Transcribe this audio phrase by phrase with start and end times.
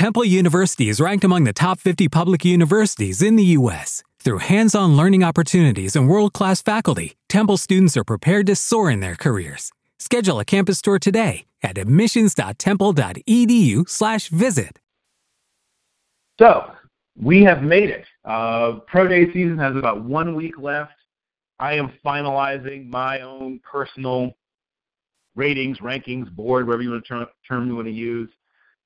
[0.00, 4.02] Temple University is ranked among the top 50 public universities in the U.S.
[4.18, 8.90] Through hands on learning opportunities and world class faculty, Temple students are prepared to soar
[8.90, 9.72] in their careers.
[9.98, 14.78] Schedule a campus tour today at admissions.temple.edu/slash visit.
[16.38, 16.72] So,
[17.14, 18.06] we have made it.
[18.24, 20.94] Uh, Pro Day season has about one week left.
[21.58, 24.32] I am finalizing my own personal
[25.34, 28.30] ratings, rankings, board, whatever you want to term, term you want to use.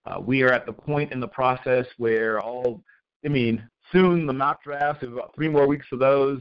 [0.06, 2.82] Uh, we are at the point in the process where all,
[3.24, 6.40] I mean, soon the mock drafts, about three more weeks of those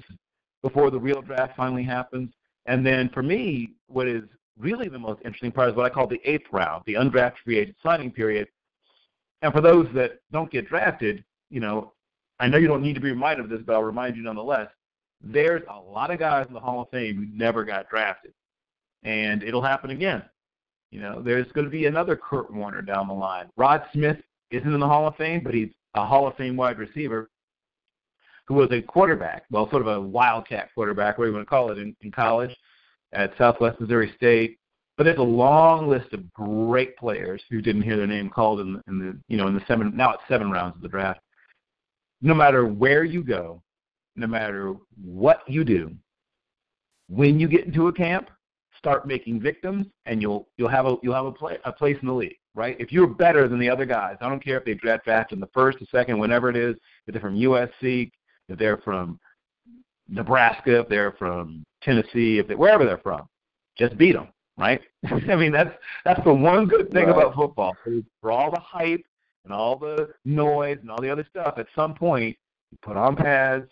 [0.61, 2.31] before the real draft finally happens.
[2.65, 4.23] And then for me, what is
[4.57, 7.59] really the most interesting part is what I call the eighth round, the undrafted free
[7.59, 8.47] agent signing period.
[9.41, 11.93] And for those that don't get drafted, you know,
[12.39, 14.69] I know you don't need to be reminded of this, but I'll remind you nonetheless.
[15.21, 18.33] There's a lot of guys in the Hall of Fame who never got drafted,
[19.03, 20.23] and it'll happen again.
[20.93, 23.49] You know, there's going to be another Kurt Warner down the line.
[23.57, 24.17] Rod Smith
[24.51, 27.31] isn't in the Hall of Fame, but he's a Hall of Fame wide receiver
[28.45, 31.71] who was a quarterback, well, sort of a wildcat quarterback, whatever you want to call
[31.71, 32.55] it, in, in college
[33.11, 34.59] at Southwest Missouri State.
[34.95, 38.79] But there's a long list of great players who didn't hear their name called in
[38.87, 41.21] in the you know in the seven now it's seven rounds of the draft.
[42.21, 43.63] No matter where you go,
[44.15, 45.91] no matter what you do,
[47.09, 48.29] when you get into a camp,
[48.83, 52.07] start making victims, and you'll you'll have a you'll have a, play, a place in
[52.07, 52.75] the league, right?
[52.79, 55.39] If you're better than the other guys, I don't care if they draft fast in
[55.39, 56.75] the first, the second, whenever it is.
[57.07, 58.11] If they're from USC,
[58.49, 59.19] if they're from
[60.09, 63.21] Nebraska, if they're from Tennessee, if they wherever they're from,
[63.77, 64.81] just beat them, right?
[65.05, 67.15] I mean that's that's the one good thing right.
[67.15, 67.77] about football.
[68.21, 69.05] For all the hype
[69.45, 72.35] and all the noise and all the other stuff, at some point
[72.71, 73.69] you put on pads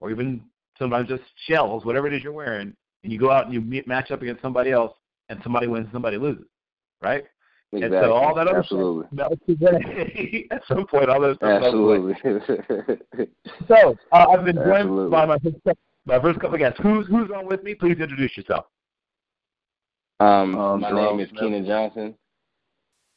[0.00, 0.42] or even
[0.78, 3.86] sometimes just shells, whatever it is you're wearing, and you go out and you meet,
[3.86, 4.92] match up against somebody else,
[5.28, 6.44] and somebody wins, somebody loses,
[7.02, 7.24] right?
[7.72, 7.98] Exactly.
[7.98, 9.08] And so all that other Absolutely.
[9.14, 9.32] stuff
[10.50, 11.62] at some point, all those stuff.
[11.62, 12.14] Absolutely.
[13.68, 15.10] so uh, I've been joined Absolutely.
[15.10, 15.56] by my first,
[16.06, 16.80] my first couple of guests.
[16.82, 17.74] Who's who's on with me?
[17.74, 18.66] Please introduce yourself.
[20.20, 22.14] Um, Um, my Jerome name is Keenan Johnson.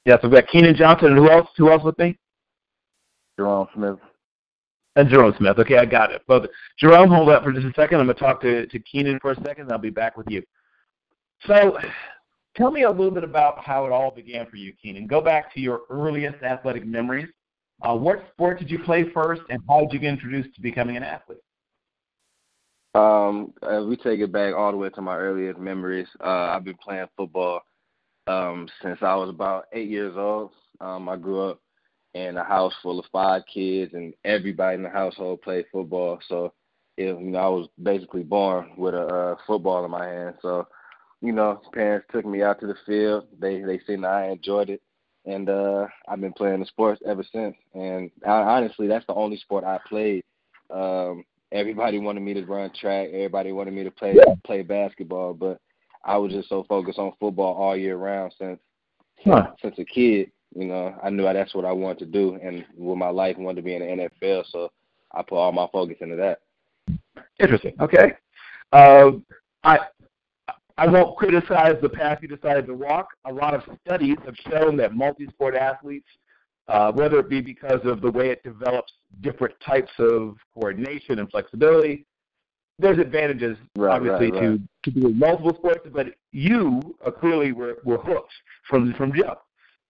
[0.05, 1.47] Yes, yeah, so we've got Keenan Johnson, and who else?
[1.57, 2.17] Who else with me?
[3.39, 3.97] Jerome Smith.
[4.95, 5.57] And Jerome Smith.
[5.57, 6.21] Okay, I got it.
[6.27, 6.47] Both.
[6.77, 7.99] Jerome, hold up for just a second.
[7.99, 10.29] I'm going to talk to, to Keenan for a second, and I'll be back with
[10.29, 10.43] you.
[11.47, 11.77] So,
[12.55, 15.07] tell me a little bit about how it all began for you, Keenan.
[15.07, 17.29] Go back to your earliest athletic memories.
[17.81, 20.97] Uh, what sport did you play first, and how did you get introduced to becoming
[20.97, 21.39] an athlete?
[22.93, 23.53] Um,
[23.87, 27.07] we take it back all the way to my earliest memories, uh, I've been playing
[27.15, 27.61] football
[28.27, 30.51] um, since I was about eight years old.
[30.81, 31.61] Um, I grew up
[32.13, 36.19] in a house full of five kids, and everybody in the household played football.
[36.27, 36.53] So,
[36.97, 40.35] it, you know, I was basically born with a uh, football in my hand.
[40.41, 40.67] So,
[41.21, 43.27] you know, parents took me out to the field.
[43.39, 44.81] They they seen that I enjoyed it,
[45.25, 47.55] and uh, I've been playing the sports ever since.
[47.73, 50.23] And I, honestly, that's the only sport I played.
[50.69, 53.09] Um, everybody wanted me to run track.
[53.09, 55.59] Everybody wanted me to play play basketball, but
[56.03, 58.59] I was just so focused on football all year round since
[59.23, 59.51] Huh.
[59.61, 60.31] since a kid.
[60.55, 63.57] You know, I knew that's what I wanted to do, and with my life, wanted
[63.57, 64.43] to be in the NFL.
[64.51, 64.71] So
[65.13, 66.41] I put all my focus into that.
[67.39, 67.73] Interesting.
[67.79, 68.13] Okay.
[68.73, 69.11] Uh,
[69.63, 69.79] I
[70.77, 73.09] I won't criticize the path you decided to walk.
[73.25, 76.07] A lot of studies have shown that multi-sport athletes,
[76.67, 78.91] uh, whether it be because of the way it develops
[79.21, 82.05] different types of coordination and flexibility,
[82.79, 84.59] there's advantages Right, obviously right, to right.
[84.83, 85.87] to doing multiple sports.
[85.93, 88.33] But you uh, clearly were were hooked
[88.67, 89.39] from from jump.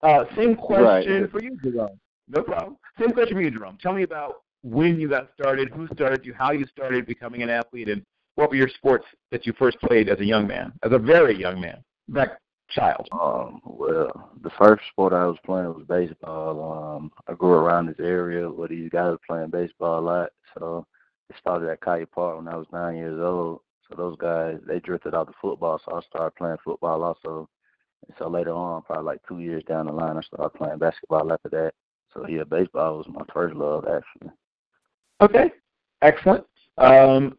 [0.04, 1.32] Uh, same question Right.
[1.32, 2.00] for you, Jerome.
[2.28, 2.78] No problem.
[3.00, 3.78] Same question for you, Jerome.
[3.82, 7.50] Tell me about when you got started, who started you, how you started becoming an
[7.50, 8.04] athlete, and
[8.36, 11.38] what were your sports that you first played as a young man, as a very
[11.38, 12.40] young man, back
[12.70, 13.08] child.
[13.12, 16.96] Um, well, the first sport I was playing was baseball.
[16.96, 20.30] Um, I grew around this area where these guys were playing baseball a lot.
[20.58, 20.86] So
[21.30, 23.62] it started at Kaya Park when I was nine years old.
[23.90, 27.50] So those guys, they drifted out to football, so I started playing football also.
[28.18, 31.50] So later on, probably like two years down the line, I started playing basketball after
[31.50, 31.74] that.
[32.14, 34.32] So yeah, baseball was my first love actually.
[35.22, 35.52] Okay,
[36.02, 36.46] excellent.
[36.78, 37.38] Um,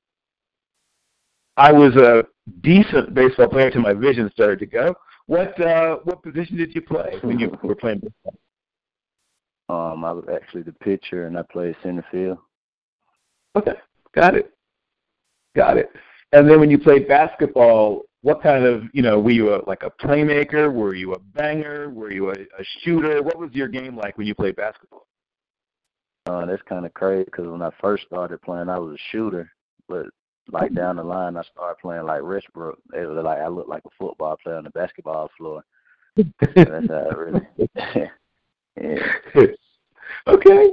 [1.56, 2.24] I was a
[2.62, 4.94] decent baseball player until my vision started to go.
[5.26, 8.34] What uh, what position did you play when you were playing baseball?
[9.68, 12.38] Um, I was actually the pitcher and I played center field.
[13.56, 13.74] Okay,
[14.14, 14.52] got it,
[15.54, 15.90] got it.
[16.32, 19.82] And then when you played basketball, what kind of you know were you a, like
[19.82, 20.72] a playmaker?
[20.72, 21.90] Were you a banger?
[21.90, 23.22] Were you a, a shooter?
[23.22, 25.06] What was your game like when you played basketball?
[26.26, 29.50] Uh, that's kind of crazy because when I first started playing, I was a shooter,
[29.88, 30.06] but
[30.50, 32.78] like down the line, I started playing like Westbrook.
[32.94, 35.64] It was like I looked like a football player on the basketball floor.
[36.16, 37.46] So that's how it really.
[38.80, 39.46] yeah.
[40.28, 40.70] okay.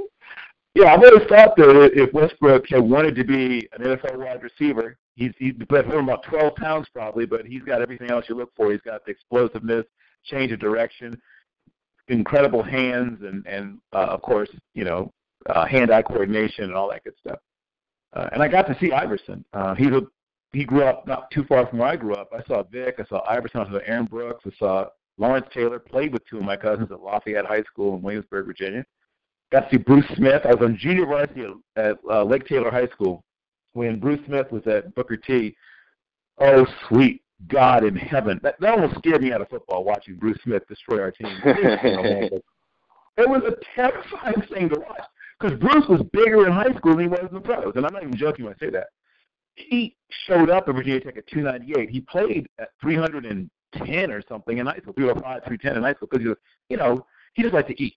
[0.74, 4.96] Yeah, I've always thought that if Westbrook had wanted to be an NFL wide receiver,
[5.20, 8.72] he's he's about 12 pounds probably, but he's got everything else you look for.
[8.72, 9.84] He's got the explosiveness,
[10.24, 11.20] change of direction,
[12.08, 15.12] incredible hands, and and uh, of course, you know,
[15.48, 17.38] uh, hand-eye coordination and all that good stuff.
[18.14, 19.44] Uh, and I got to see Iverson.
[19.52, 20.02] Uh, he's a
[20.52, 22.30] he grew up not too far from where I grew up.
[22.32, 24.86] I saw Vic, I saw Iverson, I saw Aaron Brooks, I saw
[25.18, 25.78] Lawrence Taylor.
[25.78, 28.84] Played with two of my cousins at Lafayette High School in Williamsburg, Virginia.
[29.52, 30.42] Got to see Bruce Smith.
[30.44, 31.42] I was on junior varsity
[31.76, 33.22] at, at uh, Lake Taylor High School
[33.72, 35.56] when Bruce Smith was at Booker T.
[36.38, 38.40] Oh, sweet God in heaven!
[38.42, 41.36] That, that almost scared me out of football watching Bruce Smith destroy our team.
[41.44, 42.42] it
[43.16, 45.02] was a terrifying thing to watch
[45.38, 47.92] because Bruce was bigger in high school than he was in the pros, and I'm
[47.92, 48.88] not even joking when I say that
[49.68, 49.96] he
[50.26, 51.90] showed up at Virginia Tech at 298.
[51.90, 56.22] He played at 310 or something in high school, 305, 310 in high school because
[56.22, 56.38] he was,
[56.68, 57.96] you know, he just liked to eat.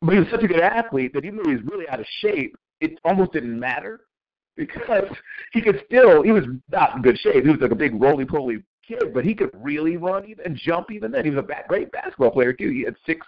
[0.00, 2.06] But he was such a good athlete that even though he was really out of
[2.20, 4.00] shape, it almost didn't matter
[4.58, 5.04] because
[5.52, 7.44] he could still, he was not in good shape.
[7.44, 10.90] He was like a big roly-poly kid, but he could really run even, and jump
[10.90, 11.24] even then.
[11.24, 12.68] He was a great basketball player too.
[12.70, 13.24] He had six,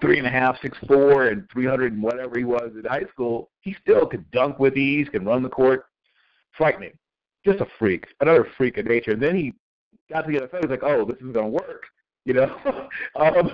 [0.00, 3.50] three and a half, six four, and 300 and whatever he was in high school.
[3.60, 5.84] He still could dunk with ease, could run the court
[6.56, 6.92] frightening.
[7.44, 9.12] Just a freak, another freak of nature.
[9.12, 9.52] And then he
[10.10, 10.62] got to the other NFL.
[10.62, 11.84] He's like, oh, this going to work,
[12.24, 12.56] you know.
[13.16, 13.52] um,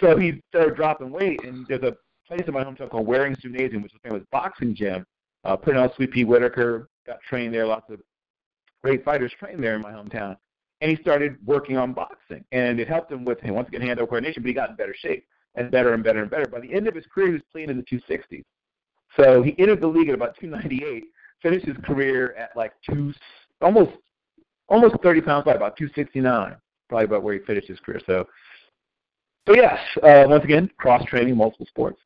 [0.00, 1.96] so he started dropping weight, and there's a
[2.26, 5.04] place in my hometown called Waring's Gymnasium, which is a famous boxing gym.
[5.44, 7.66] Uh, put out Sweet Pea Whitaker, got trained there.
[7.66, 8.00] Lots of
[8.82, 10.36] great fighters trained there in my hometown.
[10.80, 14.04] And he started working on boxing, and it helped him with him once again hand-eye
[14.04, 14.42] coordination.
[14.42, 15.24] But he got in better shape
[15.54, 16.46] and better and better and better.
[16.46, 18.42] By the end of his career, he was playing in the 260s.
[19.18, 21.04] So he entered the league at about 298
[21.44, 23.12] finished his career at like two,
[23.60, 23.92] almost
[24.68, 26.56] almost 30 pounds light, about 269,
[26.88, 28.00] probably about where he finished his career.
[28.06, 28.26] So,
[29.46, 32.00] so yes, uh, once again, cross training, multiple sports.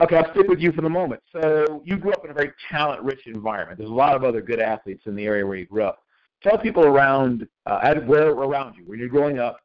[0.00, 1.20] Okay, I'll stick with you for the moment.
[1.32, 3.78] So you grew up in a very talent-rich environment.
[3.78, 6.04] There's a lot of other good athletes in the area where you grew up.
[6.42, 9.58] Tell people around, uh, where around you, when you're growing up,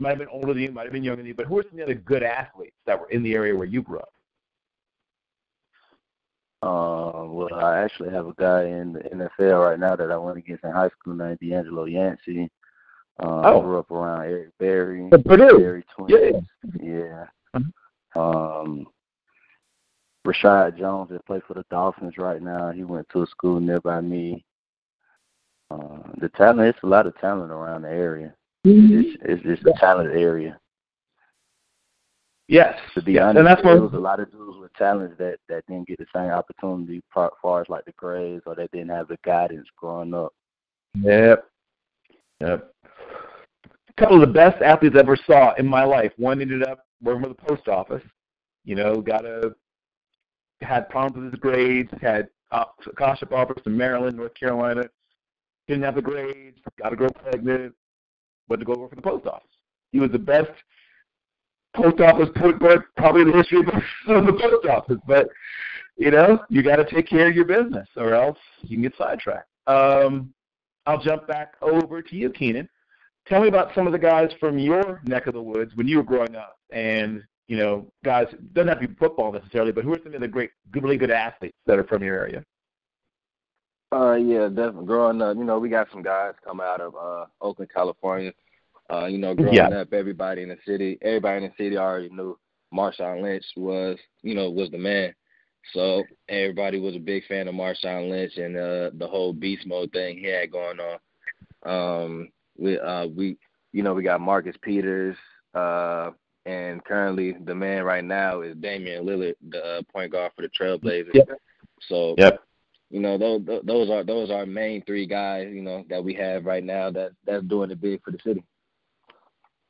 [0.00, 1.62] might have been older than you, might have been younger than you, but who are
[1.62, 4.12] some of the other good athletes that were in the area where you grew up?
[6.62, 10.38] Uh, well, I actually have a guy in the NFL right now that I went
[10.38, 12.50] against in high school named D'Angelo Yancey.
[13.22, 13.60] Uh, oh.
[13.60, 15.58] grew up around Eric Berry, the Purdue.
[15.58, 16.10] Berry twins.
[16.10, 16.82] Yeah.
[16.82, 17.26] yeah.
[17.54, 18.18] Mm-hmm.
[18.18, 18.86] Um,
[20.26, 22.70] Reshad Jones that plays for the Dolphins right now.
[22.70, 24.44] He went to a school nearby me.
[25.70, 28.34] Uh, the talent, it's a lot of talent around the area.
[28.66, 29.00] Mm-hmm.
[29.00, 30.58] It's, it's, it's a talented area.
[32.48, 32.78] Yes.
[32.94, 33.22] To be yes.
[33.22, 35.98] honest, and that's there was a lot of dudes with talents that that didn't get
[35.98, 39.66] the same opportunity, as far as like the grades, or they didn't have the guidance
[39.76, 40.32] growing up.
[40.94, 41.44] Yep.
[42.40, 42.72] Yep.
[43.64, 46.12] A couple of the best athletes I ever saw in my life.
[46.16, 48.02] One ended up working for the post office.
[48.64, 49.54] You know, got a
[50.60, 51.90] had problems with his grades.
[52.00, 54.84] Had uh, scholarship offers to Maryland, North Carolina.
[55.68, 56.58] Didn't have the grades.
[56.78, 57.74] Got a girl pregnant.
[58.48, 59.48] Went to go work for the post office.
[59.92, 60.50] He was the best
[61.74, 63.58] post office put, but probably in the history
[64.08, 64.98] of the post office.
[65.06, 65.28] But
[65.96, 68.96] you know, you got to take care of your business, or else you can get
[68.98, 69.48] sidetracked.
[69.66, 70.32] Um,
[70.86, 72.68] I'll jump back over to you, Keenan.
[73.26, 75.96] Tell me about some of the guys from your neck of the woods when you
[75.96, 79.92] were growing up, and you know, guys doesn't have to be football necessarily, but who
[79.92, 82.44] are some of the great, really good athletes that are from your area?
[83.92, 84.86] Uh, yeah, definitely.
[84.86, 88.32] Growing up, you know, we got some guys come out of uh Oakland, California.
[88.90, 89.68] Uh, you know, growing yeah.
[89.68, 92.38] up, everybody in the city, everybody in the city already knew
[92.72, 95.12] Marshawn Lynch was, you know, was the man.
[95.72, 99.90] So everybody was a big fan of Marshawn Lynch and uh, the whole beast mode
[99.92, 100.98] thing he had going on.
[101.64, 103.36] Um, we, uh, we,
[103.72, 105.16] you know, we got Marcus Peters,
[105.54, 106.10] uh,
[106.46, 110.48] and currently the man right now is Damian Lillard, the uh, point guard for the
[110.48, 111.12] Trailblazers.
[111.12, 111.28] Yep.
[111.88, 112.40] So, yep.
[112.88, 116.14] you know, those those are those are our main three guys, you know, that we
[116.14, 118.44] have right now that that's doing it big for the city.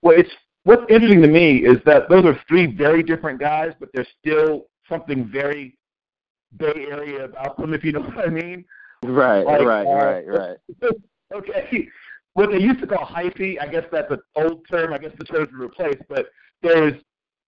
[0.03, 0.31] Well, it's
[0.65, 4.67] what's interesting to me is that those are three very different guys, but there's still
[4.87, 5.79] something very
[6.59, 8.65] Bay Area about them, if you know what I mean.
[9.03, 10.57] Right, like, right, uh, right, right.
[11.35, 11.89] okay.
[12.35, 14.93] What they used to call hyphy, I guess that's an old term.
[14.93, 16.27] I guess the term's been replaced, but
[16.67, 16.95] there's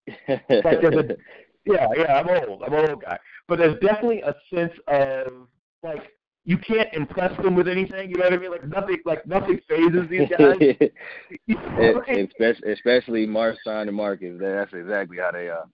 [0.29, 1.17] like there's a
[1.65, 2.15] yeah, yeah.
[2.15, 2.63] I'm old.
[2.63, 5.49] I'm an old guy, but there's definitely a sense of
[5.83, 6.11] like
[6.45, 8.09] you can't impress them with anything.
[8.11, 8.51] You know what I mean?
[8.51, 10.57] Like nothing, like nothing phases these guys.
[12.09, 14.39] especially, especially Marshawn and Marcus.
[14.41, 15.67] That's exactly how they are.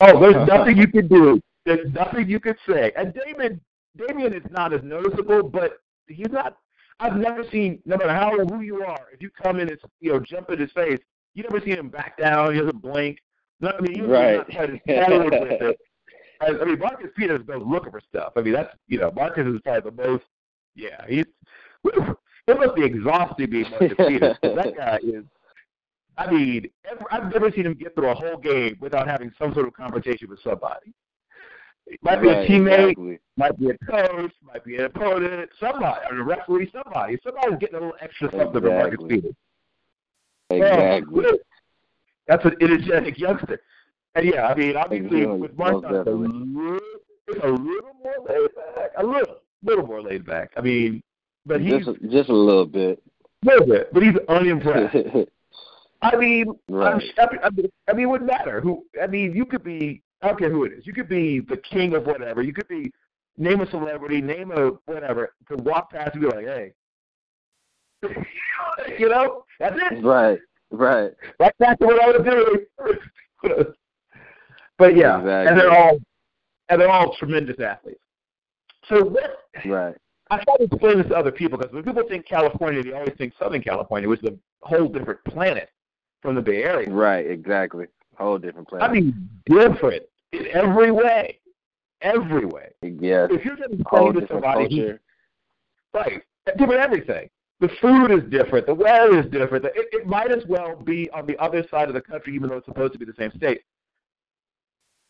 [0.00, 0.56] Oh, there's uh-huh.
[0.56, 1.40] nothing you can do.
[1.66, 2.92] There's nothing you can say.
[2.96, 3.60] And Damon,
[3.96, 5.78] Damian is not as noticeable, but
[6.08, 6.56] he's not.
[6.98, 10.12] I've never seen, no matter how who you are, if you come in and you
[10.12, 11.00] know jump in his face,
[11.34, 12.54] you never see him back down.
[12.54, 13.18] He doesn't blink.
[13.60, 14.36] No, I mean, he's right.
[14.48, 15.78] not with it.
[16.40, 18.32] I mean, Marcus Peters goes looking for stuff.
[18.36, 20.24] I mean, that's you know, Marcus is probably the most.
[20.74, 21.24] Yeah, he's.
[22.48, 24.36] It must be exhausting being Marcus Peters.
[24.42, 25.24] That guy is.
[26.18, 29.54] I mean, ever, I've never seen him get through a whole game without having some
[29.54, 30.92] sort of conversation with somebody.
[31.86, 33.18] It might be Right, a teammate, exactly.
[33.36, 37.18] might be a coach, might be an opponent, somebody, or a referee, somebody.
[37.22, 39.34] Somebody's getting a little extra something from Marcus Peters.
[40.56, 41.24] Exactly.
[42.26, 43.60] That's an energetic youngster.
[44.14, 45.40] And yeah, I mean, obviously Exactly.
[45.40, 45.66] with it's a
[46.06, 46.80] little,
[47.42, 50.52] a little more laid back, a little, little more laid back.
[50.56, 51.02] I mean,
[51.46, 53.02] but he's just just a little bit.
[53.42, 54.96] a little bit, but he's unimpressed.
[56.02, 56.94] I mean, right.
[56.94, 57.10] I mean,
[57.42, 58.84] I mean, I mean, it wouldn't matter who.
[59.00, 60.02] I mean, you could be.
[60.20, 60.86] I don't care who it is.
[60.86, 62.42] You could be the king of whatever.
[62.42, 62.92] You could be
[63.38, 65.32] name a celebrity, name a whatever.
[65.46, 66.72] Could walk past and be like, hey,
[68.98, 70.04] you know, that's it.
[70.04, 70.38] Right.
[70.70, 71.12] Right.
[71.38, 73.64] Back to what I was doing.
[74.78, 75.98] but yeah, and they're all
[76.68, 78.00] and they're all tremendous athletes.
[78.88, 79.94] So what Right.
[80.30, 83.12] I try to explain this to other people because when people think California, they always
[83.18, 85.68] think Southern California, which is a whole different planet
[86.22, 86.88] from the Bay Area.
[86.90, 87.26] Right.
[87.30, 87.86] Exactly.
[88.16, 88.88] Whole different planet.
[88.88, 91.38] I mean, different in every way,
[92.00, 92.70] every way.
[92.82, 93.28] yes.
[93.30, 95.00] If you're going to say to somebody, culture.
[95.92, 96.22] right,
[96.56, 97.28] different everything.
[97.62, 98.66] The food is different.
[98.66, 99.64] The weather is different.
[99.66, 102.56] It, it might as well be on the other side of the country, even though
[102.56, 103.62] it's supposed to be the same state.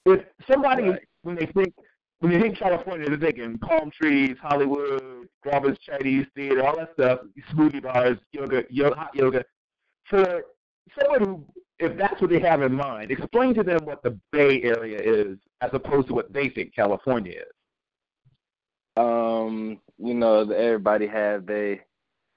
[0.04, 1.08] If somebody, Right.
[1.22, 1.74] when they think
[2.20, 7.20] when they think California, they're thinking palm trees, Hollywood, Robert's Chinese Theater, all that stuff,
[7.52, 9.44] smoothie bars, yoga, yoga, hot yoga.
[10.04, 10.42] For
[11.00, 11.46] someone who,
[11.80, 15.38] if that's what they have in mind, explain to them what the Bay Area is
[15.62, 17.54] as opposed to what they think California is.
[18.96, 21.80] um, you know, everybody have they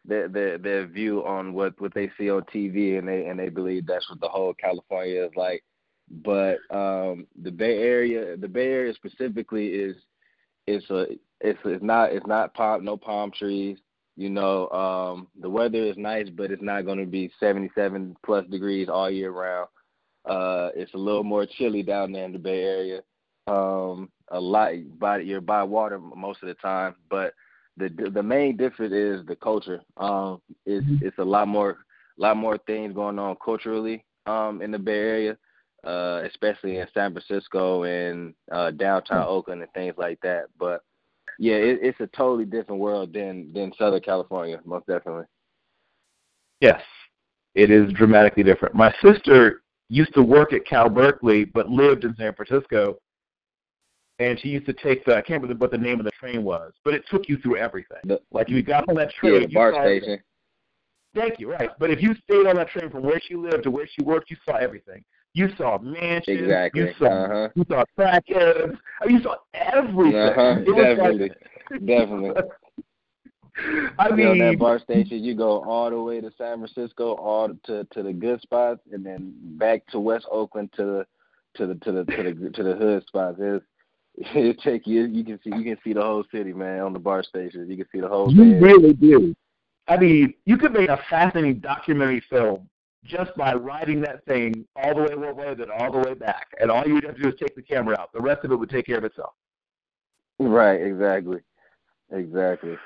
[0.07, 3.49] their their their view on what what they see on TV, and they and they
[3.49, 5.63] believe that's what the whole California is like.
[6.09, 9.95] But um, the Bay Area, the Bay Area specifically is
[10.67, 11.05] it's a
[11.41, 13.77] it's it's not it's not palm no palm trees.
[14.17, 18.45] You know, um, the weather is nice, but it's not going to be 77 plus
[18.47, 19.67] degrees all year round.
[20.23, 23.01] Uh, it's a little more chilly down there in the Bay Area.
[23.47, 27.33] Um, a lot by you're by water most of the time, but
[27.77, 29.81] the the main difference is the culture.
[29.97, 31.77] Um, it's it's a lot more
[32.17, 35.37] lot more things going on culturally um in the Bay Area,
[35.83, 40.45] uh, especially in San Francisco and uh, downtown Oakland and things like that.
[40.57, 40.81] But
[41.37, 45.25] yeah, it, it's a totally different world than than Southern California, most definitely.
[46.61, 46.81] Yes,
[47.53, 48.75] it is dramatically different.
[48.75, 52.97] My sister used to work at Cal Berkeley, but lived in San Francisco,
[54.19, 56.43] and she used to take the I can't remember what the name of the train
[56.43, 57.97] was, but it took you through everything.
[58.05, 60.19] The- like you got on that train, Yeah, the you BART station.
[61.13, 61.69] Thank you, right.
[61.79, 64.29] But if you stayed on that train from where she lived to where she worked,
[64.29, 65.03] you saw everything.
[65.33, 66.41] You saw mansions.
[66.41, 66.81] Exactly.
[66.81, 67.49] You saw Uh-huh.
[67.55, 68.77] you saw crackheads.
[69.01, 70.15] I mean, you saw everything.
[70.15, 70.55] Uh-huh.
[70.65, 71.29] Definitely.
[71.71, 72.41] Like, Definitely.
[73.99, 77.85] I mean, that BART station, you go all the way to San Francisco, all to
[77.85, 81.07] to the good spots, and then back to West Oakland to the
[81.55, 83.37] to the to the to the to the hood spots.
[83.39, 83.65] It's,
[84.17, 85.05] it take you.
[85.05, 87.69] You can see you can see the whole city, man, on the BART stations.
[87.69, 88.31] You can see the whole.
[88.31, 88.61] You Area.
[88.61, 89.35] really do.
[89.87, 92.67] I mean, you could make a fascinating documentary film
[93.03, 96.47] just by riding that thing all the way one way, then all the way back,
[96.59, 98.11] and all you'd have to do is take the camera out.
[98.13, 99.33] The rest of it would take care of itself.
[100.39, 100.81] Right.
[100.81, 101.39] Exactly.
[102.11, 102.77] Exactly.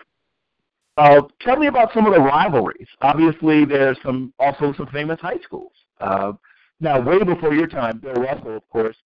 [0.98, 2.88] Uh, tell me about some of the rivalries.
[3.02, 5.72] Obviously, there's some also some famous high schools.
[6.02, 6.34] Uh,
[6.82, 8.98] now, way before your time, Bill Russell, of course,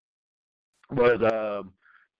[0.89, 1.61] was uh,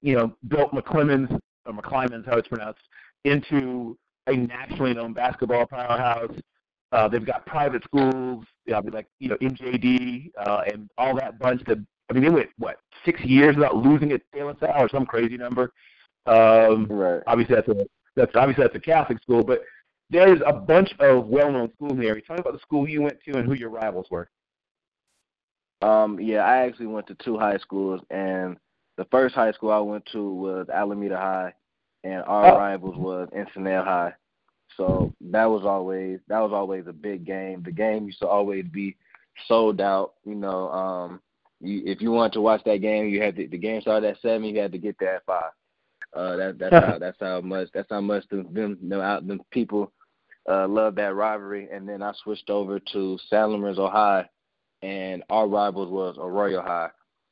[0.03, 2.81] you know built McClemens or McClymonds, how it's pronounced,
[3.23, 6.35] into a nationally known basketball powerhouse.
[6.91, 11.39] Uh, they've got private schools, you know, like you know MJD uh, and all that
[11.39, 11.63] bunch.
[11.65, 14.89] That I mean, they went what six years without losing at De La Salle or
[14.89, 15.71] some crazy number.
[16.25, 17.21] Um, Right.
[17.25, 19.63] obviously that's a that's obviously that's a Catholic school, but
[20.09, 22.21] there's a bunch of well-known schools in the area.
[22.21, 24.29] Tell me about the school you went to and who your rivals were.
[25.81, 28.57] Um, yeah, I actually went to two high schools, and
[28.97, 31.53] the first high school I went to was Alameda High,
[32.03, 32.57] and our Oh.
[32.57, 34.13] rivals was Encinal High.
[34.77, 37.61] So that was always that was always a big game.
[37.63, 38.95] The game used to always be
[39.47, 40.13] sold out.
[40.25, 41.21] You know, um,
[41.59, 44.21] you, if you wanted to watch that game, you had to, the game started at
[44.21, 44.43] seven.
[44.45, 45.51] You had to get there at five.
[46.13, 49.41] Uh, that that's how that's how much that's how much them them them, out, them
[49.51, 49.91] people
[50.49, 51.69] uh, love that rivalry.
[51.71, 54.27] And then I switched over to San Lorenzo High,
[54.81, 56.89] and our rivals was Arroyo High.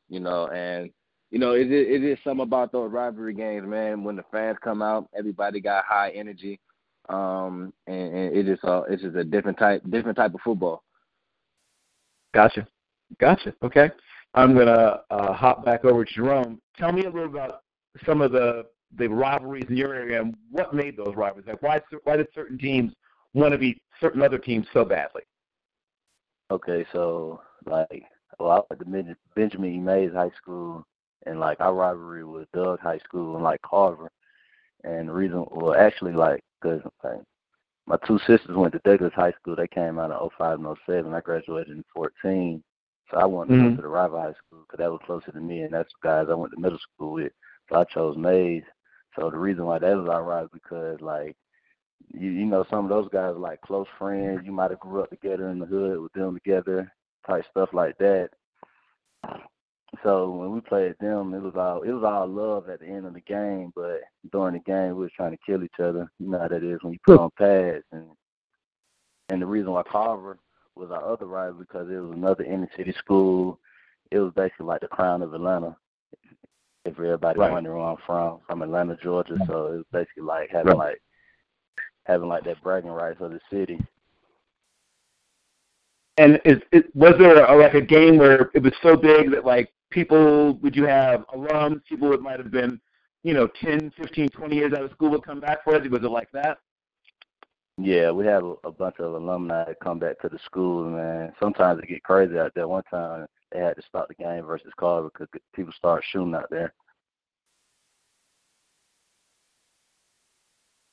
[0.10, 0.92] You know, and
[1.32, 4.04] you know it is it is something about those rivalry games, man.
[4.04, 6.60] When the fans come out, everybody got high energy,
[7.10, 10.84] um, and, and it is uh, it's just a different type different type of football.
[12.34, 12.68] Gotcha,
[13.20, 13.54] gotcha.
[13.64, 13.90] Okay.
[14.34, 16.62] I'm gonna uh, hop back over to Jerome.
[16.78, 17.64] Tell me a little about
[18.06, 18.66] some of the
[18.98, 21.48] the rivalries in your area and what made those rivalries.
[21.48, 22.94] Like why why did certain teams
[23.34, 25.24] want to beat certain other teams so badly?
[26.50, 28.04] Okay, so like
[28.40, 29.80] well, I went to Benjamin E.
[29.80, 30.86] Mays High School,
[31.26, 34.12] and like our rivalry was Doug High School and like Carver.
[34.84, 37.22] And the reason, well, actually, like, cause like,
[37.86, 39.56] my two sisters went to Douglass High School.
[39.56, 41.14] They came out in 05 and 07.
[41.14, 42.64] I graduated in 14.
[43.12, 43.64] So I wanted mm-hmm.
[43.64, 45.92] to go to the rival high school because that was closer to me, and that's
[46.02, 47.34] the guys I went to middle school with.
[47.70, 48.64] So I chose Mays.
[49.16, 51.36] So the reason why that was our rival because, like,
[52.14, 54.42] you you know, some of those guys are like close friends.
[54.46, 56.92] You might have grew up together in the hood with them together,
[57.28, 58.30] type stuff like that.
[60.04, 63.06] So when we played them, it was all it was all love at the end
[63.06, 63.72] of the game.
[63.76, 66.10] But during the game, we was trying to kill each other.
[66.18, 67.84] You know how that is when you put on pads.
[67.92, 68.08] And
[69.30, 70.40] and the reason why Carver
[70.76, 73.60] was our other rival because it was another inner city school.
[74.12, 75.76] It was basically like the crown of Atlanta.
[76.84, 77.52] If everybody right.
[77.52, 79.34] wondering where I'm from, from Atlanta, Georgia.
[79.34, 79.52] Mm-hmm.
[79.52, 80.90] So it was basically like having right.
[80.90, 81.02] like
[82.06, 83.80] having like that bragging rights of the city.
[86.18, 89.46] And is it was there a, like a game where it was so big that
[89.46, 92.82] like people would you have alums, people that might have been,
[93.24, 95.92] you know, 10, 15, 20 years out of school would come back for it?
[95.92, 96.58] Was it like that?
[97.78, 101.34] Yeah, we have a bunch of alumni that come back to the school, man.
[101.40, 102.68] Sometimes it get crazy out there.
[102.68, 106.50] One time they had to stop the game versus Carver because people started shooting out
[106.50, 106.74] there.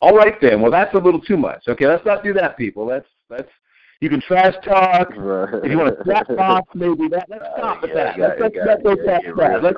[0.00, 0.60] All right then.
[0.60, 1.64] Well, that's a little too much.
[1.68, 2.86] Okay, let's not do that, people.
[2.86, 3.50] Let's let's.
[4.00, 5.08] You can trash talk.
[5.16, 5.64] Right.
[5.64, 7.26] If you want to slap box, maybe that.
[7.28, 8.16] Let's stop uh, with that.
[8.16, 9.62] Got, let's let's go past that.
[9.62, 9.76] Let's.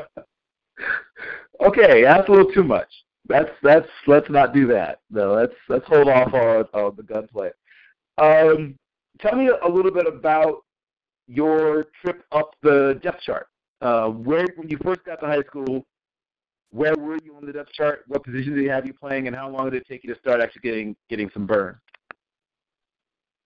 [1.66, 2.88] okay, that's a little too much.
[3.28, 3.88] That's that's.
[4.06, 5.00] Let's not do that.
[5.10, 7.50] No, let's let's hold off on, on the gunplay.
[8.16, 8.78] Um,
[9.20, 10.62] tell me a little bit about
[11.28, 13.48] your trip up the depth chart.
[13.82, 15.84] Uh, where when you first got to high school,
[16.70, 18.04] where were you on the depth chart?
[18.08, 20.18] What position did they have you playing, and how long did it take you to
[20.18, 21.78] start actually getting getting some burn?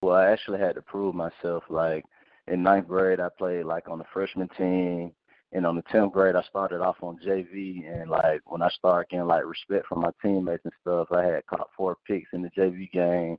[0.03, 1.65] Well, I actually had to prove myself.
[1.69, 2.05] Like
[2.47, 5.13] in ninth grade, I played like on the freshman team,
[5.53, 7.85] and on the tenth grade, I started off on JV.
[7.87, 11.47] And like when I started getting like respect from my teammates and stuff, I had
[11.47, 13.37] caught four picks in the JV game.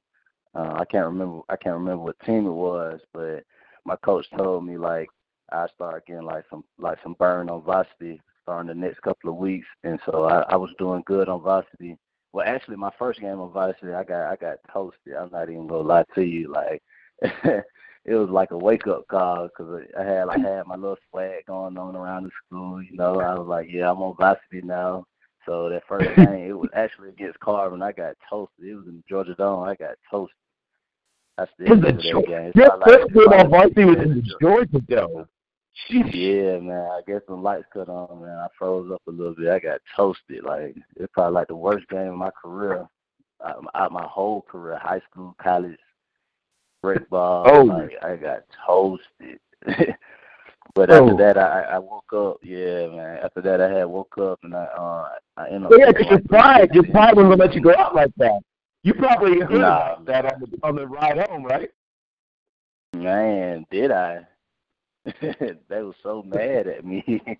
[0.54, 1.42] Uh, I can't remember.
[1.50, 3.44] I can't remember what team it was, but
[3.86, 5.10] my coach told me like
[5.52, 9.38] I started getting like some like some burn on varsity starting the next couple of
[9.38, 11.98] weeks, and so I, I was doing good on varsity.
[12.34, 15.16] Well, actually, my first game of varsity, I got I got toasted.
[15.20, 16.82] I'm not even gonna lie to you, like.
[18.04, 21.46] it was like a wake up call because I had like had my little swag
[21.46, 22.82] going on around the school.
[22.82, 25.06] You know, I was like, yeah, I'm on varsity now.
[25.46, 28.66] So that first game, it was actually against Carver, and I got toasted.
[28.66, 29.64] It was in Georgia Dome.
[29.64, 30.36] I got toasted.
[31.38, 32.52] I still remember that game.
[32.56, 35.28] Your first game on varsity was in Georgia Dome.
[35.90, 36.90] Yeah, man.
[36.92, 38.38] I guess some lights cut on, man.
[38.38, 39.50] I froze up a little bit.
[39.50, 40.44] I got toasted.
[40.44, 42.88] Like it's probably like the worst game of my career,
[43.46, 45.80] out, out my whole career, high school, college,
[46.82, 47.46] break ball.
[47.48, 47.64] Oh.
[47.64, 49.40] Like I got toasted.
[50.76, 51.18] but after oh.
[51.18, 52.38] that, I I woke up.
[52.44, 53.20] Yeah, man.
[53.24, 55.72] After that, I had woke up and I uh I ended up.
[55.78, 58.42] Yeah, because your pride, your pride wouldn't let you go out like that.
[58.84, 59.94] You probably heard nah.
[59.94, 61.70] about that on the on the ride home, right?
[62.96, 64.28] Man, did I?
[65.22, 67.04] they were so mad at me.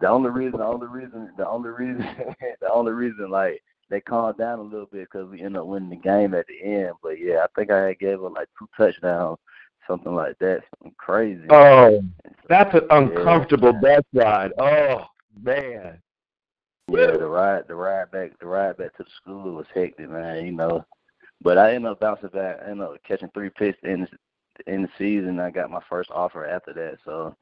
[0.00, 2.06] the only reason, the only reason, the only reason,
[2.60, 5.90] the only reason, like they calmed down a little bit because we ended up winning
[5.90, 6.94] the game at the end.
[7.02, 9.38] But yeah, I think I gave her like two touchdowns,
[9.86, 11.46] something like that, something crazy.
[11.50, 12.02] Oh,
[12.48, 14.00] that's an uncomfortable yeah.
[14.00, 14.52] bus ride.
[14.58, 15.06] Oh
[15.42, 15.98] man.
[16.90, 20.44] Yeah, the ride, the ride back, the ride back to the school was hectic, man.
[20.44, 20.84] You know,
[21.42, 22.58] but I ended up bouncing back.
[22.60, 24.06] I ended up catching three picks in
[24.66, 25.40] in the season.
[25.40, 27.34] I got my first offer after that, so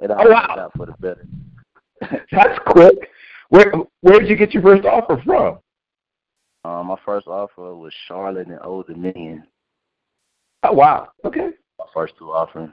[0.00, 0.56] it all oh, wow.
[0.58, 1.26] out for the better.
[2.32, 3.10] That's quick.
[3.48, 5.58] Where where did you get your first offer from?
[6.64, 9.44] Um, my first offer was Charlotte and Old Dominion.
[10.62, 11.08] Oh wow.
[11.24, 11.50] Okay.
[11.78, 12.70] My first two offers.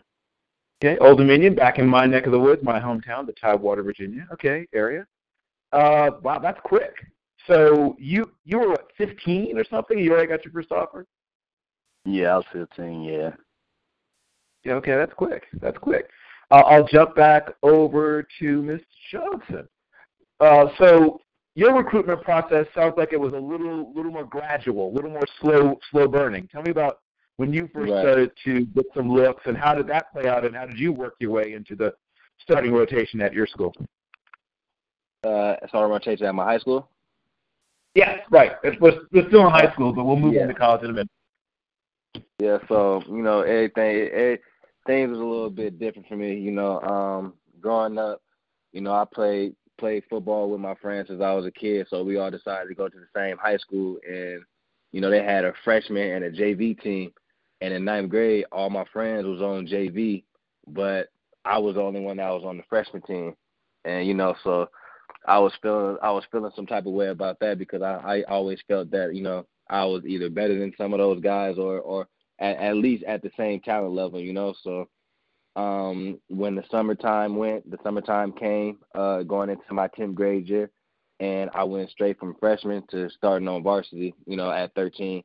[0.83, 4.27] Okay, Old Dominion, back in my neck of the woods, my hometown, the Tidewater, Virginia.
[4.33, 5.07] Okay, area.
[5.71, 6.93] Uh, wow, that's quick.
[7.47, 9.97] So you you were what, 15 or something?
[9.97, 11.05] You already got your first offer?
[12.03, 13.03] Yeah, I was 15.
[13.03, 13.31] Yeah.
[14.65, 15.43] Yeah, okay, that's quick.
[15.61, 16.09] That's quick.
[16.51, 18.81] Uh, I'll jump back over to Ms.
[19.11, 19.67] Johnson.
[20.39, 21.21] Uh, so
[21.53, 25.25] your recruitment process sounds like it was a little little more gradual, a little more
[25.39, 26.49] slow slow burning.
[26.51, 26.99] Tell me about
[27.37, 28.01] when you first right.
[28.01, 30.91] started to get some looks, and how did that play out, and how did you
[30.91, 31.93] work your way into the
[32.39, 33.73] starting rotation at your school?
[35.23, 36.89] Uh, starting rotation at my high school.
[37.93, 38.53] Yes, right.
[38.63, 40.41] It's, we're, we're still in high school, but we'll move yeah.
[40.41, 41.09] into college in a minute.
[42.39, 44.09] Yeah, so you know everything.
[44.11, 44.41] It,
[44.85, 46.35] things was a little bit different for me.
[46.35, 48.21] You know, um, growing up,
[48.71, 52.03] you know, I played played football with my friends since I was a kid, so
[52.03, 54.41] we all decided to go to the same high school, and
[54.91, 57.11] you know, they had a freshman and a JV team,
[57.61, 60.23] and in ninth grade, all my friends was on JV,
[60.67, 61.09] but
[61.43, 63.35] I was the only one that was on the freshman team,
[63.83, 64.69] and you know, so
[65.27, 68.23] I was feeling I was feeling some type of way about that because I I
[68.23, 71.79] always felt that you know I was either better than some of those guys or
[71.79, 72.07] or
[72.39, 74.53] at, at least at the same talent level, you know.
[74.63, 74.87] So
[75.55, 80.69] um, when the summertime went, the summertime came, uh, going into my 10th grade year,
[81.19, 85.23] and I went straight from freshman to starting on varsity, you know, at 13.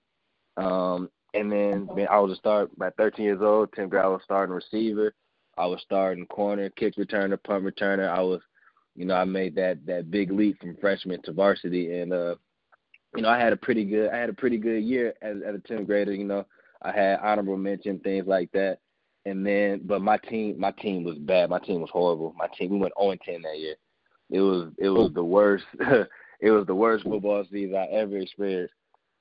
[0.57, 3.73] Um, and then I was a start by 13 years old.
[3.73, 5.15] 10th grade, I was starting receiver.
[5.57, 8.09] I was starting corner, kick returner, punt returner.
[8.09, 8.41] I was,
[8.97, 12.35] you know, I made that that big leap from freshman to varsity, and uh,
[13.15, 15.57] you know, I had a pretty good I had a pretty good year as, as
[15.57, 16.15] a 10th grader.
[16.15, 16.47] You know,
[16.83, 18.79] I had honorable mention, things like that.
[19.27, 21.51] And then, but my team, my team was bad.
[21.51, 22.35] My team was horrible.
[22.39, 23.75] My team, we went 0 10 that year.
[24.31, 25.65] It was, it was the worst.
[26.41, 28.75] it was the worst football season I ever experienced.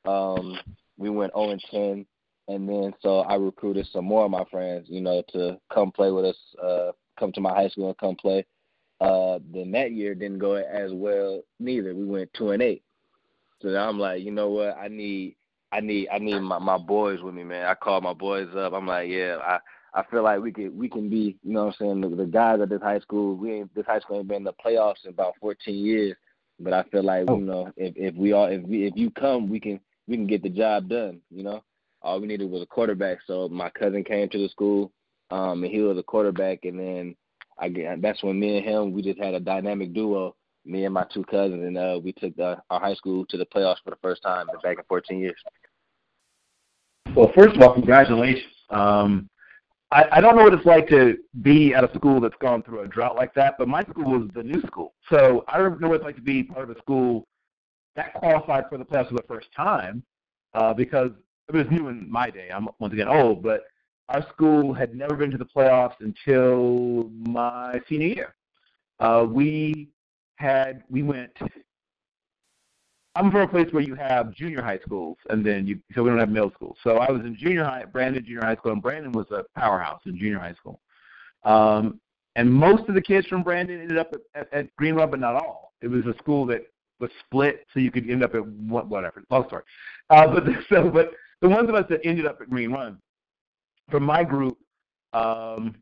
[0.06, 0.58] Um,
[0.98, 2.06] we went 0 10,
[2.48, 6.12] and then so I recruited some more of my friends, you know, to come play
[6.12, 8.46] with us, uh, come to my high school and come play.
[9.02, 11.94] Uh, then that year didn't go as well neither.
[11.94, 12.84] We went two and eight.
[13.62, 14.78] So I'm like, you know what?
[14.78, 15.36] I need
[15.72, 17.66] I need I need my my boys with me, man.
[17.66, 18.74] I call my boys up.
[18.74, 19.60] I'm like, yeah, I
[19.94, 22.26] I feel like we can we can be, you know what I'm saying, the, the
[22.26, 25.04] guys at this high school, we ain't this high school ain't been in the playoffs
[25.06, 26.16] in about 14 years,
[26.60, 27.38] but I feel like, oh.
[27.38, 30.28] you know, if if we all if we if you come, we can we can
[30.28, 31.64] get the job done, you know.
[32.02, 33.18] All we needed was a quarterback.
[33.28, 34.92] So my cousin came to the school,
[35.32, 37.16] um, and he was a quarterback, and then
[37.58, 41.06] I that's when me and him we just had a dynamic duo, me and my
[41.14, 43.98] two cousins, and uh, we took the, our high school to the playoffs for the
[44.02, 45.36] first time back in 14 years.
[47.16, 48.54] Well, first of all, congratulations.
[48.70, 49.30] Um,
[49.92, 52.82] I, I don't know what it's like to be at a school that's gone through
[52.82, 54.94] a drought like that, but my school was the new school.
[55.10, 57.28] So I don't know what it's like to be part of a school
[57.96, 60.04] that qualified for the playoffs for the first time
[60.54, 61.12] uh, because
[61.48, 62.50] it was new in my day.
[62.54, 63.64] I'm once again old, but
[64.10, 68.36] our school had never been to the playoffs until my senior year.
[69.00, 69.90] Uh, we
[70.36, 71.32] had we went
[73.16, 76.10] I'm from a place where you have junior high schools, and then you so we
[76.10, 76.78] don't have middle school.
[76.84, 80.02] So I was in junior high, Brandon Junior High School, and Brandon was a powerhouse
[80.06, 80.80] in junior high school.
[81.44, 82.00] Um,
[82.36, 85.20] and most of the kids from Brandon ended up at, at, at Green Run, but
[85.20, 85.74] not all.
[85.82, 86.62] It was a school that
[87.00, 89.24] was split, so you could end up at whatever.
[89.30, 89.64] Long story.
[90.10, 93.00] Uh, but the, so, but the ones of us that ended up at Green Run,
[93.90, 94.58] from my group,
[95.14, 95.76] um,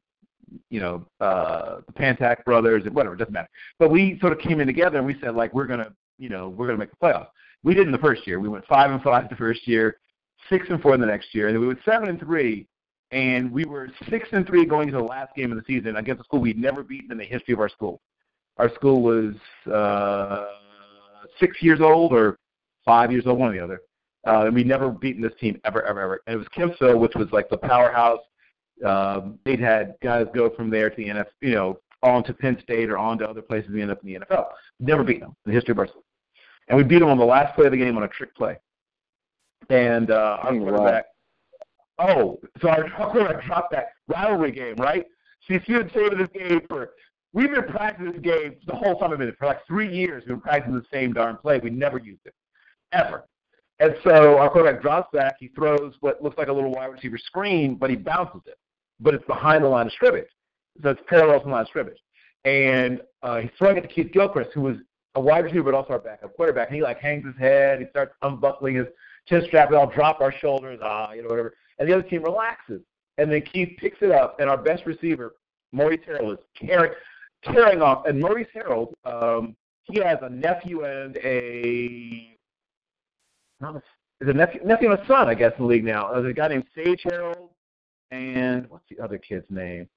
[0.70, 3.50] you know, uh, the Pantak brothers, and whatever, it doesn't matter.
[3.80, 6.49] But we sort of came in together and we said, like, we're to you know,
[6.49, 7.27] we're going to make the playoffs.
[7.63, 8.39] We did in the first year.
[8.39, 9.97] We went five and five the first year,
[10.49, 12.67] six and four the next year, and then we went seven and three.
[13.12, 16.21] And we were six and three going to the last game of the season against
[16.21, 18.01] a school we'd never beaten in the history of our school.
[18.58, 19.36] Our school was
[19.71, 20.47] uh,
[21.39, 22.38] six years old or
[22.84, 23.82] five years old, one or the other.
[24.27, 26.21] Uh, and we'd never beaten this team ever, ever, ever.
[26.27, 28.19] And it was Kempsville, which was like the powerhouse.
[28.86, 32.60] Um, they'd had guys go from there to the NFL, you know, on to Penn
[32.62, 34.47] State or on to other places and end up in the NFL.
[34.82, 36.03] Never beaten them in the history of our school
[36.67, 38.58] and we beat them on the last play of the game on a trick play.
[39.69, 41.06] And uh, our quarterback,
[41.99, 45.06] oh, so our quarterback dropped that rivalry game, right?
[45.47, 46.91] So you see the tape of this game for
[47.34, 50.23] we've been practicing this game the whole time I've been for like three years.
[50.23, 51.60] We've been practicing the same darn play.
[51.60, 52.34] We never used it
[52.91, 53.25] ever.
[53.80, 55.36] And so our quarterback drops back.
[55.39, 58.58] He throws what looks like a little wide receiver screen, but he bounces it.
[58.99, 60.30] But it's behind the line of scrimmage,
[60.82, 61.99] so it's parallel to the line of scrimmage.
[62.45, 64.77] And uh, he's throwing it to Keith Gilchrist, who was
[65.17, 66.67] a wide receiver, but also our backup quarterback.
[66.67, 68.88] And he like hangs his head, he starts unbuckling his
[69.27, 71.56] chin strap, we all drop our shoulders, ah, you know, whatever.
[71.80, 72.82] And the other team relaxes.
[73.17, 75.36] And then Keith picks it up, and our best receiver,
[75.71, 76.91] Maurice Harold, is tearing,
[77.43, 78.06] tearing off.
[78.06, 82.38] And Maurice Harold, um, he has a nephew and a
[83.60, 83.82] not a,
[84.21, 86.13] is a nephew, nephew and a son, I guess, in the league now.
[86.13, 87.49] There's a guy named Sage Harold,
[88.12, 89.89] and what's the other kid's name?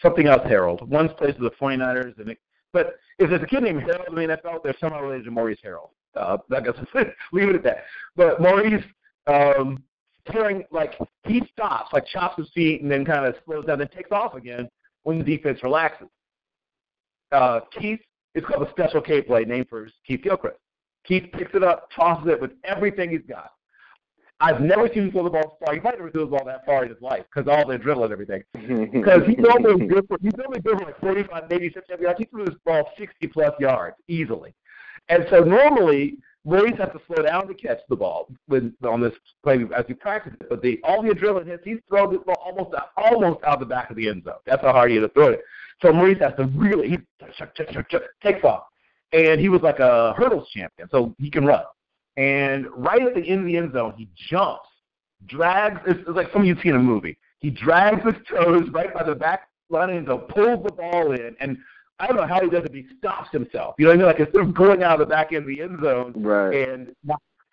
[0.00, 0.88] Something else Harold.
[0.88, 2.36] One's plays for the 49ers, and
[2.72, 5.58] but if there's a kid named Harold in the NFL, they're somehow related to Maurice
[5.62, 5.90] Harold.
[6.14, 6.74] Uh, I guess
[7.32, 7.84] leave it at that.
[8.16, 8.84] But Maurice,
[9.26, 9.82] um,
[10.30, 10.94] tearing like
[11.26, 14.34] he stops, like chops his feet, and then kind of slows down, then takes off
[14.34, 14.68] again
[15.02, 16.08] when the defense relaxes.
[17.32, 18.00] Uh, Keith
[18.34, 20.58] is called a special K play named for Keith Gilchrist.
[21.04, 23.52] Keith picks it up, tosses it with everything he's got.
[24.40, 25.74] I've never seen him throw the ball far.
[25.74, 28.04] He might never threw the ball that far in his life because all the adrenaline
[28.04, 28.42] and everything.
[29.00, 32.18] Because he's normally good for he's normally good for like 45, maybe 50 yards.
[32.18, 34.54] He threw this ball 60 plus yards easily.
[35.08, 39.12] And so normally Maurice has to slow down to catch the ball when on this
[39.42, 40.48] play as he practices it.
[40.48, 43.66] But the all the adrenaline hits, he's throwing the ball almost out, almost out the
[43.66, 44.34] back of the end zone.
[44.46, 45.42] That's how hard he had to throw it.
[45.82, 46.98] So Maurice has to really he
[47.36, 48.64] chuck, chuck, chuck, chuck, takes off,
[49.12, 51.64] and he was like a hurdles champion, so he can run.
[52.20, 54.68] And right at the end of the end zone, he jumps,
[55.24, 55.80] drags.
[55.86, 57.16] It's, it's like something you'd see in a movie.
[57.38, 61.56] He drags his toes right by the back line and pulls the ball in, and
[61.98, 63.74] I don't know how he does it, but he stops himself.
[63.78, 64.06] You know what I mean?
[64.08, 66.68] Like instead of going out of the back end of the end zone, Right.
[66.68, 66.94] and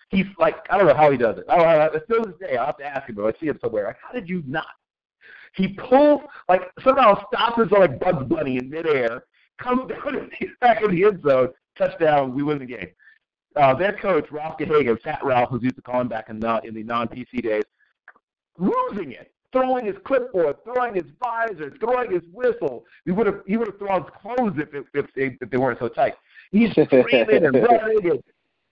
[0.10, 1.46] he's like, I don't know how he does it.
[1.48, 2.02] I don't know.
[2.04, 3.86] Still this day, I'll have to ask him, but I see him somewhere.
[3.86, 4.68] Like, how did you not?
[5.56, 9.24] He pulls, like, somehow stops himself like Bugs Bunny in midair,
[9.60, 12.90] comes down in the back of the end zone, touchdown, we win the game.
[13.58, 16.76] Uh, their coach, Ralph Gahagan, Fat Ralph, who's used to calling back in the, in
[16.76, 17.64] the non-PC days,
[18.58, 22.86] losing it, throwing his clipboard, throwing his visor, throwing his whistle.
[23.06, 25.58] He would have he would have thrown his clothes if if, if, they, if they
[25.58, 26.14] weren't so tight.
[26.52, 28.24] He's screaming and running and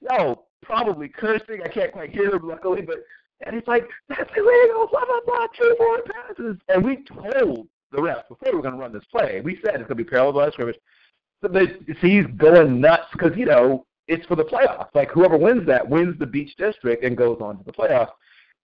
[0.02, 1.62] no, probably cursing.
[1.64, 2.98] I can't quite hear him luckily, but
[3.46, 5.48] and he's like, "That's illegal!" Blah blah blah.
[5.58, 9.06] Two more passes, and we told the refs before we were going to run this
[9.12, 9.42] play.
[9.42, 10.78] We said it's going to be parallel line scrimmage.
[11.42, 11.68] So they,
[12.02, 14.90] see, he's going nuts because you know it's for the playoffs.
[14.94, 18.12] Like whoever wins that wins the Beach District and goes on to the playoffs.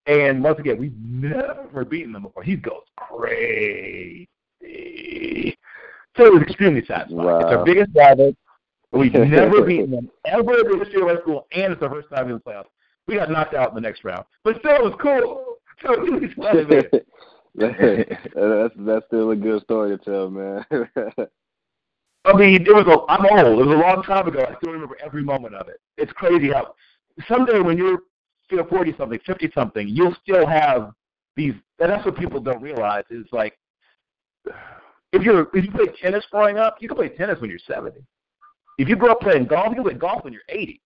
[0.06, 2.42] And once again, we've never beaten them before.
[2.42, 4.28] He goes crazy.
[6.16, 7.24] So it was extremely satisfying.
[7.24, 7.38] Wow.
[7.38, 8.34] It's our biggest rival.
[8.92, 12.10] We've never beaten them ever in the history of high school, and it's the first
[12.10, 12.66] time in the playoffs.
[13.06, 15.56] We got knocked out in the next round, but still, it was cool.
[15.82, 16.82] So at least glad we
[17.54, 20.64] that's that's still a good story to tell, man.
[22.24, 23.10] I mean, it was a.
[23.10, 23.58] I'm old.
[23.58, 24.44] It was a long time ago.
[24.48, 25.80] I still remember every moment of it.
[25.96, 26.74] It's crazy how
[27.26, 27.98] someday when you're
[28.52, 30.92] you know, 40 something, 50 something, you'll still have
[31.36, 33.58] these, and that's what people don't realize is like,
[35.12, 38.04] if you're if you play tennis growing up, you can play tennis when you're 70.
[38.78, 40.80] If you grow up playing golf, you can play golf when you're 80.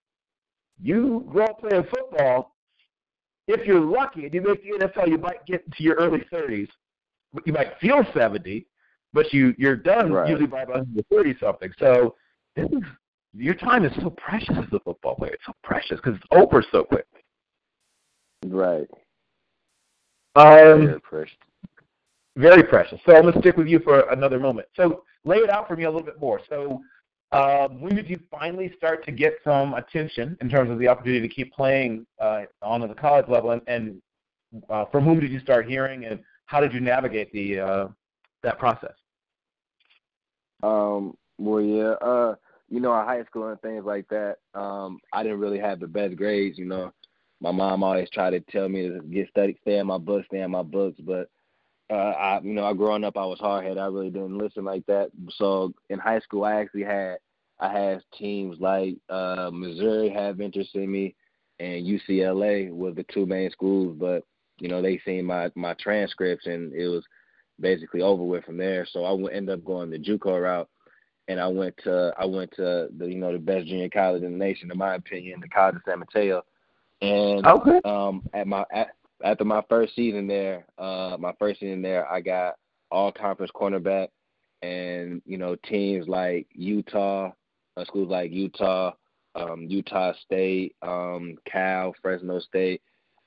[0.81, 2.55] You grow up playing football.
[3.49, 6.69] If you're lucky and you make the NFL, you might get into your early 30s.
[7.45, 8.67] You might feel 70,
[9.17, 10.29] but you you're done Right.
[10.29, 11.73] usually by about the 30 something.
[11.79, 12.15] So
[12.55, 12.83] this is,
[13.35, 15.33] your time is so precious as a football player.
[15.33, 17.07] It's so precious because it's over so quick.
[18.47, 18.89] right.
[20.37, 21.37] Um, Very precious.
[22.37, 23.01] Very precious.
[23.07, 24.69] So I'm going to stick with you for another moment.
[24.77, 26.41] So lay it out for me a little bit more.
[26.51, 26.83] So
[27.33, 31.27] um, when did you finally start to get some attention in terms of the opportunity
[31.27, 34.03] to keep playing uh, on the college level, and, and
[34.69, 37.89] uh, from whom did you start hearing, and how did you navigate the uh,
[38.43, 38.93] that process?
[40.67, 42.35] Um, well, yeah, uh,
[42.69, 45.87] you know, in high school and things like that, um, I didn't really have the
[45.87, 46.59] best grades.
[46.59, 46.93] You know,
[47.41, 50.41] my mom always tried to tell me to get study, stay in my books, stay
[50.41, 50.99] in my books.
[51.01, 51.31] But
[51.91, 53.79] uh, I, you know, I growing up, I was hard headed.
[53.79, 55.11] I really didn't listen like that.
[55.37, 57.19] So in high school, I actually had
[57.61, 61.15] I had teams like uh, Missouri have interest in me,
[61.61, 63.97] and UCLA was the two main schools.
[63.99, 64.25] But
[64.59, 67.05] you know, they seen my my transcripts, and it was
[67.61, 68.87] basically over with from there.
[68.91, 70.69] So I ended up going the JUCO route,
[71.29, 74.33] and I went to I went to the you know the best junior college in
[74.33, 76.43] the nation, in my opinion, the College of San Mateo.
[77.03, 77.81] And Okay.
[77.85, 78.89] um, at my at,
[79.25, 82.57] after my first season there, uh, my first season there, I got
[82.91, 84.09] all conference cornerback,
[84.63, 87.33] and you know teams like Utah,
[87.77, 88.93] uh, schools like Utah,
[89.35, 92.83] um, Utah State, um, Cal, Fresno State.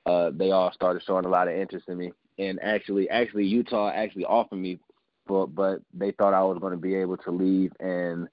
[0.06, 3.90] Uh, they all started showing a lot of interest in me, and actually, actually Utah
[3.90, 4.80] actually offered me,
[5.26, 8.28] but but they thought I was going to be able to leave and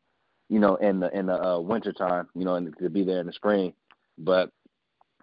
[0.50, 3.20] you know in the in the uh, winter time, you know, and to be there
[3.20, 3.74] in the spring,
[4.17, 4.50] but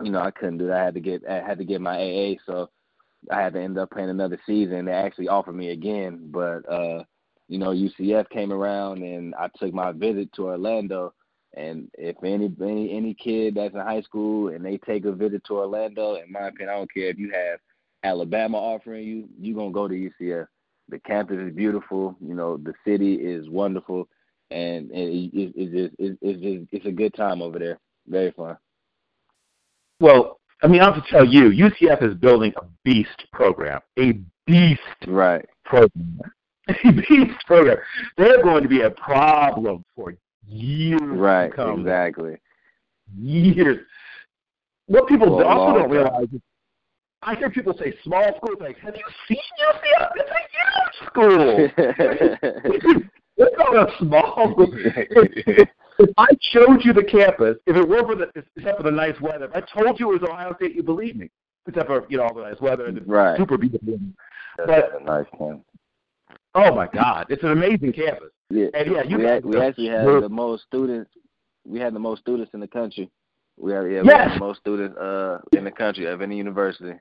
[0.02, 0.80] you know I couldn't do that.
[0.80, 2.68] I had to get I had to get my AA, so
[3.30, 4.84] I had to end up playing another season.
[4.84, 7.04] They actually offered me again, but uh,
[7.48, 11.14] you know UCF came around and I took my visit to Orlando.
[11.56, 15.44] And if any any any kid that's in high school and they take a visit
[15.44, 17.60] to Orlando, in my opinion, I don't care if you have
[18.04, 20.46] Alabama offering you, you're gonna go to UCF.
[20.90, 22.16] The campus is beautiful.
[22.20, 24.06] You know, the city is wonderful,
[24.50, 27.78] and, and it, it, it's just it's, it's just it's a good time over there.
[28.06, 28.56] Very fun.
[30.00, 34.18] Well, I mean, I have to tell you, UCF is building a beast program, a
[34.46, 35.44] beast Right.
[35.64, 36.20] program,
[36.68, 37.78] a beast program.
[38.18, 40.14] They're going to be a problem for
[40.46, 41.50] years Right.
[41.50, 41.80] to come.
[41.80, 42.36] Exactly.
[43.16, 43.86] Years.
[44.86, 46.40] What people also don't realize is,
[47.26, 48.58] I hear people say small schools.
[48.60, 50.10] Like, have you seen UCF?
[50.16, 51.68] It's a huge school.
[53.36, 54.68] it's not a small school.
[54.72, 58.90] If, if I showed you the campus, if it were for the except for the
[58.90, 61.30] nice weather, if I told you it was Ohio State, you believe me.
[61.66, 63.38] Except for you know all the nice weather and the Right.
[63.38, 63.98] super beautiful.
[64.58, 65.64] That's But- a nice campus.
[66.56, 68.30] Oh my God, it's an amazing campus.
[68.50, 68.66] Yeah.
[68.74, 71.10] And yeah, you we, had, we actually had the most students.
[71.66, 73.10] We had the most students in the country.
[73.58, 74.06] We have yeah, Yes.
[74.06, 76.92] we have the most students uh in the country of any university.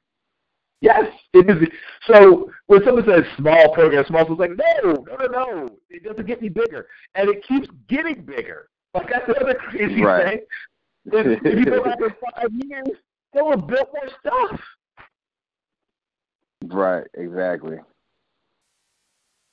[0.84, 1.70] Yes, it is.
[2.08, 5.70] So when someone says small program, small, it's like no, no, no, no.
[5.90, 8.68] It doesn't get any bigger, and it keeps getting bigger.
[8.94, 10.26] Like that's another crazy Right.
[10.26, 10.40] thing.
[11.06, 12.98] If, if you go back in five years,
[13.34, 14.60] they will have built more stuff.
[16.66, 17.78] Right, exactly.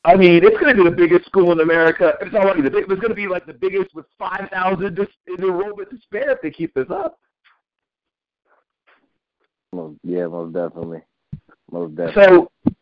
[0.05, 2.14] I mean, it's going to be the biggest school in America.
[2.23, 2.90] It's already the big.
[2.90, 4.99] It's going to be like the biggest with five thousand
[5.38, 7.21] enrollment to spare if they keep this up.
[9.73, 11.03] Most, yeah, most definitely.
[11.71, 12.25] Most definitely.
[12.25, 12.75] So,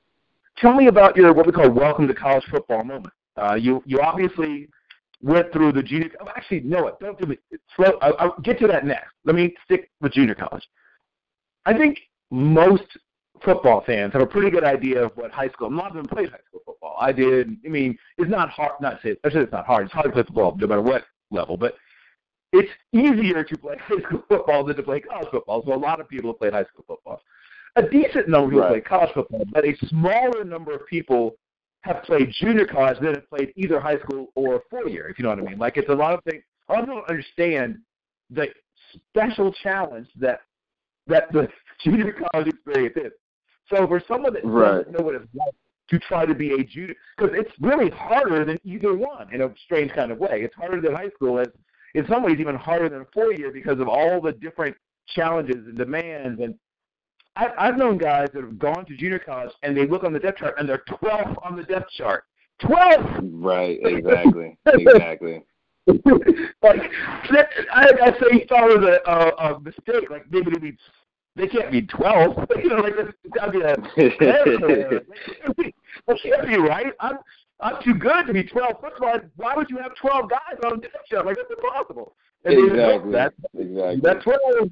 [0.59, 3.13] tell me about your what we call welcome to college football moment.
[3.37, 4.69] Uh, you you obviously
[5.23, 6.11] went through the junior.
[6.21, 7.01] Oh, actually, no, what?
[7.01, 7.39] Don't do me.
[7.77, 7.99] Slow.
[8.01, 9.13] I'll, I'll get to that next.
[9.25, 10.67] Let me stick with junior college.
[11.67, 11.99] I think
[12.31, 12.85] most
[13.45, 15.69] football fans have a pretty good idea of what high school.
[15.69, 16.97] A lot of them played high school football.
[17.01, 17.57] I did.
[17.65, 18.73] I mean, it's not hard.
[18.81, 19.17] Not say.
[19.25, 19.85] I said it's not hard.
[19.85, 21.75] It's hard to play football no matter what level, but
[22.53, 25.63] it's easier to play high school football than to play college football.
[25.65, 27.23] So a lot of people have played high school football.
[27.77, 28.69] A decent number of people Right.
[28.71, 31.37] play college football, but a smaller number of people
[31.83, 35.23] have played junior college than have played either high school or four year, if you
[35.23, 35.59] know what I mean.
[35.59, 36.43] Like it's a lot of things.
[36.69, 37.79] A lot of people don't understand
[38.31, 38.49] the
[39.09, 40.41] special challenge that
[41.07, 41.49] that the
[41.85, 43.13] junior college experience is.
[43.73, 44.79] So for someone that Right.
[44.79, 45.55] doesn't know what it's like
[45.91, 49.55] to try to be a junior, because it's really harder than either one in a
[49.65, 50.43] strange kind of way.
[50.43, 51.39] It's harder than high school.
[51.39, 51.51] and
[51.95, 54.77] in some ways even harder than four year because of all the different
[55.07, 56.39] challenges and demands.
[56.43, 56.55] And
[57.37, 60.19] I've, I've known guys that have gone to junior college and they look on the
[60.19, 62.25] depth chart and they're 12th on the depth chart.
[62.63, 63.21] 12th.
[63.33, 64.59] Right, exactly.
[64.67, 65.45] exactly.
[66.63, 66.91] like
[67.33, 70.11] that, I, I say he thought it was a, a, a mistake.
[70.11, 70.77] Like maybe they be,
[71.37, 72.47] they can't be 12.
[72.63, 72.95] you know, like
[73.35, 73.77] got to be a
[74.19, 75.01] clerical error.
[76.07, 76.93] That can't be right.
[77.01, 77.19] I'm
[77.61, 78.81] I'm too good to be 12.
[78.81, 81.27] First of all, why would you have 12 guys on the depth chart?
[81.27, 82.15] Like that's impossible.
[82.45, 83.13] And exactly.
[83.13, 84.01] That exactly.
[84.03, 84.71] that's 12.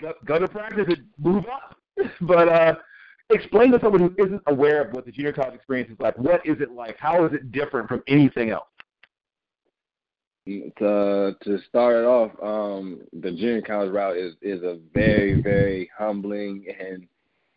[0.00, 1.76] Go, go to practice and move up.
[2.22, 2.74] but uh,
[3.30, 6.16] explain to someone who isn't aware of what the junior college experience is like.
[6.18, 6.96] What is it like?
[6.98, 8.66] How is it different from anything else?
[10.46, 15.90] to to start it off, um, the junior college route is is a very very
[15.96, 17.06] humbling and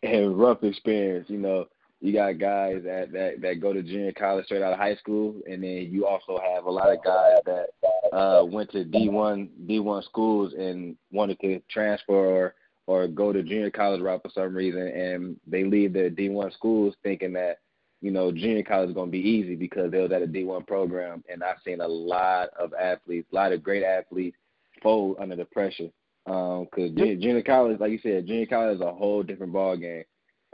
[0.02, 1.26] and rough experience.
[1.30, 1.66] You know,
[2.00, 5.36] you got guys that that that go to junior college straight out of high school,
[5.48, 9.50] and then you also have a lot of guys that uh, went to D one
[9.66, 12.54] D one schools and wanted to transfer or
[12.90, 16.50] or go to junior college route for some reason, and they leave the D one
[16.50, 17.58] schools thinking that
[18.00, 20.66] you know, junior college is going to be easy because they was at a D1
[20.66, 24.36] program, and I've seen a lot of athletes, a lot of great athletes,
[24.82, 25.90] fold under the pressure.
[26.24, 29.76] Because um, junior, junior college, like you said, junior college is a whole different ball
[29.76, 30.04] game.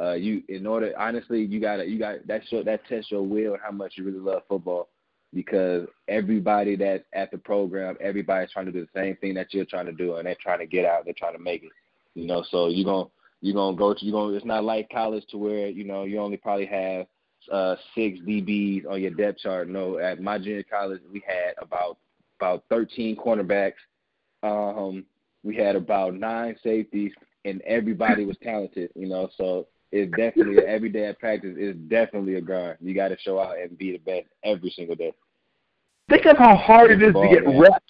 [0.02, 3.52] Uh, you, in order, honestly, you gotta, you got that show that tests your will
[3.52, 4.88] and how much you really love football.
[5.32, 9.64] Because everybody that's at the program, everybody's trying to do the same thing that you're
[9.64, 11.70] trying to do, and they're trying to get out, they're trying to make it.
[12.16, 13.08] You know, so you're gonna
[13.42, 14.32] you're gonna go to you gonna.
[14.32, 17.06] It's not like college to where you know you only probably have
[17.52, 19.68] uh, six DBs on your depth chart.
[19.68, 21.98] No, at my junior college, we had about
[22.40, 23.74] about 13 cornerbacks.
[24.42, 25.04] Um,
[25.44, 27.12] we had about nine safeties,
[27.44, 28.90] and everybody was talented.
[28.94, 32.78] You know, so it's definitely every day at practice is definitely a grind.
[32.80, 35.12] You got to show out and be the best every single day.
[36.08, 37.60] Think of how hard it is to Ball get game.
[37.60, 37.84] reps.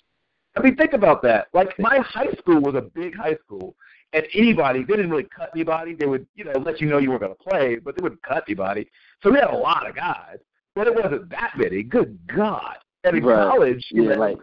[0.57, 1.47] I mean, think about that.
[1.53, 3.77] Like my high school was a big high school,
[4.13, 5.95] and anybody they didn't really cut anybody.
[5.95, 8.23] They would, you know, let you know you weren't going to play, but they wouldn't
[8.23, 8.89] cut anybody.
[9.23, 10.39] So we had a lot of guys,
[10.75, 11.83] but it wasn't that many.
[11.83, 12.77] Good God!
[13.05, 13.49] In Right.
[13.51, 14.39] college, you Yeah, know, like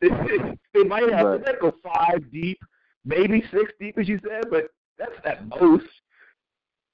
[0.74, 1.44] they might have Right.
[1.44, 2.58] they might go five deep,
[3.04, 4.68] maybe six deep, as you said, but
[4.98, 5.86] that's at most.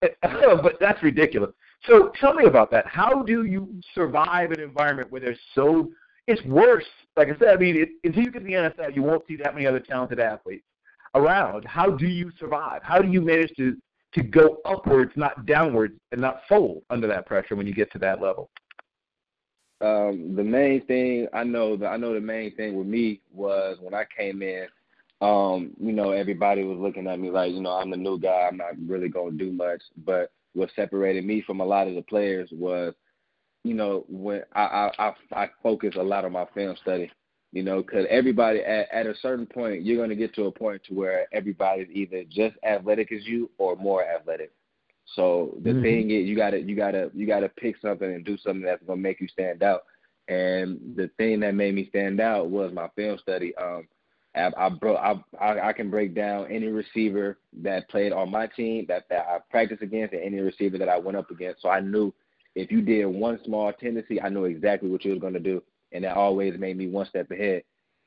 [0.22, 1.50] but that's ridiculous.
[1.86, 2.86] So tell me about that.
[2.86, 5.90] How do you survive an environment where there's so
[6.26, 6.84] it's worse?
[7.16, 9.36] Like I said, I mean, it, until you get to the NFL, you won't see
[9.36, 10.64] that many other talented athletes
[11.14, 11.64] around.
[11.64, 12.82] How do you survive?
[12.82, 13.76] How do you manage to
[14.14, 17.98] to go upwards, not downwards, and not fold under that pressure when you get to
[17.98, 18.50] that level?
[19.80, 23.78] um, the main thing I know the I know the main thing with me was
[23.80, 24.66] when I came in,
[25.20, 28.48] um, you know, everybody was looking at me like, you know, I'm the new guy,
[28.50, 29.82] I'm not really gonna do much.
[30.04, 32.94] But what separated me from a lot of the players was,
[33.64, 37.10] you know, when I I I, I focus a lot on my film study.
[37.52, 40.52] You know, because everybody at, at a certain point, you're going to get to a
[40.52, 44.52] point to where everybody's either just athletic as you or more athletic.
[45.14, 45.82] So the Mhm.
[45.82, 49.00] thing is, you gotta you gotta you gotta pick something and do something that's gonna
[49.00, 49.84] make you stand out.
[50.28, 53.54] And the thing that made me stand out was my film study.
[53.56, 53.88] Um,
[54.34, 58.46] I I, bro, I I I can break down any receiver that played on my
[58.48, 61.62] team that that I practiced against, and any receiver that I went up against.
[61.62, 62.12] So I knew
[62.54, 65.62] if you did one small tendency, I knew exactly what you was gonna do,
[65.92, 67.62] and that always made me one step ahead.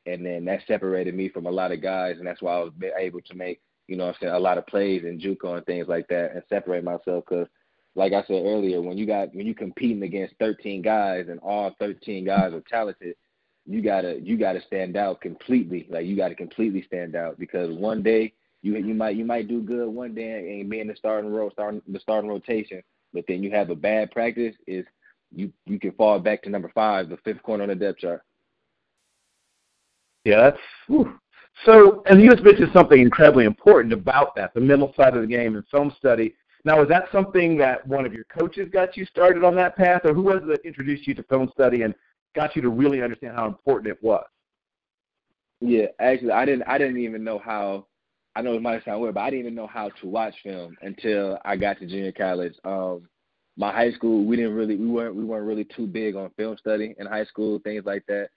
[0.05, 2.73] and then that separated me from a lot of guys, and that's why I was
[2.99, 5.87] able to make you know I'm saying a lot of plays in JUCO and things
[5.87, 7.47] like that, and separate myself because.
[7.93, 11.75] Like I said earlier, when you got when you competing against 13 guys and all
[11.77, 13.17] 13 guys are talented,
[13.65, 15.87] you gotta you gotta stand out completely.
[15.89, 19.61] Like you gotta completely stand out because one day you you might you might do
[19.61, 22.81] good one day and be in the starting row starting the starting rotation,
[23.13, 24.85] but then you have a bad practice is
[25.33, 28.21] you you can fall back to number five, the fifth corner on the depth chart.
[30.23, 31.19] Yeah, that's whew.
[31.65, 32.03] so.
[32.05, 35.55] And you just mentioned something incredibly important about that, the mental side of the game
[35.55, 36.35] and film study.
[36.63, 40.01] Now, is that something that one of your coaches got you started on that path,
[40.03, 41.95] or who was it that introduced you to film study and
[42.35, 44.25] got you to really understand how important it was?
[45.59, 46.63] Yeah, actually, I didn't.
[46.63, 47.87] I didn't even know how.
[48.35, 50.77] I know it might sound weird, but I didn't even know how to watch film
[50.81, 52.53] until I got to junior college.
[52.63, 53.09] Um,
[53.57, 56.57] my high school, we didn't really, we weren't, we weren't really too big on film
[56.57, 58.29] study in high school, things like that.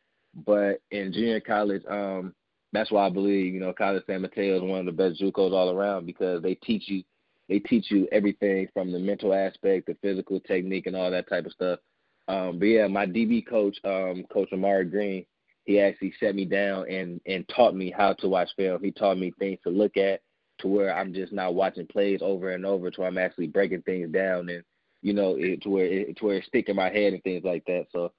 [0.46, 2.34] But in junior college, um,
[2.72, 5.52] that's why I believe, you know, College San Mateo is one of the best JUCOs
[5.52, 7.04] all around because they teach you,
[7.48, 11.46] they teach you everything from the mental aspect, the physical technique, and all that type
[11.46, 11.78] of stuff.
[12.26, 15.24] Um, but yeah, my DB coach, um, Coach Amari Green,
[15.64, 18.82] he actually set me down and and taught me how to watch film.
[18.82, 20.20] He taught me things to look at
[20.58, 23.82] to where I'm just not watching plays over and over, to where I'm actually breaking
[23.82, 24.62] things down and
[25.04, 27.64] you know it, to where it, to where it's sticking my head and things like
[27.66, 27.86] that.
[27.92, 28.10] So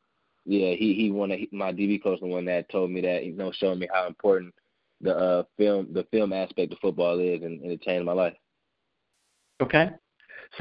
[0.46, 3.34] yeah, he he one of my DB coach the one that told me that you
[3.34, 4.54] know showing me how important
[5.02, 8.36] the uh film the film aspect of football is and, and it changed my life.
[9.62, 9.90] Okay.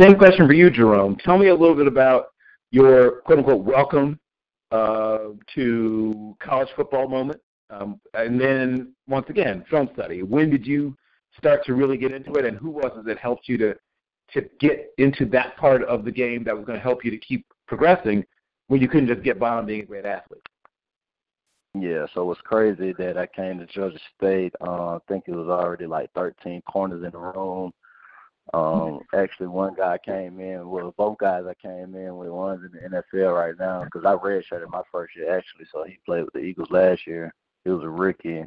[0.00, 1.16] Same question for you, Jerome.
[1.16, 2.28] Tell me a little bit about
[2.70, 4.18] your quote unquote welcome
[4.72, 5.18] uh,
[5.54, 7.40] to college football moment.
[7.68, 10.22] Um, and then once again, film study.
[10.22, 10.96] When did you
[11.36, 13.76] start to really get into it, and who was it that helped you to
[14.34, 17.18] to get into that part of the game that was going to help you to
[17.18, 18.24] keep progressing
[18.68, 20.42] when you couldn't just get by on being a great athlete?
[21.76, 24.54] Yeah, so it's crazy that I came to Georgia State.
[24.60, 27.72] Uh, I think it was already like 13 corners in the room.
[28.52, 30.68] Um, actually, one guy came in.
[30.68, 32.28] Well, both guys I came in with.
[32.28, 35.66] One's in the NFL right now because I redshirted my first year actually.
[35.72, 37.34] So he played with the Eagles last year.
[37.64, 38.44] He was a rookie,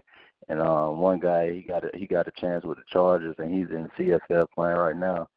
[0.48, 3.54] and um, one guy he got a, he got a chance with the Chargers, and
[3.54, 5.28] he's in CFL playing right now.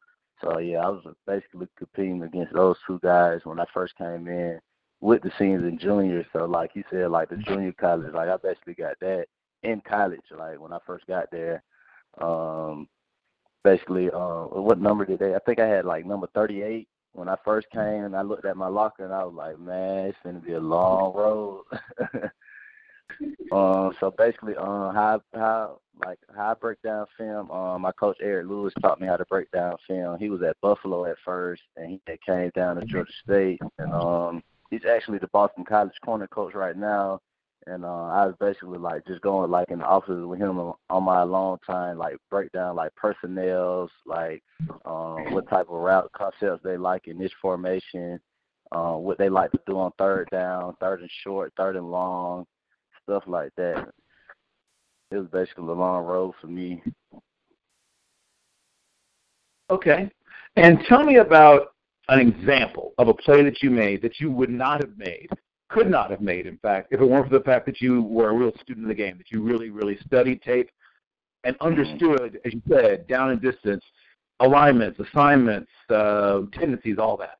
[0.41, 4.59] So yeah, I was basically competing against those two guys when I first came in
[4.99, 6.25] with the seniors and juniors.
[6.33, 9.25] So like you said, like the junior college, like I basically got that
[9.63, 10.21] in college.
[10.35, 11.63] Like when I first got there.
[12.19, 12.87] Um,
[13.63, 17.29] basically uh what number did they I think I had like number thirty eight when
[17.29, 20.17] I first came and I looked at my locker and I was like, Man, it's
[20.23, 21.63] gonna be a long road
[23.51, 28.17] Um so basically um how how like how I break down film, um my coach
[28.21, 30.17] Eric Lewis taught me how to break down film.
[30.19, 34.43] He was at Buffalo at first and he came down to Georgia State and um
[34.69, 37.19] he's actually the Boston College corner coach right now
[37.67, 41.03] and uh, I was basically like just going like in the offices with him on
[41.03, 44.43] my long time, like break down like personnels, like
[44.85, 48.19] um, what type of route concepts they like in this formation,
[48.71, 52.45] uh, what they like to do on third down, third and short, third and long,
[53.11, 53.89] stuff like that.
[55.11, 56.81] It was basically a long road for me.
[59.69, 60.09] Okay,
[60.55, 61.73] and tell me about
[62.07, 65.27] an example of a play that you made that you would not have made
[65.69, 68.29] could not have made, in fact, if it weren't for the fact that you were
[68.29, 70.69] a real student of the game, that you really, really studied tape
[71.45, 71.67] and mm-hmm.
[71.67, 73.83] understood, as you said, down and distance,
[74.41, 77.37] alignments, assignments, uh, tendencies, all that.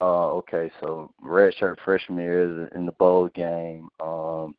[0.00, 3.88] Uh, okay, so red shirt freshman year is in the bowl game.
[4.00, 4.54] Um,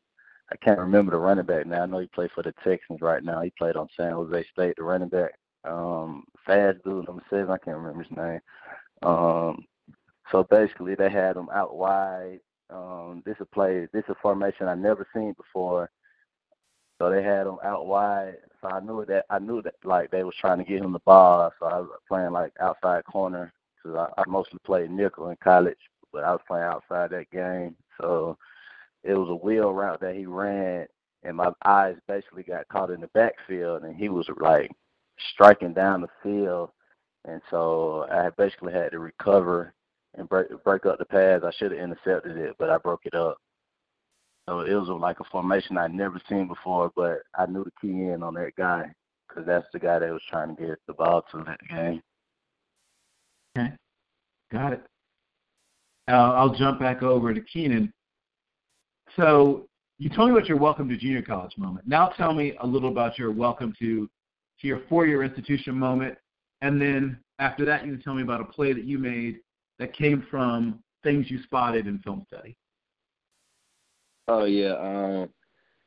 [0.52, 1.84] I can't remember the running back now.
[1.84, 3.42] I know he played for the Texans right now.
[3.42, 5.32] He played on San Jose State, the running back.
[5.64, 7.50] Um, fast dude, number seven.
[7.50, 8.40] I can't remember his name.
[9.04, 9.66] Um,
[10.32, 12.40] so basically, they had him out wide.
[12.70, 13.88] Um, this is a play.
[13.94, 15.90] This is a formation I never seen before.
[17.00, 18.36] So they had him out wide.
[18.62, 21.00] So I knew that I knew that like they was trying to get him the
[21.00, 21.52] ball.
[21.60, 23.52] So I was playing like outside corner.
[23.84, 25.78] Cause I, I mostly played nickel in college,
[26.14, 27.76] but I was playing outside that game.
[28.00, 28.38] So
[29.04, 30.88] it was a wheel route that he ran,
[31.24, 34.72] and my eyes basically got caught in the backfield, and he was like
[35.34, 36.70] striking down the field,
[37.26, 39.74] and so I basically had to recover
[40.16, 41.42] and break break up the pass.
[41.44, 43.38] I should have intercepted it, but I broke it up.
[44.48, 47.88] So it was like a formation I'd never seen before, but I knew to key
[47.90, 48.92] in on that guy
[49.28, 52.02] because that's the guy that was trying to get the ball to that game.
[53.58, 53.72] Okay,
[54.52, 54.84] got it.
[56.08, 57.92] Uh, I'll jump back over to Keenan.
[59.18, 61.88] So you told me about your welcome to junior college moment.
[61.88, 64.10] Now tell me a little about your welcome to
[64.62, 66.18] to your four-year institution moment,
[66.62, 69.40] and then after that, you can tell me about a play that you made
[69.80, 72.56] that came from things you spotted in film study?
[74.28, 74.74] Oh yeah.
[74.74, 75.30] Um,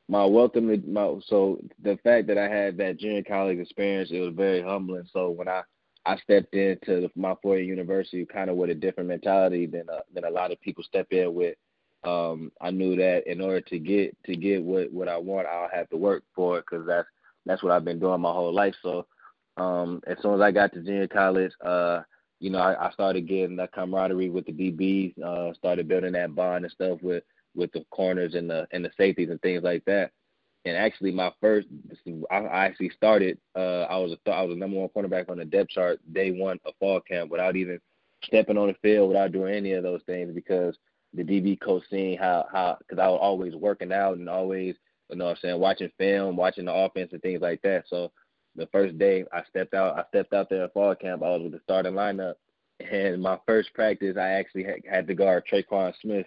[0.07, 4.19] my welcome, to my so the fact that I had that junior college experience, it
[4.19, 5.05] was very humbling.
[5.11, 5.61] So when I
[6.05, 10.01] I stepped into my four year university kind of with a different mentality than uh,
[10.13, 11.55] than a lot of people step in with.
[12.03, 15.69] Um, I knew that in order to get to get what what I want, I'll
[15.73, 17.07] have to work for it because that's
[17.45, 18.75] that's what I've been doing my whole life.
[18.83, 19.07] So
[19.57, 22.01] um, as soon as I got to junior college, uh,
[22.39, 26.35] you know, I, I started getting that camaraderie with the DBs, uh, started building that
[26.35, 27.23] bond and stuff with
[27.55, 30.11] with the corners and the and the safeties and things like that.
[30.65, 31.67] And actually, my first,
[32.31, 33.37] I, actually started.
[33.55, 36.31] Uh, I was a I was a number one cornerback on the depth chart day
[36.31, 37.79] one of fall camp without even
[38.23, 40.75] stepping on the field, without doing any of those things because
[41.13, 44.75] the DB coach seeing how how because I was always working out and always
[45.09, 47.83] you know what I'm saying watching film, watching the offense and things like that.
[47.87, 48.11] So
[48.55, 51.21] the first day I stepped out, I stepped out there at fall camp.
[51.21, 52.35] I was with the starting lineup,
[52.79, 56.25] and my first practice I actually had, had to guard Tre'Quan Smith.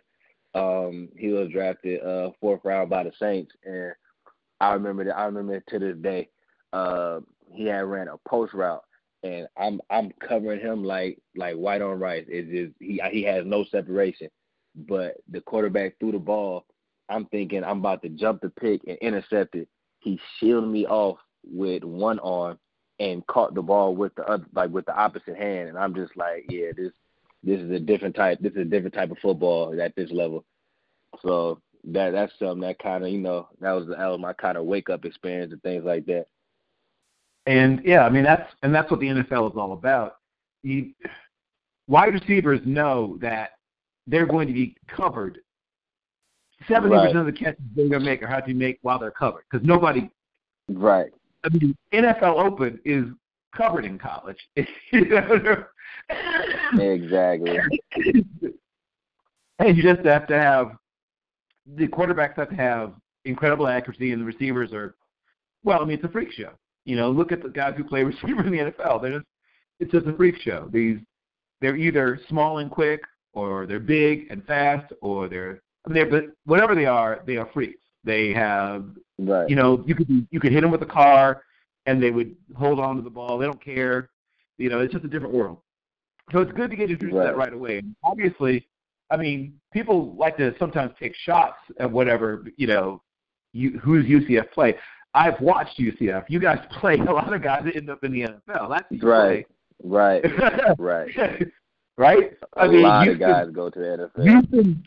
[0.55, 3.93] Um, he was drafted uh, fourth round by the Saints, and
[4.61, 5.19] I remember that.
[5.19, 6.29] I remember to this day.
[6.73, 7.21] Uh,
[7.53, 8.85] he had ran a post route,
[9.23, 12.25] and I'm I'm covering him like like white on rice.
[12.29, 14.29] It's he he has no separation,
[14.75, 16.67] but the quarterback threw the ball.
[17.09, 19.69] I'm thinking I'm about to jump the pick and intercept it.
[20.01, 22.59] He shielded me off with one arm
[23.01, 26.17] and caught the ball with the other, like with the opposite hand, and I'm just
[26.17, 26.93] like, yeah, this
[27.43, 28.39] this is a different type.
[28.41, 30.45] This is a different type of football at this level.
[31.23, 31.61] So
[31.93, 34.64] that that's something that kind of you know that was that was my kind of
[34.64, 36.26] wake up experience and things like that.
[37.47, 40.16] And yeah, I mean that's and that's what the NFL is all about.
[40.62, 40.93] You,
[41.86, 43.53] wide receivers know that
[44.07, 45.39] they're going to be covered.
[46.66, 47.07] Seventy Right.
[47.07, 49.45] percent of the catches they're going to make are how to make while they're covered
[49.51, 50.11] because nobody.
[50.68, 51.11] Right.
[51.45, 53.05] I mean, NFL Open is
[53.57, 54.39] covered in college.
[54.93, 55.64] You know?
[56.78, 57.59] Exactly.
[59.59, 60.72] and you just have to have
[61.77, 62.93] the quarterbacks have to have
[63.25, 64.95] incredible accuracy, and the receivers are,
[65.64, 66.51] well, I mean, it's a freak show.
[66.85, 69.03] You know, look at the guys who play receiver in the NFL.
[69.03, 69.27] They're just,
[69.81, 70.69] it's just a freak show.
[70.73, 70.99] These,
[71.61, 73.03] they're either small and quick,
[73.35, 77.37] or they're big and fast, or they're, I mean, they're, but whatever they are, they
[77.37, 77.81] are freaks.
[78.05, 78.85] They have,
[79.21, 79.49] Right.
[79.49, 81.43] you know, you could you could hit them with a car,
[81.87, 83.37] and they would hold on to the ball.
[83.37, 84.11] They don't care.
[84.59, 85.59] You know, it's just a different world.
[86.33, 87.47] So it's good to get introduced to that Right.
[87.49, 87.83] right away.
[88.05, 88.69] Obviously,
[89.11, 93.03] I mean, people like to sometimes take shots at whatever you know,
[93.53, 94.75] you, who's UCF play.
[95.15, 96.25] I've watched UCF.
[96.29, 98.69] You guys play a lot of guys that end up in the NFL.
[98.71, 99.47] That's Right.
[99.83, 100.25] Right.
[100.79, 101.09] Right.
[101.97, 102.33] right.
[102.57, 104.23] A I mean, lot of guys go to the NFL.
[104.23, 104.85] Houston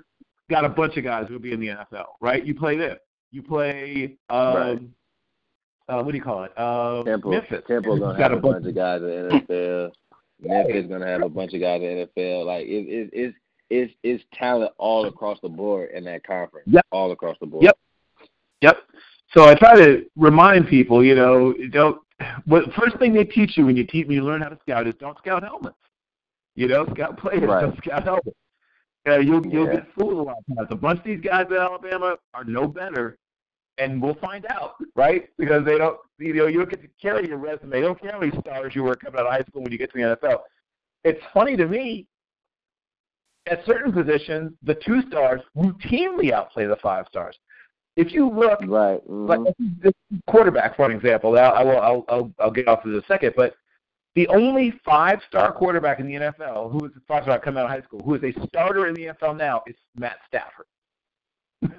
[0.49, 2.45] got a bunch of guys who'll be in the NFL, right?
[2.45, 2.97] You play them.
[3.31, 4.79] You play um Right.
[5.89, 6.57] uh what do you call it?
[6.59, 7.31] Um Temple.
[7.31, 7.63] Memphis.
[7.67, 9.91] Temple gonna got have a a bunch bunch of guys in the NFL.
[10.41, 12.45] Memphis gonna have a bunch of guys in the NFL.
[12.45, 13.37] Like it, it, it's
[13.71, 16.67] it's it's talent all across the board in that conference.
[16.69, 16.85] Yep.
[16.91, 17.63] All across the board.
[17.63, 17.77] Yep.
[18.61, 18.77] Yep.
[19.33, 21.99] So I try to remind people, you know, don't.
[22.45, 24.85] What first thing they teach you when you teach when you learn how to scout
[24.87, 25.77] is don't scout helmets.
[26.55, 27.61] You know, scout players, Right.
[27.61, 28.37] don't scout helmets.
[29.07, 29.77] Uh, you'll you'll Yeah.
[29.77, 30.67] get fooled a lot of times.
[30.69, 33.17] A bunch of these guys at Alabama are no better,
[33.79, 35.29] and we'll find out, right?
[35.37, 37.71] Because they don't, you know, you don't get to carry your resume.
[37.71, 39.77] They don't care how many stars you were coming out of high school when you
[39.79, 40.43] get to the NFL.
[41.03, 42.05] It's funny to me.
[43.47, 47.37] At certain positions, the two stars routinely outplay the five stars.
[47.97, 49.05] If you look, Right.
[49.07, 49.27] mhm.
[49.27, 49.93] like this
[50.27, 51.37] quarterback, for an example.
[51.37, 53.55] I will, I'll, I'll, I'll get off to the second, but
[54.15, 57.81] the only five-star quarterback in the NFL who is a five-star coming out of high
[57.81, 60.65] school, who is a starter in the NFL now, is Matt Stafford.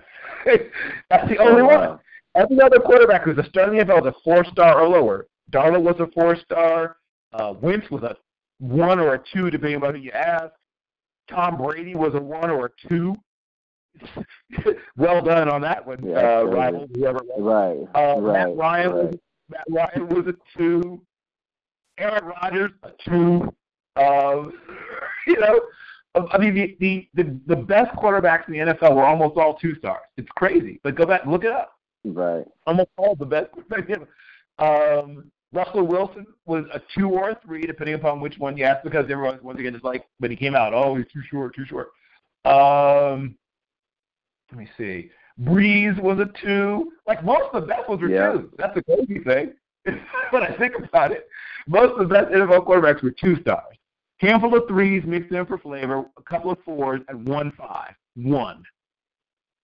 [1.10, 1.98] That's the only one.
[2.34, 5.26] Every other quarterback who's a starter in the NFL is a four-star or lower.
[5.50, 6.96] Darnold was a four-star.
[7.32, 8.16] Uh, Wentz was a
[8.58, 10.52] one or a two, depending on who you ask.
[11.28, 13.16] Tom Brady was a one or a two.
[14.96, 17.88] well done on that one, Yeah, uh, rival, whoever it was.
[17.94, 18.14] Right.
[18.16, 18.48] Uh, right.
[18.48, 19.20] Matt Ryan was right.
[19.50, 21.02] Matt Ryan was a two.
[21.98, 23.52] Aaron Rodgers a two.
[23.96, 24.52] Um,
[25.26, 25.60] you know,
[26.14, 29.74] I mean the, the the the best quarterbacks in the NFL were almost all two
[29.76, 30.02] stars.
[30.16, 31.72] It's crazy, but go back and look it up.
[32.04, 32.44] Right.
[32.66, 33.50] Almost all the best.
[34.58, 38.82] Um, Russell Wilson was a two or a three, depending upon which one you ask,
[38.82, 41.66] because everyone once again is like when he came out, oh he's too short, too
[41.66, 41.88] short.
[42.44, 43.36] Um,
[44.50, 45.10] let me see.
[45.42, 46.92] Brees was a two.
[47.06, 48.32] Like most of the best ones were Yeah.
[48.32, 48.50] twos.
[48.56, 49.52] That's the crazy thing.
[50.30, 51.28] when I think about it,
[51.66, 53.76] most of the best NFL quarterbacks were two stars.
[54.18, 57.92] Handful of threes mixed in for flavor, a couple of fours, and one five.
[58.14, 58.62] One.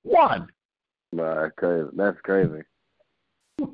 [0.03, 0.49] One.
[1.13, 1.55] Right.
[1.57, 1.89] Crazy.
[1.95, 2.63] That's crazy.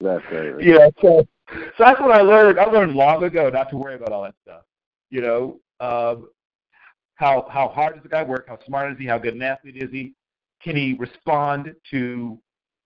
[0.00, 0.70] That's crazy.
[0.70, 2.58] yeah, so so that's what I learned.
[2.58, 4.62] I learned long ago not to worry about all that stuff.
[5.10, 6.28] You know, um,
[7.14, 8.48] how how hard does the guy work?
[8.48, 9.06] How smart is he?
[9.06, 10.14] How good an athlete is he?
[10.62, 12.38] can he respond to,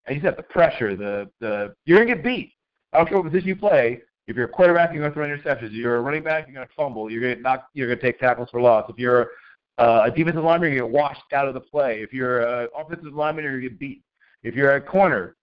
[0.09, 2.53] you said, the pressure, the the you're gonna get beat.
[2.93, 4.01] I don't care what position you play.
[4.27, 5.69] If you're a quarterback, you're gonna throw interceptions.
[5.69, 7.11] If you're a running back, you're gonna fumble.
[7.11, 7.69] You're gonna knock.
[7.75, 8.89] You're gonna take tackles for loss.
[8.89, 9.31] If you're
[9.79, 12.03] uh, a defensive lineman, you're gonna get washed out of the play.
[12.03, 14.03] If you're an offensive lineman, you're gonna get beat.
[14.43, 15.37] If you're a corner,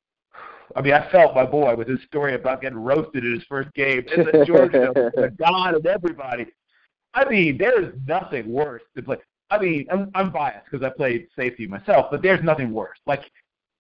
[0.76, 3.74] I mean, I felt my boy with his story about getting roasted in his first
[3.74, 6.48] game in the Georgia, the god of everybody.
[7.14, 9.18] I mean, there's nothing worse than play.
[9.50, 12.98] I mean, I'm, I'm biased because I played safety myself, but there's nothing worse.
[13.06, 13.30] Like,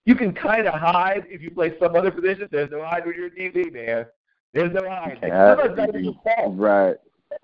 [0.06, 2.48] you can kind of hide if you play some other position.
[2.52, 4.06] There's no hide when you're a DB, man.
[4.54, 5.18] There's no hide.
[5.22, 6.58] Sometimes not even your fault.
[6.58, 6.96] Right.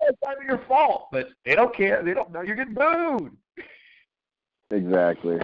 [0.02, 2.02] It's not even your fault, but they don't care.
[2.02, 3.34] They don't know you're getting booed.
[4.70, 5.38] Exactly.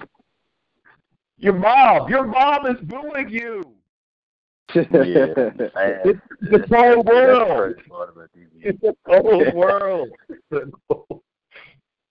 [1.39, 3.75] Your mom, your mom is booing you.
[4.75, 4.83] Yeah,
[6.05, 7.75] It's the cold world.
[8.61, 10.09] It's the cold world.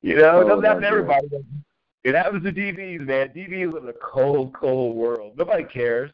[0.01, 1.27] you know, it Oh, doesn't happen to everybody.
[2.03, 3.29] It happens to DBs, man.
[3.29, 5.37] DBs live in a cold, cold world.
[5.37, 6.11] Nobody cares.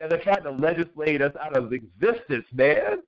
[0.00, 2.98] And they're trying to legislate us out of existence, man.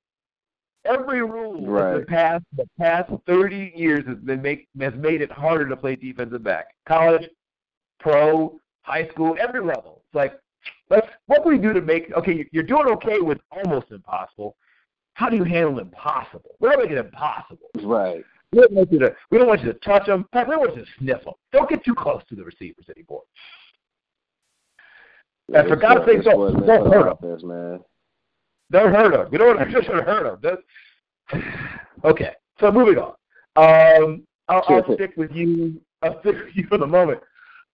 [0.86, 2.06] Every rule of the Right.
[2.06, 6.42] past the past thirty years has been make has made it harder to play defensive
[6.44, 6.74] back.
[6.86, 7.28] College,
[8.00, 10.02] pro, high school, every level.
[10.06, 10.38] It's like
[10.90, 14.56] let's what can we do to make okay, you're doing okay with almost impossible.
[15.14, 16.56] How do you handle impossible?
[16.60, 17.70] We don't make it impossible.
[17.82, 18.24] Right.
[18.52, 20.26] We don't want you to we don't want you to touch them.
[20.32, 21.34] We don't want you to sniff them.
[21.52, 23.22] Don't get too close to the receivers anymore.
[25.52, 27.80] And for God's sake, don't- don't hurt offense, man.
[28.70, 29.28] Don't hurt them.
[29.30, 29.58] You know what?
[29.58, 30.58] I just should hurt them.
[32.04, 32.32] okay.
[32.60, 33.14] So moving on.
[33.56, 35.80] Um, I'll, I'll stick with you.
[36.02, 37.20] I'll stick with you for the moment.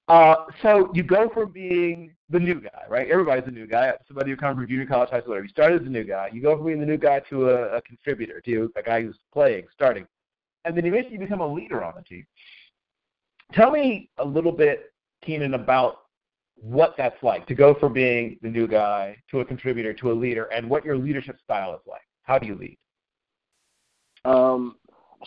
[0.08, 3.08] Uh, so you go from being the new guy, right?
[3.08, 3.92] Everybody's a new guy.
[4.08, 5.44] Somebody who comes from junior college, high school, whatever.
[5.44, 6.30] You started as a new guy.
[6.32, 9.18] You go from being the new guy to a, a contributor, to a guy who's
[9.32, 10.06] playing, starting,
[10.64, 12.26] and then eventually you become a leader on the team.
[13.52, 14.92] Tell me a little bit,
[15.24, 15.98] Keenan, about
[16.56, 20.14] what that's like to go from being the new guy to a contributor to a
[20.14, 22.02] leader, and what your leadership style is like.
[22.22, 22.78] How do you lead?
[24.24, 24.76] Um,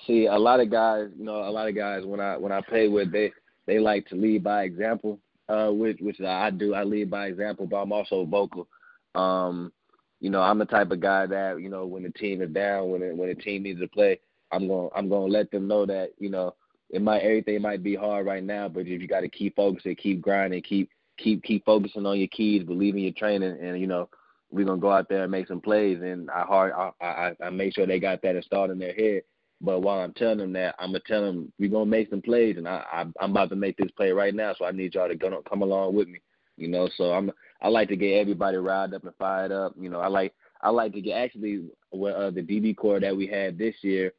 [0.06, 2.62] see, a lot of guys, you know, a lot of guys when I when I
[2.62, 3.32] play with, they
[3.66, 6.74] they like to lead by example, uh, which which I do.
[6.74, 8.68] I lead by example, but I'm also vocal.
[9.16, 9.72] Um,
[10.20, 12.90] you know, I'm the type of guy that you know when the team is down,
[12.90, 14.20] when it, when the team needs to play,
[14.52, 16.56] I'm going I'm going to let them know that you know
[16.90, 19.96] it might everything might be hard right now, but if you got to keep focusing,
[19.96, 23.88] keep grinding, keep keep keep focusing on your keys, believe in your training, and you
[23.88, 24.10] know
[24.52, 26.00] we're gonna go out there and make some plays.
[26.02, 29.24] And I hard I I, I make sure they got that installed in their head.
[29.64, 32.58] But while I'm telling them that, I'm gonna tell them we're gonna make some plays,
[32.58, 34.54] and I, I I'm about to make this play right now.
[34.58, 36.20] So I need y'all to go come along with me.
[36.58, 39.74] You know, so I'm I like to get everybody riled up and fired up.
[39.80, 43.16] You know, I like I like to get actually with uh, the DB core that
[43.16, 44.12] we had this year.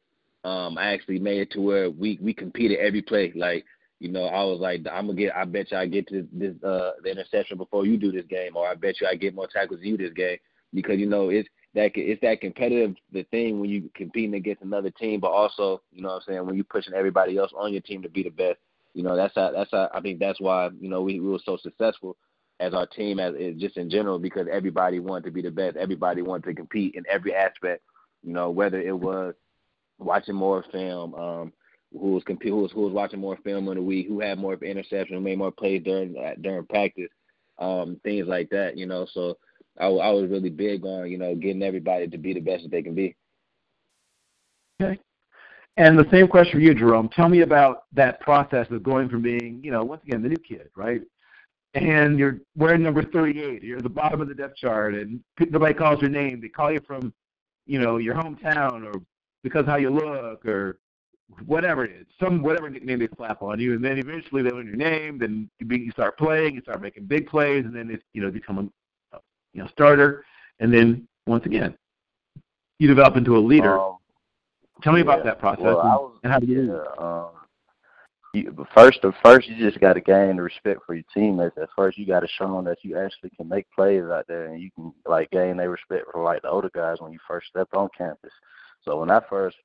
[0.43, 3.31] Um, I actually made it to where we we competed every play.
[3.35, 3.65] Like
[3.99, 5.35] you know, I was like, I'm gonna get.
[5.35, 8.55] I bet you I get to this uh the interception before you do this game,
[8.55, 10.37] or I bet you I get more tackles than you this game
[10.73, 14.89] because you know it's that it's that competitive the thing when you competing against another
[14.89, 17.81] team, but also you know what I'm saying when you pushing everybody else on your
[17.81, 18.57] team to be the best.
[18.93, 21.39] You know that's how that's how I think that's why you know we, we were
[21.45, 22.15] so successful
[22.59, 25.75] as our team as just in general because everybody wanted to be the best.
[25.75, 27.83] Everybody wanted to compete in every aspect.
[28.23, 29.35] You know whether it was
[29.99, 31.13] watching more film.
[31.15, 31.53] um
[31.91, 34.37] who was comp- who was who was watching more film in the week, who had
[34.37, 37.09] more interceptions, who made more plays during uh, during practice,
[37.59, 38.77] um, things like that.
[38.77, 39.37] You know, so
[39.79, 42.71] I, I was really big on you know getting everybody to be the best that
[42.71, 43.15] they can be.
[44.81, 44.99] Okay.
[45.77, 47.09] And the same question for you, Jerome.
[47.09, 50.37] Tell me about that process of going from being, you know, once again, the new
[50.37, 51.01] kid, right?
[51.73, 53.61] And you're wearing number 38.
[53.61, 56.39] You're at the bottom of the depth chart, and nobody calls your name.
[56.39, 57.13] They call you from,
[57.65, 59.01] you know, your hometown or
[59.43, 60.79] because how you look or
[61.45, 64.67] whatever it is, some whatever nickname they slap on you, and then eventually they learn
[64.67, 65.17] your name.
[65.17, 68.57] Then you, start playing, you start making big plays, and then it's you know become
[68.59, 68.69] a
[69.55, 70.25] you know starter,
[70.59, 71.75] and then once again
[72.77, 73.79] you develop into a leader.
[73.79, 73.97] Um,
[74.83, 75.03] Tell me yeah.
[75.05, 77.29] about that process Well, and, was, and how do you yeah, um,
[78.33, 81.57] you, first, first, you just got to gain the respect for your teammates.
[81.57, 84.47] At first, you got to show them that you actually can make plays out there,
[84.47, 87.47] and you can like gain their respect for like the older guys when you first
[87.47, 88.33] step on campus.
[88.83, 89.55] So when I first,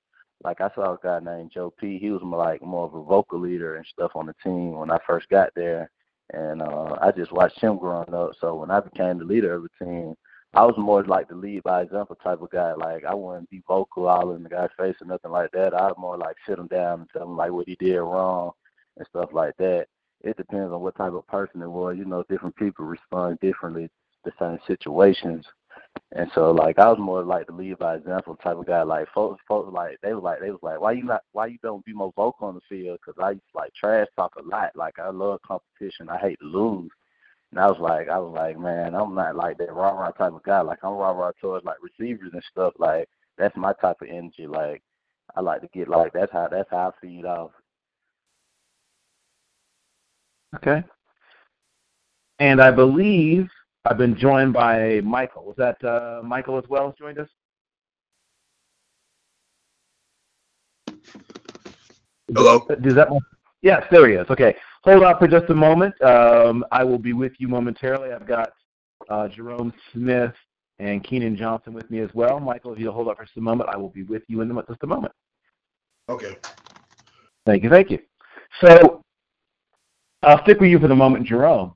[0.45, 1.99] like I saw a guy named Joe P.
[1.99, 4.91] He was more like more of a vocal leader and stuff on the team when
[4.91, 5.91] I first got there,
[6.33, 8.33] and uh, I just watched him growing up.
[8.41, 10.15] So when I became the leader of the team,
[10.53, 12.73] I was more like the lead by example type of guy.
[12.75, 15.75] Like I wouldn't be vocal all in the guy's face or nothing like that.
[15.75, 18.53] I'd more like sit him down and tell him like what he did wrong
[18.97, 19.87] and stuff like that.
[20.23, 21.97] It depends on what type of person it was.
[21.97, 23.89] You know, different people respond differently
[24.25, 25.47] to certain situations.
[26.13, 28.83] And so like I was more like the lead by example type of guy.
[28.83, 31.59] Like folks, folks like they was like they was like, why you not why you
[31.63, 32.99] don't be more vocal on the field?
[33.05, 34.75] Because I used to like trash talk a lot.
[34.75, 36.09] Like I love competition.
[36.09, 36.91] I hate to lose.
[37.53, 40.33] And I was like, I was like, man, I'm not like that rah rah type
[40.33, 40.61] of guy.
[40.61, 42.75] Like I'm rah rah towards like receivers and stuff.
[42.79, 44.49] Like that's my type of energy.
[44.49, 44.83] Like
[45.37, 47.53] I like to get like that's how that's how I feed off.
[50.57, 50.83] Okay.
[52.41, 53.49] And I believe
[53.85, 55.45] I've been joined by Michael.
[55.45, 57.29] Was that uh, Michael as well has joined us?
[62.35, 62.67] Hello.
[62.83, 63.09] Does that?
[63.63, 64.27] Yes, there he is.
[64.31, 64.55] Okay.
[64.85, 66.01] Hold on for just a moment.
[66.03, 68.13] Um, I will be with you momentarily.
[68.13, 68.53] I've got
[69.09, 70.33] uh, Jerome Smith
[70.79, 72.41] and Keenan Johnson with me as well.
[72.41, 74.63] Michael, if you'll hold up for just a moment, I will be with you in
[74.69, 75.13] just a moment.
[76.09, 76.37] Okay.
[77.47, 77.71] Thank you.
[77.71, 77.99] Thank you.
[78.63, 79.03] So
[80.23, 81.75] I'll stick with you for the moment, Jerome.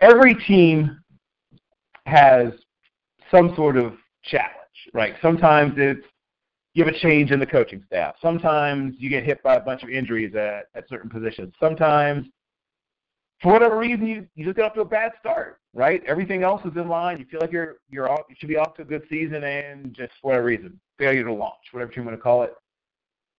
[0.00, 0.98] Every team
[2.06, 2.52] has
[3.30, 4.50] some sort of challenge,
[4.92, 5.14] right?
[5.22, 6.04] Sometimes it's
[6.74, 8.14] you have a change in the coaching staff.
[8.22, 11.52] Sometimes you get hit by a bunch of injuries at, at certain positions.
[11.58, 12.26] Sometimes,
[13.42, 16.02] for whatever reason, you, you just get off to a bad start, right?
[16.06, 17.18] Everything else is in line.
[17.18, 19.94] You feel like you're you're off, you should be off to a good season, and
[19.94, 22.54] just for whatever reason, failure to launch, whatever you want to call it.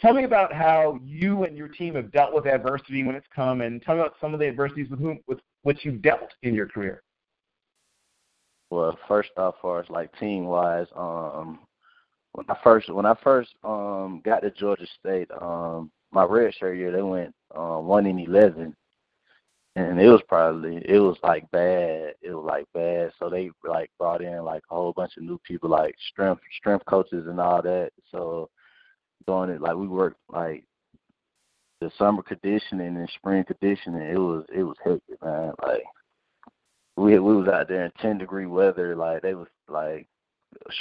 [0.01, 3.61] Tell me about how you and your team have dealt with adversity when it's come,
[3.61, 6.55] and tell me about some of the adversities with whom with which you've dealt in
[6.55, 7.03] your career.
[8.71, 11.59] Well, first off, far as like team wise, um,
[12.33, 16.77] when I first when I first um got to Georgia State, um my red shirt
[16.77, 18.75] year they went um one in eleven
[19.75, 22.13] and it was probably it was like bad.
[22.21, 23.11] It was like bad.
[23.19, 26.85] So they like brought in like a whole bunch of new people like strength strength
[26.85, 27.91] coaches and all that.
[28.11, 28.49] So
[29.27, 30.63] doing it like we worked like
[31.81, 35.51] the summer conditioning and spring conditioning, it was it was hectic, man.
[35.61, 35.83] Like
[36.95, 40.07] we we was out there in ten degree weather, like they was like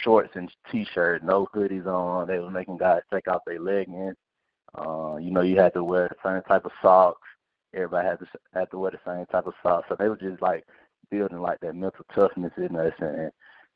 [0.03, 2.28] shorts and t-shirt, no hoodies on.
[2.28, 4.14] They was making guys take off their leggings.
[4.76, 7.26] Uh, you know, you had to wear the same type of socks.
[7.74, 9.86] Everybody had to had to wear the same type of socks.
[9.88, 10.64] So they were just like
[11.11, 13.30] building like that mental toughness in us and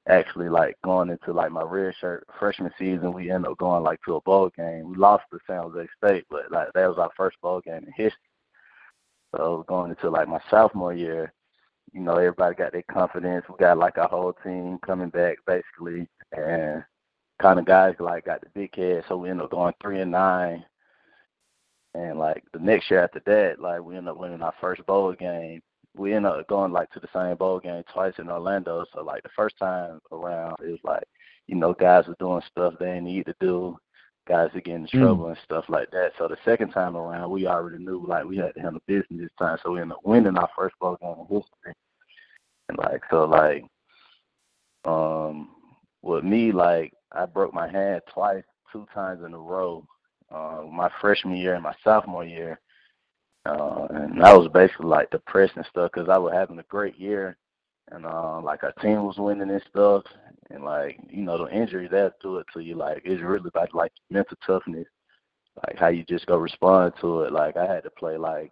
[0.09, 4.01] actually like going into like my red shirt freshman season we ended up going like
[4.05, 4.91] to a bowl game.
[4.91, 7.93] We lost to San Jose State, but like that was our first bowl game in
[7.97, 8.19] history.
[9.35, 11.33] So going into like my sophomore year,
[11.93, 13.45] you know, everybody got their confidence.
[13.49, 16.85] We got like our whole team coming back basically, and
[17.41, 19.05] kind of guys like got the big head.
[19.09, 20.65] So we ended up going three and nine.
[21.95, 25.13] And like the next year after that, like we ended up winning our first bowl
[25.13, 25.63] game.
[25.97, 28.85] We ended up going like to the same bowl game twice in Orlando.
[28.93, 31.05] So like the first time around, it was like,
[31.47, 33.77] you know, guys were doing stuff they didn't need to do.
[34.27, 35.01] Guys were getting in mm.
[35.01, 35.29] trouble mm.
[35.31, 36.13] and stuff like that.
[36.19, 39.31] So the second time around, we already knew like we had to handle business this
[39.39, 39.59] time.
[39.63, 41.75] So we ended up winning our first bowl game in history.
[42.69, 43.65] And like so like
[44.85, 45.51] um
[46.03, 48.43] with me like I broke my hand twice,
[48.73, 49.87] two times in a row.
[50.35, 52.59] Uh, my freshman year and my sophomore year.
[53.47, 56.99] Uh, and that was basically like depressed and stuff because I was having a great
[56.99, 57.37] year
[57.91, 60.05] and uh, like our team was winning and stuff
[60.51, 63.75] and like you know the injuries that do it to you like it's really about
[63.75, 64.87] like mental toughness
[65.67, 68.51] like how you just go respond to it like I had to play like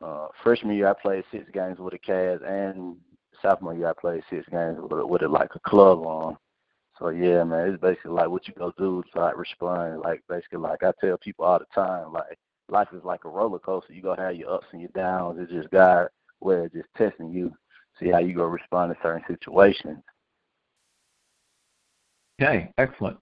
[0.00, 2.96] uh freshman year I played six games with the cast and
[3.42, 6.36] sophomore year, I played six games with, with it like a club on.
[6.98, 10.00] So yeah, man, it's basically like what you go do to like respond.
[10.00, 12.38] Like basically, like I tell people all the time, like
[12.68, 13.92] life is like a roller coaster.
[13.92, 15.38] You gonna have your ups and your downs.
[15.40, 16.08] It's just God
[16.40, 17.52] where it's just testing you,
[17.98, 19.98] see how you gonna respond to certain situations.
[22.40, 23.18] Okay, excellent.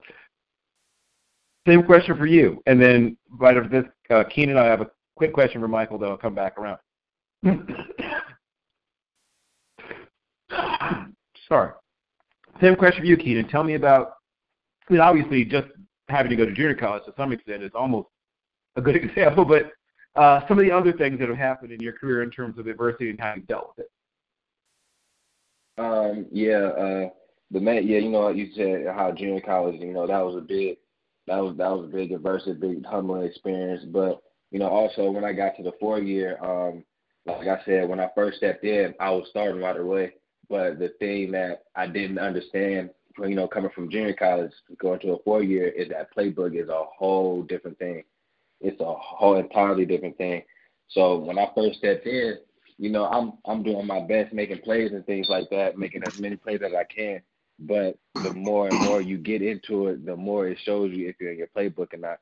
[1.67, 5.33] Same question for you, and then right after this, uh, Keenan, I have a quick
[5.33, 5.97] question for Michael.
[5.97, 6.79] Though I'll come back around.
[11.47, 11.71] Sorry.
[12.61, 13.47] Same question for you, Keenan.
[13.47, 14.13] Tell me about,
[14.89, 15.67] I mean, obviously, just
[16.09, 18.07] having to go to junior college to some extent is almost
[18.77, 19.71] a good example, but
[20.15, 22.67] uh, some of the other things that have happened in your career in terms of
[22.67, 23.91] adversity and how you dealt with it.
[25.79, 27.09] Um, yeah, uh,
[27.51, 30.41] the man, yeah, you know, you said how junior college, you know, that was a
[30.41, 30.77] big,
[31.27, 33.83] that was that was a big adversity, big humbling experience.
[33.85, 36.83] But you know, also when I got to the four year, um,
[37.25, 40.13] like I said, when I first stepped in, I was starting right away.
[40.49, 45.11] But the thing that I didn't understand, you know, coming from junior college going to
[45.11, 48.03] a four year, is that playbook is a whole different thing.
[48.61, 50.43] It's a whole entirely different thing.
[50.89, 52.37] So when I first stepped in,
[52.77, 56.13] you know, I'm I'm doing my best making plays and things like that, making as
[56.17, 57.21] many plays as I can.
[57.59, 61.15] But the more and more you get into it, the more it shows you if
[61.19, 62.19] you're in your playbook or not.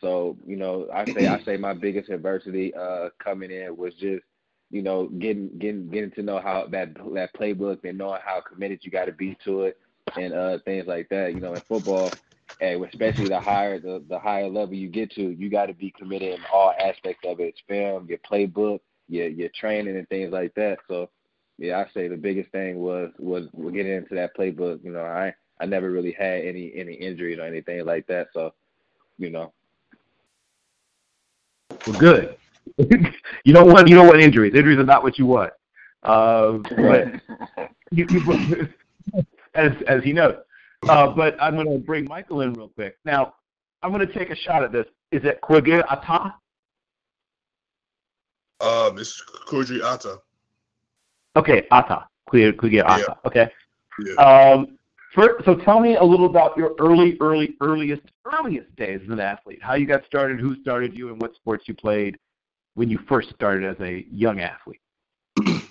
[0.00, 4.22] So, you know, I say I say my biggest adversity uh coming in was just
[4.70, 8.80] you know, getting getting getting to know how that that playbook and knowing how committed
[8.82, 9.78] you got to be to it
[10.16, 11.34] and uh things like that.
[11.34, 12.10] You know, in football,
[12.60, 16.34] especially the higher the, the higher level you get to, you got to be committed
[16.34, 17.54] in all aspects of it.
[17.54, 20.78] It's film, your playbook, your your training, and things like that.
[20.88, 21.10] So,
[21.58, 24.82] yeah, I say the biggest thing was was getting into that playbook.
[24.82, 28.28] You know, I I never really had any any injuries or anything like that.
[28.32, 28.54] So,
[29.18, 29.52] you know.
[31.86, 32.36] Well, good.
[33.44, 34.54] you don't want you don't want injuries.
[34.54, 35.52] Injuries are not what you want.
[36.02, 37.08] Uh, but
[37.90, 38.68] you, you,
[39.54, 40.36] as as he knows.
[40.86, 42.96] Uh, but I'm going to bring Michael in real quick.
[43.04, 43.34] Now,
[43.82, 44.86] I'm going to take a shot at this.
[45.12, 46.34] Is it Kwege Ata?
[48.60, 50.18] Um, it's Kwegyir-Attah.
[51.36, 52.08] Okay, Ata.
[52.28, 53.04] Kwege Ata.
[53.08, 53.14] Yeah.
[53.24, 53.48] Okay.
[54.04, 54.14] Yeah.
[54.14, 54.78] Um,
[55.14, 59.20] for, so tell me a little about your early, early, earliest, earliest days as an
[59.20, 59.60] athlete.
[59.62, 62.18] How you got started, who started you, and what sports you played
[62.74, 64.80] when you first started as a young athlete.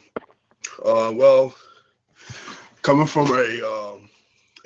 [0.85, 1.55] Uh, well,
[2.83, 4.06] coming from a um,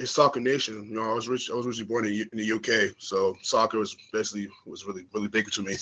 [0.01, 1.49] a soccer nation, you know, I was rich.
[1.49, 5.27] I was originally born in, in the UK, so soccer was basically was really really
[5.27, 5.75] big to me.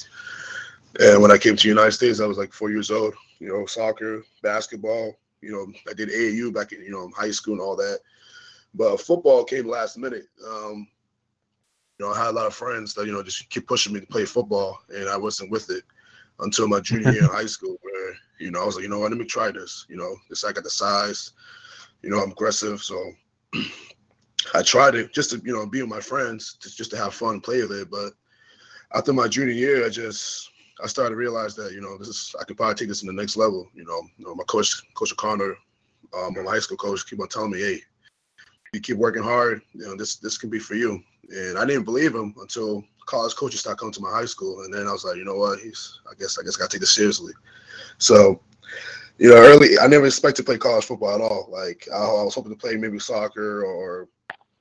[1.00, 3.14] And when I came to the United States, I was like four years old.
[3.40, 5.18] You know, soccer, basketball.
[5.42, 8.00] You know, I did AAU back in you know high school and all that.
[8.74, 10.26] But football came last minute.
[10.46, 10.88] Um,
[11.98, 14.00] you know, I had a lot of friends that you know just keep pushing me
[14.00, 15.84] to play football, and I wasn't with it
[16.40, 19.00] until my junior year in high school, where you know I was like, you know
[19.00, 19.86] what, let me try this.
[19.90, 21.32] You know, this I got the size.
[22.02, 23.12] You know, I'm aggressive, so
[24.54, 27.14] I tried it just to you know be with my friends, to, just to have
[27.14, 27.92] fun play with it.
[27.92, 28.14] But
[28.94, 30.50] after my junior year, I just
[30.84, 33.06] I started to realize that you know this is I could probably take this to
[33.06, 33.68] the next level.
[33.74, 35.56] You know, you know my coach, Coach O'Connor,
[36.18, 37.82] um, my high school coach, keep on telling me, hey,
[38.74, 41.02] you keep working hard, you know this this can be for you.
[41.30, 44.74] And I didn't believe him until college coaches started coming to my high school, and
[44.74, 46.78] then I was like, you know what, he's I guess I guess I got to
[46.78, 47.34] take this seriously.
[47.98, 48.42] So.
[49.22, 51.50] You know, early I never expected to play college football at all.
[51.52, 54.08] Like I was hoping to play maybe soccer or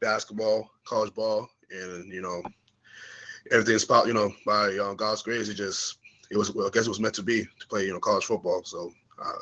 [0.01, 2.43] basketball, college ball, and you know,
[3.51, 5.49] everything's about you know by uh, God's grace.
[5.49, 5.99] It just
[6.31, 8.25] it was well, I guess it was meant to be to play you know college
[8.25, 8.63] football.
[8.65, 8.93] So
[9.23, 9.33] uh,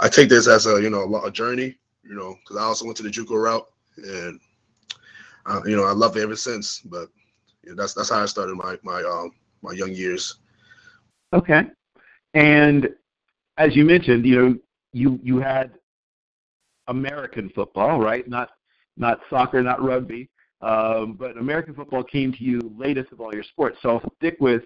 [0.00, 1.76] I take this as a you know a journey.
[2.04, 4.40] You know, because I also went to the JUCO route, and
[5.46, 6.80] uh, you know I love it ever since.
[6.80, 7.08] But
[7.62, 9.32] you know, that's that's how I started my my um
[9.62, 10.36] my young years.
[11.32, 11.64] Okay.
[12.34, 12.88] And
[13.56, 14.58] as you mentioned, you know,
[14.92, 15.72] you you had
[16.88, 18.26] American football, right?
[18.28, 18.50] Not
[18.96, 20.28] not soccer, not rugby,
[20.60, 23.78] um, but American football came to you latest of all your sports.
[23.82, 24.62] So I'll stick with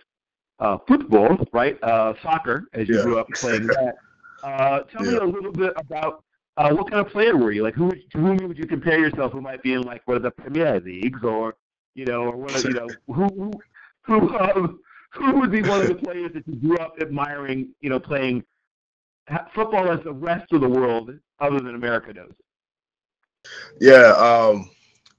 [0.58, 1.82] uh, football, right?
[1.82, 3.02] Uh, soccer, as you Yeah.
[3.02, 3.94] grew up playing that.
[4.42, 6.22] Uh, tell me a little bit about
[6.56, 7.62] uh, what kind of player were you?
[7.62, 9.32] Like, who to whom would you compare yourself?
[9.32, 11.56] Who might be in like one of the Premier leagues, or
[11.94, 13.26] you know, or one of you know, who
[14.04, 14.80] who who, um,
[15.12, 17.74] who would be one of the players that you grew up admiring?
[17.80, 18.44] You know, playing
[19.54, 21.10] football as the rest of the world,
[21.40, 22.32] other than America does.
[23.80, 24.70] Yeah, um,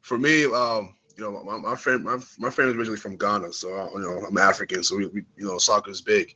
[0.02, 3.52] for me, um, you know, my my friend, my, my family is originally from Ghana,
[3.54, 6.34] so uh, you know, I'm African, so we, we you know, soccer is big.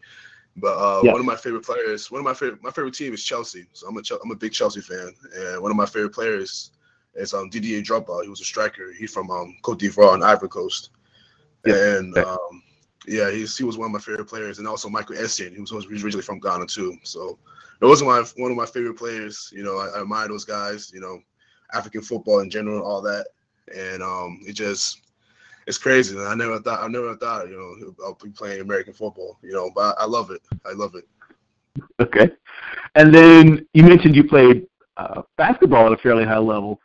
[0.55, 1.07] But uh, Yeah.
[1.07, 3.65] one of my favorite players, one of my favorite, my favorite team is Chelsea.
[3.73, 6.71] So I'm a I'm a big Chelsea fan, and one of my favorite players
[7.15, 8.23] is um Didier Drogba.
[8.23, 8.91] He was a striker.
[8.97, 10.91] He's from um Cote d'Ivoire on Ivory Coast,
[11.65, 11.75] Yeah.
[11.89, 12.63] and um,
[13.07, 15.53] yeah, he's he was one of my favorite players, and also Michael Essien.
[15.53, 16.97] He was, he was originally from Ghana too.
[17.03, 17.37] So
[17.79, 19.49] those are my one of my favorite players.
[19.53, 20.91] You know, I, I admire those guys.
[20.93, 21.19] You know,
[21.73, 23.27] African football in general, all that,
[23.75, 25.01] and um, it just
[25.67, 26.17] it's crazy.
[26.19, 29.37] I never thought I never thought you know I'll be playing American football.
[29.41, 30.41] You know, but I love it.
[30.65, 31.05] I love it.
[32.01, 32.29] Okay.
[32.95, 34.67] And then you mentioned you played
[34.97, 36.79] uh, basketball at a fairly high level.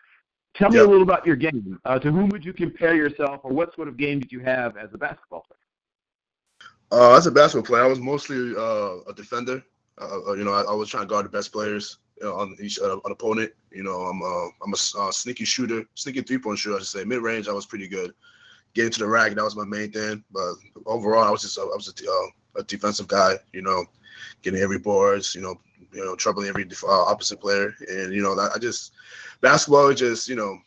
[0.57, 0.82] Tell me Yeah.
[0.82, 1.78] a little about your game.
[1.84, 4.76] Uh, to whom would you compare yourself, or what sort of game did you have
[4.76, 5.59] as a basketball player?
[6.93, 9.62] Uh, as a basketball player, I was mostly uh, a defender.
[10.01, 12.78] Uh, uh, you know, I, I was trying to guard the best players on each
[12.80, 13.52] uh, an opponent.
[13.70, 16.76] You know, I'm uh, I'm a uh, sneaky shooter, sneaky three point shooter.
[16.76, 17.04] I should say.
[17.04, 18.14] Mid range, I was pretty good.
[18.74, 20.22] Getting to the rack, that was my main thing.
[20.30, 20.54] But
[20.86, 23.34] overall, I was just I was a, uh, a defensive guy.
[23.52, 23.84] You know,
[24.42, 25.34] getting every boards.
[25.34, 25.60] You know,
[25.92, 27.74] you know, troubling every opposite player.
[27.88, 28.92] And you know, I just
[29.40, 30.58] basketball is just you know.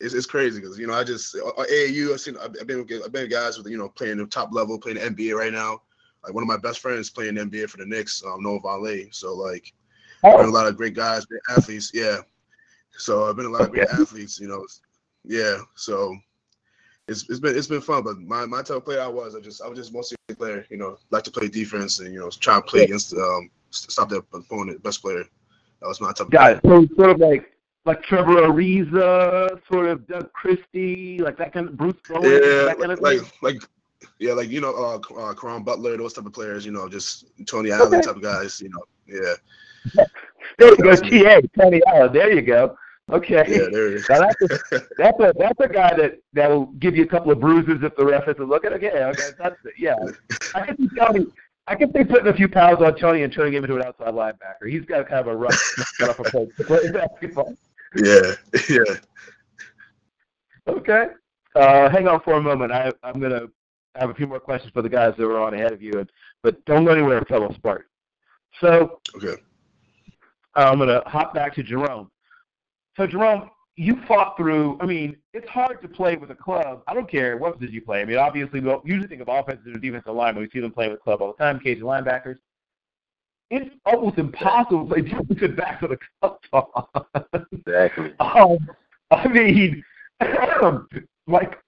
[0.00, 3.10] It's, it's crazy because you know I just AAU I've seen I've been with, I've
[3.10, 5.80] been guys with you know playing the top level playing the NBA right now
[6.24, 9.14] like one of my best friends playing NBA for the Knicks, um, Noah Vonleh.
[9.14, 9.72] So like,
[10.22, 11.90] been a lot of great guys, great athletes.
[11.94, 12.18] Yeah.
[12.96, 14.40] So I've been a lot of great athletes.
[14.40, 14.66] You know.
[15.24, 15.58] Yeah.
[15.74, 16.16] So
[17.08, 18.02] it's it's been it's been fun.
[18.02, 20.34] But my my type of player I was, I just I was just mostly a
[20.34, 20.66] player.
[20.70, 24.08] You know, like to play defense and you know try to play against um stop
[24.08, 25.24] the opponent, best player.
[25.80, 26.26] That was my type.
[26.26, 26.82] of Got player.
[26.82, 26.88] it.
[26.90, 31.76] So sort of like like Trevor Ariza, sort of Doug Christie, like that kind of
[31.76, 33.30] Bruce Bowen, Yeah, that kind of like thing.
[33.42, 33.62] like
[34.18, 36.66] Yeah, like you know, uh, uh Caron Butler, those type of players.
[36.66, 38.02] You know, just Tony Allen okay.
[38.02, 38.60] type of guys.
[38.60, 39.34] You know, yeah.
[40.58, 42.12] There you go, TA Tony Allen.
[42.12, 42.76] There you go.
[43.10, 43.44] Okay.
[43.48, 44.08] Yeah, there is.
[44.08, 47.32] now that's a, that's a that's a guy that that will give you a couple
[47.32, 48.72] of bruises if the ref isn't looking.
[48.72, 49.74] Okay, okay, that's it.
[49.78, 49.96] Yeah,
[50.54, 51.26] I can see Tony.
[51.66, 54.14] I can see putting a few pounds on Tony and turning him into an outside
[54.14, 54.70] linebacker.
[54.70, 55.60] He's got kind of a rough,
[56.00, 57.54] rough approach to play basketball.
[57.94, 58.34] Yeah,
[58.68, 58.94] yeah.
[60.66, 61.06] Okay.
[61.54, 62.72] Uh, hang on for a moment.
[62.72, 63.46] I, I'm gonna
[63.96, 66.10] have a few more questions for the guys that were on ahead of you, and,
[66.42, 67.86] but don't go anywhere, fellow Spark.
[68.60, 69.40] So, okay.
[70.54, 72.10] I'm gonna hop back to Jerome.
[72.96, 74.76] So Jerome, you fought through.
[74.80, 76.82] I mean, it's hard to play with a club.
[76.88, 78.00] I don't care what position you play.
[78.00, 80.42] I mean, obviously, we usually think of offensive and defensive linemen.
[80.42, 81.60] We see them playing with a club all the time.
[81.60, 82.38] Cajun linebackers.
[83.50, 85.92] It's almost impossible to play defensive back with
[86.22, 87.46] a club.
[87.52, 88.12] exactly.
[88.20, 88.58] Um,
[89.10, 89.82] I mean,
[91.26, 91.58] like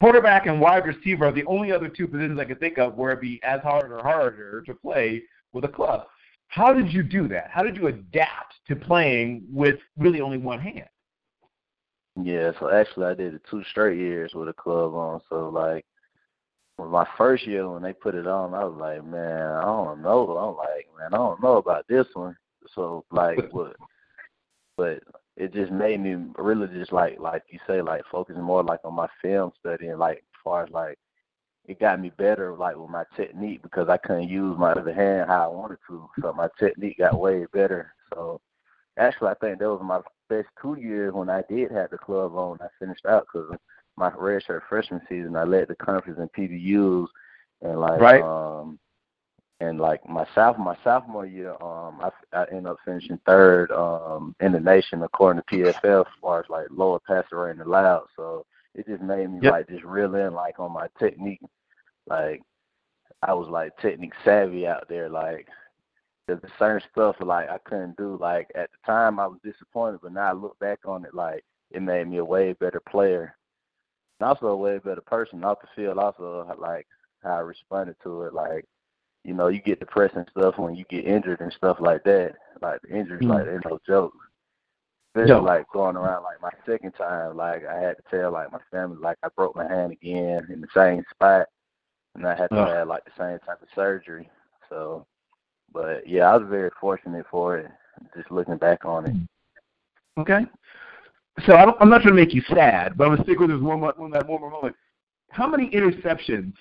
[0.00, 3.10] quarterback and wide receiver are the only other two positions I can think of where
[3.10, 5.22] it'd be as hard or harder to play
[5.52, 6.06] with a club.
[6.48, 7.50] How did you do that?
[7.50, 10.88] How did you adapt to playing with really only one hand?
[12.20, 15.20] Yeah, so actually I did it two straight years with a club on.
[15.28, 15.84] So like
[16.78, 20.36] my first year when they put it on, I was like, man, I don't know.
[20.36, 22.36] I'm like, man, I don't know about this one.
[22.74, 23.76] So like, what?
[24.76, 25.02] But
[25.36, 28.94] it just made me really just like, like you say, like focusing more like on
[28.94, 30.98] my film study and like as far as like
[31.68, 35.28] it got me better like with my technique because I couldn't use my other hand
[35.28, 36.08] how I wanted to.
[36.20, 37.94] So my technique got way better.
[38.12, 38.40] So
[38.98, 40.00] actually, I think that was my
[40.30, 42.58] best two years when I did have the club on.
[42.62, 43.58] I finished out because
[43.96, 47.06] my redshirt freshman season, I led the conference in PBUs
[47.60, 48.22] and like right.
[48.22, 48.78] um
[49.60, 54.34] and like my sophomore my sophomore year, um, I I ended up finishing third um
[54.40, 58.06] in the nation according to PFF as far as like lower passer rating allowed.
[58.16, 59.52] So it just made me yep.
[59.52, 61.40] like just reel in like on my technique
[62.08, 62.42] like
[63.22, 65.08] I was like technique savvy out there.
[65.08, 65.48] Like
[66.26, 68.16] there's certain stuff like I couldn't do.
[68.20, 71.44] Like at the time I was disappointed, but now I look back on it like
[71.70, 73.34] it made me a way better player.
[74.20, 75.98] And also a way better person off the field.
[75.98, 76.86] Also like
[77.22, 78.34] how I responded to it.
[78.34, 78.64] Like
[79.24, 82.34] you know, you get depressed and stuff when you get injured and stuff like that.
[82.62, 83.32] Like the injuries, mm-hmm.
[83.32, 84.14] like they're no joke.
[85.14, 88.60] Especially like going around like my second time, like I had to tell like my
[88.70, 91.48] family like I broke my hand again in the same spot
[92.18, 92.66] and I had to oh.
[92.66, 94.28] have like the same type of surgery.
[94.68, 95.06] So,
[95.72, 97.70] but yeah, I was very fortunate for it.
[98.16, 99.16] Just looking back on it.
[100.20, 100.40] Okay.
[101.46, 103.60] So I am not trying to make you sad, but I'm gonna stick with this
[103.60, 104.74] one, one, that one more moment.
[105.30, 106.52] How many interceptions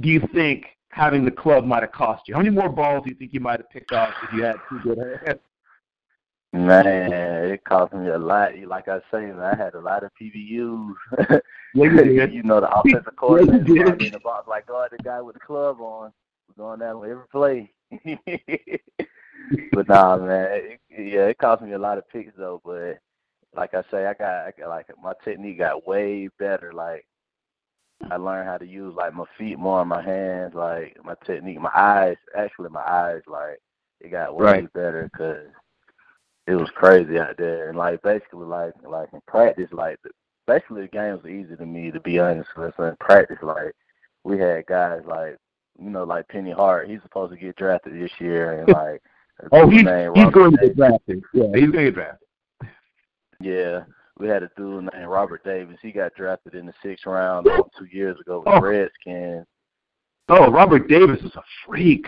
[0.00, 2.34] do you think having the club might have cost you?
[2.34, 4.56] How many more balls do you think you might have picked off if you had
[4.68, 5.40] two good hands?
[6.66, 8.52] Man, it cost me a lot.
[8.66, 10.94] Like I say, man, I had a lot of PBUs.
[11.74, 15.20] Yeah, you you know, the offensive coordinator yeah, in the box, like, oh, the guy
[15.20, 16.12] with the club on,
[16.48, 17.70] we're going down with every play.
[19.72, 22.60] but nah, man, it, yeah, it cost me a lot of picks though.
[22.64, 22.98] But
[23.54, 26.72] like I say, I got, I got like my technique got way better.
[26.72, 27.06] Like
[28.10, 31.60] I learned how to use like my feet more on my hands, like my technique,
[31.60, 32.16] my eyes.
[32.36, 33.58] Actually, my eyes, like
[34.00, 34.72] it got way right.
[34.72, 35.48] better because
[36.48, 37.68] it was crazy out there.
[37.68, 40.10] And like basically, like like in practice, like the,
[40.46, 42.72] basically the game was easy to me to be honest with.
[42.76, 43.72] So in practice, like
[44.24, 45.36] we had guys like
[45.78, 46.88] you know like Penny Hart.
[46.88, 49.02] He's supposed to get drafted this year, and like
[49.52, 51.22] oh he's he's going to get drafted.
[51.34, 52.28] Yeah, he's going to get drafted.
[53.40, 53.84] Yeah,
[54.18, 55.76] we had a dude named Robert Davis.
[55.82, 57.46] He got drafted in the sixth round
[57.78, 58.60] two years ago with oh.
[58.60, 59.46] Redskins.
[60.30, 62.06] Oh, Robert Davis is a freak.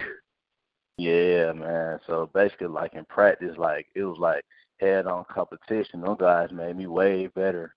[1.00, 1.98] Yeah, man.
[2.06, 4.44] So basically, like in practice, like it was like
[4.80, 6.02] head-on competition.
[6.02, 7.74] Those guys made me way better.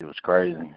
[0.00, 0.72] It was crazy.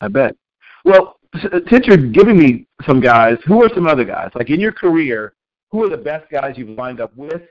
[0.00, 0.36] I bet.
[0.84, 4.30] Well, uh, since you're giving me some guys, who are some other guys?
[4.36, 5.34] Like in your career,
[5.72, 7.42] who are the best guys you've lined up with,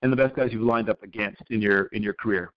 [0.00, 2.52] and the best guys you've lined up against in your in your career?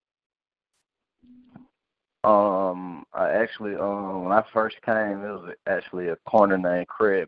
[2.23, 7.27] Um, I actually, um, when I first came, it was actually a corner named Craig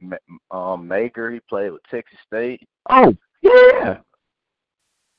[0.52, 1.34] um, Mager.
[1.34, 2.68] He played with Texas State.
[2.90, 3.98] Oh, yeah.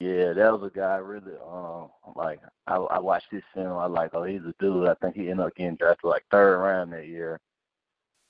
[0.01, 4.11] Yeah, that was a guy really um like I I watched this film, I like,
[4.13, 4.89] oh he's a dude.
[4.89, 7.41] I think he ended up getting drafted like third round that year.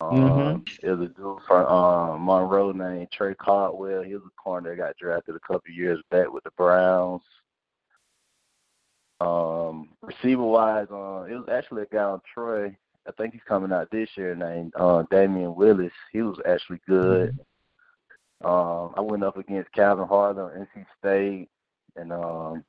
[0.00, 0.86] Um mm-hmm.
[0.86, 4.02] it was a dude from um Monroe named Trey Caldwell.
[4.02, 7.22] He was a corner that got drafted a couple years back with the Browns.
[9.24, 12.76] Um, receiver wise, uh, it was actually a guy on Troy.
[13.06, 15.92] I think he's coming out this year named uh, Damion Willis.
[16.12, 17.38] He was actually good.
[18.44, 21.48] Um, I went up against Kelvin Harmon on NC State,
[21.96, 22.64] and um,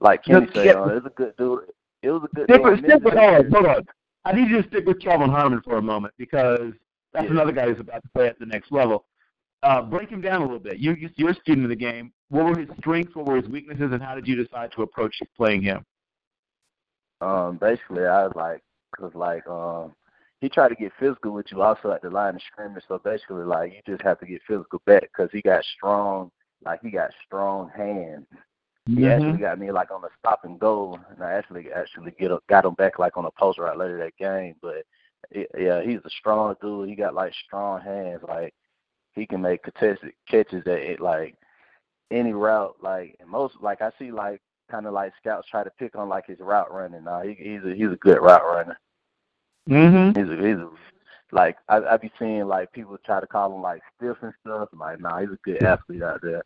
[0.00, 1.60] like Kenny said, uh, it was a good dude.
[2.02, 2.44] It was a good.
[2.46, 3.86] Step, step, hold on, hold on.
[4.24, 6.72] I need you to stick with Kelvin Harmon for a moment because
[7.12, 7.30] that's Yeah.
[7.32, 9.04] another guy who's about to play at the next level.
[9.64, 10.78] Uh, break him down a little bit.
[10.78, 12.12] You, you, you're a student of the game.
[12.28, 13.16] What were his strengths?
[13.16, 13.92] What were his weaknesses?
[13.92, 15.86] And how did you decide to approach playing him?
[17.22, 18.62] Um, basically, I was like,
[18.94, 19.94] cause like, um,
[20.42, 22.84] he tried to get physical with you also at the line of scrimmage.
[22.86, 26.30] So basically, like, you just have to get physical back because he got strong,
[26.62, 28.26] like he got strong hands.
[28.86, 32.30] He actually got me like on the stop and go, and I actually actually get
[32.48, 34.56] got him back like on a post right later that game.
[34.60, 34.84] But
[35.30, 36.90] it, yeah, he's a strong dude.
[36.90, 38.20] He got like strong hands.
[38.28, 38.52] Like
[39.14, 41.36] he can make contested catches at it, like
[42.10, 42.76] any route.
[42.82, 44.40] Like most like I see like
[44.70, 47.04] kind of like scouts try to pick on like his route running.
[47.04, 48.78] Nah, he, he's a he's a good route runner.
[49.68, 50.18] Mm-hmm.
[50.20, 50.70] He's a, he's a
[51.32, 54.68] like I I be seeing like people try to call him like stiff and stuff.
[54.72, 56.42] Like nah, he's a good athlete out there.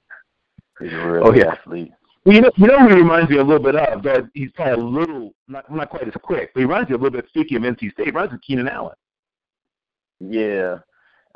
[0.81, 1.53] He's a real Oh, yeah.
[1.53, 1.93] athlete.
[2.25, 4.51] Well, you know, you know who he reminds me a little bit of, but he's
[4.53, 7.27] probably a little, not, not quite as quick, but he reminds me a little bit,
[7.29, 8.95] speaking of NC State, he reminds me of Keenan Allen.
[10.21, 10.79] Yeah.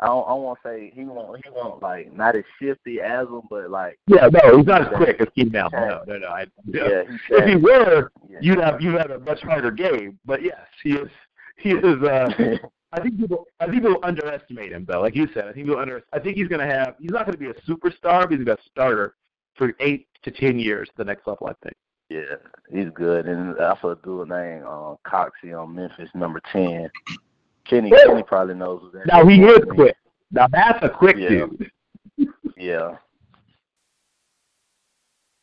[0.02, 3.42] I don't, I won't say he won't he won't like not as shifty as him,
[3.48, 5.72] but like Yeah, no, he's not as quick as Keenan Allen.
[5.72, 6.26] No, no, no.
[6.26, 8.38] I, yeah, he's If he were, yeah.
[8.42, 10.18] you'd have you'd have a much harder game.
[10.24, 11.08] But yes, he is.
[11.56, 12.02] He is.
[12.02, 12.58] Uh,
[12.92, 13.46] I think people.
[13.60, 15.00] I think people underestimate him, though.
[15.00, 16.02] Like you said, I think people under.
[16.12, 16.96] I think he's going to have.
[17.00, 19.14] He's not going to be a superstar, but he's to be a starter
[19.54, 20.90] for eight to ten years.
[20.96, 21.76] The next level, I think.
[22.08, 22.36] Yeah,
[22.70, 23.26] he's good.
[23.26, 26.90] And also a dude named uh, Coxie on Memphis, number ten.
[27.64, 28.06] Kenny Yeah.
[28.06, 29.96] Kenny probably knows who that Now he is quick.
[30.30, 31.28] Now that's a quick Yeah.
[31.28, 31.70] dude.
[32.56, 32.96] Yeah.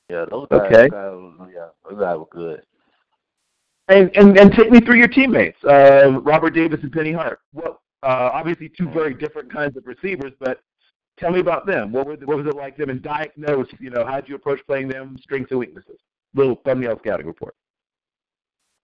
[0.09, 0.89] Yeah, those guys, Okay.
[0.89, 2.63] guys yeah, those guys were good.
[3.89, 7.39] And and and take me through your teammates, uh, Robert Davis and Penny Hart.
[7.53, 10.61] Well, uh, obviously two very different kinds of receivers, but
[11.17, 11.91] tell me about them.
[11.91, 12.89] What was what was it like them?
[12.89, 15.17] And diagnose, you know, how did you approach playing them?
[15.21, 15.99] Strengths and weaknesses.
[16.35, 17.55] Little thumbnail scouting report.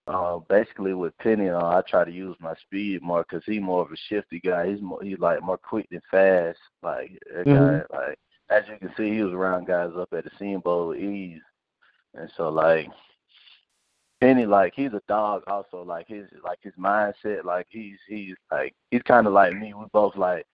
[0.08, 3.82] Uh, basically with Penny, uh, I try to use my speed more because he's more
[3.82, 4.70] of a shifty guy.
[4.70, 6.60] He's more he's like more quick than fast.
[6.84, 7.88] Like that Mhm.
[7.90, 10.90] guy, like as you can see, he was around guys up at the Senior Bowl
[10.90, 11.42] with ease,
[12.14, 12.88] and so like
[14.22, 15.44] Penny, like he's a dog.
[15.48, 19.74] Also, like his like his mindset, like he's he's like he's kind of like me.
[19.74, 20.46] We both like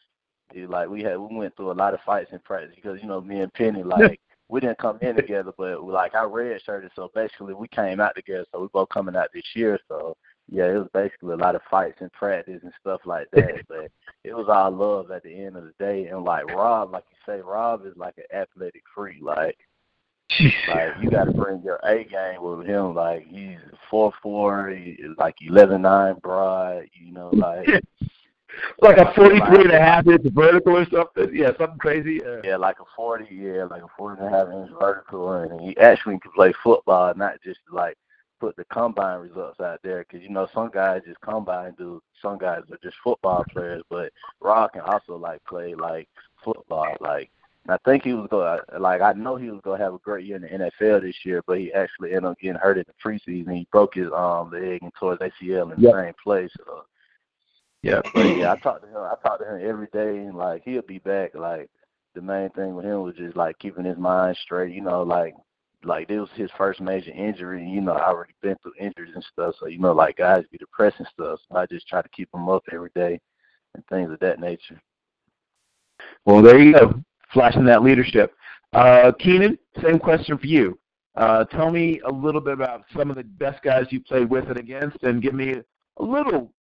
[0.54, 3.08] he, like we had we went through a lot of fights in practice because you
[3.08, 4.20] know me and Penny like
[4.52, 8.16] we didn't come in together, but like I red shirted, so basically we came out
[8.16, 8.46] together.
[8.52, 9.80] So we both coming out this year.
[9.88, 10.16] So
[10.50, 13.66] yeah, it was basically a lot of fights and practice and stuff like that.
[13.68, 13.90] but
[14.24, 16.08] it was all love at the end of the day.
[16.08, 19.24] And like Rob, like you say, Rob is like an athletic freak.
[19.24, 19.58] Like
[20.68, 22.94] like you got to bring your A game with him.
[22.94, 23.58] Like he's
[23.90, 26.90] four four, he like eleven nine broad.
[26.94, 27.68] You know, like
[28.82, 31.36] like a 43 and a half inch vertical or something.
[31.36, 32.24] Yeah, something crazy.
[32.24, 35.62] Uh, yeah, like a forty, yeah, like a forty and a half inch vertical, and
[35.62, 37.98] he actually can play football, not just like
[38.40, 40.00] put the combine results out there.
[40.08, 44.12] Because you know some guys just combine do, some guys are just football players, but
[44.40, 46.08] Rob can also like play like
[46.44, 47.30] football, like.
[47.64, 49.94] And I think he was going to, like, I know he was going to have
[49.94, 52.80] a great year in the NFL this year, but he actually ended up getting hurt
[52.80, 53.56] in the preseason.
[53.56, 55.94] He broke his um leg and tore his ACL in the Yep.
[55.94, 56.52] same place.
[56.58, 56.86] So,
[57.82, 58.02] yeah.
[58.14, 58.98] but yeah, I talked to him.
[58.98, 61.36] I talked to him every day, and like he'll be back.
[61.36, 61.70] Like
[62.16, 64.74] the main thing with him was just like keeping his mind straight.
[64.74, 65.34] You know, like
[65.84, 67.68] like this was his first major injury.
[67.68, 70.58] You know, I already been through injuries and stuff, so you know, like guys be
[70.58, 71.40] depressed and stuff.
[71.50, 73.20] So I just try to keep him up every day
[73.76, 74.82] and things of that nature.
[76.26, 77.02] Well, there you go,
[77.34, 78.34] flashing that leadership.
[78.74, 80.78] Uh, Keenan, same question for you.
[81.16, 84.48] Uh, tell me a little bit about some of the best guys you played with
[84.48, 85.56] and against, and give me
[85.98, 86.52] a little,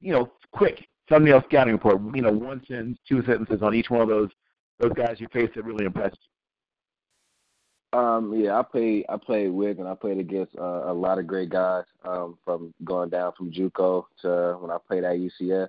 [0.00, 2.00] you know, quick thumbnail scouting report.
[2.14, 4.30] You know, one sentence, two sentences on each one of those
[4.78, 6.18] those guys you faced that really impressed
[7.92, 7.98] you.
[7.98, 11.26] Um, yeah, I played I played with and I played against uh, a lot of
[11.26, 15.68] great guys um, from going down from JUCO to when I played at UCF.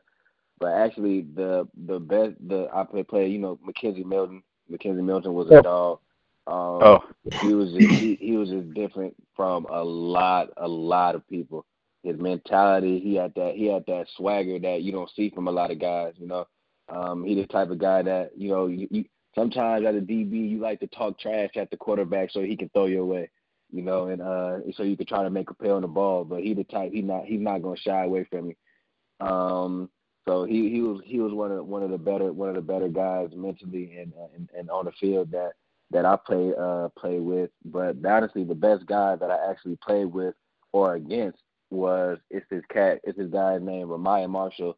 [0.59, 4.43] But actually, the the best the I played, played you know McKenzie Milton.
[4.71, 5.61] McKenzie Milton was a Oh.
[5.61, 5.99] dog.
[6.47, 7.03] Um, Oh,
[7.41, 11.65] he was just, he, he was just different from a lot a lot of people.
[12.03, 15.51] His mentality, he had that he had that swagger that you don't see from a
[15.51, 16.13] lot of guys.
[16.17, 16.47] You know,
[16.89, 19.05] um, he the type of guy that you know you, you
[19.35, 22.69] sometimes at a DB you like to talk trash at the quarterback so he can
[22.69, 23.29] throw you away.
[23.71, 26.25] You know, and uh, so you can try to make a play on the ball.
[26.25, 29.25] But he the type he not he's not gonna shy away from you.
[29.25, 29.89] Um,
[30.27, 32.61] so he he was he was one of one of the better one of the
[32.61, 35.51] better guys mentally and uh, and, and on the field that
[35.91, 37.51] that I play uh play with.
[37.63, 40.33] But honestly, the best guy that I actually played with
[40.73, 42.99] or against was it's this cat.
[43.03, 44.77] It's this guy named Ramaya Marshall.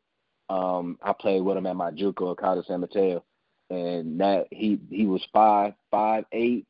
[0.50, 3.24] Um, I played with him at my JUCO at College San Mateo,
[3.70, 6.68] and that he he was five five eight,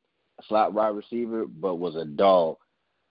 [0.47, 2.57] slot wide receiver, but was a dog.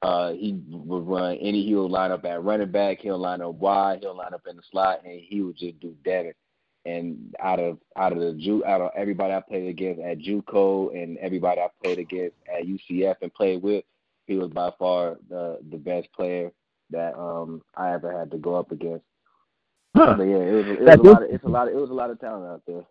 [0.00, 1.64] Uh, he would run any.
[1.64, 2.98] He would line up at running back.
[3.00, 4.00] He'll line up wide.
[4.00, 6.36] He'll line up in the slot, and he would just do damage.
[6.84, 11.00] And out of out of the Ju out of everybody I played against at JUCO
[11.00, 13.84] and everybody I played against at UCF and played with,
[14.26, 16.50] he was by far the the best player
[16.92, 19.04] that um I ever had to go up against.
[19.96, 20.14] Huh.
[20.16, 21.22] But yeah, it was, it was a lot.
[21.22, 21.68] Of, it's a lot.
[21.68, 22.84] Of, it was a lot of talent out there.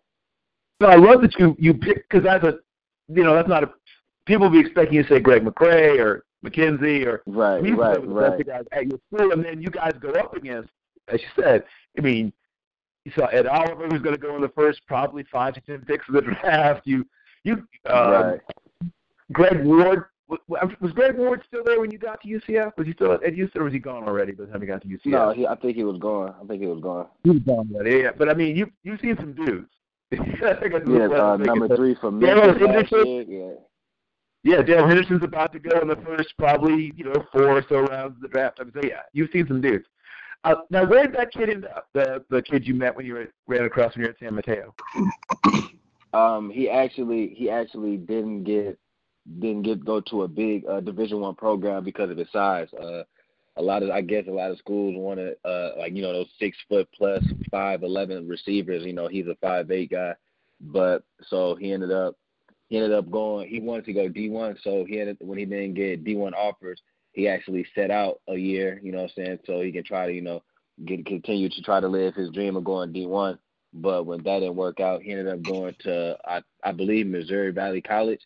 [0.80, 2.58] So I love that you you pick because that's a
[3.08, 3.70] you know that's not a
[4.26, 8.46] people be expecting you to say Greg McCrae or McKenzie or right, right, right.
[8.46, 10.70] guys at your school, and then you guys go up against,
[11.08, 11.64] as you said.
[11.96, 12.32] I mean,
[13.04, 15.84] you saw Ed Oliver who's going to go in the first probably five to ten
[15.84, 16.82] picks of the draft.
[16.84, 17.06] You
[17.44, 17.54] you
[17.88, 18.40] um, right.
[19.32, 20.04] Greg Ward
[20.48, 22.76] was Greg Ward still there when you got to UCF?
[22.76, 24.82] Was he still at UCF, or was he gone already by the time you got
[24.82, 25.06] to UCF?
[25.06, 26.34] No, he, I think he was gone.
[26.42, 27.06] I think he was gone.
[27.24, 28.02] He was gone already.
[28.02, 29.68] Yeah, but I mean, you you've seen some dudes.
[30.12, 32.92] yeah, uh, number three for Memphis
[33.28, 33.52] Yeah.
[34.44, 37.80] Yeah, Darrell Henderson's about to go in the first probably you know four or so
[37.80, 38.58] rounds of the draft.
[38.60, 39.86] I would say, yeah, you've seen some dudes.
[40.44, 41.88] Uh, now, where did that kid end up?
[41.94, 44.34] The the kid you met when you were, ran across when you were at San
[44.34, 44.74] Mateo.
[46.12, 48.78] Um, he actually he actually didn't get
[49.38, 52.68] didn't get go to a big uh, Division One program because of his size.
[52.72, 53.02] Uh,
[53.56, 56.30] a lot of I guess a lot of schools wanted uh, like you know those
[56.38, 58.84] six foot plus five eleven receivers.
[58.84, 60.14] You know he's a five eight guy,
[60.60, 62.16] but so he ended up
[62.68, 63.48] he ended up going.
[63.48, 66.34] He wanted to go D one, so he ended when he didn't get D one
[66.34, 66.80] offers,
[67.12, 68.80] he actually set out a year.
[68.82, 69.38] You know what I'm saying?
[69.46, 70.42] So he can try to you know
[70.86, 73.38] get continue to try to live his dream of going D one.
[73.74, 77.52] But when that didn't work out, he ended up going to I I believe Missouri
[77.52, 78.20] Valley College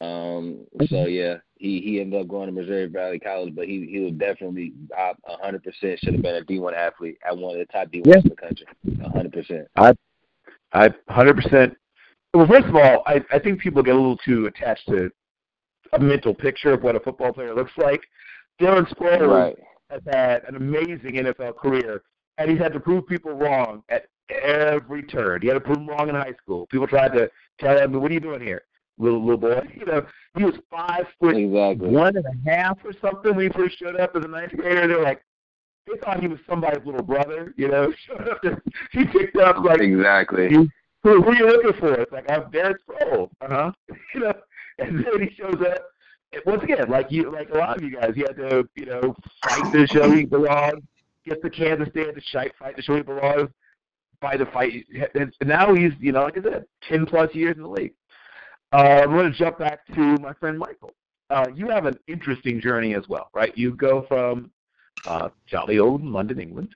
[0.00, 4.00] um, so yeah, he he ended up going to Missouri Valley College, but he he
[4.00, 7.58] was definitely a hundred percent should have been a D one athlete at one of
[7.58, 8.22] the top D ones yeah.
[8.22, 8.66] in the country.
[9.04, 9.68] A hundred percent.
[9.76, 9.94] I
[10.72, 11.76] I hundred percent.
[12.32, 15.10] Well, first of all, I I think people get a little too attached to
[15.92, 18.00] a mental picture of what a football player looks like.
[18.58, 19.58] Darren Sproles right.
[19.90, 22.02] has had an amazing NFL career,
[22.38, 25.42] and he's had to prove people wrong at every turn.
[25.42, 26.66] He had to prove them wrong in high school.
[26.68, 28.62] People tried to tell him, "What are you doing here?"
[29.00, 29.62] Little little boy.
[29.74, 30.06] You know,
[30.36, 31.88] he was five foot exactly.
[31.88, 34.86] one and a half or something when he first showed up as a ninth grader.
[34.86, 35.24] They're like,
[35.86, 37.54] they thought he was somebody's little brother.
[37.56, 38.42] You know, showed up.
[38.42, 38.60] To,
[38.92, 40.52] he picked up like exactly.
[40.52, 40.68] Who,
[41.02, 41.94] who are you looking for?
[41.94, 43.30] It's like I'm Darren Sproles.
[43.40, 43.72] Uh huh.
[44.14, 44.34] You know,
[44.78, 45.86] and then he shows up.
[46.44, 49.16] Once again, like you, like a lot of you guys, he had to, you know,
[49.42, 50.82] fight to show he belongs.
[51.24, 53.48] Get the Kansas State to fight, fight to show he belongs.
[54.20, 57.62] Fight the fight, and now he's, you know, like I said, ten plus years in
[57.62, 57.94] the league.
[58.72, 60.92] Uh, I'm going to jump back to my friend Michael.
[61.28, 63.56] Uh, you have an interesting journey as well, right?
[63.56, 64.50] You go from
[65.06, 66.74] uh, jolly old London, England.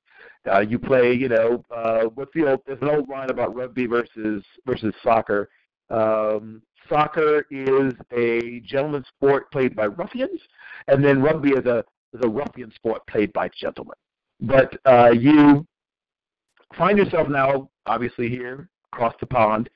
[0.50, 2.60] Uh, you play, you know, uh, what's the old?
[2.66, 5.48] There's an old line about rugby versus versus soccer.
[5.90, 10.40] Um, soccer is a gentleman's sport played by ruffians,
[10.88, 13.96] and then rugby is a is a ruffian sport played by gentlemen.
[14.40, 15.66] But uh, you
[16.76, 19.70] find yourself now, obviously here across the pond,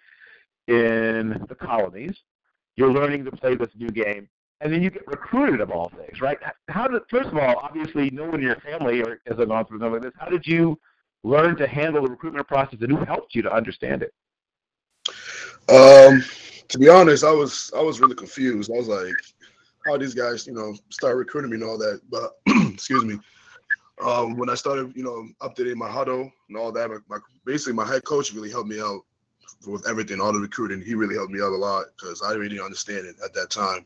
[0.68, 2.16] in the colonies.
[2.76, 4.28] You're learning to play this new game,
[4.60, 6.38] and then you get recruited of all things, right?
[6.68, 9.94] How did first of all, obviously, no one in your family or gone through something
[9.94, 10.78] like this, how did you
[11.24, 14.12] learn to handle the recruitment process, and who helped you to understand it?
[15.68, 16.22] Um,
[16.68, 18.70] to be honest, I was I was really confused.
[18.70, 19.14] I was like,
[19.86, 22.00] how these guys, you know, start recruiting me and all that.
[22.10, 22.34] But
[22.72, 23.18] excuse me.
[24.00, 27.72] Um, when I started, you know, updating my Hudl and all that, my, my, basically
[27.72, 29.00] my head coach really helped me out
[29.66, 30.82] with everything, all the recruiting.
[30.82, 33.50] He really helped me out a lot because I really didn't understand it at that
[33.50, 33.84] time.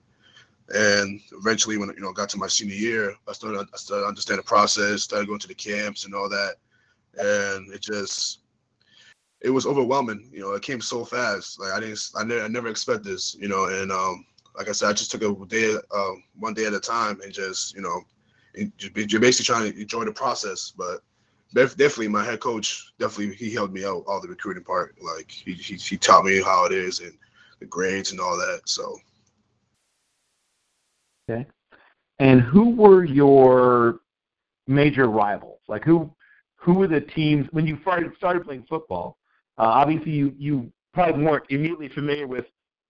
[0.74, 4.43] And eventually, when you know got to my senior year, I started I started understanding
[4.44, 6.55] the process, started going to the camps and all that,
[7.18, 8.40] and it just
[9.43, 10.28] it was overwhelming.
[10.32, 11.60] You know, it came so fast.
[11.60, 13.34] Like I didn't, I never, I never expect this.
[13.34, 14.24] You know, and um,
[14.56, 17.32] like I said, I just took a day, uh, one day at a time, and
[17.32, 18.01] just you know,
[18.55, 20.72] you're basically trying to enjoy the process.
[20.76, 21.01] But
[21.54, 24.96] definitely my head coach definitely he helped me out all the recruiting part.
[25.00, 27.12] Like he, he, he taught me how it is and
[27.60, 28.98] the grades and all that so.
[31.30, 31.46] Okay.
[32.18, 34.00] And who were your
[34.66, 35.60] major rivals?
[35.68, 36.12] Like who
[36.62, 39.18] who were the teams when you started playing football
[39.58, 42.46] uh, obviously you you probably weren't immediately familiar with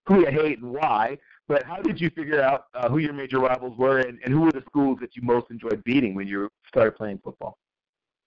[0.06, 1.16] who you hate and why
[1.48, 4.42] but how did you figure out uh, who your major rivals were and, and who
[4.42, 7.56] were the schools that you most enjoyed beating when you started playing football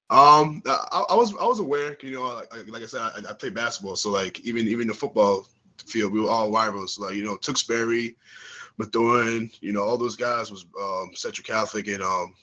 [0.10, 3.34] um, I, I, was I was aware, you know, like, like I said, I, I
[3.34, 5.48] played basketball, so like even even the football
[5.86, 7.00] field, we were all rivals.
[7.00, 8.16] Like you know, Tewksbury,
[8.78, 12.36] Methuen, you know, all those guys was um, Central Catholic and um,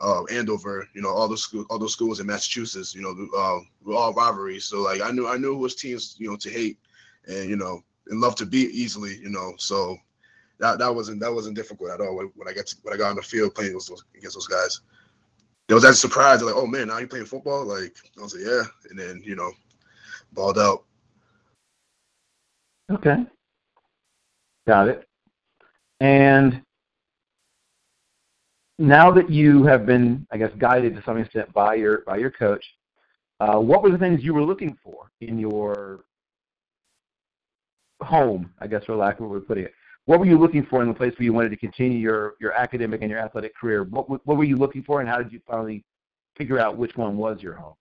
[0.00, 3.60] uh, Andover, you know, all those schools, all those schools in Massachusetts, you know, uh,
[3.84, 4.64] were all rivalries.
[4.64, 6.78] So like I knew I knew was teams, you know, to hate
[7.26, 9.54] and you know and love to beat easily, you know.
[9.58, 9.96] So
[10.58, 12.96] that that wasn't that wasn't difficult at all when, when I got to, when I
[12.96, 14.80] got on the field playing those, against those guys.
[15.68, 17.64] It was that surprise, like, oh man, now you're playing football?
[17.64, 19.50] Like I was like, yeah, and then you know,
[20.32, 20.84] balled out.
[22.90, 23.24] Okay,
[24.66, 25.08] got it.
[26.00, 26.60] And
[28.78, 32.30] now that you have been, I guess, guided to some extent by your by your
[32.30, 32.64] coach,
[33.40, 36.04] uh, what were the things you were looking for in your
[38.02, 38.52] home?
[38.60, 39.72] I guess, for lack of a way of putting it,
[40.06, 42.52] what were you looking for in the place where you wanted to continue your your
[42.52, 43.84] academic and your athletic career?
[43.84, 45.84] What what were you looking for, and how did you finally
[46.36, 47.74] figure out which one was your home?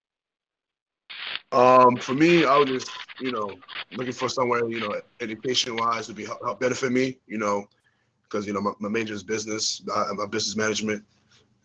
[1.51, 2.89] Um, for me, I was just,
[3.19, 3.51] you know,
[3.91, 7.67] looking for somewhere, you know, education wise to be help, help benefit me, you know,
[8.23, 11.03] because you know my, my major is business, I, my business management,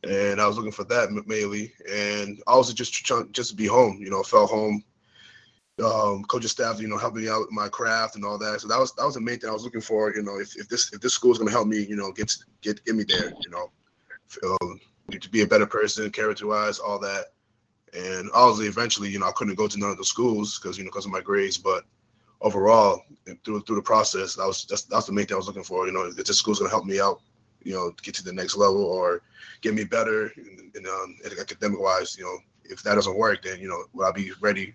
[0.05, 3.98] and I was looking for that mainly, and also just trying just to be home,
[4.01, 4.85] you know, felt home.
[5.83, 8.61] Um, coaching staff, you know, helping me out with my craft and all that.
[8.61, 10.15] So that was that was the main thing I was looking for.
[10.15, 12.11] You know, if, if this if this school is going to help me, you know,
[12.11, 13.71] get get get me there, you know,
[14.45, 14.81] um,
[15.11, 17.27] to be a better person, character wise, all that.
[17.95, 20.85] And obviously, eventually, you know, I couldn't go to none of the schools because you
[20.85, 21.85] know because of my grades, but
[22.41, 23.03] overall
[23.45, 25.87] through through the process, that was just that's the main thing I was looking for.
[25.87, 27.21] You know, if this school's gonna help me out,
[27.63, 29.23] you know, get to the next level or
[29.61, 33.69] get me better, and um, academic wise, you know, if that doesn't work, then you
[33.69, 34.75] know, will I be ready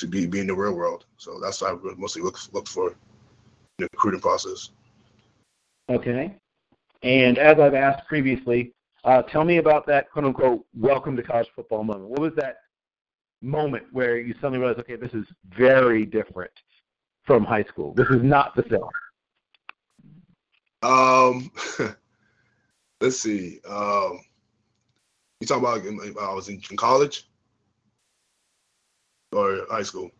[0.00, 1.06] to be be in the real world?
[1.16, 2.96] So that's what I mostly look look for in
[3.78, 4.70] the recruiting process.
[5.88, 6.34] Okay,
[7.02, 8.72] and as I've asked previously,
[9.04, 12.08] uh, tell me about that quote unquote welcome to college football moment.
[12.08, 12.58] What was that
[13.42, 15.24] moment where you suddenly realized, okay, this is
[15.56, 16.50] very different
[17.24, 17.94] from high school.
[17.94, 18.88] This is not the film.
[20.82, 21.50] Um,
[23.00, 23.60] let's see.
[23.68, 24.20] Um,
[25.40, 27.29] you talking about I was in, in college
[29.32, 30.10] or high school?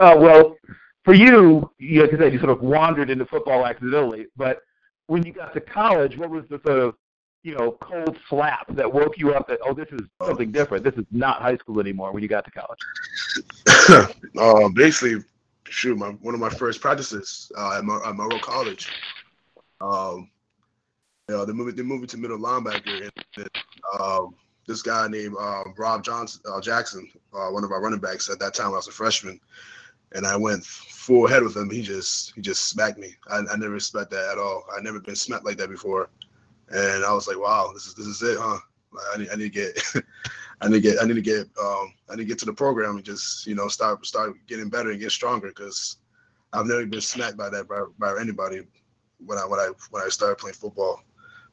[0.00, 0.56] Uh, well,
[1.04, 4.26] for you, you like I said, you sort of wandered into football accidentally.
[4.36, 4.60] But
[5.06, 6.94] when you got to college, what was the sort of
[7.42, 10.84] you know cold slap that woke you up that oh this is something different?
[10.84, 12.12] This is not high school anymore.
[12.12, 14.14] When you got to college.
[14.38, 15.24] um, basically,
[15.68, 18.90] shoot, my one of my first practices uh, at, Mar- at Monroe College.
[19.80, 20.30] Um,
[21.28, 23.48] you know, they moved they moved to middle linebacker, and
[24.00, 24.34] um,
[24.68, 28.38] this guy named uh, Rob Johnson uh, Jackson, uh, one of our running backs at
[28.38, 29.40] that time, when I was a freshman,
[30.12, 31.70] and I went full head with him.
[31.70, 33.14] He just he just smacked me.
[33.28, 34.64] I, I never expect that at all.
[34.76, 36.10] I never been smacked like that before,
[36.68, 38.58] and I was like, wow, this is this is it, huh?
[39.14, 39.82] I need I need to get
[40.60, 42.52] I need to get I need to get um I need to get to the
[42.52, 45.96] program and just you know start start getting better and get stronger because
[46.52, 48.66] I've never been smacked by that by, by anybody
[49.24, 51.02] when I when I when I started playing football.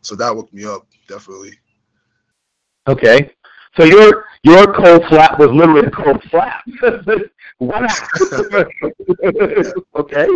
[0.01, 1.57] So that woke me up definitely.
[2.87, 3.31] Okay.
[3.77, 6.23] So your your cold slap was literally a cold
[7.59, 7.87] wow.
[9.95, 10.27] okay,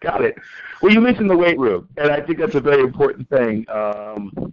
[0.00, 0.34] got it.
[0.82, 4.52] Well, you mentioned the weight room, and I think that's a very important thing um,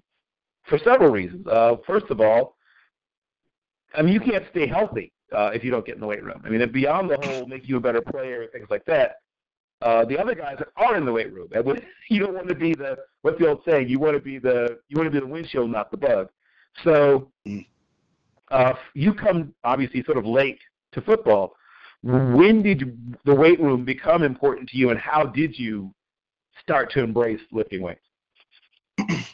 [0.63, 1.47] for several reasons.
[1.47, 2.55] Uh, first of all,
[3.95, 6.41] I mean, you can't stay healthy uh, if you don't get in the weight room.
[6.45, 9.17] I mean, beyond the whole make you a better player and things like that,
[9.81, 11.47] uh, the other guys are in the weight room.
[11.51, 13.89] And you don't want to be the what's the old saying?
[13.89, 16.30] You want to be the you want to be the windshield, not the bug.
[16.84, 17.32] So
[18.52, 20.60] uh, you come obviously sort of late
[20.94, 21.56] to football.
[22.02, 25.94] When did the weight room become important to you, and how did you
[26.62, 28.00] start to embrace lifting weights?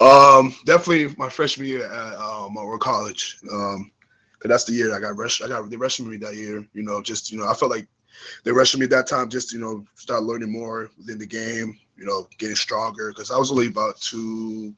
[0.00, 3.38] Um, definitely my freshman year at um, Monroe College.
[3.50, 3.92] Um,
[4.40, 5.42] cause that's the year I got rushed.
[5.42, 6.66] I got the rushed me that year.
[6.72, 7.86] You know, just you know, I felt like
[8.44, 9.28] they rushed me that time.
[9.28, 11.78] Just you know, start learning more within the game.
[11.96, 14.74] You know, getting stronger because I was only about two,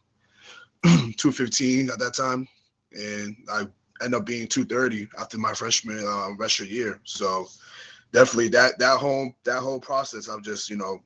[1.16, 2.46] two fifteen at that time,
[2.92, 3.66] and I
[4.02, 7.00] ended up being two thirty after my freshman uh, freshman year.
[7.04, 7.48] So
[8.12, 11.00] definitely that that whole that whole process of just you know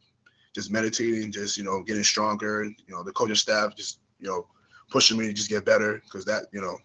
[0.55, 2.65] just meditating, just you know, getting stronger.
[2.65, 4.47] You know, the coaching staff just you know
[4.91, 6.77] pushing me to just get better because that you know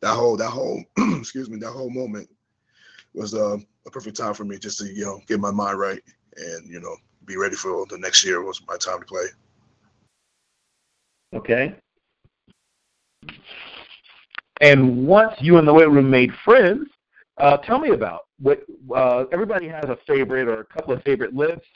[0.00, 0.82] that whole that whole
[1.18, 2.28] excuse me that whole moment
[3.14, 3.56] was uh,
[3.86, 6.02] a perfect time for me just to you know get my mind right
[6.36, 6.94] and you know
[7.24, 9.26] be ready for the next year was my time to play.
[11.34, 11.74] Okay.
[14.60, 16.88] And once you and the weight room made friends,
[17.38, 18.62] uh, tell me about what
[18.94, 21.66] uh, everybody has a favorite or a couple of favorite lifts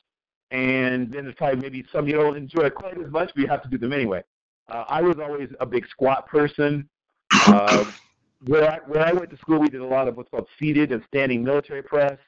[0.53, 3.63] and then there's probably maybe some you don't enjoy quite as much, but you have
[3.63, 4.23] to do them anyway.
[4.69, 6.89] Uh, I was always a big squat person.
[7.33, 7.87] Uh,
[8.47, 10.93] where I where I went to school, we did a lot of what's called seated
[10.93, 12.19] and standing military press.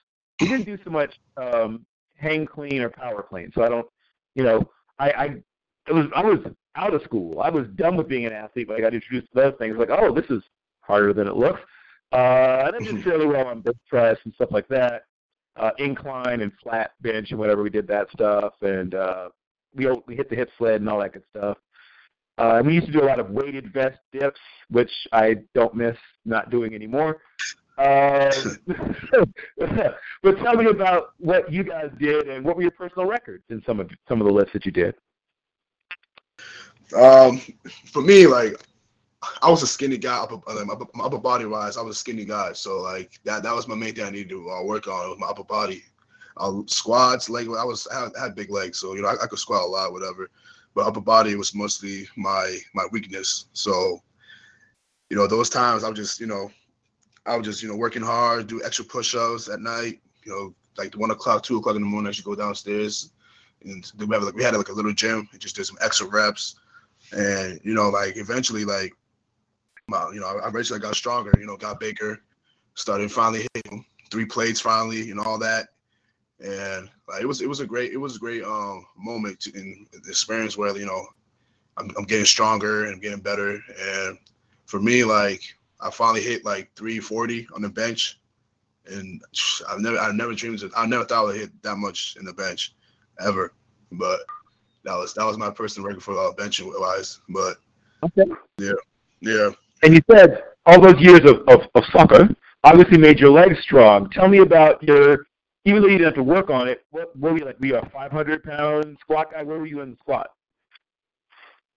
[0.41, 1.85] We didn't do so much um,
[2.17, 3.53] hang clean or power clean.
[3.55, 3.87] So I don't,
[4.35, 5.25] you know, I, I
[5.87, 6.39] it was I was
[6.77, 7.41] out of school.
[7.41, 9.77] I was done with being an athlete, but I got introduced to those things.
[9.79, 10.43] Like, oh, this is
[10.81, 11.61] harder than it looks.
[12.13, 15.05] Uh, and I did fairly well on bench press and stuff like that
[15.57, 17.63] uh, incline and flat bench and whatever.
[17.63, 19.29] We did that stuff, and uh,
[19.75, 21.59] we we hit the hip sled and all that good stuff.
[22.37, 25.75] Uh, and we used to do a lot of weighted vest dips, which I don't
[25.75, 27.19] miss not doing anymore.
[27.79, 28.33] Uh,
[30.23, 33.63] but tell me about what you guys did and what were your personal records in
[33.67, 34.95] some of some of the lifts that you did.
[36.93, 37.41] Um,
[37.87, 38.61] for me, like
[39.43, 41.77] I was a skinny guy, upper, upper, upper body wise.
[41.77, 44.31] I was a skinny guy, so like that that was my main thing I needed
[44.31, 45.83] to uh, work on with my upper body.
[46.37, 47.47] Uh, squats, leg.
[47.47, 49.63] I was I had, I had big legs, so you know I, I, could squat
[49.63, 50.31] a lot, whatever.
[50.75, 53.47] But upper body was mostly my my weakness.
[53.53, 54.03] So,
[55.11, 56.51] you know, those times I was just you know,
[57.25, 60.01] I was just you know working hard, do extra push-ups at night.
[60.25, 63.13] You know, like one o'clock, two o'clock in the morning, I should go downstairs,
[63.65, 66.09] and we have like we had like a little gym and just did some extra
[66.09, 66.57] reps,
[67.15, 68.93] and you know like eventually like
[69.89, 72.23] my, you know, I eventually got stronger, you know, got bigger,
[72.75, 75.69] started finally hitting three plates finally, and all that.
[76.41, 79.53] And like, it was it was a great it was a great um moment to,
[79.55, 81.07] in the experience where you know
[81.77, 83.61] I'm, I'm getting stronger and getting better.
[83.81, 84.19] And
[84.67, 85.43] for me, like
[85.81, 88.19] I finally hit like 340 on the bench,
[88.87, 89.23] and
[89.69, 92.25] I've never I never dreamed of, I never thought I would hit that much in
[92.25, 92.75] the bench
[93.21, 93.53] ever.
[93.93, 94.21] But
[94.85, 97.21] that was that was my personal record for uh, bench wise.
[97.29, 97.57] But
[98.03, 98.25] okay.
[98.59, 98.73] yeah,
[99.21, 99.51] yeah.
[99.83, 102.29] And you said all those years of, of, of soccer
[102.63, 104.11] obviously made your legs strong.
[104.11, 105.27] Tell me about your,
[105.65, 107.61] even though you didn't have to work on it, what, what were you like?
[107.61, 109.43] Were you a 500 pound squat guy?
[109.43, 110.31] Where were you in the squat?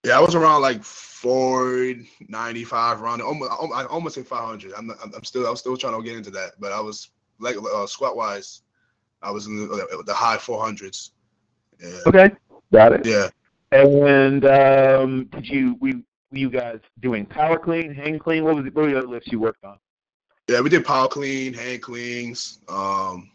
[0.04, 4.74] Yeah, I was around like 495 around almost I almost say 500.
[4.78, 7.10] I'm I'm still I'm still trying to get into that, but I was
[7.40, 8.62] like uh, squat wise,
[9.22, 11.10] I was in the, uh, the high 400s.
[11.82, 11.90] Yeah.
[12.08, 12.32] Okay,
[12.72, 13.06] got it.
[13.06, 13.30] Yeah.
[13.72, 15.96] And um, did you we
[16.32, 18.44] were you guys doing power clean, hang clean?
[18.44, 19.78] What was it, what were the other lifts you worked on?
[20.48, 22.60] Yeah, we did power clean, hang cleans.
[22.70, 23.32] Um,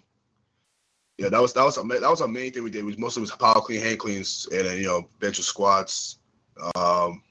[1.19, 2.85] yeah, that was that was that was our main thing we did.
[2.85, 6.19] We mostly was power clean, hang cleans, and then you know bench squats.
[6.75, 7.23] Um,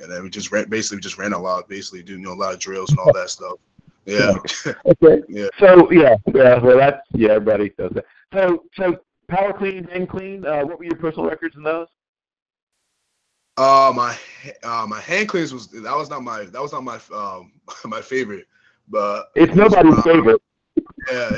[0.00, 2.32] and then we just ran basically we just ran a lot, basically doing you know,
[2.32, 3.58] a lot of drills and all that stuff.
[4.06, 4.34] Yeah.
[4.86, 5.22] okay.
[5.28, 5.48] yeah.
[5.58, 6.58] So yeah, yeah.
[6.58, 7.32] Well, that's yeah.
[7.32, 8.06] Everybody does that.
[8.32, 8.98] So so
[9.28, 10.46] power clean, hang clean.
[10.46, 11.88] Uh, what were your personal records in those?
[13.56, 14.16] Uh, my
[14.62, 17.52] uh, my hang cleans was that was not my that was not my um
[17.84, 18.46] my favorite,
[18.88, 20.40] but it's nobody's uh, favorite.
[21.10, 21.36] Yeah,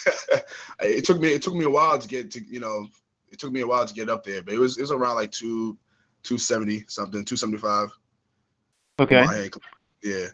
[0.80, 2.86] it took me it took me a while to get to you know
[3.30, 5.16] it took me a while to get up there, but it was it was around
[5.16, 5.76] like two
[6.22, 7.90] two seventy something two seventy five.
[8.98, 9.50] Okay.
[10.02, 10.26] Yeah.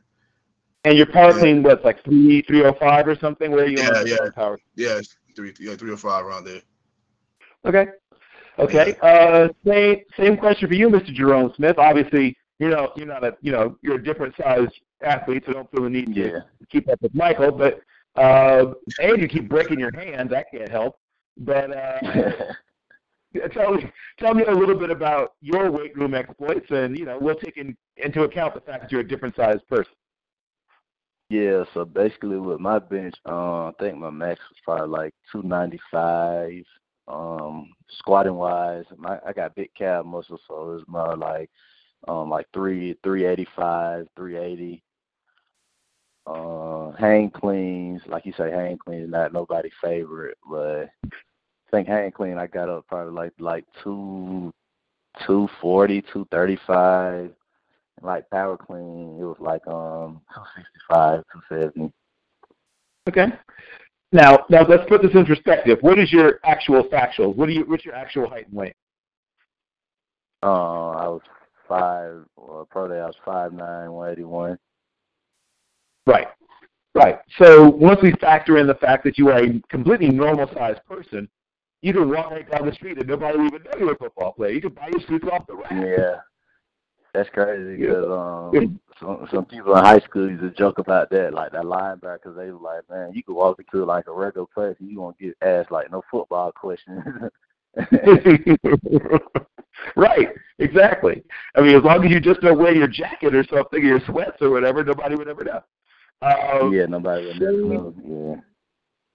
[0.84, 1.38] And your power yeah.
[1.38, 3.50] clean was like three three oh five or something.
[3.50, 3.78] Where are you?
[3.78, 4.16] Yeah, yeah.
[4.34, 4.58] Power?
[4.76, 5.00] Yeah,
[5.34, 6.60] three yeah three oh five around there.
[7.64, 7.86] Okay.
[8.58, 8.96] Okay.
[9.02, 11.12] Uh, same same question for you, Mr.
[11.12, 11.78] Jerome Smith.
[11.78, 14.68] Obviously, you know you're not a you know you're a different size
[15.02, 16.24] athlete, so don't feel the need yeah.
[16.26, 17.50] to keep up with Michael.
[17.50, 17.80] But
[18.16, 20.30] uh, and you keep breaking your hands.
[20.30, 20.96] That can't help.
[21.36, 21.98] But uh,
[23.52, 27.18] tell me tell me a little bit about your weight room exploits, and you know
[27.20, 29.92] we'll take in, into account the fact that you're a different sized person.
[31.30, 36.62] Yeah, so basically with my bench, uh, I think my max was probably like 295.
[37.06, 41.50] Um, squatting wise, my, I got big calf muscle, so it's more like
[42.08, 44.82] um like three three eighty five, three eighty.
[46.26, 52.10] Uh, hang cleans, like you say, hang clean not nobody's favorite, but I think hang
[52.12, 54.52] clean I got up probably like like two
[55.26, 57.30] two forty, two thirty five.
[57.98, 61.92] and Like power clean, it was like um two sixty five, two seventy.
[63.06, 63.26] Okay.
[64.14, 65.78] Now, now let's put this in perspective.
[65.80, 67.34] What is your actual factual?
[67.34, 67.64] What do you?
[67.66, 68.74] What's your actual height and weight?
[70.40, 71.20] Uh, I was
[71.68, 72.24] five.
[72.36, 74.56] Well, pro day I was five nine, one eighty one.
[76.06, 76.28] Right,
[76.94, 77.18] right.
[77.38, 81.28] So once we factor in the fact that you are a completely normal sized person,
[81.82, 84.32] you can walk right down the street and nobody will even know you're a football
[84.32, 84.52] player.
[84.52, 85.72] You can buy your suits off the rack.
[85.72, 86.20] Yeah.
[87.14, 91.32] That's crazy because um, some some people in high school used to joke about that,
[91.32, 92.34] like that linebacker.
[92.34, 95.16] They were like, "Man, you could walk into like a regular place and you won't
[95.18, 97.04] get asked like no football questions."
[99.96, 100.28] right,
[100.58, 101.22] exactly.
[101.54, 104.00] I mean, as long as you just don't wear your jacket or something, or your
[104.06, 105.62] sweats or whatever, nobody would ever know.
[106.20, 107.94] Um, yeah, nobody would ever know.
[108.04, 108.40] Yeah.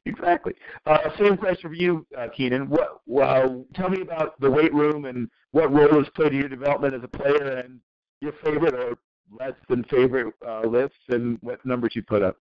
[0.06, 0.54] Exactly.
[0.86, 2.70] Uh, same question for you, uh, Keenan.
[2.70, 3.02] What?
[3.06, 6.94] Well, tell me about the weight room and what role has played in your development
[6.94, 7.80] as a player, and
[8.22, 8.98] your favorite or
[9.32, 12.38] less than favorite uh, lifts and what numbers you put up?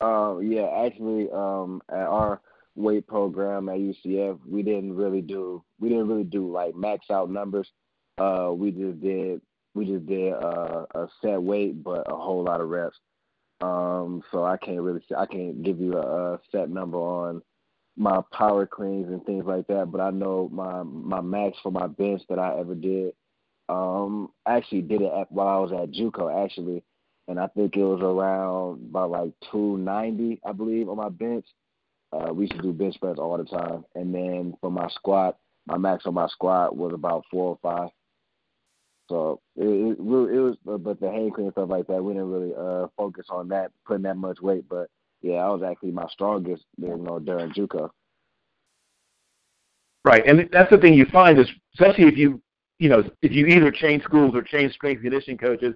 [0.00, 2.40] Uh, yeah, actually, um, at our
[2.74, 7.30] weight program at UCF, we didn't really do we didn't really do like max out
[7.30, 7.70] numbers.
[8.18, 9.40] Uh, we just did
[9.74, 12.98] we just did uh, a set weight, but a whole lot of reps.
[13.60, 17.42] Um, so I can't really I can't give you a, a set number on
[17.96, 21.86] my power cleans and things like that, but I know my my max for my
[21.86, 23.12] bench that I ever did.
[23.70, 26.82] Um, I actually did it at, while I was at JUCO actually,
[27.28, 31.46] and I think it was around about like 290, I believe, on my bench.
[32.12, 35.38] Uh, we used to do bench press all the time, and then for my squat,
[35.66, 37.90] my max on my squat was about four or five.
[39.08, 42.30] So it, it, it was, but the hang clean and stuff like that, we didn't
[42.30, 44.68] really uh focus on that, putting that much weight.
[44.68, 44.88] But
[45.22, 47.90] yeah, I was actually my strongest, you know, during JUCO.
[50.04, 52.40] Right, and that's the thing you find is, especially if you,
[52.80, 55.74] you know, if you either change schools or change strength conditioning coaches,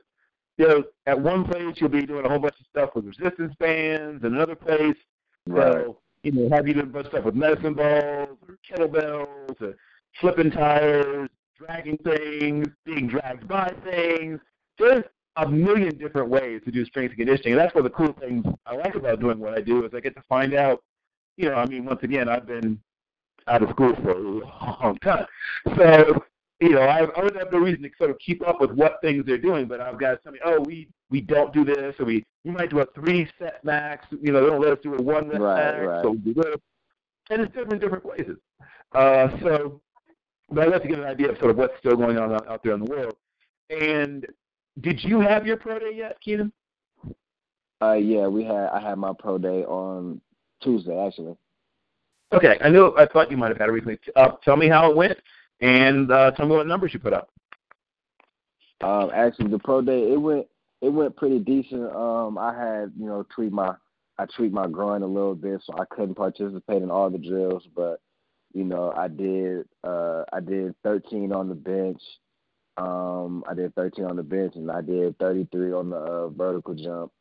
[0.57, 3.55] you know, at one place you'll be doing a whole bunch of stuff with resistance
[3.61, 4.97] bands, and another place,
[5.47, 5.73] right.
[5.73, 9.61] So, you know, have you doing a bunch of stuff with medicine balls or kettlebells
[9.61, 9.77] or
[10.19, 11.29] flipping tires,
[11.59, 14.41] dragging things, being dragged by things.
[14.79, 15.05] There's
[15.37, 17.53] a million different ways to do strength and conditioning.
[17.53, 19.93] And that's one of the cool things I like about doing what I do is
[19.95, 20.83] I get to find out,
[21.37, 22.81] you know, I mean, once again, I've been
[23.47, 25.27] out of school for a long time.
[25.77, 26.25] So,
[26.65, 28.99] you know, I, I would have no reason to sort of keep up with what
[29.03, 32.25] things they're doing, but I've got something, oh, we, we don't do this, or we,
[32.43, 35.03] we might do a three set max, you know, they don't let us do a
[35.03, 36.03] one right, max, right.
[36.03, 36.57] so we do this.
[37.29, 38.39] And it's different in different places.
[38.93, 39.81] Uh, so,
[40.51, 42.49] but I'd like to get an idea of sort of what's still going on out,
[42.49, 43.17] out there in the world.
[43.69, 44.27] And
[44.81, 46.51] did you have your pro day yet, Keenan?
[47.83, 48.69] Uh, yeah, we had.
[48.69, 50.21] I had my pro day on
[50.63, 51.37] Tuesday, actually.
[52.33, 52.95] Okay, I knew.
[52.97, 53.99] I thought you might have had it recently.
[54.17, 55.19] Uh, tell me how it went,
[55.61, 57.31] and uh, tell me what numbers you put up.
[58.83, 60.47] Um, actually, the pro day it went
[60.83, 61.95] it went pretty decent.
[61.95, 63.75] Um, I had you know tweaked my
[64.19, 67.67] I tweaked my groin a little bit, so I couldn't participate in all the drills,
[67.75, 68.01] but
[68.53, 72.01] you know I did uh, I did 13 on the bench.
[72.77, 76.75] Um, I did 13 on the bench, and I did 33 on the uh, vertical
[76.75, 77.13] jump.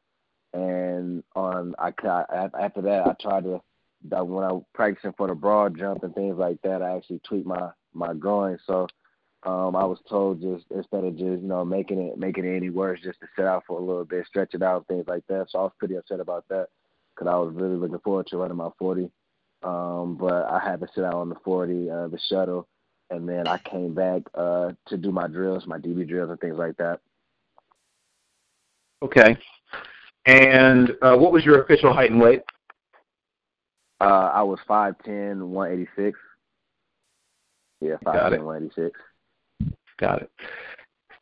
[0.53, 3.61] And on I after that, I tried to
[4.09, 7.47] when I was practicing for the broad jump and things like that, I actually tweaked
[7.47, 8.57] my my groin.
[8.65, 8.87] So
[9.43, 12.69] um, I was told just instead of just you know making it making it any
[12.69, 15.47] worse, just to sit out for a little bit, stretch it out, things like that.
[15.49, 16.67] So I was pretty upset about that
[17.13, 19.09] because I was really looking forward to running my 40.
[19.63, 22.67] Um, but I had to sit out on the 40, uh, the shuttle,
[23.09, 26.57] and then I came back uh, to do my drills, my DB drills, and things
[26.57, 26.99] like that.
[29.01, 29.37] Okay.
[30.25, 32.41] And uh, what was your official height and weight?
[34.01, 36.19] Uh, I was 5'10", 186.
[37.83, 38.99] Yeah, 5'10", 186.
[39.99, 40.31] Got it.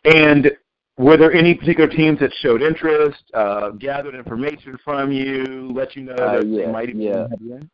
[0.05, 0.51] And
[0.97, 6.03] were there any particular teams that showed interest, uh, gathered information from you, let you
[6.03, 7.27] know Uh, that yeah, they might even yeah.
[7.29, 7.69] have you in?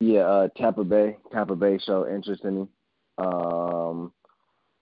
[0.00, 1.16] Yeah, uh, Tampa Bay.
[1.32, 2.68] Tampa Bay showed interest in me.
[3.18, 4.12] Um,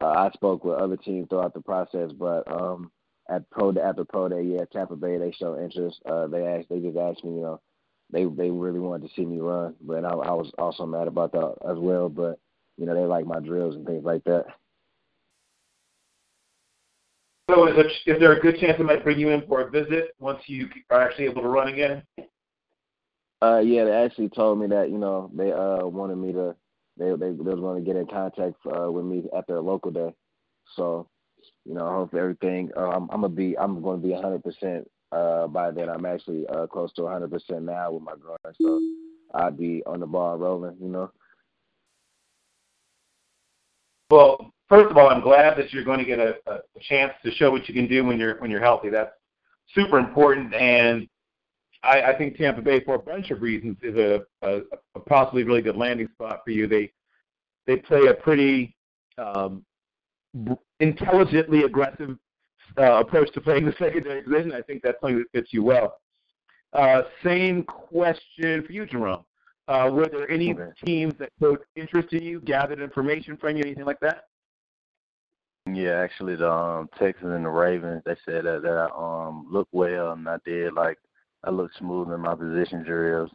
[0.02, 2.90] uh, I spoke with other teams throughout the process, but um,
[3.30, 6.02] at pro at the pro day, yeah, Tampa Bay they showed interest.
[6.04, 7.60] Uh, they asked, they just asked me, you know,
[8.10, 11.32] they they really wanted to see me run, but I, I was also mad about
[11.32, 12.10] that as well.
[12.10, 12.38] But
[12.76, 14.44] you know, they like my drills and things like that.
[17.48, 19.70] So is, it, is there a good chance they might bring you in for a
[19.70, 22.02] visit once you are actually able to run again?
[23.40, 26.56] Uh, yeah, they actually told me that you know they uh wanted me to
[26.96, 29.90] they they, they was going to get in contact uh, with me at their local
[29.90, 30.12] day.
[30.74, 31.08] So,
[31.64, 32.70] you know, I hope everything.
[32.76, 35.88] Uh, I'm, I'm gonna be I'm going to be 100 percent uh by then.
[35.88, 38.80] I'm actually uh close to 100 percent now with my groin, so
[39.34, 40.76] I'd be on the ball rolling.
[40.80, 41.12] You know.
[44.10, 47.30] Well, first of all, I'm glad that you're going to get a, a chance to
[47.32, 48.88] show what you can do when you're when you're healthy.
[48.88, 49.12] That's
[49.74, 51.08] super important, and
[51.82, 54.60] I, I think Tampa Bay, for a bunch of reasons, is a, a,
[54.94, 56.66] a possibly really good landing spot for you.
[56.66, 56.92] They
[57.66, 58.76] they play a pretty
[59.18, 59.64] um,
[60.80, 62.16] intelligently aggressive
[62.78, 64.52] uh, approach to playing the secondary position.
[64.52, 65.98] I think that's something that fits you well.
[66.72, 69.24] Uh, same question for you, Jerome.
[69.68, 70.70] Uh, were there any Okay.
[70.84, 74.28] teams that showed interest in you, gathered information from you, anything like that?
[75.66, 79.74] Yeah, actually, the um, Texans and the Ravens, they said that, that I um looked
[79.74, 80.98] well, and I did like
[81.42, 83.30] I looked smooth in my position drills.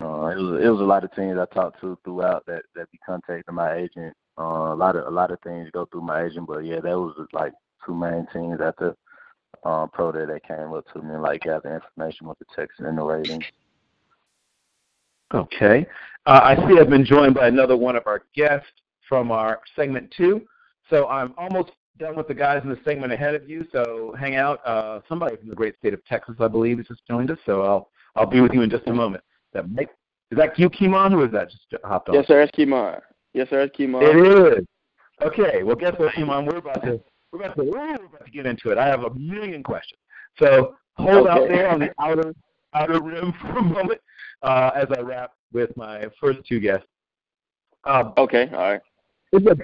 [0.00, 2.90] Uh, it was it was a lot of teams I talked to throughout that that
[2.90, 4.16] be contacting my agent.
[4.36, 6.98] Uh, a lot of a lot of things go through my agent, but yeah, that
[6.98, 7.52] was like
[7.86, 8.96] two main teams at the
[9.64, 12.88] uh, pro day that came up to me and like gather information with the Texans
[12.88, 13.44] and the Ravens.
[15.34, 15.86] Okay.
[16.26, 18.68] Uh, I see I've been joined by another one of our guests
[19.08, 20.42] from our segment two.
[20.90, 23.66] So I'm almost done with the guys in the segment ahead of you.
[23.72, 24.64] So hang out.
[24.66, 27.38] Uh, somebody from the great state of Texas, I believe, has just joined us.
[27.44, 29.22] So I'll I'll be with you in just a moment.
[29.52, 29.90] That Mike,
[30.30, 32.14] is that you, Kemon, or is that just hopped on?
[32.14, 32.42] Yes, sir.
[32.42, 33.00] It's Kimar.
[33.32, 33.60] Yes, sir.
[33.60, 34.02] It's Kimar.
[34.02, 34.66] It is.
[35.22, 35.62] Okay.
[35.62, 36.46] Well, guess what, Kemon?
[36.46, 37.00] We're about to
[37.32, 38.78] we're about to we're about to get into it.
[38.78, 40.00] I have a million questions.
[40.38, 42.34] So hold out there on the outer
[42.74, 44.00] outer rim for a moment
[44.42, 46.86] uh, as I wrap with my first two guests.
[47.84, 48.80] Um, okay, all right.
[49.34, 49.56] A,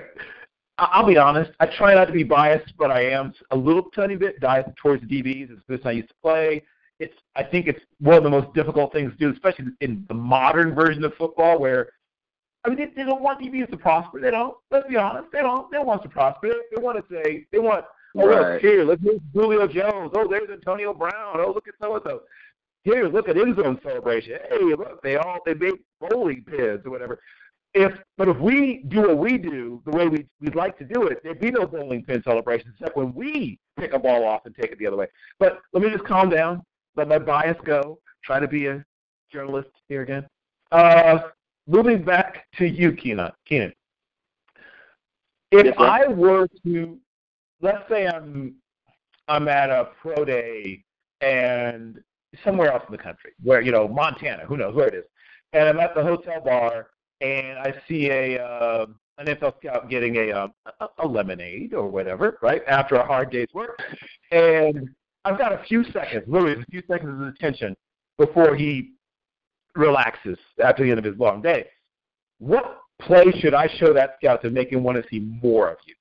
[0.78, 1.52] I'll be honest.
[1.60, 5.04] I try not to be biased, but I am a little tiny bit biased towards
[5.04, 5.50] DBs.
[5.50, 6.62] It's the position I used to play.
[6.98, 10.14] It's I think it's one of the most difficult things to do, especially in the
[10.14, 11.90] modern version of football, where
[12.64, 14.20] I mean they, they don't want DBs to prosper.
[14.20, 14.56] They don't.
[14.70, 15.28] Let's be honest.
[15.32, 15.70] They don't.
[15.70, 16.48] They don't want to prosper.
[16.74, 17.84] They want to say they want.
[18.16, 18.52] Oh, right.
[18.52, 18.84] look here.
[18.84, 20.12] Look, here's Julio Jones.
[20.14, 21.40] Oh, there's Antonio Brown.
[21.40, 22.22] Oh, look at so and so.
[22.84, 24.38] Here, look at end zone celebration.
[24.50, 27.18] Hey, look, they all they make bowling pins or whatever.
[27.72, 31.06] If but if we do what we do the way we we'd like to do
[31.06, 34.54] it, there'd be no bowling pin celebration except when we pick a ball off and
[34.54, 35.08] take it the other way.
[35.38, 36.62] But let me just calm down,
[36.94, 38.84] let my bias go, try to be a
[39.32, 40.26] journalist here again.
[40.70, 41.18] Uh,
[41.66, 43.32] moving back to you, Keenan.
[43.46, 43.72] Keenan,
[45.50, 46.98] if yes, I were to,
[47.60, 48.56] let's say I'm
[49.26, 50.84] I'm at a pro day
[51.22, 51.98] and
[52.44, 55.04] somewhere else in the country, where you know Montana, who knows where it is,
[55.52, 56.88] and I'm at the hotel bar
[57.20, 58.86] and I see a uh,
[59.18, 60.48] an NFL scout getting a, uh,
[60.80, 63.80] a a lemonade or whatever, right after a hard day's work,
[64.30, 64.90] and
[65.24, 67.76] I've got a few seconds, literally a few seconds of attention
[68.18, 68.92] before he
[69.74, 71.66] relaxes after the end of his long day.
[72.38, 75.78] What play should I show that scout to make him want to see more of
[75.86, 75.94] you?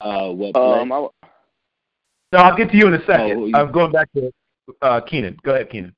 [0.00, 0.80] Uh, what play?
[0.80, 3.38] Um, no, I'll get to you in a second.
[3.38, 3.56] Oh, you...
[3.56, 4.30] I'm going back to
[4.82, 5.36] uh, Keenan.
[5.42, 5.94] Go ahead, Keenan.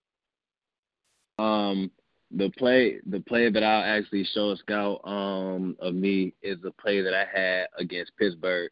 [1.39, 1.91] Um,
[2.31, 6.71] the play, the play that I'll actually show a scout um of me is the
[6.73, 8.71] play that I had against Pittsburgh.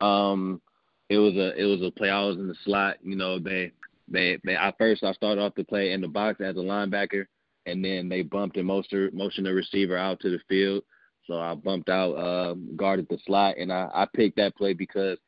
[0.00, 0.60] Um,
[1.08, 2.10] it was a it was a play.
[2.10, 2.96] I was in the slot.
[3.02, 3.72] You know, they
[4.08, 4.56] they they.
[4.56, 7.26] At first, I started off the play in the box as a linebacker,
[7.66, 10.84] and then they bumped and motion motioned the receiver out to the field.
[11.26, 15.18] So I bumped out, uh, guarded the slot, and I I picked that play because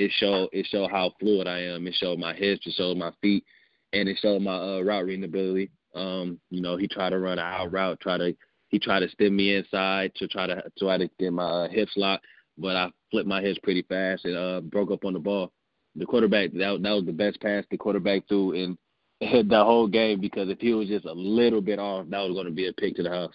[0.00, 1.86] it showed it showed how fluid I am.
[1.86, 3.44] It showed my hips, it showed my feet,
[3.92, 5.70] and it showed my uh, route reading ability.
[5.94, 8.34] Um, you know, he tried to run an out route, try to
[8.68, 11.92] he tried to stem me inside to try to try to get my uh, hips
[11.96, 12.24] locked,
[12.56, 15.52] but I flipped my hips pretty fast and uh, broke up on the ball.
[15.96, 18.78] The quarterback that that was the best pass the quarterback threw in
[19.20, 22.46] the whole game because if he was just a little bit off, that was going
[22.46, 23.34] to be a pick to the house.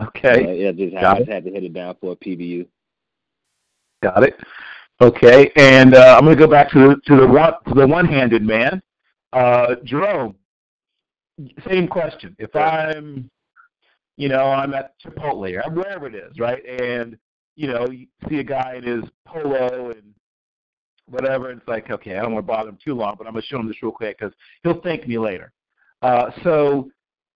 [0.00, 0.44] Okay.
[0.44, 2.66] Uh, yeah, just, Got I just had to hit it down for a PBU.
[4.02, 4.38] Got it.
[5.00, 8.42] Okay, and uh, I'm going to go back to the to the to the one-handed
[8.42, 8.82] man,
[9.34, 10.36] uh, Jerome.
[11.68, 12.34] Same question.
[12.38, 13.30] If I'm,
[14.16, 17.18] you know, I'm at Chipotle or wherever it is, right, and
[17.56, 20.14] you know, you see a guy in his polo and
[21.08, 23.34] whatever, and it's like, okay, I don't want to bother him too long, but I'm
[23.34, 25.52] going to show him this real quick because he'll thank me later.
[26.00, 26.90] Uh, so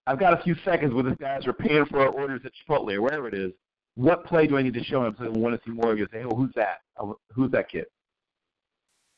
[0.06, 2.94] I've got a few seconds with this guys are paying for our orders at Chipotle
[2.94, 3.52] or wherever it is
[3.96, 5.98] what play do I need to show him so he want to see more of
[5.98, 6.06] you?
[6.12, 6.80] Say, oh, who's that?
[7.34, 7.86] Who's that kid?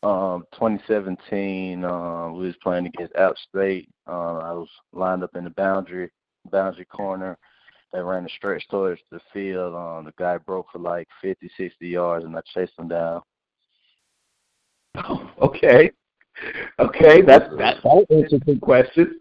[0.03, 3.89] Um, 2017, um, we was playing against App State.
[4.09, 6.11] Um, I was lined up in the boundary
[6.51, 7.39] boundary corner.
[7.93, 9.75] They ran a stretch towards the field.
[9.75, 13.23] Um, the guy broke for like 50, 60 yards, and I chased him down.
[14.97, 15.93] Oh, okay.
[16.79, 19.21] Okay, that's that's an interesting question.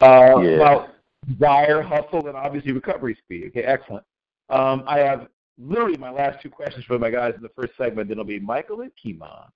[0.00, 0.56] Uh, yeah.
[0.56, 0.88] About
[1.28, 3.44] desire, hustle, and obviously recovery speed.
[3.48, 4.04] Okay, excellent.
[4.52, 8.08] Um, I have literally my last two questions for my guys in the first segment.
[8.08, 9.48] Then it'll be Michael and Kemon.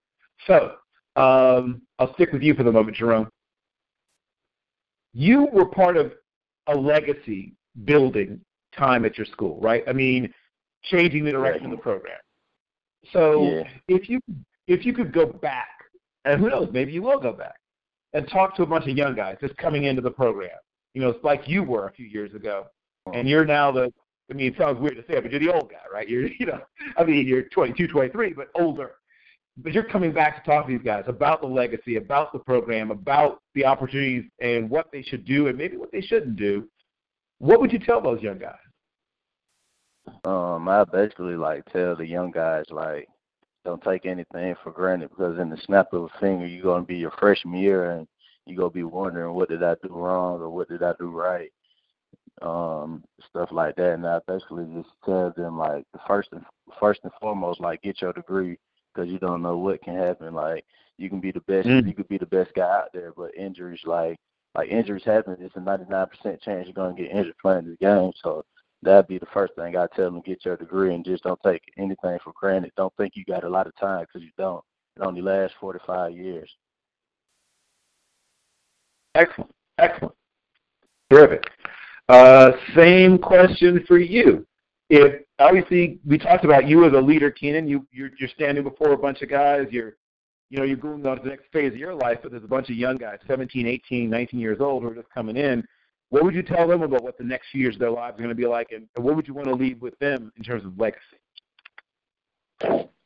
[0.46, 0.76] So
[1.16, 3.28] um, I'll stick with you for the moment, Jerome.
[5.12, 6.12] You were part of
[6.66, 7.54] a legacy
[7.84, 8.40] building
[8.76, 9.82] time at your school, right?
[9.86, 10.32] I mean,
[10.84, 12.18] changing the direction of the program.
[13.12, 13.62] So yeah.
[13.88, 14.20] if you
[14.66, 15.68] if you could go back,
[16.24, 17.56] and who knows, maybe you will go back
[18.14, 20.50] and talk to a bunch of young guys just coming into the program.
[20.94, 22.66] You know, it's like you were a few years ago,
[23.12, 23.92] and you're now the
[24.30, 26.08] I mean, it sounds weird to say, but you're the old guy, right?
[26.08, 26.60] You're, you know,
[26.96, 28.92] I mean, you're 22, 23, but older.
[29.58, 32.90] But you're coming back to talk to these guys about the legacy, about the program,
[32.90, 36.68] about the opportunities and what they should do and maybe what they shouldn't do.
[37.38, 38.54] What would you tell those young guys?
[40.24, 43.08] Um, I basically like tell the young guys like,
[43.64, 46.96] don't take anything for granted because in the snap of a finger, you're gonna be
[46.96, 48.06] your freshman year and
[48.44, 51.50] you're gonna be wondering what did I do wrong or what did I do right
[52.42, 53.94] um, stuff like that.
[53.94, 56.44] And I basically just tell them like the first and
[56.78, 58.58] first and foremost, like get your degree
[58.94, 60.34] because you don't know what can happen.
[60.34, 60.64] Like
[60.98, 61.86] you can be the best, mm.
[61.86, 64.18] you could be the best guy out there, but injuries like
[64.54, 65.36] like injuries happen.
[65.40, 66.08] It's a 99%
[66.42, 68.10] chance you're gonna get injured playing this game.
[68.22, 68.44] So
[68.82, 71.62] that'd be the first thing I tell them: get your degree and just don't take
[71.76, 72.72] anything for granted.
[72.76, 74.64] Don't think you got a lot of time because you don't.
[74.96, 76.50] It only lasts 45 years.
[79.14, 80.14] Excellent, excellent,
[81.10, 81.44] terrific.
[82.08, 84.46] Uh, same question for you.
[84.88, 88.92] If obviously we talked about you as a leader, Keenan, you you're, you're standing before
[88.92, 89.66] a bunch of guys.
[89.70, 89.96] You're
[90.50, 92.48] you know, you're going on to the next phase of your life, but there's a
[92.48, 95.66] bunch of young guys, 17, 18, 19 years old, who are just coming in.
[96.10, 98.22] What would you tell them about what the next few years of their lives are
[98.22, 100.64] going to be like, and what would you want to leave with them in terms
[100.64, 101.00] of legacy?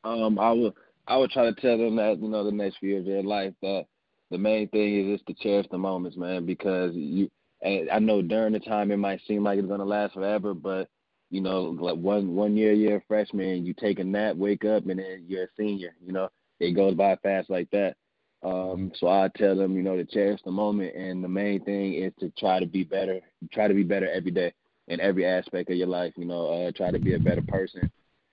[0.05, 0.75] Um, I would
[1.07, 3.23] I would try to tell them that you know the next few years of their
[3.23, 3.87] life that
[4.31, 7.31] the main thing is just to cherish the moments, man, because you.
[7.63, 10.89] And I know during the time it might seem like it's gonna last forever, but
[11.31, 14.87] you know, like one one year you're a freshman, you take a nap, wake up,
[14.87, 15.95] and then you're a senior.
[16.05, 16.29] You know,
[16.59, 17.97] it goes by fast like that.
[18.43, 21.95] Um, so I tell them, you know, to cherish the moment, and the main thing
[21.95, 23.21] is to try to be better,
[23.53, 24.53] try to be better every day
[24.89, 26.15] in every aspect of your life.
[26.17, 27.91] You know, uh, try to be a better person,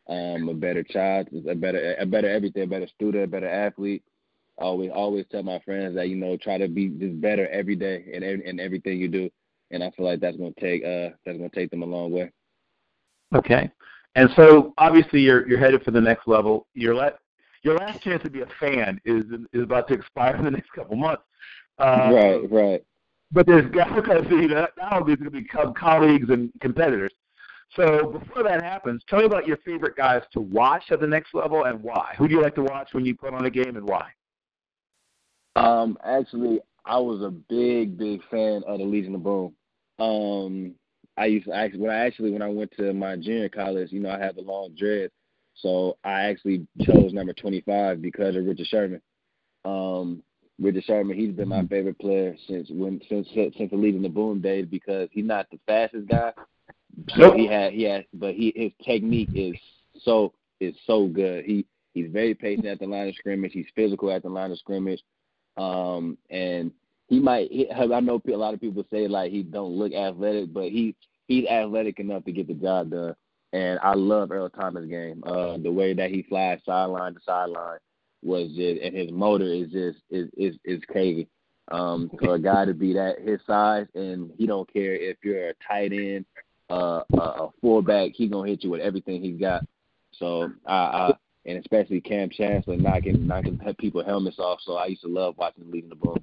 [0.07, 4.03] um, a better child, a better, a better everything, a better student, a better athlete.
[4.57, 8.05] Always, always tell my friends that you know, try to be just better every day
[8.11, 9.29] in in everything you do,
[9.71, 12.31] and I feel like that's gonna take, uh, that's gonna take them a long way.
[13.35, 13.69] Okay,
[14.15, 16.65] and so obviously you're you're headed for the next level.
[16.73, 17.19] Your let
[17.63, 20.71] your last chance to be a fan is is about to expire in the next
[20.71, 21.23] couple months.
[21.77, 22.83] Uh, right, right.
[23.31, 23.89] But there's guys
[24.29, 27.11] you know, only is going to become colleagues and competitors.
[27.75, 31.33] So before that happens, tell me about your favorite guys to watch at the next
[31.33, 32.15] level and why.
[32.17, 34.07] Who do you like to watch when you put on a game and why?
[35.57, 39.53] Um, actually, I was a big, big fan of the Legion of Boom.
[39.99, 40.75] Um,
[41.17, 43.99] I used to actually when I actually when I went to my junior college, you
[43.99, 45.09] know, I had the long dread,
[45.55, 49.01] so I actually chose number 25 because of Richard Sherman.
[49.65, 50.21] Um,
[50.59, 51.67] Richard Sherman, he's been my mm-hmm.
[51.67, 55.59] favorite player since when since since the Legion of Boom days because he's not the
[55.65, 56.33] fastest guy.
[57.15, 59.55] So he had he had, but he his technique is
[60.03, 61.45] so is so good.
[61.45, 63.53] He he's very patient at the line of scrimmage.
[63.53, 65.01] He's physical at the line of scrimmage.
[65.57, 66.71] Um, and
[67.07, 67.51] he might.
[67.51, 70.95] He, I know a lot of people say like he don't look athletic, but he
[71.27, 73.15] he's athletic enough to get the job done.
[73.53, 75.23] And I love Earl Thomas' game.
[75.25, 77.79] Uh, the way that he flies sideline to sideline
[78.23, 81.27] was just, and his motor is just is is is crazy.
[81.69, 85.49] Um, for a guy to be that his size, and he don't care if you're
[85.49, 86.25] a tight end,
[86.69, 89.65] uh, a, fullback, he gonna hit you with everything he's got.
[90.13, 91.13] So I, I
[91.47, 94.59] and especially Kam Chancellor knocking knocking people helmets off.
[94.63, 96.17] So I used to love watching him leading the ball.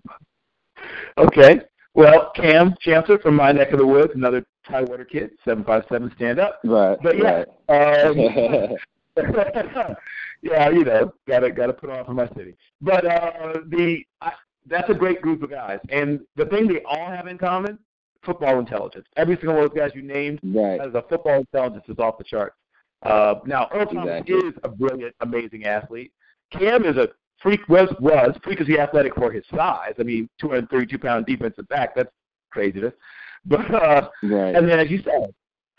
[1.19, 1.61] Okay.
[1.95, 6.13] Well, Kam Chancellor from my neck of the woods, another Tidewater kid, seven five seven
[6.17, 6.61] stand up.
[6.65, 6.99] Right.
[7.03, 7.45] But yeah.
[7.69, 8.05] Right.
[8.05, 8.77] Um,
[10.43, 12.57] yeah, you know, gotta gotta put on for my city.
[12.81, 14.33] But uh the I,
[14.67, 15.79] that's a great group of guys.
[15.89, 17.79] And the thing they all have in common,
[18.25, 19.07] football intelligence.
[19.17, 20.81] Every single one of those guys you named right.
[20.81, 22.57] has a football intelligence is off the charts.
[23.05, 24.49] Uh, now, Earl Thomas exactly.
[24.49, 26.13] is a brilliant, amazing athlete.
[26.51, 27.09] Kam is a
[27.41, 29.95] freak, was, was freakishly athletic for his size.
[29.99, 32.11] I mean, 232 pound defensive back, that's
[32.51, 32.95] craziness.
[33.47, 34.55] But, uh, right.
[34.55, 35.35] and then as you said,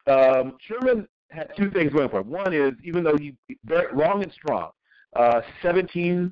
[0.06, 2.30] um, Sherman had two things going for him.
[2.30, 3.34] One is, even though he's
[3.66, 4.70] very long and strong,
[5.16, 6.32] uh, 17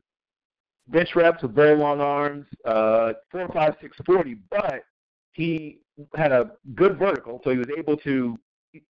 [0.89, 4.83] bench reps with very long arms, uh, 4, 5, 6, 40, but
[5.31, 5.79] he
[6.15, 8.37] had a good vertical, so he was able to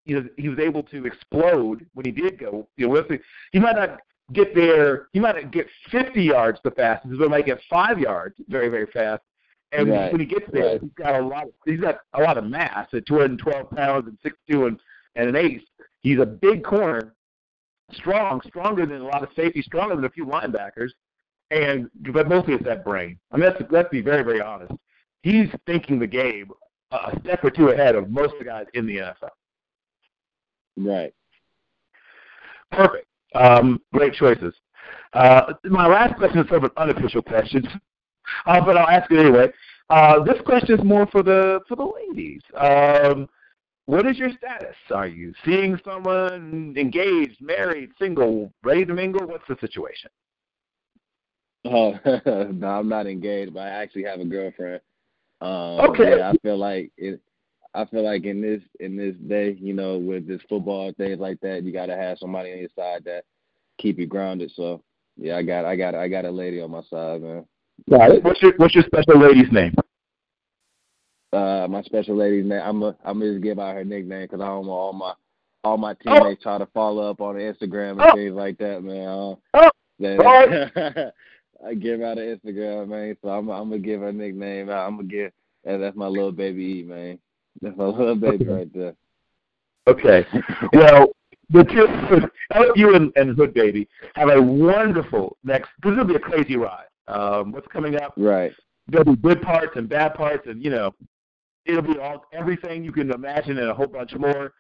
[0.05, 2.69] you know, he was able to explode when he did go.
[2.77, 3.05] You know,
[3.53, 4.01] he might not
[4.33, 5.09] get there.
[5.13, 8.69] He might not get 50 yards the fastest, but he might get five yards very,
[8.69, 9.23] very fast.
[9.73, 10.13] And right.
[10.13, 10.81] when he gets there, right.
[10.81, 11.45] he's got a lot.
[11.45, 14.81] Of, he's got a lot of mass at 212 pounds and 6'2 and,
[15.17, 15.63] and an ace.
[16.01, 17.15] He's a big corner,
[17.93, 20.91] strong, stronger than a lot of safeties, stronger than a few linebackers.
[21.51, 23.19] And but mostly it's that brain.
[23.31, 24.73] I mean, let's let's be very, very honest.
[25.23, 26.51] He's thinking the game
[26.93, 29.31] a step or two ahead of most of the guys in the NFL.
[30.77, 31.15] Right.
[32.71, 33.07] Perfect.
[33.35, 34.55] Um, great choices.
[35.13, 37.67] Uh, my last question is sort of an unofficial question,
[38.47, 39.53] uh, but I'll ask it anyway.
[39.91, 42.41] Uh, this question is more for the for the ladies.
[42.57, 43.29] Um,
[43.87, 44.77] what is your status?
[44.91, 49.27] Are you seeing someone engaged, married, single, ready to mingle?
[49.27, 50.11] What's the situation?
[51.65, 51.99] Oh
[52.53, 54.81] no, I'm not engaged, but I actually have a girlfriend.
[55.41, 56.17] Um, okay.
[56.19, 57.21] Yeah, I feel like it.
[57.75, 61.41] I feel like in this in this day, you know, with this football things like
[61.41, 63.25] that, you gotta have somebody on your side that
[63.79, 64.53] keep you grounded.
[64.55, 64.83] So
[65.17, 67.47] yeah, I got I got I got a lady on my side, man.
[67.89, 68.25] It.
[68.25, 69.75] What's your what's your special lady's name?
[71.33, 72.61] Uh, my special lady's name.
[72.63, 75.15] I'm a, I'm gonna just give out her nickname because I don't want all my
[75.65, 76.43] all my teammates oh.
[76.43, 78.15] try to follow up on Instagram and oh.
[78.15, 79.09] things like that, man.
[79.09, 79.71] Uh, oh.
[79.99, 81.13] That,
[81.67, 83.17] I give out an Instagram, man.
[83.23, 84.69] So I'm I'm gonna give her a nickname.
[84.69, 85.33] I'm gonna give.
[85.65, 87.19] And that's my little baby E, man.
[87.61, 88.95] That's my little baby right there.
[89.87, 90.27] Okay.
[90.73, 91.09] well,
[91.51, 95.71] the two, you and, and Hood Baby have a wonderful next.
[95.83, 96.87] This will be a crazy ride.
[97.09, 98.15] Um, what's coming up?
[98.17, 98.53] Right.
[98.89, 100.95] There'll be good parts and bad parts, and you know,
[101.67, 104.53] it'll be all everything you can imagine and a whole bunch more.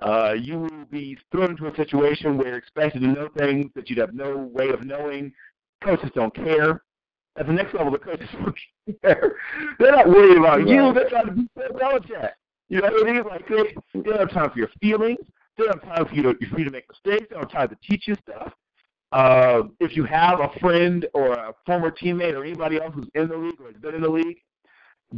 [0.00, 3.88] Uh, you will be thrown into a situation where you're expected to know things that
[3.88, 5.32] you'd have no way of knowing
[5.82, 6.82] Coaches don't care.
[7.36, 8.56] At the next level, the coaches don't
[9.02, 9.36] care.
[9.78, 10.68] They're not worried about right.
[10.68, 10.92] you.
[10.92, 12.30] They're trying to be Belichick.
[12.68, 13.22] You know what I mean?
[13.24, 15.18] Like they, they don't have time for your feelings.
[15.56, 17.26] They don't have time for you to for you to make mistakes.
[17.28, 18.52] They don't have time to teach you stuff.
[19.12, 23.28] Uh, if you have a friend or a former teammate or anybody else who's in
[23.28, 24.38] the league or has been in the league,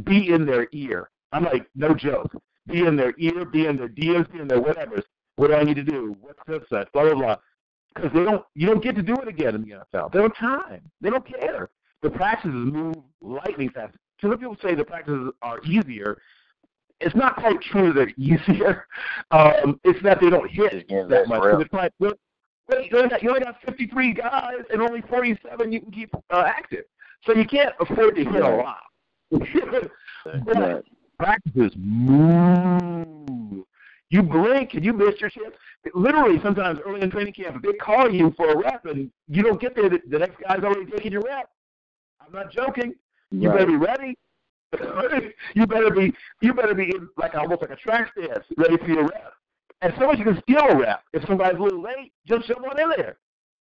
[0.03, 1.09] be in their ear.
[1.31, 2.31] I'm like, no joke.
[2.67, 5.01] Be in their ear, be in their DMs, be in their whatever.
[5.37, 6.15] What do I need to do?
[6.19, 6.63] What's this?
[6.69, 6.91] That?
[6.91, 7.35] Blah blah blah.
[7.95, 10.11] Because they don't, you don't get to do it again in the NFL.
[10.11, 10.81] They don't have time.
[11.01, 11.69] They don't care.
[12.07, 13.95] The practices move lightning fast.
[14.21, 16.17] Some people say the practices are easier
[16.99, 18.87] it's not quite true that they're easier.
[19.31, 21.43] Um, it's that they don't hit that much.
[21.43, 21.57] So
[21.99, 22.13] well,
[22.81, 26.43] you only, got, you only got 53 guys and only 47 you can keep uh,
[26.45, 26.85] active.
[27.25, 28.77] So you can't afford to hit a lot.
[30.45, 30.85] but
[31.19, 33.65] practices move.
[34.09, 35.55] You blink and you miss your chance.
[35.93, 39.59] Literally, sometimes early in training camp, they call you for a rep and you don't
[39.59, 41.49] get there, the, the next guy's already taking your rep.
[42.27, 42.93] I'm not joking.
[43.31, 43.59] You right.
[43.59, 44.17] better be ready.
[45.55, 48.87] you better be you better be in like almost like a track dance, ready for
[48.87, 49.33] your rep.
[49.81, 51.03] And so much you can steal a rep.
[51.13, 53.17] If somebody's a little late, just jump on in there.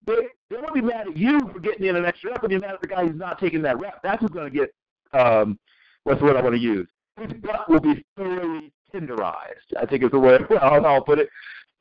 [0.05, 2.57] They they won't be mad at you for getting in an extra rep, but be
[2.57, 4.01] mad at the guy who's not taking that rep.
[4.01, 4.73] That's who's going to get
[5.19, 5.59] um,
[6.03, 6.87] what's the word I want to use.
[7.19, 9.73] His butt will be thoroughly tenderized.
[9.79, 11.29] I think is the way well, I'll put it.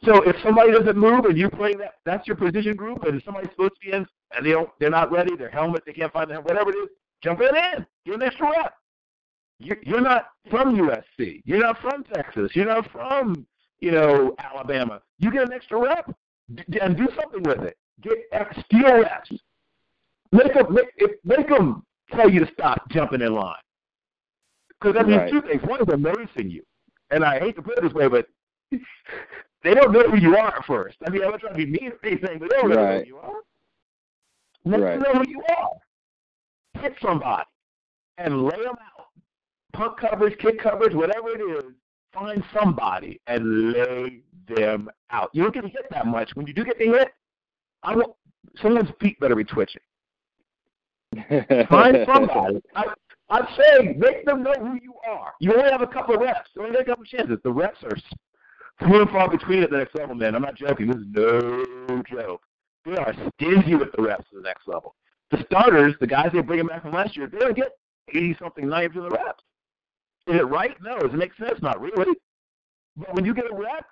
[0.05, 3.51] So if somebody doesn't move and you play that, that's your position group, and somebody's
[3.53, 6.29] supposed to be in and they don't, they're not ready, their helmet, they can't find
[6.29, 6.89] the helmet, whatever it is,
[7.23, 8.75] jump in in, get an extra rep
[9.83, 11.43] you're not from USC.
[11.45, 12.51] You're not from Texas.
[12.55, 13.47] You're not from,
[13.81, 15.01] you know, Alabama.
[15.19, 16.15] You get an extra rep
[16.81, 17.77] and do something with it.
[18.01, 18.17] Get
[18.65, 19.31] steal reps.
[20.33, 20.87] Make them, make,
[21.25, 23.55] make them tell you to stop jumping in line.
[24.69, 25.31] Because that means right.
[25.31, 25.63] two things.
[25.65, 26.63] One is they're noticing you.
[27.11, 28.27] And I hate to put it this way, but
[29.63, 30.97] they don't know who you are at first.
[31.07, 33.07] I mean, I'm not trying to be mean or anything, but they don't know who
[33.07, 33.35] you are.
[34.65, 34.93] Let right.
[34.93, 36.83] them know who you are.
[36.83, 37.49] Hit somebody
[38.19, 38.93] and lay them out
[39.73, 41.73] punt coverage, kick coverage, whatever it is,
[42.13, 45.31] find somebody and lay them out.
[45.33, 46.31] You don't get hit that much.
[46.35, 47.09] When you do get hit,
[47.83, 48.13] I want
[48.61, 49.81] someone's feet better be twitching.
[51.69, 52.63] find somebody.
[52.75, 52.85] I,
[53.31, 55.33] I'm saying make them know who you are.
[55.41, 56.51] You only have a couple of reps.
[56.55, 57.39] You only have a couple of chances.
[57.43, 57.97] The reps are
[58.79, 60.35] few and far between at the next level, man.
[60.35, 60.89] I'm not joking.
[60.89, 62.43] This is no joke.
[62.85, 64.95] They are stingy with the reps at the next level.
[65.31, 67.73] The starters, the guys they bring them back from last year, they don't get
[68.09, 69.43] 80 something, 90 of the reps.
[70.27, 70.77] Is it right?
[70.83, 70.99] No.
[70.99, 71.61] Does it make sense?
[71.63, 72.15] Not really.
[72.97, 73.87] But when you get a rep,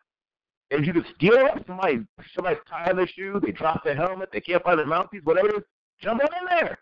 [0.71, 2.01] and you can steal it, somebody
[2.35, 5.57] somebody's tying their shoe, they drop their helmet, they can't find their mouthpiece, whatever it
[5.57, 5.63] is,
[6.01, 6.79] jump on in there.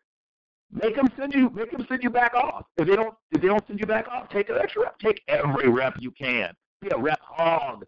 [0.70, 2.66] Make them send you make them send you back off.
[2.76, 4.98] If they don't if they don't send you back off, take an extra rep.
[4.98, 6.52] Take every rep you can.
[6.80, 7.84] Be a rep hog.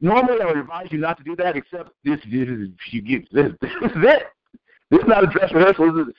[0.00, 3.32] Normally I would advise you not to do that except this this is you get
[3.32, 4.24] this this is it.
[4.90, 5.92] This is not a dress rehearsal.
[5.92, 6.14] This is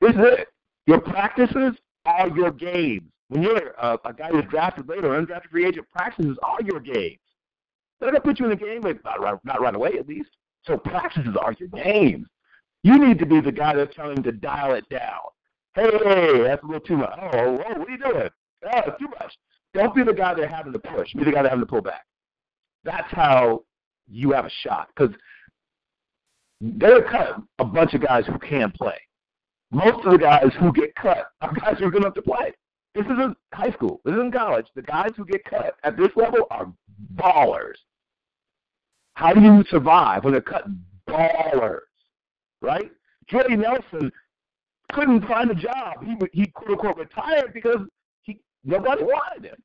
[0.00, 0.48] this is it.
[0.86, 1.74] Your practices
[2.04, 3.10] are your games.
[3.28, 7.18] When you're a, a guy who's drafted later undrafted free agent, practices are your games.
[7.98, 10.30] They're to put you in the game, but not right, not right away at least.
[10.64, 12.26] So practices are your games.
[12.82, 15.20] You need to be the guy that's telling to dial it down.
[15.74, 15.90] Hey,
[16.42, 17.18] that's a little too much.
[17.20, 18.28] Oh, oh, what are you doing?
[18.72, 19.36] Oh, too much.
[19.76, 21.12] Don't be the guy that's having to push.
[21.12, 22.06] Be the guy that's having to pull back.
[22.82, 23.64] That's how
[24.08, 24.88] you have a shot.
[24.96, 25.14] Because
[26.62, 28.96] they're cut a bunch of guys who can play.
[29.70, 32.22] Most of the guys who get cut are guys who are going to have to
[32.22, 32.54] play.
[32.94, 34.00] This isn't high school.
[34.06, 34.66] This isn't college.
[34.74, 36.72] The guys who get cut at this level are
[37.16, 37.74] ballers.
[39.14, 40.64] How do you survive when they're cut
[41.06, 41.80] ballers?
[42.62, 42.90] Right?
[43.28, 44.10] Jordy Nelson
[44.92, 46.02] couldn't find a job.
[46.02, 47.80] He he quote unquote retired because
[48.22, 49.56] he nobody wanted him.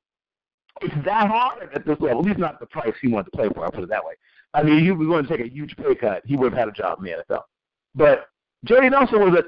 [0.81, 2.19] It's that hard at this level.
[2.19, 3.63] At least not the price he wanted to play for.
[3.65, 4.13] I'll put it that way.
[4.53, 6.23] I mean, he was going to take a huge pay cut.
[6.25, 7.43] He would have had a job in the NFL.
[7.95, 8.27] But
[8.65, 9.43] Jordy Nelson was a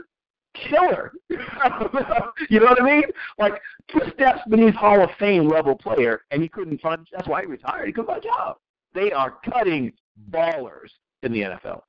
[0.58, 1.14] killer.
[1.30, 3.04] you know what I mean?
[3.38, 7.08] Like two steps beneath Hall of Fame level player, and he couldn't find.
[7.12, 7.88] That's why he retired.
[7.88, 8.58] He couldn't find a job.
[8.94, 9.94] They are cutting
[10.30, 10.90] ballers
[11.24, 11.82] in the NFL.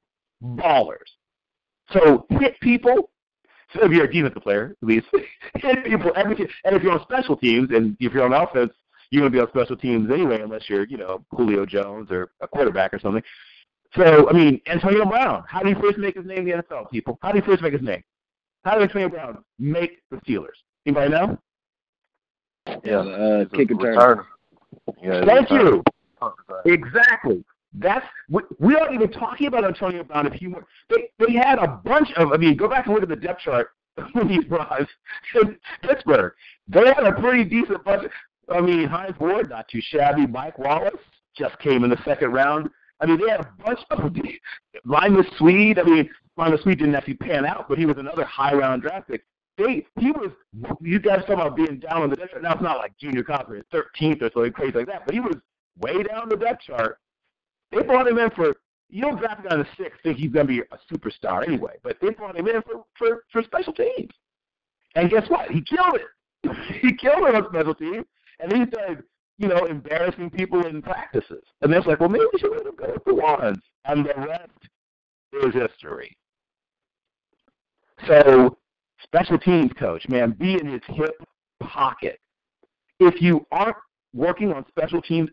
[0.43, 1.11] Ballers.
[1.93, 3.11] So hit people.
[3.73, 5.07] So if you're a defensive player, at least
[5.57, 6.37] hit people every.
[6.65, 8.73] And if you're on special teams, and if you're on offense,
[9.15, 12.33] you're going to be on special teams anyway, unless you're, you know, Julio Jones or
[12.41, 13.23] a quarterback or something.
[13.95, 16.91] So, I mean, Antonio Brown, how did he first make his name in the NFL,
[16.91, 17.17] people?
[17.23, 18.03] How did he first make his name?
[18.65, 20.59] How did Antonio Brown make the Steelers?
[20.85, 21.39] Anybody know?
[22.83, 24.25] Yeah, uh, kick and turn.
[25.01, 25.85] Yeah, Thank you.
[26.65, 27.45] Exactly.
[27.75, 30.27] That's we, we aren't even talking about Antonio Brown.
[30.27, 30.55] If you
[30.89, 33.41] they they had a bunch of I mean, go back and look at the depth
[33.41, 33.71] chart
[34.13, 34.87] when he was
[35.35, 36.33] in Pittsburgh.
[36.69, 38.11] They had a pretty decent bunch.
[38.49, 40.27] I mean, Hines Ward not too shabby.
[40.27, 40.95] Mike Wallace
[41.37, 42.71] just came in the second round.
[43.01, 44.13] I mean, they had a bunch of
[44.85, 45.79] Limas Sweed.
[45.79, 49.09] I mean, Mondo Sweet didn't actually pan out, but he was another high round draft
[49.09, 49.25] pick.
[49.57, 50.31] They, he was,
[50.81, 52.43] you guys talking about being down on the depth chart.
[52.43, 55.37] Now it's not like junior college, 13th or something crazy like that, but he was
[55.79, 56.99] way down the depth chart.
[57.71, 58.55] They brought him in for,
[58.91, 61.47] you don't draft a guy in the sixth think he's going to be a superstar
[61.47, 64.11] anyway, but they brought him in for, for, for special teams.
[64.97, 65.51] And guess what?
[65.51, 66.51] He killed it.
[66.81, 68.07] he killed it on special teams,
[68.45, 69.03] and he started,
[69.39, 71.43] you know, embarrassing people in practices.
[71.63, 73.59] And they're like, well, maybe we should let him go with the ones.
[73.87, 74.51] And the rest
[75.33, 76.17] is history.
[78.07, 78.59] So,
[79.03, 81.15] special teams coach, man, be in his hip
[81.61, 82.19] pocket.
[83.01, 83.77] If you aren't
[84.13, 85.31] working on special teams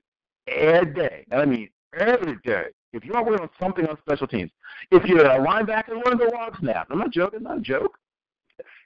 [0.47, 4.27] every day, and I mean every day, if you aren't working on something on special
[4.27, 4.51] teams,
[4.91, 7.97] if you're a linebacker and learn the long snap, I'm not joking, not a joke.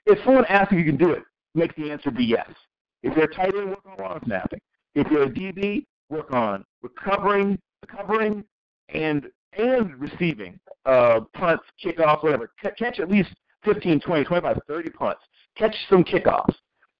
[0.04, 1.22] If someone asks if you can do it,
[1.54, 2.48] make the answer be yes.
[3.02, 4.60] If you're a tight end, work on long snapping.
[4.94, 8.44] If you're a DB, work on recovering, recovering,
[8.88, 12.50] and and receiving uh, punts, kickoffs, whatever.
[12.62, 13.30] C- catch at least
[13.64, 15.20] 15, 20, 25, 30 punts.
[15.56, 16.54] Catch some kickoffs.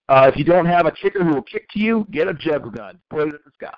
[0.09, 2.75] Uh, if you don't have a kicker who will kick to you, get a jug
[2.75, 3.75] gun, point it at the sky.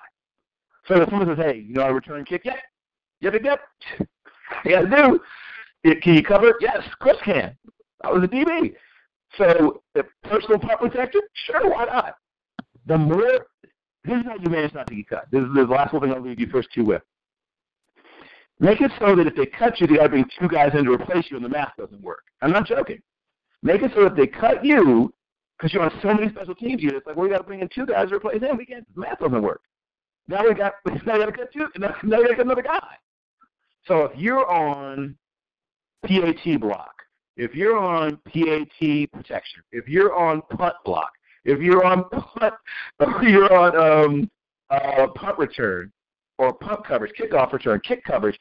[0.85, 2.55] So if someone says, "Hey, you know how to return kick?" Yeah,
[3.21, 4.07] yep, yep, yep.
[4.65, 5.19] yeah, I do.
[5.83, 6.55] It, can you cover it?
[6.59, 7.55] Yes, Chris can.
[8.03, 8.73] I was a DB.
[9.37, 12.15] So the personal punt protector, sure, why not?
[12.87, 13.47] The more,
[14.03, 15.25] this is how you manage not to get cut.
[15.31, 17.01] This is the last one thing I'll leave you first two with.
[18.59, 20.83] Make it so that if they cut you, they got to bring two guys in
[20.83, 22.23] to replace you, and the math doesn't work.
[22.41, 23.01] I'm not joking.
[23.63, 25.13] Make it so that if they cut you,
[25.57, 27.61] because you're on so many special teams You units, like well, we got to bring
[27.61, 28.57] in two guys to replace him.
[28.57, 28.85] We can't.
[28.95, 29.61] Math doesn't work.
[30.27, 31.67] Now we got now we got to cut two.
[31.77, 32.95] Now, now we got to cut another guy.
[33.85, 35.15] So if you're on
[36.05, 36.93] PAT block,
[37.39, 41.09] if you're on PAT protection, if you're on punt block,
[41.45, 42.53] if you're on punt,
[43.23, 44.31] you're on um,
[44.69, 45.89] uh, punt return
[46.37, 48.37] or punt coverage, kickoff return, kick coverage,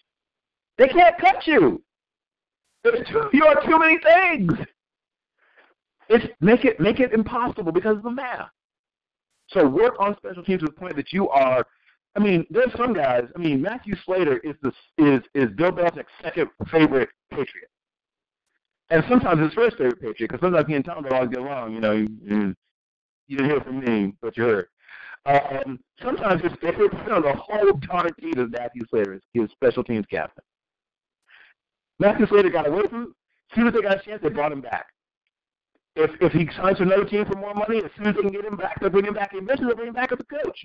[0.79, 1.81] they can't cut you.
[2.85, 4.53] Too, you are too many things.
[6.09, 8.49] It's make it make it impossible because of the math.
[9.49, 11.65] So work on special teams to the point that you are.
[12.17, 13.25] I mean, there's some guys.
[13.37, 17.69] I mean, Matthew Slater is the is is Bill Belichick's second favorite Patriot,
[18.91, 21.75] and sometimes his first favorite Patriot because sometimes he and Tom don't always get along.
[21.75, 22.55] You know, you,
[23.27, 24.69] you didn't hear from me, but you heard.
[25.27, 29.21] Um, sometimes his favorite player on the whole darn team is Matthew Slater.
[29.33, 30.45] He was special teams captain.
[31.99, 33.15] Matthew Slater got away from.
[33.51, 34.87] As soon as they got a chance, they brought him back.
[35.97, 38.31] If if he signs for another team for more money, as soon as they can
[38.31, 39.31] get him back, they'll bring him back.
[39.35, 40.65] Eventually, they'll bring him back as a coach.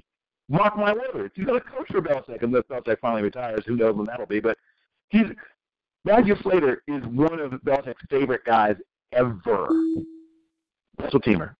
[0.49, 1.33] Mark my words.
[1.35, 3.63] He's going to coach for Belichick unless Belichick finally retires.
[3.65, 4.39] Who knows when that'll be?
[4.39, 4.57] But
[5.09, 5.25] he's
[6.05, 8.75] Matthew Slater is one of Belichick's favorite guys
[9.13, 9.69] ever.
[10.99, 11.55] Special teamer,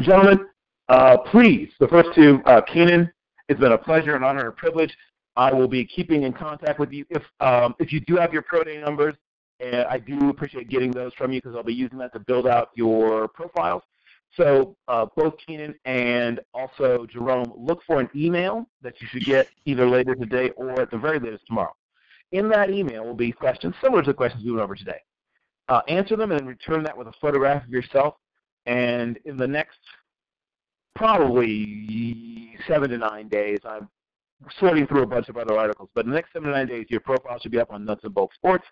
[0.00, 0.46] gentlemen.
[0.88, 3.10] Uh, please, the first two, uh, Keenan.
[3.48, 4.96] It's been a pleasure, an honor, and a privilege.
[5.36, 8.42] I will be keeping in contact with you if um, if you do have your
[8.42, 9.14] pro day numbers,
[9.60, 12.48] and I do appreciate getting those from you because I'll be using that to build
[12.48, 13.82] out your profiles.
[14.36, 19.48] So uh, both Keenan and also Jerome, look for an email that you should get
[19.64, 21.74] either later today or at the very latest tomorrow.
[22.32, 25.00] In that email will be questions similar to the questions we went over today.
[25.68, 28.14] Uh, answer them and return that with a photograph of yourself.
[28.66, 29.78] And in the next
[30.94, 33.88] probably seven to nine days, I'm
[34.58, 35.88] sorting through a bunch of other articles.
[35.94, 38.04] But in the next seven to nine days, your profile should be up on Nuts
[38.04, 38.64] and Bolts Sports.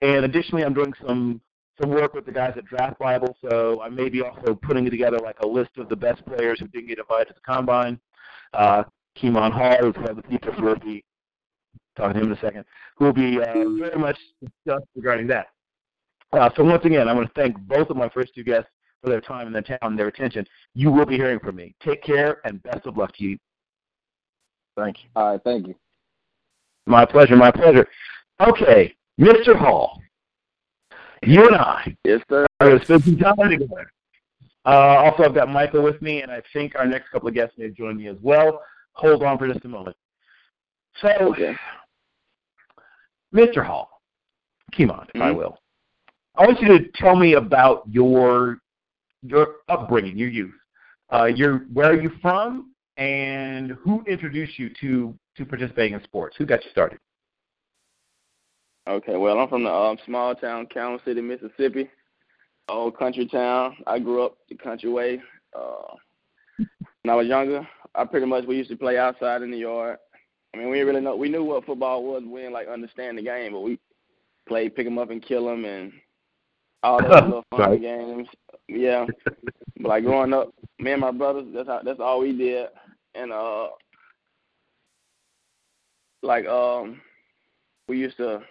[0.00, 1.40] And additionally, I'm doing some
[1.80, 5.18] some work with the guys at Draft Bible, so I may be also putting together
[5.18, 7.98] like a list of the best players who didn't get invited to the combine.
[8.52, 8.84] Uh,
[9.16, 10.76] Kemon Hall, who's one of the features, will
[11.96, 12.64] talking to him in a second,
[12.96, 15.46] who will be uh, very much discussed regarding that.
[16.32, 18.70] Uh, so once again, I want to thank both of my first two guests
[19.02, 20.46] for their time and their talent and their attention.
[20.74, 21.74] You will be hearing from me.
[21.84, 23.38] Take care and best of luck to you.
[24.76, 25.10] Thank you.
[25.16, 25.74] All right, thank you.
[26.86, 27.86] My pleasure, my pleasure.
[28.40, 29.54] Okay, Mr.
[29.56, 30.00] Hall,
[31.22, 32.46] you and I Yes, sir.
[32.60, 33.90] are going to spend some time together.
[34.64, 37.54] Uh, also, I've got Michael with me, and I think our next couple of guests
[37.58, 38.62] may join me as well.
[38.94, 39.96] Hold on for just a moment.
[41.00, 41.54] So, Okay.
[43.34, 43.64] Mr.
[43.64, 43.88] Hall,
[44.72, 45.36] Kemon, if I Mhm.
[45.36, 45.58] will,
[46.36, 48.58] I want you to tell me about your
[49.22, 50.54] your upbringing, your youth.
[51.12, 56.36] Uh, your where are you from, and who introduced you to to participating in sports?
[56.36, 56.98] Who got you started?
[58.88, 61.88] Okay, well, I'm from the um, small town, Calhoun City, Mississippi,
[62.68, 63.76] old country town.
[63.86, 65.22] I grew up the country way.
[65.56, 65.94] Uh,
[67.02, 69.98] when I was younger, I pretty much we used to play outside in the yard.
[70.54, 71.16] I mean, we didn't really know.
[71.16, 72.22] We knew what football was.
[72.26, 73.78] We didn't like understand the game, but we
[74.46, 75.92] played pick 'em up and kill 'em and
[76.82, 78.28] all those little fun games.
[78.68, 79.06] Yeah,
[79.78, 82.68] but like growing up, me and my brothers, that's how, that's all we did.
[83.14, 83.68] And uh,
[86.22, 87.00] like um,
[87.88, 88.42] we used to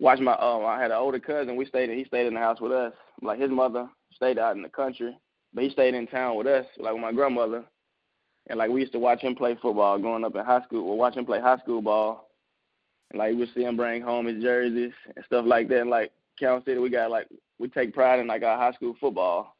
[0.00, 1.56] watch my um I had an older cousin.
[1.56, 2.92] We stayed he stayed in the house with us.
[3.22, 5.16] Like his mother stayed out in the country,
[5.54, 7.64] but he stayed in town with us, like with my grandmother.
[8.50, 10.84] And like we used to watch him play football growing up in high school.
[10.84, 12.28] We'll watch him play high school ball.
[13.10, 15.82] And like we see him bring home his jerseys and stuff like that.
[15.82, 17.28] And like Cal City, we got like
[17.60, 19.56] we take pride in like our high school football.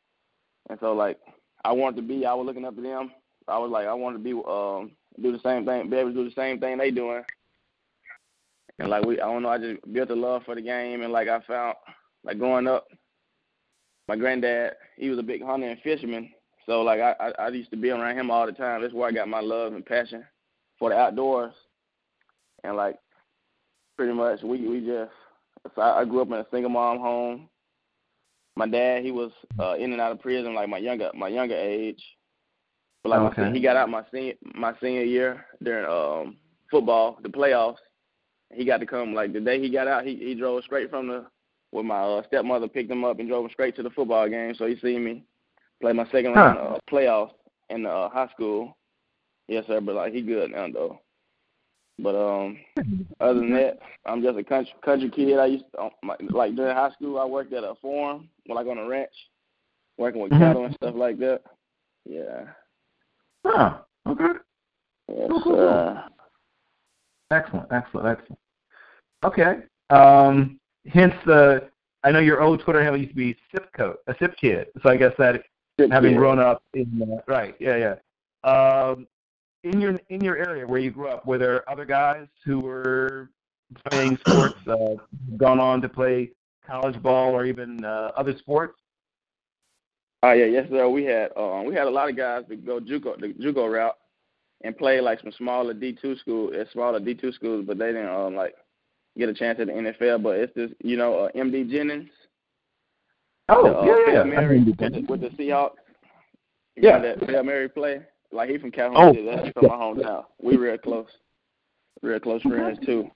[0.69, 1.21] And so like
[1.65, 3.13] I wanted to be, I was looking up to them.
[3.47, 4.91] I was like I wanted to be um
[5.23, 7.23] do the same thing, be able to do the same thing they doing.
[8.81, 11.13] And like we, I don't know, I just built a love for the game, and
[11.13, 11.77] like I found,
[12.25, 12.89] like growing up,
[14.09, 16.31] my granddad, he was a big hunter and fisherman,
[16.67, 18.83] so like I, I, I used to be around him all the time.
[18.83, 20.25] That's where I got my love and passion
[20.79, 21.55] for the outdoors,
[22.65, 22.99] and like
[23.97, 25.13] pretty much we we just,
[25.75, 27.49] so I, I grew up in a single mom home.
[28.57, 31.57] My dad, he was uh, in and out of prison like my younger my younger
[31.57, 32.03] age,
[33.03, 33.53] but like okay.
[33.53, 36.37] he got out my senior my senior year during um
[36.71, 37.77] football, the playoffs
[38.53, 40.05] he got to come like the day he got out.
[40.05, 41.27] He he drove straight from the
[41.73, 44.55] with my uh, stepmother picked him up and drove him straight to the football game.
[44.57, 45.25] So he seen me
[45.81, 46.65] play my second round huh.
[46.65, 47.33] uh, playoffs
[47.71, 48.77] in uh, high school.
[49.49, 49.81] Yes, sir.
[49.81, 51.01] But like he good now though.
[51.99, 52.59] But um,
[53.21, 55.39] other than that, I'm just a country country kid.
[55.39, 55.91] I used to, um,
[56.31, 59.11] like during high school, I worked at a farm, like on a ranch,
[59.99, 60.43] working with mm-hmm.
[60.43, 61.43] cattle and stuff like that.
[62.09, 62.45] Yeah.
[63.45, 63.79] Huh.
[64.09, 64.39] Okay.
[65.09, 66.03] Yes, cool, cool, uh,
[67.31, 68.39] Excellent, excellent, excellent.
[69.25, 69.57] Okay.
[69.91, 71.69] Um, hence the,
[72.05, 74.69] I know your old Twitter handle used to be Sipcoat, a Sip Kid.
[74.83, 75.45] So I guess that Sip
[75.91, 76.17] having Kid.
[76.17, 78.51] grown up in, uh, right, yeah, yeah.
[78.51, 79.07] Um,
[79.65, 83.31] in your in your area where you grew up, were there other guys who were
[83.91, 84.97] playing sports, uh,
[85.37, 86.31] gone on to play
[86.67, 88.79] college ball or even uh, other sports?
[90.23, 90.89] Oh yeah, yes sir.
[90.89, 93.97] We had um we had a lot of guys that go JUCO the JUCO route
[94.63, 97.87] and play like some smaller D two school, uh, smaller D two schools, but they
[97.87, 98.55] didn't um like
[99.17, 100.23] get a chance at the NFL.
[100.23, 102.11] But it's just you know uh, MD Jennings.
[103.51, 104.23] Oh the, uh, yeah, yeah.
[104.25, 105.73] Mary with, the, Seahawks.
[106.77, 106.99] You Yeah.
[107.01, 108.03] that Hail Mary play.
[108.33, 109.13] Like he from Calhoun Oh.
[109.13, 109.27] City.
[109.27, 110.25] That's from my hometown.
[110.41, 111.09] We real close.
[112.03, 113.11] Real close friends too.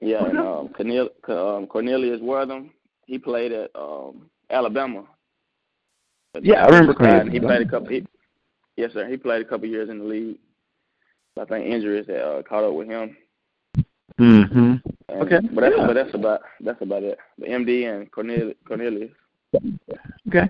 [0.00, 2.70] Yeah, and um, Cornel, um, Cornelius Wortham,
[3.06, 5.04] he played at um, Alabama.
[6.42, 7.32] Yeah, I remember Cornelius.
[7.32, 7.88] He played a couple.
[7.88, 8.06] He,
[8.76, 9.08] yes, sir.
[9.08, 10.38] He played a couple years in the league.
[11.40, 13.16] I think injuries that uh, caught up with him.
[14.20, 14.74] Mm-hmm.
[15.10, 15.86] Okay, but that's yeah.
[15.86, 17.18] but that's about that's about it.
[17.38, 18.56] The MD and Cornelius.
[18.66, 19.10] Cornelius.
[20.28, 20.48] Okay.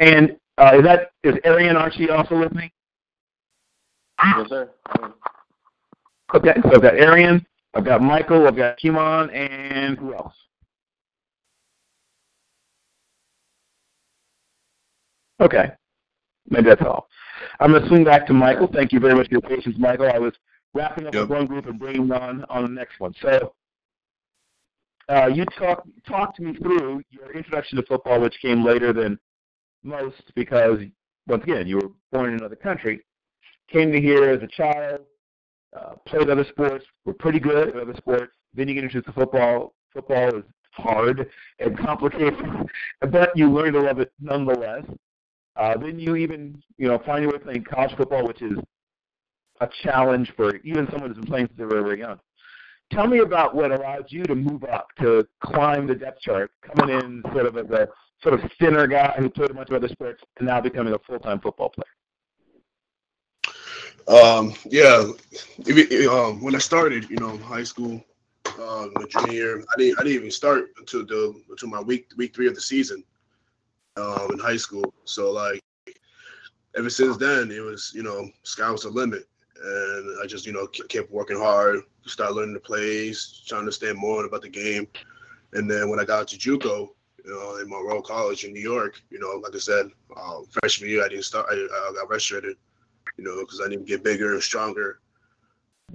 [0.00, 2.70] And uh, is that is Arrion Archie also listening?
[4.24, 4.70] Yes, sir.
[6.34, 7.44] Okay, so I've got Arrion,
[7.74, 10.34] I've got Michael, I've got Kemon, and who else?
[15.40, 15.70] Okay,
[16.48, 17.08] maybe that's all.
[17.60, 18.68] I'm going to swing back to Michael.
[18.72, 20.10] Thank you very much for your patience, Michael.
[20.12, 20.32] I was
[20.74, 21.22] wrapping up Yep.
[21.22, 23.14] with one group and bringing on on the next one.
[23.20, 23.52] So,
[25.08, 29.18] uh, you talk talked me through your introduction to football, which came later than
[29.82, 30.80] most because,
[31.26, 33.00] once again, you were born in another country.
[33.68, 35.00] Came to here as a child,
[35.76, 38.32] uh, played other sports, were pretty good at other sports.
[38.54, 39.74] Then you get introduced to football.
[39.92, 41.28] Football is hard
[41.58, 42.34] and complicated,
[43.10, 44.84] but you learn to love it nonetheless.
[45.56, 48.58] Uh, then you even, you know, find your way playing college football, which is
[49.60, 52.18] a challenge for even someone who's been playing since they were very young.
[52.92, 56.94] Tell me about what allowed you to move up, to climb the depth chart, coming
[56.94, 57.88] in sort of as a
[58.22, 60.98] sort of thinner guy who played a bunch of other sports, and now becoming a
[61.00, 61.84] full-time football player.
[64.08, 65.04] Um, yeah,
[66.08, 68.00] um, when I started, you know, high school,
[68.46, 72.06] uh, my junior year, I didn't, I didn't even start until the until my week
[72.16, 73.02] week three of the season,
[73.96, 74.94] um, in high school.
[75.04, 75.60] So like,
[76.76, 79.26] ever since then, it was you know, sky was the limit,
[79.64, 83.98] and I just you know kept working hard, started learning the plays, trying to understand
[83.98, 84.86] more about the game,
[85.52, 86.88] and then when I got to JUCO,
[87.24, 90.90] you know, in Monroe College in New York, you know, like I said, um, freshman
[90.90, 92.54] year I didn't start, I, I got redshirted
[93.16, 95.00] you know, because I need to get bigger and stronger.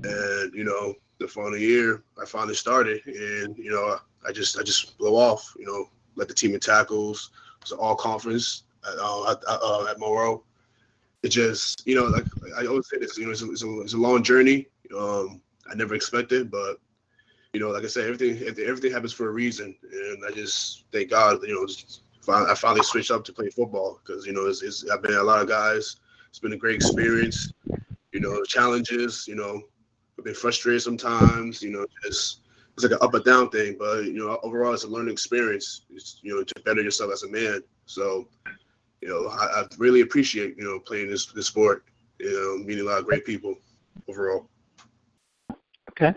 [0.03, 3.97] And you know, the final year, I finally started, and you know,
[4.27, 5.53] I just I just blow off.
[5.57, 7.31] You know, led the team in tackles.
[7.57, 10.43] It was an all conference at, uh, at, uh, at Monroe.
[11.23, 12.25] It just you know, like
[12.57, 14.67] I always say this, you know, it's a, it's a, it's a long journey.
[14.97, 16.77] Um, I never expected, but
[17.53, 21.09] you know, like I said, everything everything happens for a reason, and I just thank
[21.09, 21.67] God, you know,
[22.33, 25.23] I finally switched up to play football because you know, it's, it's I've been a
[25.23, 25.97] lot of guys.
[26.29, 27.53] It's been a great experience.
[28.13, 29.27] You know, challenges.
[29.27, 29.61] You know,
[30.17, 31.61] I've been frustrated sometimes.
[31.61, 32.41] You know, just
[32.73, 33.75] it's like an up and down thing.
[33.77, 35.85] But you know, overall, it's a learning experience.
[35.89, 37.63] It's you know to better yourself as a man.
[37.85, 38.27] So,
[39.01, 41.85] you know, I, I really appreciate you know playing this this sport.
[42.19, 43.55] You know, meeting a lot of great people
[44.07, 44.47] overall.
[45.89, 46.13] Okay.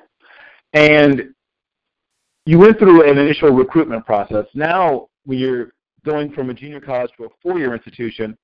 [0.74, 1.34] And
[2.46, 4.44] you went through an initial recruitment process.
[4.54, 5.72] Now, when you're
[6.04, 8.36] going from a junior college to a four-year institution,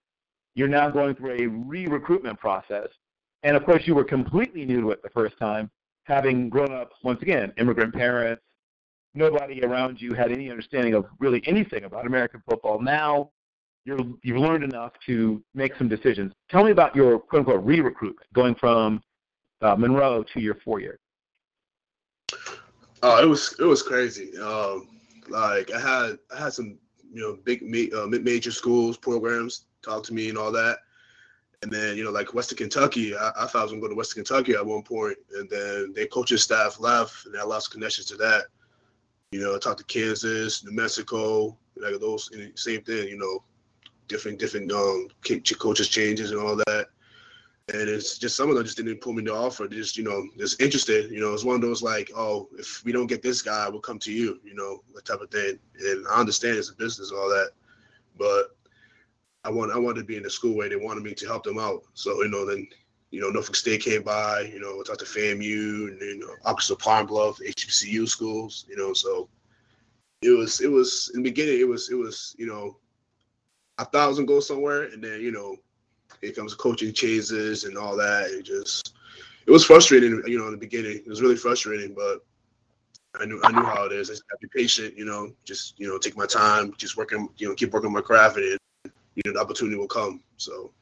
[0.54, 2.88] you're now going through a re-recruitment process.
[3.42, 5.70] And of course, you were completely new to it the first time,
[6.04, 8.42] having grown up once again immigrant parents.
[9.14, 12.80] Nobody around you had any understanding of really anything about American football.
[12.80, 13.30] Now,
[13.84, 16.32] you're, you've learned enough to make some decisions.
[16.50, 19.02] Tell me about your quote unquote re-recruitment, going from
[19.62, 20.98] uh, Monroe to your four-year.
[23.02, 24.36] Oh, it was it was crazy.
[24.38, 24.88] Um,
[25.28, 26.78] like I had I had some
[27.12, 27.62] you know big
[27.94, 30.78] uh, major schools programs talk to me and all that,
[31.62, 33.94] and then you know like Western Kentucky, I, I thought I was gonna go to
[33.94, 38.06] Western Kentucky at one point, and then their coaching staff left, and I lost connections
[38.08, 38.44] to that.
[39.32, 43.08] You know, I talked to Kansas, New Mexico, like those same thing.
[43.08, 43.42] You know,
[44.10, 45.08] different different um
[45.58, 46.88] coaches changes and all that
[47.72, 49.66] and it's just some of them just didn't pull me the offer.
[49.66, 51.10] They're just you know just interested.
[51.10, 53.80] You know, it's one of those like, oh, if we don't get this guy, we'll
[53.80, 54.40] come to you.
[54.44, 55.58] You know, that type of thing.
[55.80, 57.50] And I understand it's a business and all that,
[58.18, 58.56] but
[59.44, 61.44] I want I wanted to be in the school where they wanted me to help
[61.44, 61.82] them out.
[61.94, 62.66] So you know, then
[63.10, 64.42] you know Norfolk State came by.
[64.52, 68.66] You know, talked to FAMU and you know Arkansas Pine Bluff, HBCU schools.
[68.68, 69.28] You know, so
[70.22, 72.76] it was it was in the beginning it was it was you know
[73.92, 75.56] Was gonna go somewhere, and then you know
[76.22, 78.30] it comes coaching changes and all that.
[78.30, 78.94] It just
[79.46, 80.98] it was frustrating, you know, in the beginning.
[80.98, 82.24] It was really frustrating, but
[83.20, 84.10] I knew I knew how it is.
[84.10, 86.96] I just have to be patient, you know, just you know, take my time, just
[86.96, 90.22] working, you know, keep working my craft, and you know, the opportunity will come.
[90.36, 90.72] So.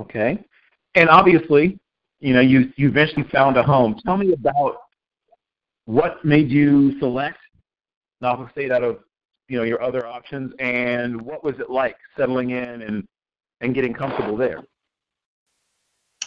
[0.00, 0.42] Okay,
[0.94, 1.78] and obviously,
[2.20, 3.98] you know, you you eventually found a home.
[4.04, 4.76] Tell me about
[5.86, 7.38] what made you select
[8.20, 8.98] Norfolk State out of
[9.50, 13.08] you know your other options, and what was it like settling in and
[13.60, 14.64] and getting comfortable there?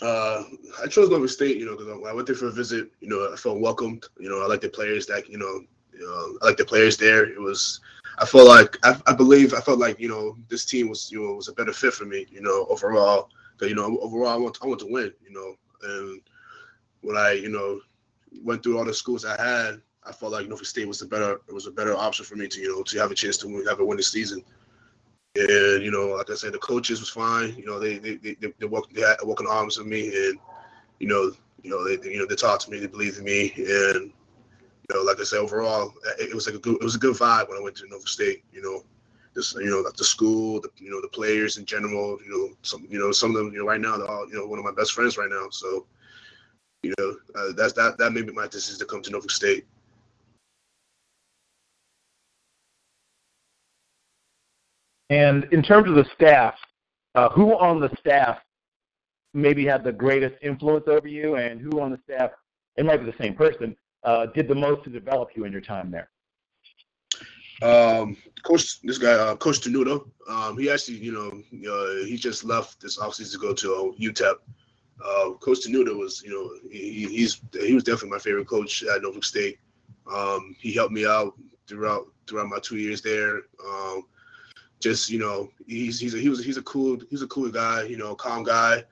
[0.01, 0.43] Uh,
[0.83, 2.91] I chose Norfolk State, you know, because I went there for a visit.
[2.99, 4.05] You know, I felt welcomed.
[4.19, 5.61] You know, I like the players that, you know,
[5.97, 7.23] know I like the players there.
[7.23, 7.79] It was,
[8.19, 11.21] I felt like, I, I believe, I felt like, you know, this team was, you
[11.21, 13.29] know, was a better fit for me, you know, overall.
[13.53, 15.55] Because, you know, overall, I want, I want to win, you know.
[15.83, 16.21] And
[17.01, 17.79] when I, you know,
[18.43, 21.41] went through all the schools I had, I felt like Norfolk State was a better,
[21.47, 23.47] it was a better option for me to, you know, to have a chance to
[23.47, 24.43] win, have a winning season.
[25.35, 27.55] And you know, like I said, the coaches was fine.
[27.55, 30.37] You know, they they they, they, walked they had walking arms with me, and
[30.99, 31.31] you know,
[31.63, 34.11] you know they you know they talked to me, they believed in me, and
[34.89, 37.15] you know, like I said, overall, it, was like a good it was a good
[37.15, 38.43] vibe when I went to Norfolk State.
[38.53, 38.83] You know,
[39.33, 42.19] just you know, like the school, the you know, the players in general.
[42.23, 44.35] You know, some you know some of them you know right now they're all you
[44.35, 45.47] know one of my best friends right now.
[45.49, 45.87] So,
[46.83, 49.65] you know, uh, that's that that made me my decision to come to Norfolk State.
[55.13, 56.55] And in terms of the staff,
[57.13, 58.39] uh, who on the staff
[59.35, 62.31] maybe had the greatest influence over you, and who on the staff,
[62.77, 65.61] it might be the same person, uh, did the most to develop you in your
[65.61, 66.09] time there?
[67.61, 71.29] Um, Coach, this guy, uh, Coach Tenuta, um, he actually, you know,
[71.71, 74.35] uh, he just left this offseason to go to uh, UTEP.
[75.03, 79.01] Uh, coach Tenuta was, you know, he, he's he was definitely my favorite coach at
[79.01, 79.59] Norfolk State.
[80.11, 81.33] Um, he helped me out
[81.67, 83.41] throughout throughout my two years there.
[83.67, 84.03] Um,
[84.83, 87.83] just you know he's he's a, he was he's a cool he's a cool guy
[87.83, 88.83] you know calm guy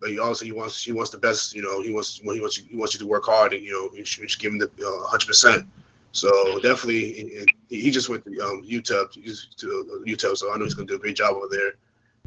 [0.00, 2.58] but he also he wants he wants the best you know he wants he wants
[2.58, 4.66] you, he wants you to work hard and you know you should, give him the
[4.66, 5.66] uh, hundred uh, percent
[6.12, 9.12] so definitely he, just went to um, UTEP
[9.56, 11.74] to UTEP so I know he's gonna do a great job over there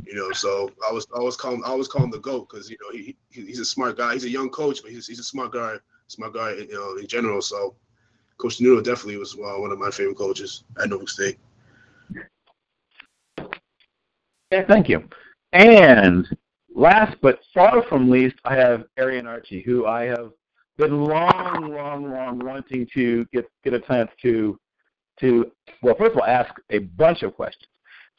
[0.05, 2.47] you know so I was I always call him I always call him the goat
[2.49, 5.07] because you know he, he he's a smart guy he's a young coach but he's
[5.07, 5.77] he's a smart guy
[6.07, 7.75] smart guy you know in general so
[8.37, 11.39] Coach Nuno definitely was uh, one of my favorite coaches at Norfolk State.
[13.39, 13.49] Okay,
[14.51, 15.07] thank you.
[15.53, 16.27] And
[16.73, 20.31] last but far from least, I have Arrion Archie, who I have
[20.77, 24.59] been long, long, long wanting to get get a chance to
[25.19, 25.51] to
[25.81, 27.71] well, first of all, ask a bunch of questions.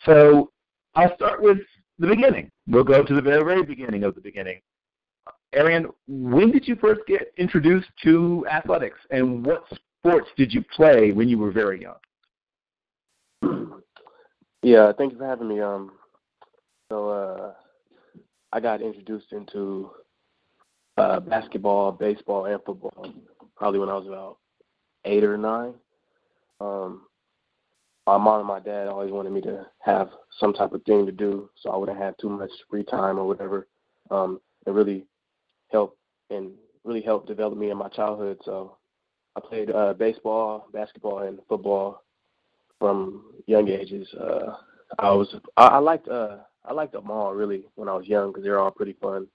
[0.05, 0.51] So
[0.95, 1.59] I'll start with
[1.99, 2.51] the beginning.
[2.67, 4.61] We'll go to the very, beginning of the beginning.
[5.55, 9.65] Arrion, when did you first get introduced to athletics, and what
[9.99, 11.95] sports did you play when you were very young?
[14.63, 15.61] Yeah, thank you for having me.
[15.61, 15.93] Um,
[16.89, 17.53] so uh,
[18.53, 19.91] I got introduced into
[20.97, 23.13] uh, basketball, baseball, and football
[23.57, 24.39] probably when I was about
[25.05, 25.75] eight or nine.
[26.61, 27.03] Um,
[28.07, 30.09] my mom and my dad always wanted me to have
[30.41, 33.27] some type of thing to do, so I wouldn't have too much free time or
[33.27, 33.67] whatever.
[34.11, 35.07] Um, it really
[35.71, 35.99] helped
[36.31, 36.53] and
[36.85, 38.39] really helped develop me in my childhood.
[38.45, 38.79] So
[39.37, 42.03] I played uh, baseball, basketball, and football
[42.79, 44.09] from young ages.
[44.15, 44.55] Uh,
[44.99, 48.29] I was I, I liked uh, I liked them all really when I was young
[48.31, 49.27] because they're all pretty fun.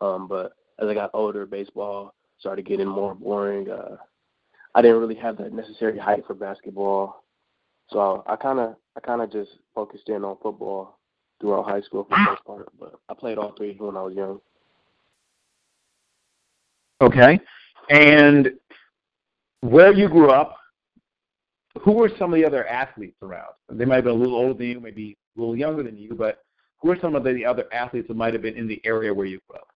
[0.00, 3.70] Um, but as I got older, baseball started getting more boring.
[3.70, 3.96] Uh,
[4.74, 7.24] I didn't really have the necessary height for basketball,
[7.90, 10.98] so I kind of I kind of just focused in on football
[11.40, 12.68] throughout high school for the most part.
[12.80, 14.40] But I played all three when I was young.
[17.02, 17.38] Okay,
[17.90, 18.52] and
[19.60, 20.56] where you grew up,
[21.82, 23.52] who were some of the other athletes around?
[23.70, 26.14] They might have been a little older than you, maybe a little younger than you,
[26.14, 26.42] but
[26.82, 29.26] who are some of the other athletes that might have been in the area where
[29.26, 29.68] you grew up?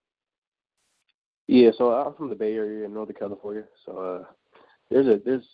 [1.47, 3.63] Yeah, so I'm from the Bay Area in Northern California.
[3.85, 4.25] So uh,
[4.91, 5.45] there's a there's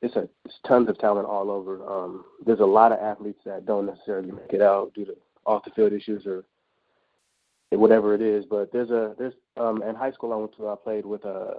[0.00, 1.84] it's a there's tons of talent all over.
[1.90, 5.64] Um, there's a lot of athletes that don't necessarily make it out due to off
[5.64, 6.44] the field issues or
[7.70, 8.44] whatever it is.
[8.48, 11.54] But there's a there's um in high school I went to I played with a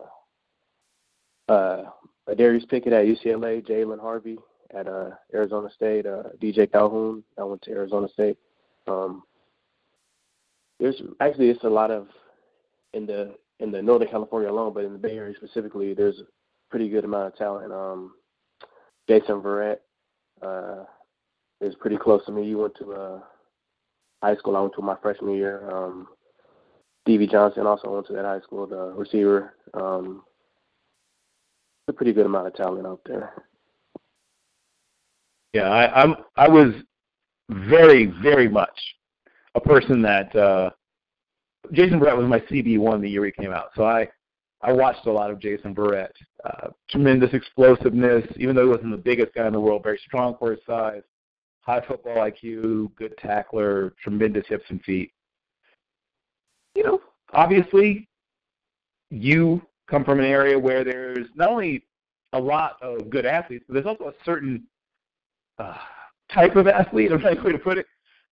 [1.49, 1.83] uh, uh
[2.37, 4.37] Darius Pickett at UCLA, Jalen Harvey
[4.73, 8.37] at uh Arizona State, uh DJ Calhoun I went to Arizona State.
[8.87, 9.23] Um
[10.79, 12.07] there's actually it's a lot of
[12.93, 16.25] in the in the Northern California alone, but in the Bay Area specifically, there's a
[16.69, 17.71] pretty good amount of talent.
[17.71, 18.15] Um
[19.07, 19.77] Jason Verrett
[20.41, 20.83] uh
[21.61, 22.45] is pretty close to me.
[22.45, 23.19] He went to uh
[24.21, 25.69] high school I went to my freshman year.
[25.69, 26.07] Um
[27.03, 29.53] Stevie Johnson also went to that high school, the receiver.
[29.73, 30.23] Um
[31.87, 33.43] a pretty good amount of talent out there.
[35.53, 36.15] Yeah, I, I'm.
[36.35, 36.73] I was
[37.49, 38.77] very, very much
[39.55, 40.69] a person that uh,
[41.71, 43.69] Jason Verrett was my CB one the year he came out.
[43.75, 44.07] So I,
[44.61, 46.09] I watched a lot of Jason Verrett.
[46.43, 49.83] Uh, tremendous explosiveness, even though he wasn't the biggest guy in the world.
[49.83, 51.03] Very strong for his size,
[51.61, 55.11] high football IQ, good tackler, tremendous hips and feet.
[56.75, 57.01] You know,
[57.33, 58.07] obviously,
[59.09, 61.85] you come from an area where there's not only
[62.33, 64.63] a lot of good athletes, but there's also a certain
[65.57, 65.77] uh,
[66.33, 67.11] type of athlete.
[67.11, 67.85] I'm to way to put it.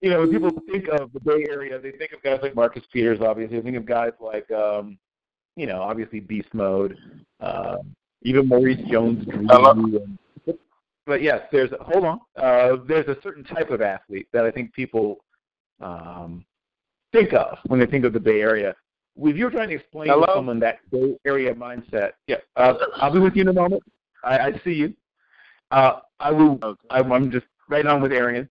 [0.02, 2.84] You know, when people think of the Bay Area, they think of guys like Marcus
[2.92, 3.20] Peters.
[3.22, 4.98] Obviously, they think of guys like, um,
[5.56, 6.98] you know, obviously Beast Mode,
[7.40, 7.78] uh,
[8.24, 10.18] even Maurice Jones-Drew.
[11.06, 12.22] But yes, there's hold on.
[12.36, 15.18] Uh, there's a certain type of athlete that I think people
[15.80, 16.46] um,
[17.12, 18.76] think of when they think of the Bay Area
[19.18, 20.26] if you're trying to explain Hello?
[20.26, 23.84] to someone that Bay Area mindset, yeah, uh, I'll be with you in a moment.
[24.24, 24.94] I, I see you.
[25.72, 26.60] Uh, I will.
[26.62, 26.88] Okay.
[26.90, 28.48] I'm, I'm just right on with Arrion.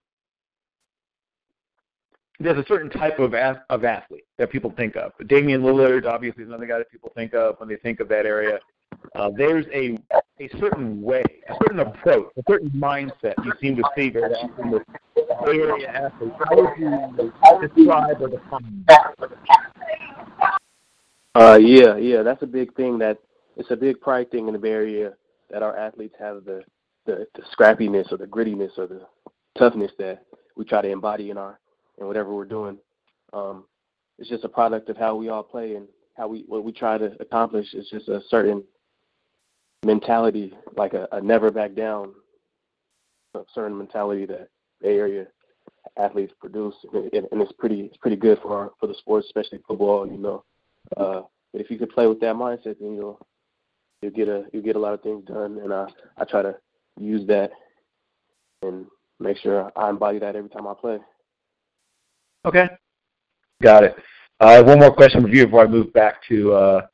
[2.41, 5.13] There's a certain type of of athlete that people think of.
[5.29, 8.25] Damian Lillard, obviously, is another guy that people think of when they think of that
[8.25, 8.59] area.
[9.15, 9.99] Uh, there's a
[10.41, 14.71] a certain way, a certain approach, a certain mindset you seem to see very often
[14.71, 14.83] with
[15.47, 16.35] Area athletes.
[16.49, 19.15] How would you describe or define that?
[21.35, 22.99] Uh, yeah, yeah, that's a big thing.
[22.99, 23.19] That
[23.57, 25.13] it's a big pride thing in the Bay Area
[25.51, 26.63] that our athletes have the
[27.11, 29.07] the, the scrappiness or the grittiness or the
[29.59, 30.25] toughness that
[30.57, 31.59] we try to embody in our
[31.99, 32.79] in whatever we're doing.
[33.33, 33.65] Um,
[34.19, 36.99] it's just a product of how we all play and how we what we try
[36.99, 37.67] to accomplish.
[37.73, 38.63] It's just a certain
[39.85, 42.13] mentality, like a, a never back down,
[43.35, 44.49] a certain mentality that
[44.81, 45.27] Bay Area
[45.97, 49.61] athletes produce, and, and it's pretty it's pretty good for our, for the sports, especially
[49.67, 50.07] football.
[50.07, 50.45] You know,
[50.97, 51.23] uh,
[51.53, 53.27] but if you could play with that mindset, then you'll
[54.03, 55.59] you'll get a you'll get a lot of things done.
[55.63, 55.89] And I
[56.19, 56.57] I try to
[56.99, 57.51] use that
[58.63, 58.87] and
[59.19, 60.99] make sure I embody that every time I play.
[62.45, 62.69] Okay.
[63.63, 63.97] Got it.
[64.41, 66.87] Uh, I have one more question for you before I move back to uh,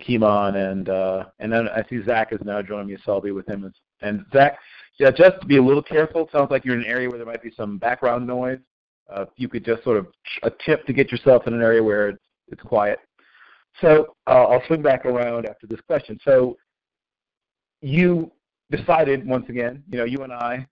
[0.00, 3.30] Kemon and uh, and then I see Zach is now joining me, so I'll be
[3.30, 3.72] with him.
[4.02, 4.58] And Zach,
[4.98, 6.22] yeah, just to be a little careful.
[6.22, 8.58] It sounds like you're in an area where there might be some background noise.
[9.08, 10.06] Uh, if you could just sort of
[10.42, 12.98] a tip to get yourself in an area where it's it's quiet.
[13.80, 16.18] So uh, I'll swing back around after this question.
[16.24, 16.56] So
[17.80, 18.32] you
[18.70, 20.66] decided once again, you know, you and I,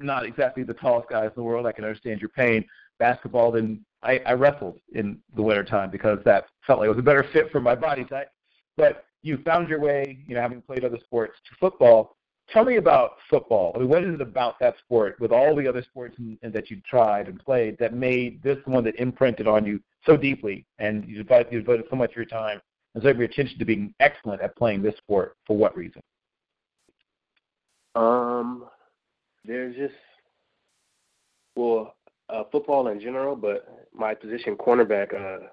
[0.00, 1.66] not exactly the tallest guys in the world.
[1.66, 2.64] I can understand your pain.
[2.98, 7.02] Basketball, then I, I wrestled in the wintertime because that felt like it was a
[7.02, 8.30] better fit for my body type.
[8.76, 12.16] But you found your way, you know, having played other sports, to football.
[12.48, 13.72] Tell me about football.
[13.74, 16.52] I mean, what is it about that sport, with all the other sports in, in
[16.52, 20.64] that you tried and played, that made this one that imprinted on you so deeply,
[20.78, 22.60] and you devoted, you devoted so much of your time
[22.94, 25.36] and so of your attention to being excellent at playing this sport?
[25.44, 26.02] For what reason?
[27.96, 28.66] Um,
[29.44, 29.94] there's just
[31.56, 31.94] well,
[32.28, 35.46] uh, football in general, but my position, cornerback, uh,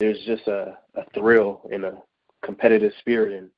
[0.00, 2.02] there's just a, a thrill and a
[2.42, 3.50] competitive spirit and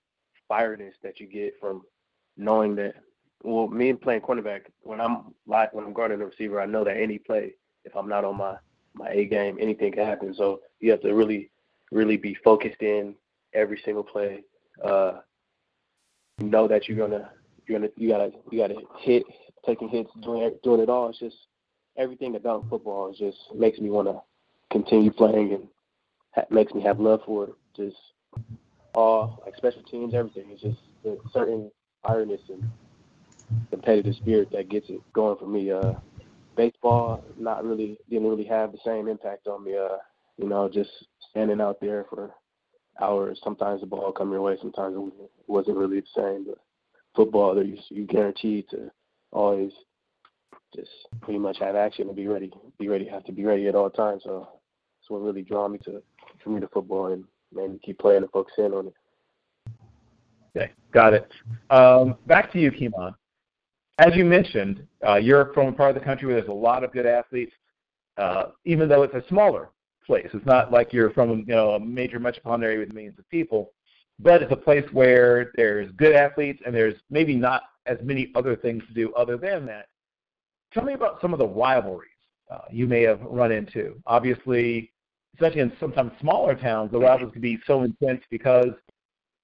[0.51, 1.83] fireness that you get from
[2.37, 2.95] knowing that.
[3.43, 6.97] Well, me playing cornerback, when I'm like when I'm guarding a receiver, I know that
[6.97, 7.55] any play,
[7.85, 8.57] if I'm not on my
[8.95, 10.35] my A game, anything can happen.
[10.35, 11.51] So you have to really,
[11.91, 13.15] really be focused in
[13.55, 14.43] every single play.
[14.85, 15.21] Uh,
[16.41, 17.31] know that you're gonna
[17.69, 19.25] you're gonna you gotta you gotta hit,
[19.67, 21.09] taking hits, doing doing it all.
[21.11, 21.37] It's just
[21.97, 23.11] everything about football.
[23.11, 24.21] Is just makes me want to
[24.71, 25.69] continue playing and
[26.35, 27.55] ha- makes me have love for it.
[27.77, 27.97] Just
[28.95, 30.47] all like special teams, everything.
[30.51, 31.71] It's just a certain
[32.05, 32.65] fireness and
[33.71, 35.71] competitive spirit that gets it going for me.
[35.71, 35.93] Uh,
[36.57, 39.77] baseball not really didn't really have the same impact on me.
[39.77, 39.99] Uh,
[40.39, 40.91] you know, just
[41.31, 42.31] standing out there for
[43.01, 43.41] hours.
[43.45, 46.47] Sometimes the ball come your way, sometimes it wasn't really the same.
[46.47, 46.59] But
[47.19, 48.91] football, there you you guaranteed to
[49.33, 49.73] always
[50.75, 50.91] just
[51.21, 52.53] pretty much have action and be ready.
[52.79, 54.23] Be ready, have to be ready at all times.
[54.25, 54.49] So
[55.01, 56.01] that's what really draw me to
[56.43, 58.95] for me to football and made keep playing and focus in on it.
[60.57, 61.29] Okay, got it.
[61.71, 63.15] Um, back to you, Kemon.
[63.99, 66.85] As you mentioned, uh, you're from a part of the country where there's a lot
[66.85, 67.53] of good athletes,
[68.17, 69.71] uh, even though it's a smaller
[70.07, 70.29] place.
[70.33, 73.73] It's not like you're from you know a major metropolitan area with millions of people,
[74.19, 78.57] but it's a place where there's good athletes and there's maybe not as many other
[78.57, 79.87] things to do other than that.
[80.73, 82.11] Tell me about some of the rivalries
[82.51, 84.01] uh, you may have run into.
[84.07, 84.93] Obviously,
[85.35, 88.73] especially in sometimes smaller towns, the rivalries can be so intense because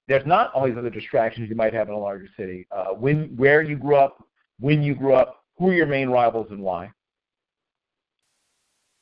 [0.08, 2.66] there's not all these other distractions you might have in a larger city.
[2.70, 4.22] Uh, when, where you grew up,
[4.60, 6.90] when you grew up, who are your main rivals and why?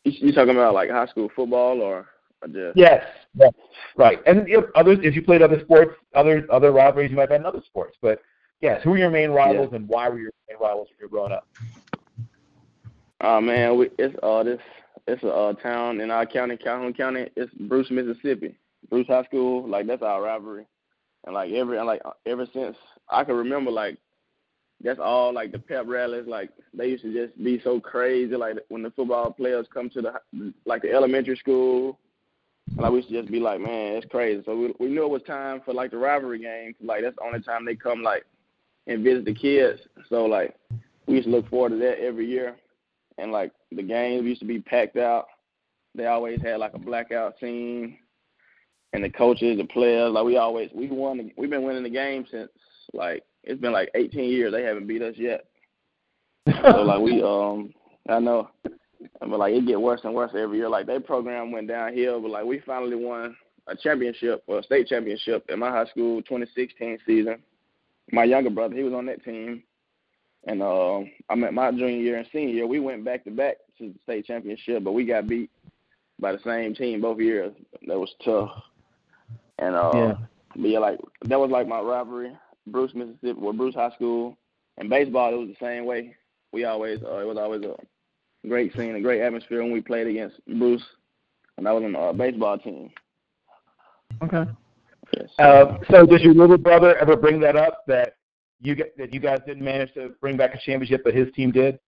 [0.04, 2.08] You talking about like high school football or
[2.46, 2.76] just?
[2.76, 3.04] Yes,
[3.34, 3.52] yes,
[3.96, 4.18] right.
[4.26, 7.40] And if others, if you played other sports, other other rivalries, you might have had
[7.40, 7.96] in other sports.
[8.00, 8.20] But
[8.60, 9.76] yes, who are your main rivals yeah.
[9.76, 11.46] and why were your main rivals when you were growing up?
[13.20, 14.60] Oh man, we, it's uh this
[15.06, 17.28] it's a uh, town in our county, Calhoun County.
[17.36, 18.56] It's Bruce, Mississippi.
[18.88, 20.66] Bruce High School, like that's our rivalry.
[21.24, 22.76] And like every and like ever since
[23.08, 23.98] I can remember, like
[24.82, 26.26] that's all like the pep rallies.
[26.26, 28.34] Like they used to just be so crazy.
[28.36, 31.98] Like when the football players come to the like the elementary school,
[32.76, 34.42] like we used to just be like, man, it's crazy.
[34.44, 36.74] So we we knew it was time for like the rivalry game.
[36.82, 38.24] Like that's the only time they come like
[38.86, 39.80] and visit the kids.
[40.08, 40.54] So like
[41.06, 42.56] we used to look forward to that every year.
[43.18, 45.26] And like the games used to be packed out.
[45.94, 47.98] They always had like a blackout scene
[48.94, 51.30] and the coaches, the players, like we always we won.
[51.36, 52.50] We've been winning the game since
[52.92, 54.52] like it's been like 18 years.
[54.52, 55.44] They haven't beat us yet.
[56.62, 57.72] so like we um
[58.08, 58.50] I know,
[59.20, 60.68] but like it get worse and worse every year.
[60.68, 64.88] Like their program went downhill, but like we finally won a championship or a state
[64.88, 67.38] championship in my high school 2016 season.
[68.10, 69.62] My younger brother, he was on that team.
[70.44, 71.00] And uh,
[71.30, 73.98] I mean, my junior year and senior year, we went back to back to the
[74.02, 75.50] state championship, but we got beat
[76.18, 77.52] by the same team both years.
[77.86, 78.50] That was tough.
[79.58, 80.14] And uh, yeah.
[80.56, 82.36] but yeah, like that was like my rivalry.
[82.66, 84.36] Bruce, Mississippi, well, Bruce High School,
[84.78, 85.32] and baseball.
[85.32, 86.16] It was the same way.
[86.52, 87.74] We always, uh, it was always a
[88.48, 90.84] great scene, a great atmosphere when we played against Bruce,
[91.58, 92.90] and I was on the uh, baseball team.
[94.22, 94.44] Okay.
[95.16, 95.28] Yes.
[95.38, 98.16] Uh, so, does your little brother ever bring that up that
[98.60, 101.50] you get that you guys didn't manage to bring back a championship, but his team
[101.50, 101.78] did?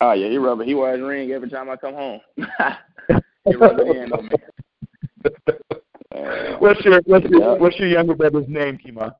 [0.00, 0.66] Oh yeah, he rub it.
[0.66, 2.20] He wears ring every time I come home.
[2.36, 4.36] he rubs it in on me.
[6.58, 9.14] what's your what's your what's your younger brother's name, Kima?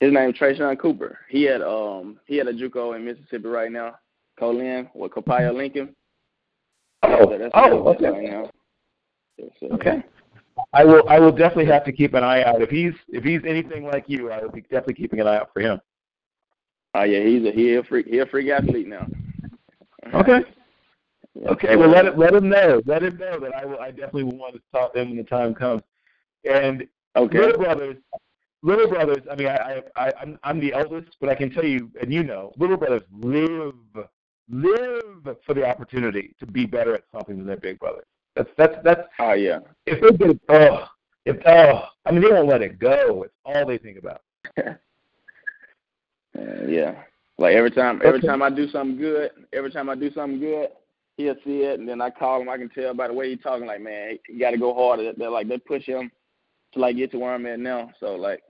[0.00, 1.18] His name is Trayshawn Cooper.
[1.28, 3.94] He had um he had a JUCO in Mississippi right now,
[4.38, 5.94] Co-Lin with Copiah Lincoln.
[7.02, 8.10] Oh, yeah, that's oh, okay.
[8.10, 8.50] Right.
[9.60, 10.04] So, okay.
[10.72, 12.60] I will I will definitely have to keep an eye out.
[12.60, 15.50] If he's if he's anything like you, I will be definitely keeping an eye out
[15.52, 15.80] for him.
[16.94, 19.06] Oh uh, yeah, he's a he a freak he a freak athlete now.
[20.14, 20.42] Okay.
[21.46, 22.82] Okay, well let it, let him know.
[22.84, 23.78] Let him know that I will.
[23.78, 25.80] I definitely will want to talk to him when the time comes.
[26.44, 26.86] And
[27.16, 27.38] okay.
[27.38, 27.96] little brothers,
[28.62, 29.24] little brothers.
[29.30, 32.22] I mean, I, I, I'm, I'm the eldest, but I can tell you, and you
[32.24, 33.74] know, little brothers live,
[34.52, 38.04] live for the opportunity to be better at something than their big brother.
[38.36, 39.02] That's that's that's.
[39.18, 39.58] Oh uh, yeah.
[39.86, 40.84] If they get oh,
[41.24, 43.24] if oh, I mean, they won't let it go.
[43.24, 44.22] It's all they think about.
[44.58, 44.74] uh,
[46.66, 47.02] yeah.
[47.38, 48.26] Like every time, every okay.
[48.28, 50.68] time I do something good, every time I do something good,
[51.16, 52.48] he'll see it, and then I call him.
[52.48, 55.12] I can tell by the way he's talking, like, man, you got to go harder.
[55.16, 56.10] They're like they push him
[56.72, 57.90] to like get to where I'm at now.
[58.00, 58.42] So like,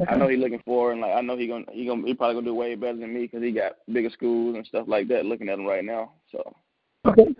[0.00, 0.10] okay.
[0.10, 2.34] I know he's looking for, and like I know he gonna he gonna he probably
[2.34, 5.26] gonna do way better than me because he got bigger schools and stuff like that.
[5.26, 6.54] Looking at him right now, so
[7.06, 7.34] okay,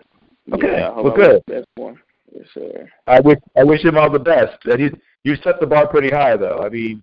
[0.53, 1.43] okay, yeah, I well, good.
[1.47, 1.99] Best one.
[2.35, 2.89] Yes, sir.
[3.07, 4.57] I wish I wish him all the best.
[4.65, 4.91] That he
[5.25, 6.61] you set the bar pretty high, though.
[6.63, 7.03] I mean,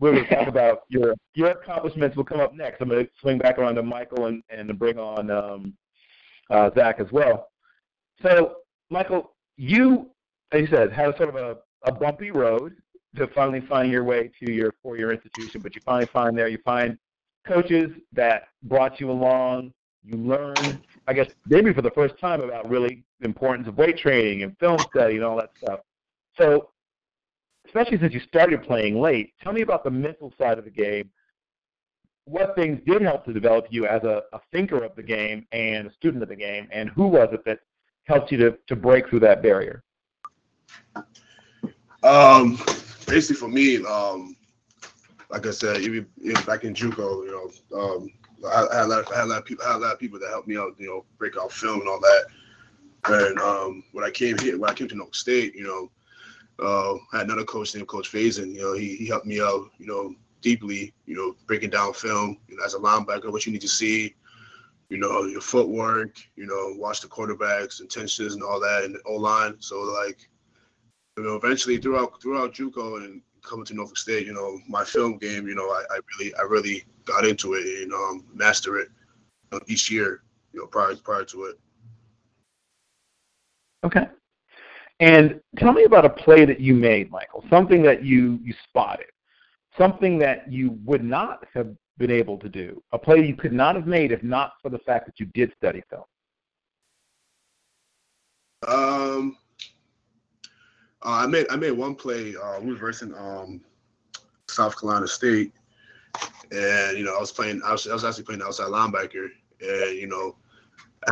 [0.00, 2.16] we're going to talk about your your accomplishments.
[2.16, 2.80] Will come up next.
[2.80, 5.74] I'm going to swing back around to Michael and and bring on um,
[6.50, 7.48] uh, Zach as well.
[8.22, 8.56] So,
[8.90, 10.10] Michael, you,
[10.52, 12.74] as you said, had a sort of a, a bumpy road
[13.18, 16.58] to finally find your way to your four-year institution, but you finally find there, you
[16.64, 16.98] find
[17.46, 19.72] coaches that brought you along.
[20.04, 23.98] You learn, I guess, maybe for the first time about really the importance of weight
[23.98, 25.80] training and film study and all that stuff.
[26.36, 26.70] So,
[27.66, 31.10] especially since you started playing late, tell me about the mental side of the game
[32.28, 35.86] what things did help to develop you as a, a thinker of the game and
[35.86, 37.60] a student of the game, and who was it that
[38.04, 39.82] helped you to, to break through that barrier?
[42.02, 42.58] Um,
[43.08, 44.36] basically for me, um,
[45.30, 47.32] like I said, even, even back in JUCO, you
[47.70, 48.10] know, um,
[48.46, 49.92] I, I, had a lot, I had a lot of people, I had a lot
[49.94, 52.24] of people that helped me out, you know, break out film and all that.
[53.06, 55.90] And um, when I came here, when I came to Norfolk State, you know,
[56.60, 58.52] uh, I had another coach named Coach Faison.
[58.52, 62.38] You know, he, he helped me out, you know, deeply, you know, breaking down film,
[62.48, 64.14] you know, as a linebacker, what you need to see,
[64.88, 69.14] you know, your footwork, you know, watch the quarterbacks, intentions and all that, and O
[69.14, 69.56] line.
[69.60, 70.28] So like,
[71.18, 75.18] you know, eventually throughout throughout JUCO and coming to Norfolk State, you know, my film
[75.18, 78.88] game, you know, I, I really I really got into it and um, master it
[79.50, 80.22] you know, each year,
[80.52, 81.58] you know, prior prior to it.
[83.84, 84.06] Okay.
[85.00, 87.44] And tell me about a play that you made, Michael.
[87.50, 89.06] Something that you you spotted,
[89.76, 93.74] something that you would not have been able to do, a play you could not
[93.74, 96.04] have made if not for the fact that you did study film.
[98.66, 99.36] Um,
[101.02, 102.34] uh, I made I made one play.
[102.36, 103.60] Uh, we were versing um,
[104.48, 105.52] South Carolina State,
[106.50, 107.62] and you know I was playing.
[107.64, 109.28] I was, I was actually playing outside linebacker,
[109.60, 110.36] and you know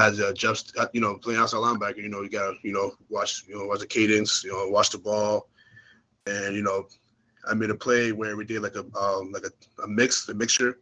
[0.00, 2.92] as a just you know playing outside linebacker, you know you got to you know
[3.08, 5.48] watch you know watch the cadence, you know watch the ball,
[6.26, 6.86] and you know
[7.48, 10.34] I made a play where we did like a um, like a, a mix a
[10.34, 10.80] mixture.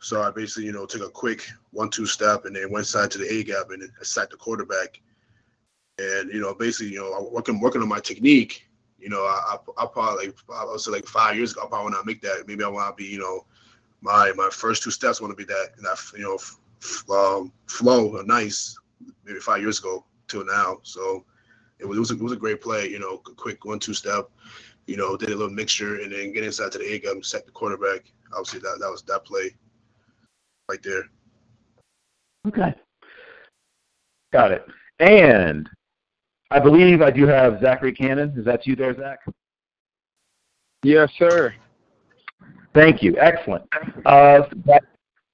[0.00, 3.10] So I basically you know took a quick one two step and then went side
[3.12, 5.00] to the A gap and I sacked the quarterback,
[5.98, 8.66] and you know basically you know working working on my technique.
[8.98, 12.02] You know I I, probably like I was like five years ago I probably want
[12.02, 12.44] to make that.
[12.46, 13.46] Maybe I want to be you know
[14.00, 16.38] my my first two steps want to be that that you know
[17.14, 18.76] um, flow nice
[19.24, 20.78] maybe five years ago till now.
[20.82, 21.24] So
[21.78, 23.94] it was, it was, a, it was a great play, you know, quick one two
[23.94, 24.30] step,
[24.86, 27.46] you know, did a little mixture and then get inside to the A gap, set
[27.46, 28.12] the quarterback.
[28.32, 29.54] Obviously that that was that play
[30.68, 31.04] right there.
[32.48, 32.74] Okay.
[34.32, 34.66] Got it.
[34.98, 35.68] And
[36.52, 38.34] I believe I do have Zachary Cannon.
[38.36, 39.20] Is that you there, Zach?
[40.82, 41.54] Yes, sir.
[42.74, 43.16] Thank you.
[43.18, 43.64] Excellent.
[44.04, 44.42] Uh,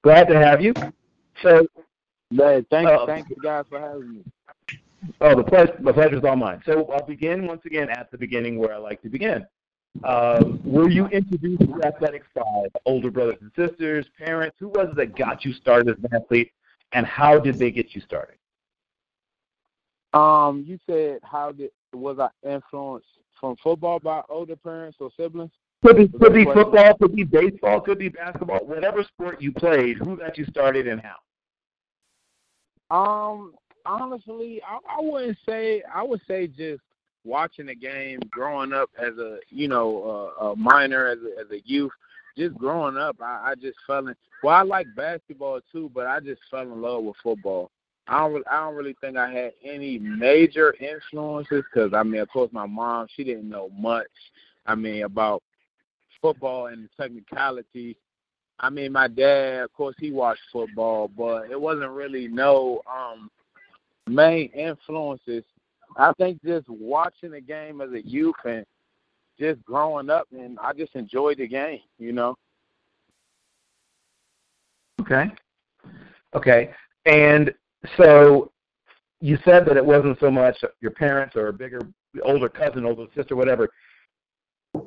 [0.04, 0.74] glad to have you.
[1.42, 1.66] So,
[2.30, 4.24] hey, thank, uh, thank you guys for having me.
[5.20, 6.62] Oh, the pleasure, the pleasure's all mine.
[6.64, 9.44] So I'll begin once again at the beginning where I like to begin.
[10.04, 12.42] Um, were you introduced to athletics by
[12.84, 14.56] older brothers and sisters, parents?
[14.60, 16.52] Who was it that got you started as an athlete,
[16.92, 18.37] and how did they get you started?
[20.14, 23.06] Um, you said how did was I influenced
[23.40, 25.50] from football by older parents or siblings?
[25.84, 29.98] Could be, could be football, could be baseball, could be basketball, whatever sport you played.
[29.98, 31.16] Who got you started and how?
[32.90, 33.54] Um,
[33.86, 35.82] honestly, I, I wouldn't say.
[35.92, 36.82] I would say just
[37.24, 41.50] watching the game, growing up as a you know a, a minor, as a, as
[41.52, 41.92] a youth,
[42.36, 44.14] just growing up, I, I just fell in.
[44.42, 47.70] Well, I like basketball too, but I just fell in love with football.
[48.08, 48.44] I don't.
[48.50, 52.66] I don't really think I had any major influences because I mean, of course, my
[52.66, 54.06] mom she didn't know much.
[54.66, 55.42] I mean about
[56.20, 57.96] football and the technicality
[58.60, 63.30] I mean, my dad, of course, he watched football, but it wasn't really no um
[64.06, 65.44] main influences.
[65.96, 68.66] I think just watching the game as a youth and
[69.38, 72.36] just growing up, and I just enjoyed the game, you know.
[75.00, 75.30] Okay.
[76.34, 76.70] Okay.
[77.06, 77.54] And
[77.96, 78.50] so
[79.20, 81.80] you said that it wasn't so much your parents or a bigger,
[82.22, 83.68] older cousin, older sister, whatever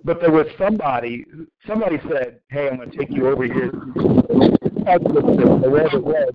[0.03, 1.25] but there was somebody
[1.67, 6.33] somebody said, "Hey, I'm going to take you over here." Whoever it was,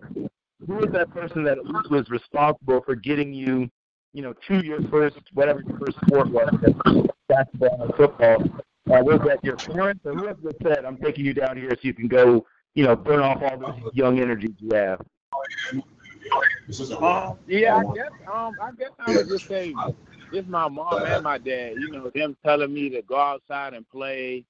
[0.67, 1.59] who was that person that
[1.91, 3.71] was responsible for getting you,
[4.13, 6.49] you know, to your first whatever your first sport was,
[7.29, 8.43] basketball and football?
[8.89, 11.79] Uh, was that your parents, or whoever that said, "I'm taking you down here so
[11.83, 15.01] you can go, you know, burn off all this young energy you have"?
[17.01, 19.77] Um, yeah, I guess um, I guess I would just say
[20.31, 21.79] it's my mom and my dad.
[21.79, 24.45] You know, them telling me to go outside and play,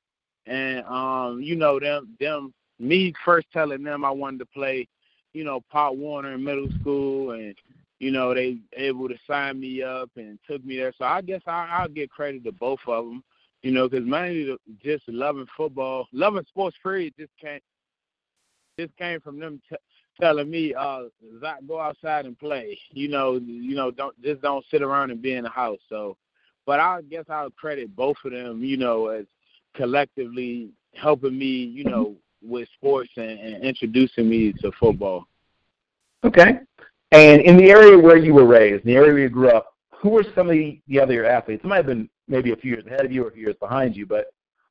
[0.46, 4.88] and um, you know them them me first telling them I wanted to play.
[5.32, 7.54] You know, Pop Warner in middle school, and
[7.98, 10.92] you know they able to sign me up and took me there.
[10.98, 13.22] So I guess I, I'll get credit to both of them.
[13.62, 17.60] You know, because mainly just loving football, loving sports period just came
[18.78, 19.76] just came from them t-
[20.20, 21.04] telling me, uh,
[21.40, 22.78] Zach, go outside and play.
[22.90, 25.78] You know, you know, don't just don't sit around and be in the house.
[25.88, 26.16] So,
[26.64, 29.26] but I guess I'll credit both of them, you know, as
[29.74, 35.26] collectively helping me, you know, with sports and, and introducing me to football.
[36.24, 36.60] Okay.
[37.12, 39.74] And in the area where you were raised, in the area where you grew up,
[39.90, 41.62] who were some of the, the other athletes?
[41.64, 43.56] It might have been maybe a few years ahead of you or a few years
[43.60, 44.26] behind you, but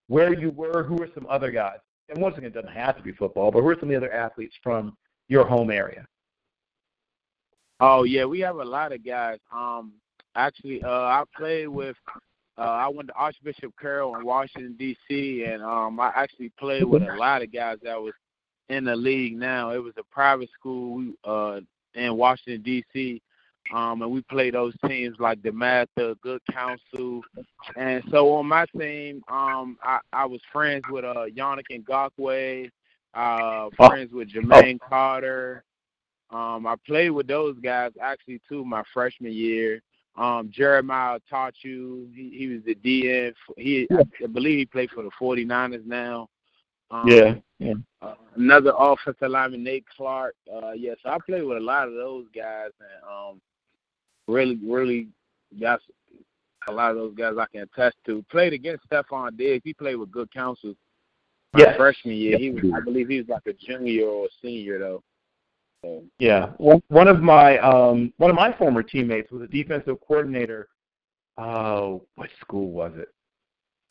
[0.08, 1.78] where you were, who were some other guys?
[2.10, 3.98] And once again, it doesn't have to be football, but who are some of the
[3.98, 4.96] other athletes from
[5.28, 6.06] your home area?
[7.80, 9.40] Oh yeah, we have a lot of guys.
[9.54, 9.94] Um,
[10.36, 11.96] actually, uh, I played with
[12.58, 15.44] uh, I went to Archbishop Carroll in Washington D.C.
[15.44, 18.14] and um, I actually played with a lot of guys that was
[18.70, 19.38] in the league.
[19.38, 21.60] Now it was a private school uh,
[21.96, 23.22] in Washington D.C.
[23.74, 27.22] Um, and we played those teams like DeMatha, Good Counsel,
[27.76, 32.70] and so on my team, um, I, I was friends with uh, Yannick Ngakoue,
[33.16, 33.88] uh, oh.
[33.88, 34.88] friends with Jermaine oh.
[34.88, 35.64] Carter.
[36.32, 39.82] Um, I played with those guys actually too my freshman year.
[40.18, 41.20] Um, Jeremiah
[41.62, 42.10] you.
[42.14, 43.34] He, he was the DN.
[43.58, 44.04] He, yeah.
[44.24, 46.30] I believe he played for the 49ers now.
[46.92, 47.36] Um, yeah.
[47.60, 47.74] yeah.
[48.02, 50.36] Uh, another offensive lineman, Nate Clark.
[50.52, 53.42] Uh, yeah, so I played with a lot of those guys, and um,
[54.28, 55.08] really, really
[55.60, 55.82] got
[56.68, 58.24] a lot of those guys I can attest to.
[58.30, 59.64] Played against Stefon Diggs.
[59.64, 60.76] He played with good counsel.
[61.58, 61.78] Yeah.
[61.78, 62.64] Freshman year, he was.
[62.76, 65.04] I believe he was like a junior or a senior though.
[66.20, 70.68] Yeah, one one of my um one of my former teammates was a defensive coordinator.
[71.38, 73.10] Oh, uh, what school was it?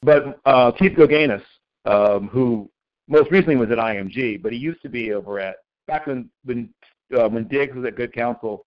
[0.02, 1.42] But uh, Keith Goganious,
[1.84, 2.70] um, who
[3.06, 6.70] most recently was at IMG, but he used to be over at back when when
[7.16, 8.66] uh, when Diggs was at Good Counsel.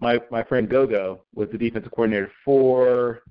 [0.00, 3.22] My my friend Gogo was the defensive coordinator for.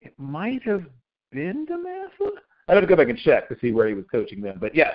[0.00, 0.84] It might have
[1.30, 2.30] been DeMatha.
[2.68, 4.58] I have to go back and check to see where he was coaching then.
[4.58, 4.94] But yes,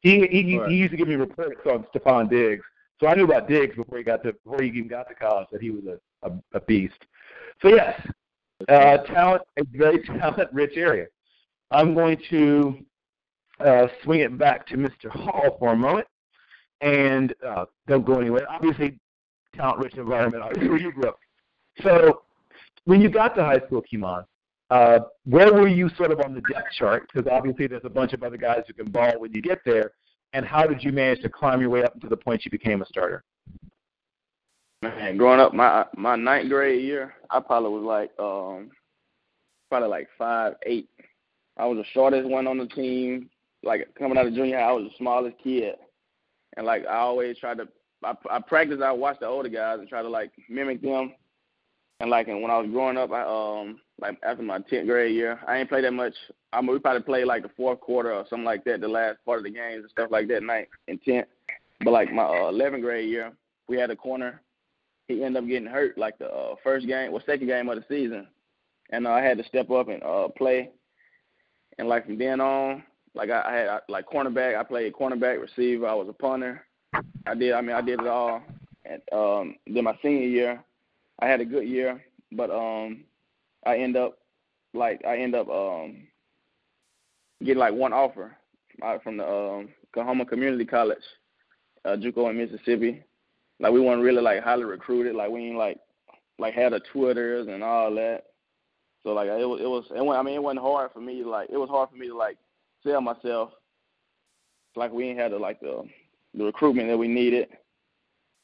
[0.00, 0.70] he he, right.
[0.70, 2.64] he used to give me reports on Stefon Diggs
[3.00, 5.48] so I knew about Diggs before he got to before he even got to college
[5.52, 6.98] that he was a, a, a beast.
[7.60, 8.00] So yes,
[8.68, 11.06] uh, talent, a very talent-rich area.
[11.70, 12.78] I'm going to
[13.60, 15.10] uh, swing it back to Mr.
[15.10, 16.06] Hall for a moment,
[16.80, 18.50] and uh, don't go anywhere.
[18.50, 18.98] Obviously,
[19.54, 20.42] talent-rich environment.
[20.42, 21.18] Obviously, where you grew up.
[21.82, 22.22] So
[22.84, 24.24] when you got to high school, Kemon,
[24.74, 27.08] uh, where were you sort of on the depth chart?
[27.12, 29.92] Because obviously, there's a bunch of other guys who can ball when you get there
[30.34, 32.82] and how did you manage to climb your way up to the point you became
[32.82, 33.22] a starter?
[34.82, 38.70] Man, growing up, my my ninth grade year, I probably was like um
[39.70, 40.90] probably like five eight.
[41.56, 43.30] I was the shortest one on the team.
[43.62, 45.76] Like coming out of junior high, I was the smallest kid,
[46.56, 47.68] and like I always tried to.
[48.02, 48.82] I, I practiced.
[48.82, 51.14] I watched the older guys and try to like mimic them.
[52.00, 55.14] And like, and when I was growing up, I um like after my tenth grade
[55.14, 56.14] year, I ain't played that much
[56.54, 59.18] I mean, we probably played like the fourth quarter or something like that, the last
[59.24, 61.26] part of the games and stuff like that, night in tenth.
[61.82, 63.32] But like my uh, 11th grade year,
[63.68, 64.40] we had a corner.
[65.08, 67.84] He ended up getting hurt like the uh, first game, well, second game of the
[67.88, 68.26] season,
[68.90, 70.70] and uh, I had to step up and uh, play.
[71.78, 72.84] And like from then on,
[73.14, 75.88] like I, I had I, like cornerback, I played cornerback, receiver.
[75.88, 76.64] I was a punter.
[77.26, 77.52] I did.
[77.52, 78.42] I mean, I did it all.
[78.84, 80.64] And um, then my senior year,
[81.18, 83.04] I had a good year, but um,
[83.66, 84.18] I end up
[84.72, 86.06] like I end up um
[87.44, 88.36] get like one offer
[89.02, 90.98] from the um, Coahoma Community College,
[91.84, 93.02] uh, JUCO in Mississippi.
[93.60, 95.14] Like we weren't really like highly recruited.
[95.14, 95.78] Like we ain't like
[96.38, 98.24] like had a Twitters and all that.
[99.04, 101.22] So like it was it was it went, I mean it wasn't hard for me
[101.24, 102.36] like it was hard for me to like
[102.82, 103.50] sell myself.
[104.76, 105.84] Like we ain't had the like the
[106.34, 107.48] the recruitment that we needed.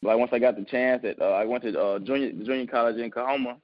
[0.03, 2.67] But like once I got the chance that uh, I went to uh, junior junior
[2.67, 3.57] college in Coahoma,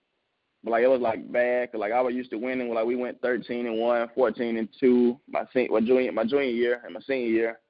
[0.67, 1.71] but like it was like bad.
[1.71, 2.75] Cause like I was used to winning.
[2.75, 6.43] Like we went 13 and one, 14 and two my senior, my junior, my junior
[6.43, 7.61] year and my senior year,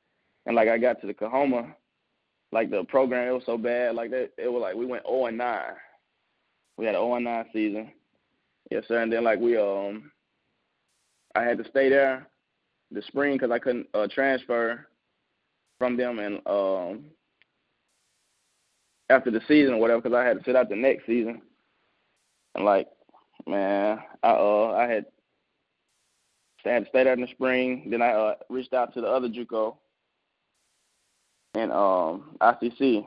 [0.46, 1.76] and like I got to the Coahoma,
[2.52, 3.96] like the program it was so bad.
[3.96, 5.60] Like that, it was like we went 0 and 9.
[6.78, 7.92] We had an 0 and 9 season.
[8.70, 9.02] Yes, sir.
[9.02, 10.10] And then like we um,
[11.34, 12.26] I had to stay there
[12.92, 14.86] the spring because I couldn't uh, transfer
[15.78, 17.04] from them and um
[19.10, 21.42] after the season or whatever because I had to sit out the next season.
[22.56, 22.88] And like,
[23.46, 25.06] man, I uh I had
[26.64, 27.88] I had to stay there in the spring.
[27.90, 29.76] Then I uh, reached out to the other JUCO
[31.54, 33.06] and um ICC.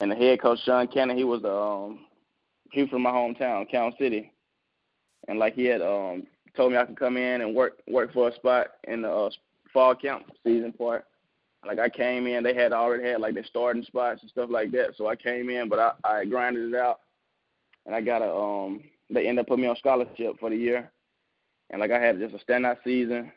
[0.00, 2.06] And the head coach Sean Cannon, he was um
[2.72, 4.32] he was from my hometown, Calhoun City.
[5.28, 6.26] And like he had um
[6.56, 9.30] told me I could come in and work work for a spot in the uh,
[9.72, 11.04] fall camp season part.
[11.66, 14.72] Like I came in, they had already had like their starting spots and stuff like
[14.72, 14.96] that.
[14.96, 17.00] So I came in, but I, I grinded it out
[17.86, 20.90] and I got a um they ended up putting me on scholarship for the year,
[21.70, 23.32] and like I had just a standout season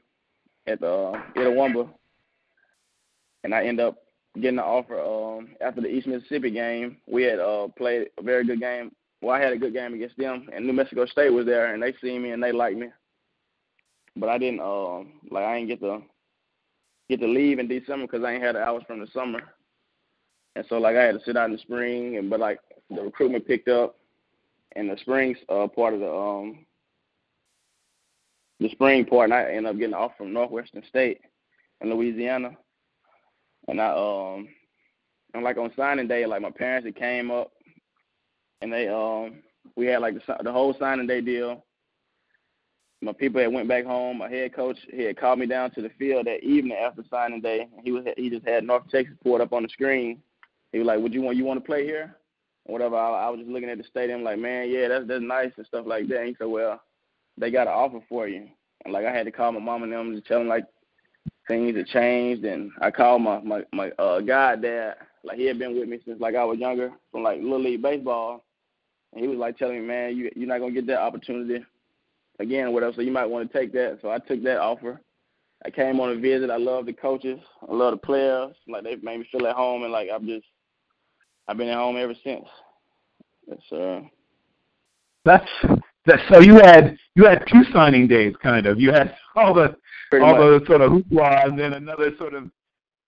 [0.68, 1.90] at the uh, Itawamba,
[3.44, 3.98] and I end up
[4.42, 6.98] getting the offer um after the East Mississippi game.
[7.08, 8.92] We had uh played a very good game.
[9.22, 11.82] Well, I had a good game against them, and New Mexico State was there, and
[11.82, 12.88] they see me and they like me.
[14.16, 16.02] But I didn't um like I didn't get to
[17.10, 19.42] get to leave in December because I ain't had hours from the summer,
[20.56, 23.02] and so like I had to sit out in the spring, and but like the
[23.02, 23.98] recruitment picked up,
[24.76, 26.66] in the spring uh, part of the um
[28.60, 31.20] the spring part, and I ended up getting off from Northwestern State
[31.82, 32.52] in Louisiana,
[33.68, 34.48] and I um
[35.34, 37.52] and like on signing day, like my parents it came up,
[38.62, 39.42] and they um
[39.76, 41.66] we had like the, the whole signing day deal.
[43.02, 44.20] My people had went back home.
[44.20, 47.42] My head coach he had called me down to the field that evening after signing
[47.42, 47.68] day.
[47.84, 50.22] He was he just had North Texas pulled up on the screen.
[50.72, 52.16] He was like, "Would you want you want to play here?"
[52.66, 52.96] Whatever.
[52.96, 55.66] I, I was just looking at the stadium like, man, yeah, that's that's nice and
[55.66, 56.20] stuff like that.
[56.20, 56.82] And he said, well,
[57.38, 58.48] they got an offer for you.
[58.86, 60.66] And like I had to call my mom and them to tell them like
[61.48, 62.44] things had changed.
[62.46, 64.96] And I called my my my uh, god dad.
[65.24, 67.82] Like he had been with me since like I was younger from like little league
[67.82, 68.44] baseball.
[69.14, 71.64] And he was like telling me, man, you you're not gonna get that opportunity
[72.40, 72.94] again whatever.
[72.96, 74.00] So you might want to take that.
[74.02, 75.02] So I took that offer.
[75.66, 76.50] I came on a visit.
[76.50, 77.40] I love the coaches.
[77.68, 78.54] I love the players.
[78.68, 80.46] Like they made me feel at home, and like I'm just
[81.48, 82.46] I've been at home ever since.
[83.48, 84.10] Yes, sir.
[85.26, 85.50] That's
[86.06, 86.20] that.
[86.30, 88.80] So you had you had two signing days, kind of.
[88.80, 89.76] You had all the
[90.14, 90.62] all much.
[90.62, 92.50] the sort of hoopla, and then another sort of.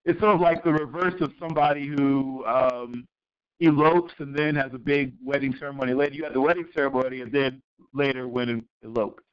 [0.06, 3.08] It's sort of like the reverse of somebody who um,
[3.62, 6.16] elopes and then has a big wedding ceremony later.
[6.16, 7.62] You had the wedding ceremony and then
[7.94, 9.24] later went and eloped.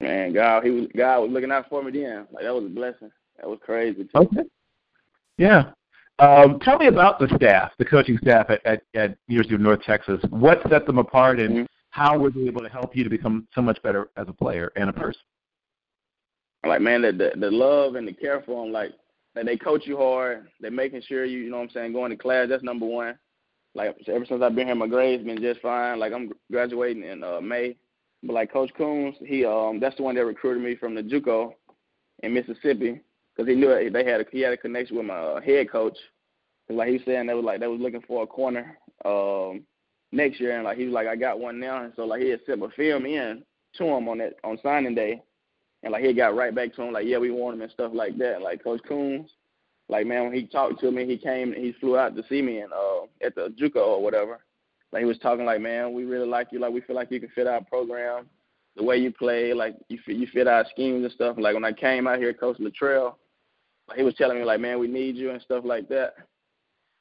[0.00, 2.26] Man, God, he was God was looking out for me then.
[2.30, 3.10] Like that was a blessing.
[3.38, 4.04] That was crazy.
[4.04, 4.10] Too.
[4.14, 4.42] Okay.
[5.38, 5.72] Yeah.
[6.18, 9.82] Um, tell me about the staff, the coaching staff at, at, at University of North
[9.82, 10.20] Texas.
[10.30, 11.66] What set them apart, and Mhm.
[11.90, 14.72] how were they able to help you to become so much better as a player
[14.74, 15.22] and a person?
[16.66, 18.72] Like man, the, the the love and the care for them.
[18.72, 18.92] Like
[19.36, 20.48] like they coach you hard.
[20.60, 22.48] They're making sure you you know what I'm saying going to class.
[22.48, 23.16] That's number one.
[23.76, 26.00] Like ever since I've been here, my grades been just fine.
[26.00, 27.76] Like I'm graduating in uh, May.
[28.24, 31.54] But like Coach Coons, he um that's the one that recruited me from the JUCO
[32.24, 33.02] in Mississippi
[33.38, 35.96] because he knew they had a, he had a connection with my uh, head coach.
[36.66, 39.62] 'Cause like he was saying they was like they was looking for a corner um
[40.12, 42.28] next year and like he was like I got one now and so like he
[42.28, 43.42] had sent a film in
[43.78, 45.22] to him on that on signing day
[45.82, 47.92] and like he got right back to him like yeah we want him and stuff
[47.94, 48.42] like that.
[48.42, 49.30] Like Coach Coons,
[49.88, 52.58] like man when he talked to me he came he flew out to see me
[52.58, 54.40] and uh at the JUCO or whatever.
[54.92, 57.20] Like he was talking like man we really like you like we feel like you
[57.20, 58.26] can fit our program
[58.76, 61.36] the way you play like you fit, you fit our schemes and stuff.
[61.38, 63.14] Like when I came out here, Coach Littrell,
[63.96, 66.14] he was telling me like man we need you and stuff like that.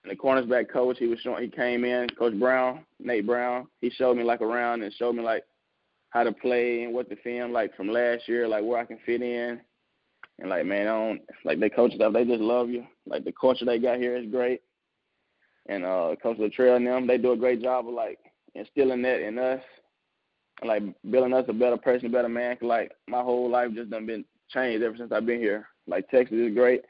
[0.03, 3.67] And the cornersback coach, he was showing, he came in, Coach Brown, Nate Brown.
[3.81, 5.43] He showed me like around and showed me like
[6.11, 8.99] how to play and what to film like from last year, like where I can
[9.05, 9.59] fit in.
[10.39, 12.13] And like man, I don't like they coach stuff.
[12.13, 12.85] They just love you.
[13.05, 14.61] Like the culture they got here is great.
[15.67, 18.19] And uh, Coach Littrell and them, they do a great job of like
[18.55, 19.61] instilling that in us,
[20.63, 22.55] like building us a better person, a better man.
[22.55, 25.67] 'Cause, like my whole life just done been changed ever since I've been here.
[25.87, 26.81] Like Texas is great.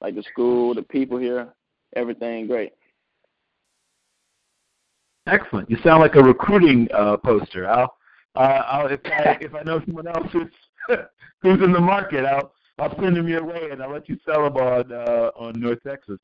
[0.00, 1.48] Like the school, the people here,
[1.96, 2.72] everything great.
[5.26, 5.70] Excellent.
[5.70, 7.68] You sound like a recruiting uh, poster.
[7.68, 7.94] I'll,
[8.34, 10.50] uh, I'll if I if I know someone else who's
[11.42, 14.44] who's in the market, I'll I'll send them your way and I'll let you sell
[14.44, 16.18] them on uh, on North Texas.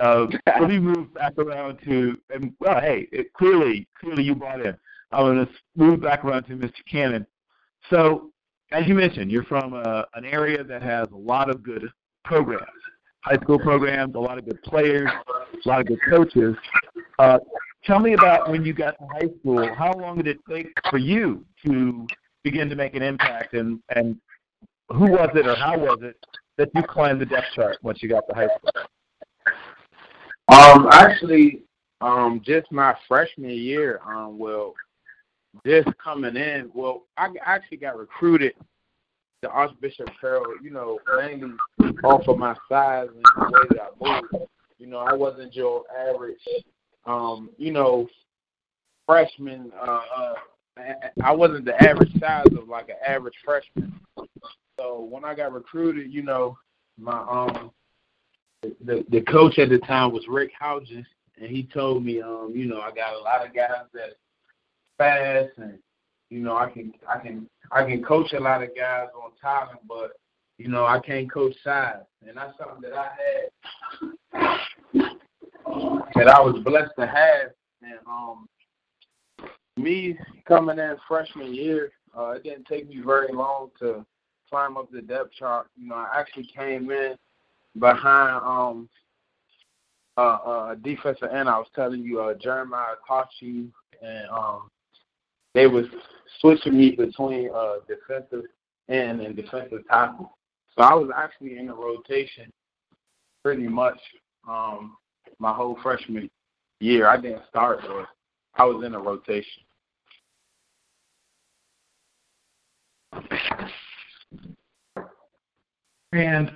[0.00, 0.26] Uh,
[0.60, 4.76] let me move back around to and well, hey, it, clearly clearly you bought in.
[5.12, 6.84] I'm going to move back around to Mr.
[6.90, 7.26] Cannon.
[7.88, 8.30] So,
[8.72, 11.88] as you mentioned, you're from a, an area that has a lot of good
[12.24, 12.66] programs,
[13.20, 15.08] high school programs, a lot of good players,
[15.64, 16.54] a lot of good coaches.
[17.18, 17.38] Uh,
[17.84, 19.74] tell me about when you got to high school.
[19.74, 22.06] How long did it take for you to
[22.44, 24.16] begin to make an impact, and and
[24.90, 26.16] who was it or how was it
[26.56, 28.70] that you climbed the depth chart once you got to high school?
[30.48, 31.62] Um, actually,
[32.00, 34.74] um, just my freshman year, um, well,
[35.66, 38.54] just coming in, well, I actually got recruited
[39.42, 41.54] to Archbishop Carroll, you know, mainly
[42.04, 44.46] off of my size and the way that I moved.
[44.78, 46.38] You know, I wasn't your average,
[47.06, 48.08] um, you know,
[49.06, 49.72] freshman.
[49.80, 50.34] Uh, uh,
[51.22, 53.92] I wasn't the average size of like an average freshman.
[54.78, 56.56] So when I got recruited, you know,
[56.96, 57.70] my um
[58.62, 61.06] the the coach at the time was Rick Houges,
[61.40, 64.14] and he told me, um, you know, I got a lot of guys that
[64.98, 65.78] fast, and
[66.30, 69.80] you know, I can I can I can coach a lot of guys on talent,
[69.88, 70.12] but
[70.58, 73.48] you know, I can't coach size, and that's something that I had
[76.14, 77.52] that I was blessed to have,
[77.82, 78.48] and um,
[79.76, 84.04] me coming in freshman year, uh, it didn't take me very long to
[84.50, 85.68] climb up the depth chart.
[85.76, 87.14] You know, I actually came in
[87.78, 88.88] behind um
[90.16, 91.48] uh uh defensive end.
[91.48, 93.68] I was telling you, uh Jeremiah Kachi
[94.02, 94.70] and um
[95.54, 95.86] they was
[96.40, 98.44] switching me between uh defensive
[98.88, 100.36] end and defensive tackle.
[100.76, 102.52] So I was actually in the rotation
[103.42, 103.98] pretty much
[104.48, 104.96] um
[105.38, 106.30] my whole freshman
[106.80, 107.08] year.
[107.08, 108.06] I didn't start but
[108.54, 109.62] I was in a rotation.
[116.12, 116.50] And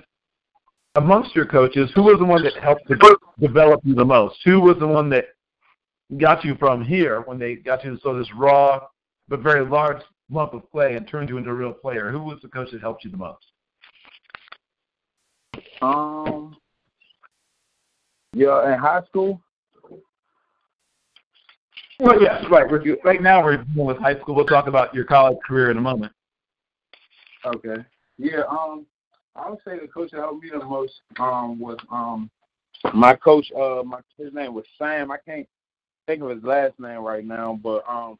[0.95, 4.37] amongst your coaches, who was the one that helped to develop you the most?
[4.45, 5.25] Who was the one that
[6.17, 8.79] got you from here when they got you to sort of this raw
[9.27, 12.11] but very large lump of clay and turned you into a real player?
[12.11, 13.45] Who was the coach that helped you the most?
[15.81, 16.55] Um,
[18.33, 19.41] yeah, in high school.
[21.99, 22.69] Well, yes, right.
[22.69, 24.35] We're, right now we're dealing with high school.
[24.35, 26.11] We'll talk about your college career in a moment.
[27.45, 27.83] Okay.
[28.17, 28.41] Yeah.
[28.49, 28.85] Um,
[29.35, 32.29] I would say the coach that helped me the most um was um
[32.93, 33.51] my coach.
[33.55, 35.11] Uh, my his name was Sam.
[35.11, 35.47] I can't
[36.05, 38.17] think of his last name right now, but um,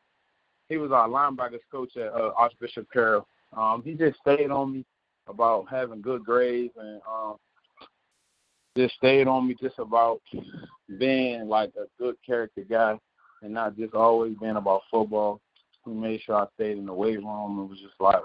[0.70, 3.28] he was our linebackers coach at uh, Archbishop Carroll.
[3.56, 4.86] Um, he just stayed on me
[5.28, 7.36] about having good grades and um,
[8.76, 10.22] just stayed on me just about
[10.98, 12.98] being like a good character guy
[13.42, 15.40] and not just always being about football.
[15.86, 18.22] He made sure I stayed in the weight room and was just like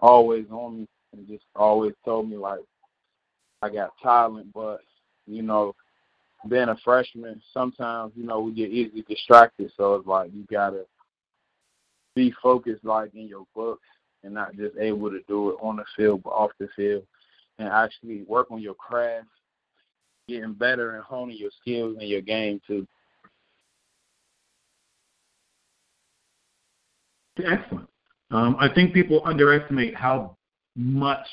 [0.00, 2.60] always on me and just always told me like
[3.62, 4.80] I got talent, but
[5.26, 5.74] you know,
[6.48, 9.70] being a freshman, sometimes you know we get easily distracted.
[9.76, 10.84] So it's like you gotta
[12.14, 13.86] be focused, like in your books,
[14.22, 17.04] and not just able to do it on the field but off the field,
[17.58, 19.28] and actually work on your craft,
[20.28, 22.86] getting better and honing your skills and your game too.
[27.38, 27.88] Excellent.
[28.30, 30.36] Um, I think people underestimate how
[30.76, 31.26] much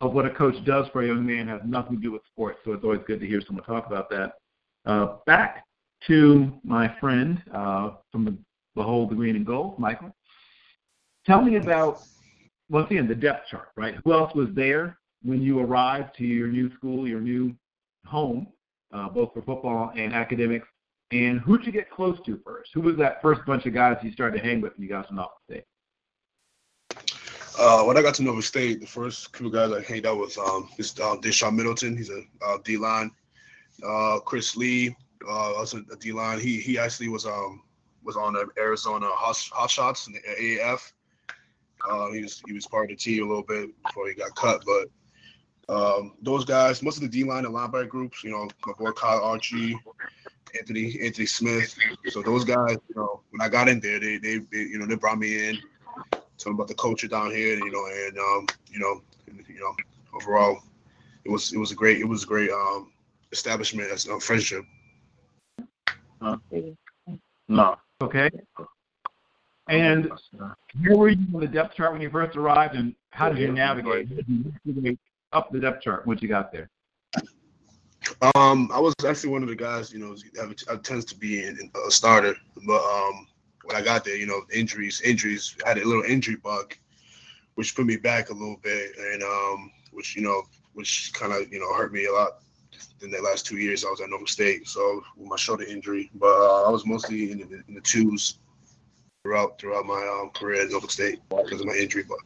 [0.00, 2.58] of what a coach does for a young man has nothing to do with sports.
[2.64, 4.34] So it's always good to hear someone talk about that.
[4.86, 5.64] Uh, back
[6.06, 8.36] to my friend uh, from the
[8.74, 10.14] Behold the Green and Gold, Michael.
[11.24, 12.02] Tell me about
[12.68, 13.94] once again the depth chart, right?
[14.04, 17.54] Who else was there when you arrived to your new school, your new
[18.04, 18.48] home,
[18.92, 20.68] uh, both for football and academics?
[21.12, 22.70] And who did you get close to first?
[22.74, 25.08] Who was that first bunch of guys you started to hang with when you got
[25.08, 25.64] to Norfolk State?
[27.58, 30.36] Uh, when I got to Norfolk State, the first couple guys I hanged out with
[30.38, 31.96] um, is uh, Deshaun Middleton.
[31.96, 33.10] He's a uh, D line.
[33.82, 34.96] Uh, Chris Lee,
[35.26, 36.38] uh, also a D line.
[36.38, 37.62] He he actually was um
[38.02, 40.92] was on the Arizona Hot, hot Shots in the AAF.
[41.88, 44.34] Uh, he was he was part of the team a little bit before he got
[44.36, 44.88] cut, but
[45.68, 48.90] um, those guys, most of the D line and linebacker groups, you know, my boy
[48.92, 49.78] Kyle Archie,
[50.58, 51.74] Anthony Anthony Smith.
[52.08, 54.86] So those guys, you know, when I got in there, they they, they you know
[54.86, 55.58] they brought me in
[56.38, 59.00] talking about the culture down here, you know, and um, you know,
[59.48, 59.74] you know,
[60.14, 60.60] overall,
[61.24, 62.92] it was it was a great it was a great um
[63.34, 64.64] establishment as a friendship.
[67.48, 67.76] No.
[68.00, 68.30] Okay.
[69.68, 70.10] And
[70.80, 73.52] where were you on the depth chart when you first arrived, and how did you
[73.52, 74.08] navigate
[75.32, 76.70] up the depth chart once you got there?
[78.34, 80.14] Um, I was actually one of the guys, you know,
[80.70, 83.26] I tends to be in, in a starter, but um,
[83.64, 86.74] when I got there, you know, injuries, injuries, I had a little injury bug,
[87.54, 90.42] which put me back a little bit, and um, which you know,
[90.74, 92.43] which kind of you know hurt me a lot
[93.02, 93.84] in the last two years.
[93.84, 97.32] I was at Norfolk State, so with my shoulder injury, but uh, I was mostly
[97.32, 98.38] in the, in the twos
[99.22, 102.18] throughout throughout my um, career at Norfolk State because of my injury But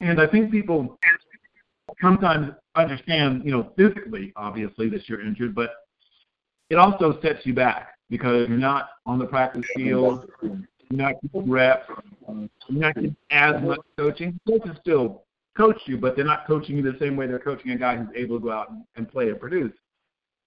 [0.00, 0.98] And I think people
[2.00, 5.70] sometimes understand, you know, physically, obviously, that you're injured, but
[6.70, 10.58] it also sets you back because you're not on the practice field, you're
[10.90, 11.88] not getting reps,
[12.28, 14.38] you're not getting as much coaching.
[14.48, 15.22] Coaches still
[15.56, 18.14] coach you, but they're not coaching you the same way they're coaching a guy who's
[18.14, 19.72] able to go out and play and produce.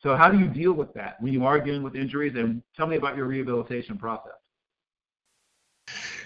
[0.02, 2.36] So how do you deal with that when you are dealing with injuries?
[2.36, 4.34] And tell me about your rehabilitation process.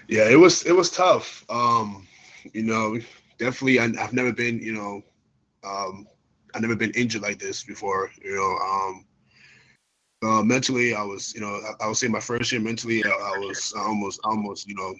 [0.07, 1.45] Yeah, it was it was tough.
[1.49, 2.07] Um,
[2.53, 2.97] you know,
[3.37, 3.79] definitely.
[3.79, 5.01] I, have never been, you know,
[5.63, 6.07] um,
[6.53, 8.09] I've never been injured like this before.
[8.21, 9.05] You know, um,
[10.21, 13.09] uh, mentally, I was, you know, I, I, would say my first year mentally, I,
[13.09, 14.93] I was almost, almost, you know,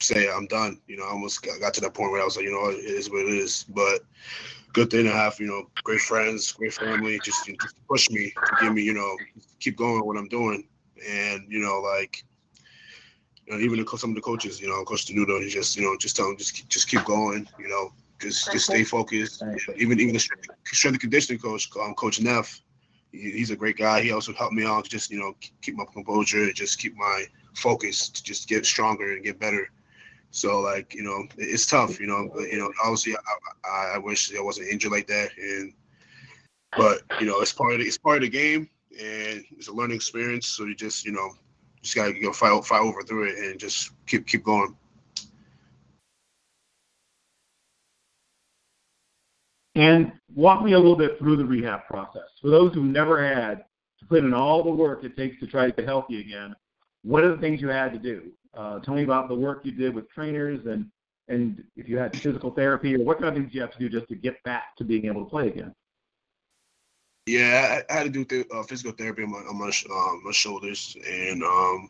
[0.00, 0.80] say I'm done.
[0.86, 2.70] You know, I almost got, got, to that point where I was like, you know,
[2.70, 3.64] it is what it is.
[3.68, 4.00] But
[4.72, 8.10] good thing to have, you know, great friends, great family, just, you know, just push
[8.10, 9.16] me to give me, you know,
[9.60, 10.66] keep going what I'm doing.
[11.08, 12.24] And you know, like,
[13.46, 15.96] you know, even some of the coaches, you know, Coach Denudo, he just, you know,
[15.98, 17.48] just tell them just just keep going.
[17.58, 19.42] You know, just just stay focused.
[19.76, 22.62] Even even the strength and conditioning coach, um, Coach Neff,
[23.12, 24.00] he's a great guy.
[24.00, 27.24] He also helped me out, just you know, keep my composure, just keep my
[27.54, 29.70] focus, to just get stronger and get better.
[30.34, 32.00] So like you know, it's tough.
[32.00, 33.14] You know, you know, obviously
[33.64, 35.72] I, I wish I wasn't injured like that, and
[36.76, 38.68] but you know, it's part of the, it's part of the game,
[39.00, 40.48] and it's a learning experience.
[40.48, 41.30] So you just you know,
[41.82, 44.74] just gotta go fight fight over through it and just keep keep going.
[49.76, 52.28] And walk me a little bit through the rehab process.
[52.42, 53.64] For those who never had
[54.00, 56.56] to put in all the work it takes to try to get healthy again,
[57.02, 58.32] what are the things you had to do?
[58.56, 60.86] Uh, tell me about the work you did with trainers and
[61.28, 63.88] and if you had physical therapy or what kind of things you have to do
[63.88, 65.72] just to get back to being able to play again.
[67.26, 70.22] Yeah, I, I had to do th- uh, physical therapy on my on my, um,
[70.24, 71.88] my shoulders, and um,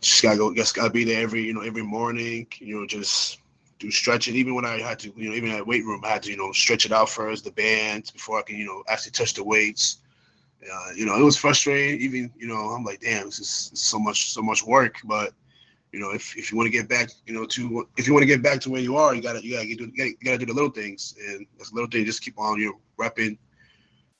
[0.00, 0.54] just gotta go.
[0.54, 2.46] Just gotta be there every you know every morning.
[2.58, 3.38] You know, just
[3.78, 4.34] do stretching.
[4.34, 6.36] Even when I had to, you know, even at weight room, I had to you
[6.36, 9.42] know stretch it out first, the bands before I can you know actually touch the
[9.42, 10.00] weights.
[10.62, 11.98] Uh, you know, it was frustrating.
[12.00, 14.96] Even you know, I'm like, damn, this is so much so much work.
[15.04, 15.32] But
[15.94, 18.22] you know, if, if you want to get back, you know, to if you want
[18.22, 20.46] to get back to where you are, you gotta you gotta do you gotta, do
[20.46, 23.38] the little things, and those little things just keep on you know repping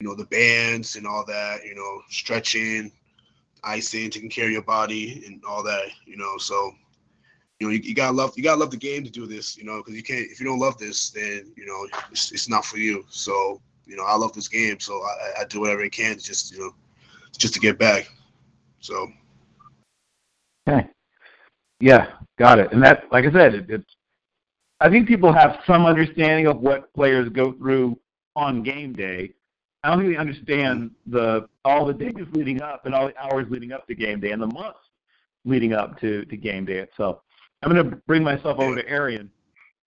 [0.00, 2.90] you know, the bands and all that, you know, stretching,
[3.62, 6.36] icing, taking care of your body and all that, you know.
[6.38, 6.72] So,
[7.58, 9.64] you know, you, you gotta love you gotta love the game to do this, you
[9.64, 12.64] know, because you can't if you don't love this, then you know it's, it's not
[12.64, 13.04] for you.
[13.08, 16.22] So, you know, I love this game, so I, I do whatever I can to
[16.22, 16.74] just you know
[17.36, 18.10] just to get back.
[18.80, 19.10] So.
[20.68, 20.88] Okay.
[21.84, 22.72] Yeah, got it.
[22.72, 23.84] And that, like I said, it.
[24.80, 27.98] I think people have some understanding of what players go through
[28.34, 29.34] on game day,
[29.82, 33.48] I don't think they understand the all the days leading up and all the hours
[33.50, 34.78] leading up to game day and the months
[35.44, 37.18] leading up to, to game day itself.
[37.62, 39.28] I'm going to bring myself over to Arrion.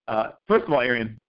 [0.08, 1.20] Uh, first of all, Arrion,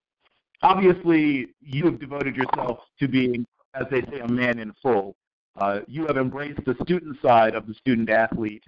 [0.60, 5.16] obviously you have devoted yourself to being, as they say, a man in full.
[5.56, 8.64] Uh, you have embraced the student side of the student athlete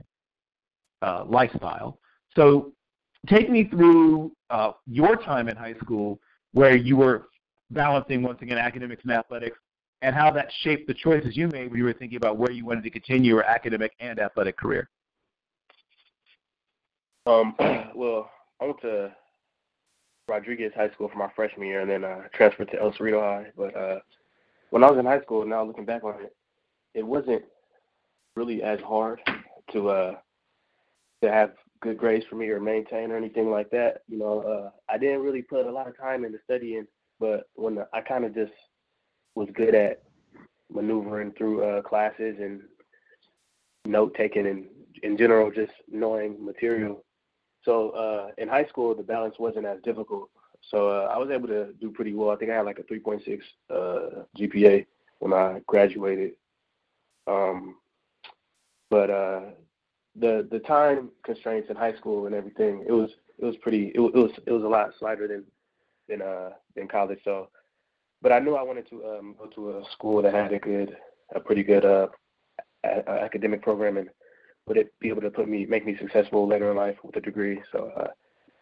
[1.02, 1.98] uh, lifestyle.
[2.36, 2.72] So
[3.28, 6.18] take me through uh, your time in high school
[6.52, 7.28] where you were
[7.70, 9.58] balancing once again academics and athletics
[10.02, 12.64] and how that shaped the choices you made when you were thinking about where you
[12.64, 14.88] wanted to continue your academic and athletic career.
[17.26, 17.54] Um,
[17.94, 18.30] well,
[18.60, 19.12] I went to
[20.28, 23.50] Rodriguez High School for my freshman year, and then uh, transferred to El Cerrito High.
[23.56, 23.98] But uh,
[24.70, 26.34] when I was in high school, now looking back on it,
[26.94, 27.42] it wasn't
[28.36, 29.20] really as hard
[29.72, 30.14] to uh,
[31.22, 34.02] to have good grades for me or maintain or anything like that.
[34.08, 36.86] You know, uh, I didn't really put a lot of time into studying,
[37.18, 38.52] but when the, I kind of just
[39.34, 40.02] was good at
[40.72, 42.62] maneuvering through uh, classes and
[43.86, 44.66] note taking and
[45.02, 47.04] in general just knowing material.
[47.62, 50.30] So uh, in high school, the balance wasn't as difficult.
[50.70, 52.30] So uh, I was able to do pretty well.
[52.30, 53.40] I think I had like a 3.6
[53.70, 54.86] uh, GPA
[55.18, 56.32] when I graduated.
[57.26, 57.76] Um,
[58.90, 59.40] but uh,
[60.20, 64.00] the the time constraints in high school and everything, it was it was pretty it,
[64.00, 65.44] it was it was a lot slighter than
[66.08, 67.20] than uh than college.
[67.24, 67.48] So
[68.22, 70.96] but I knew I wanted to um, go to a school that had a good,
[71.34, 72.08] a pretty good uh,
[72.84, 74.10] a- academic program, and
[74.66, 77.20] would it be able to put me, make me successful later in life with a
[77.20, 77.62] degree.
[77.72, 78.08] So, uh,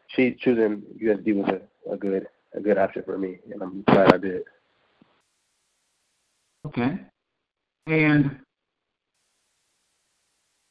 [0.08, 4.14] she choosing USD was a, a good, a good option for me, and I'm glad
[4.14, 4.42] I did.
[6.66, 6.98] Okay,
[7.86, 8.38] and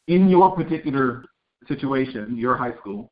[0.07, 1.23] in your particular
[1.67, 3.11] situation, your high school,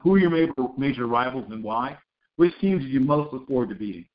[0.00, 1.96] who are your major, major rivals and why?
[2.36, 4.06] Which teams did you most look forward to beating?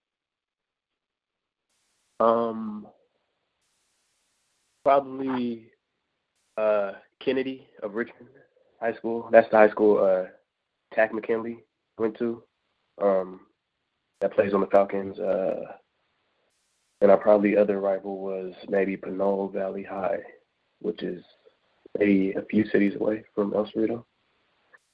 [2.20, 2.88] Um,
[4.84, 5.68] probably
[6.58, 8.30] uh, Kennedy of Richmond
[8.82, 9.30] High School.
[9.32, 10.30] That's the high school uh,
[10.96, 11.64] Takk McKinley
[11.98, 12.44] went to.
[13.02, 13.42] Um,
[14.22, 15.20] that plays on the Falcons.
[15.20, 15.62] Uh,
[17.02, 20.18] and our probably other rival was maybe Pinole Valley High,
[20.82, 21.24] which is
[21.98, 24.04] maybe a few cities away from El Cerrito.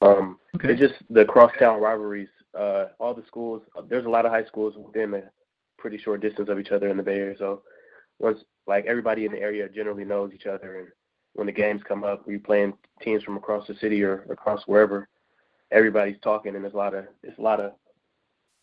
[0.01, 0.72] Um, okay.
[0.72, 2.30] It's just the crosstown rivalries.
[2.57, 3.64] Uh, all the schools.
[3.90, 5.23] There's a lot of high schools within a
[5.77, 7.35] pretty short distance of each other in the Bay Area.
[7.38, 7.64] So
[8.19, 10.88] once like everybody in the area generally knows each other, and
[11.33, 15.07] when the games come up, we playing teams from across the city or across wherever.
[15.72, 17.72] Everybody's talking, and there's a lot of it's a lot of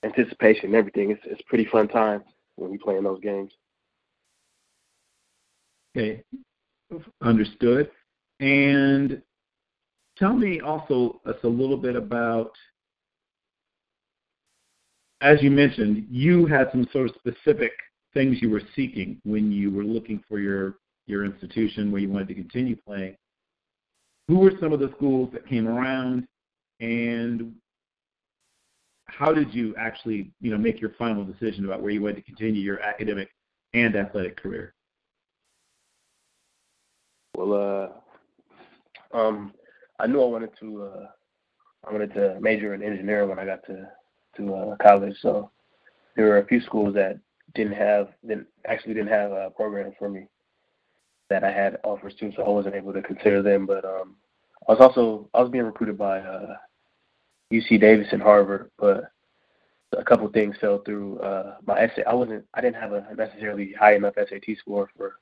[0.04, 1.10] anticipation and everything.
[1.10, 2.22] It's it's pretty fun time
[2.56, 3.52] when we playing those games.
[5.96, 6.22] Okay,
[7.22, 7.90] understood.
[8.40, 9.22] And
[10.18, 12.52] tell me also a little bit about
[15.22, 17.72] as you mentioned, you had some sort of specific
[18.14, 22.28] things you were seeking when you were looking for your your institution where you wanted
[22.28, 23.16] to continue playing.
[24.28, 26.26] Who were some of the schools that came around,
[26.78, 27.54] and
[29.06, 32.22] how did you actually, you know, make your final decision about where you wanted to
[32.22, 33.28] continue your academic
[33.74, 34.72] and athletic career?
[37.36, 37.88] Well, uh,
[39.12, 39.52] um,
[39.98, 40.82] I knew I wanted to.
[40.84, 41.06] Uh,
[41.88, 43.88] I wanted to major in engineering when I got to
[44.36, 45.16] to uh, college.
[45.20, 45.50] So
[46.16, 47.18] there were a few schools that
[47.54, 50.26] didn't have, didn't actually didn't have a program for me
[51.28, 53.66] that I had offers to, so I wasn't able to consider them.
[53.66, 54.16] But um,
[54.68, 56.56] I was also I was being recruited by uh,
[57.52, 59.10] UC Davis and Harvard, but
[59.96, 61.18] a couple things fell through.
[61.18, 65.16] Uh, my essay, I wasn't, I didn't have a necessarily high enough SAT score for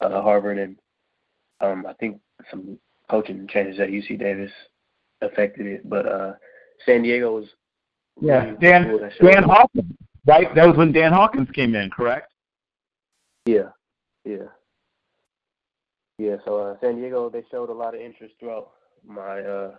[0.00, 0.76] uh, Harvard, and
[1.60, 2.20] um, I think
[2.50, 2.78] some
[3.10, 4.50] coaching changes at UC Davis
[5.22, 5.88] affected it.
[5.88, 6.32] But uh,
[6.84, 7.46] San Diego was
[8.20, 9.92] yeah, Dan Dan Hawkins,
[10.26, 10.54] right?
[10.54, 12.32] That was when Dan Hawkins came in, correct?
[13.44, 13.70] Yeah,
[14.24, 14.48] yeah,
[16.18, 16.36] yeah.
[16.44, 18.70] So uh, San Diego, they showed a lot of interest throughout
[19.06, 19.74] my uh,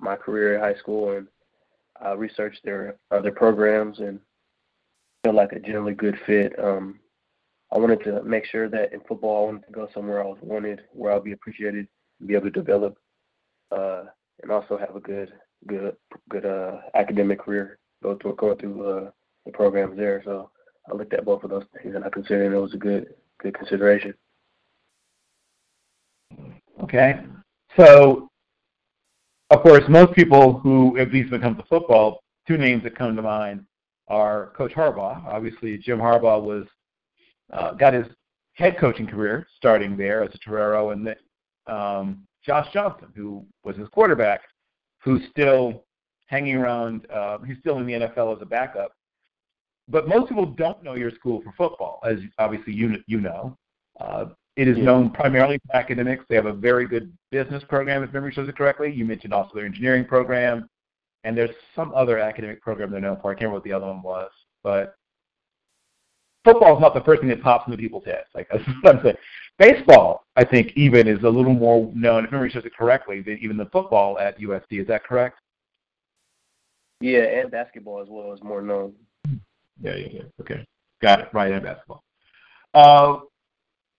[0.00, 1.26] my career at high school, and
[2.00, 4.20] I researched their other programs and
[5.24, 6.56] feel like a generally good fit.
[6.58, 7.00] Um,
[7.72, 10.38] I wanted to make sure that in football, I wanted to go somewhere I was
[10.42, 11.88] wanted, where I'll be appreciated,
[12.26, 12.96] be able to develop,
[13.70, 14.04] uh,
[14.42, 15.32] and also have a good,
[15.66, 15.96] good,
[16.28, 17.78] good uh, academic career.
[18.02, 19.10] Go through going through uh,
[19.46, 20.22] the programs there.
[20.24, 20.50] So
[20.90, 23.54] I looked at both of those things, and I considered it was a good, good
[23.54, 24.14] consideration.
[26.82, 27.20] Okay,
[27.76, 28.28] so
[29.50, 32.96] of course, most people who, at least when it comes to football, two names that
[32.96, 33.64] come to mind
[34.08, 35.24] are Coach Harbaugh.
[35.26, 36.66] Obviously, Jim Harbaugh was
[37.52, 38.06] uh, got his
[38.54, 41.16] head coaching career starting there as a Torero, and then
[41.66, 44.42] um, Josh Johnson, who was his quarterback,
[45.02, 45.84] who's still
[46.26, 47.06] hanging around.
[47.10, 48.92] Uh, he's still in the NFL as a backup.
[49.88, 53.56] But most people don't know your school for football, as obviously you you know.
[54.00, 54.26] Uh,
[54.56, 56.24] it is known primarily for academics.
[56.28, 58.92] They have a very good business program, if memory serves it correctly.
[58.92, 60.68] You mentioned also their engineering program,
[61.24, 63.30] and there's some other academic program they're known for.
[63.30, 64.30] I can't remember what the other one was,
[64.62, 64.94] but
[66.44, 68.26] football is not the first thing that pops into people's heads.
[68.34, 69.16] Like that's what I'm saying.
[69.58, 73.38] Baseball, I think, even is a little more known, if memory serves it correctly, than
[73.40, 74.80] even the football at USD.
[74.80, 75.38] Is that correct?
[77.00, 78.94] Yeah, and basketball as well is more known.
[79.80, 80.22] Yeah, yeah, yeah.
[80.40, 80.66] Okay,
[81.00, 81.28] got it.
[81.32, 82.02] Right, and basketball.
[82.74, 83.18] Uh,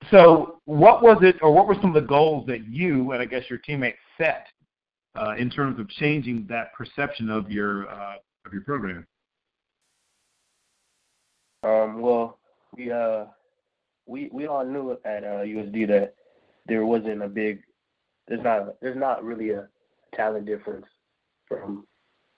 [0.10, 3.26] so, what was it, or what were some of the goals that you and I
[3.26, 4.48] guess your teammates set
[5.16, 8.16] uh, in terms of changing that perception of your uh,
[8.46, 9.06] of your program?
[11.64, 12.40] Um, well,
[12.76, 13.26] we uh,
[14.06, 16.16] we we all knew at uh, USD that
[16.68, 17.62] there wasn't a big,
[18.28, 19.68] there's not a, there's not really a
[20.16, 20.86] talent difference
[21.48, 21.86] from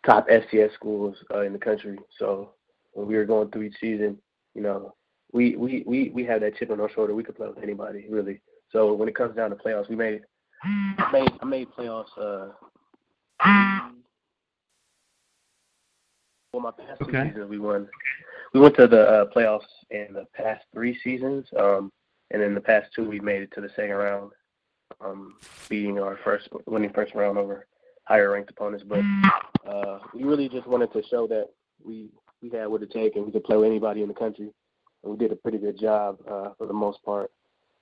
[0.05, 1.97] top FCS schools uh, in the country.
[2.19, 2.51] So
[2.93, 4.17] when we were going through each season,
[4.53, 4.93] you know,
[5.33, 7.13] we we we we had that chip on our shoulder.
[7.13, 8.41] We could play with anybody, really.
[8.71, 10.21] So when it comes down to playoffs, we made
[10.63, 12.05] I made I made playoffs.
[12.17, 12.47] Uh,
[16.53, 17.29] well, my past two Okay.
[17.29, 17.87] seasons we won.
[18.55, 21.91] We went to the uh, playoffs in the past three seasons, um,
[22.31, 24.31] and in the past two we made it to the second round,
[25.01, 25.35] um,
[25.67, 27.67] beating our first winning first round over
[28.05, 28.85] higher ranked opponents.
[28.87, 29.01] But
[29.69, 31.49] uh, we really just wanted to show that
[31.83, 32.07] we
[32.41, 34.53] we had what it takes and we could play with anybody in the country
[35.03, 37.31] and we did a pretty good job uh, for the most part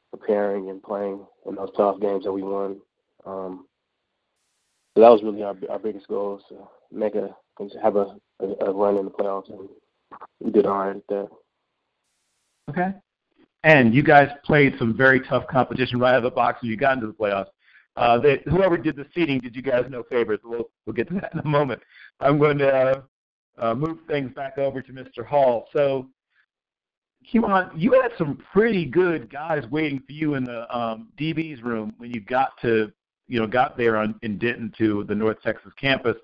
[0.09, 2.81] preparing and playing in those tough games that we won.
[3.27, 3.67] Um,
[4.95, 7.29] so that was really our our biggest goal to make a
[7.79, 9.69] have a, a, a run in the playoffs, and
[10.39, 11.29] we did all right at that.
[12.69, 12.93] Okay.
[13.63, 16.77] And you guys played some very tough competition right out of the box when you
[16.77, 17.47] got into the playoffs.
[17.95, 20.39] Uh, they, whoever did the seating did you guys no favors.
[20.43, 21.81] We'll, we'll get to that in a moment.
[22.19, 23.01] I'm going to uh,
[23.57, 25.25] uh, move things back over to Mr.
[25.25, 25.67] Hall.
[25.71, 26.09] So
[27.31, 31.93] Kemon, you had some pretty good guys waiting for you in the um, DB's room
[31.97, 32.91] when you got to,
[33.27, 36.17] you know, got there on, in Denton to the North Texas campus.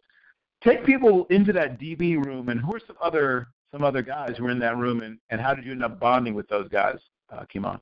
[0.63, 4.49] Take people into that DB room, and who are some other some other guys were
[4.49, 6.97] in that room, and, and how did you end up bonding with those guys,
[7.31, 7.79] uh, Kemon?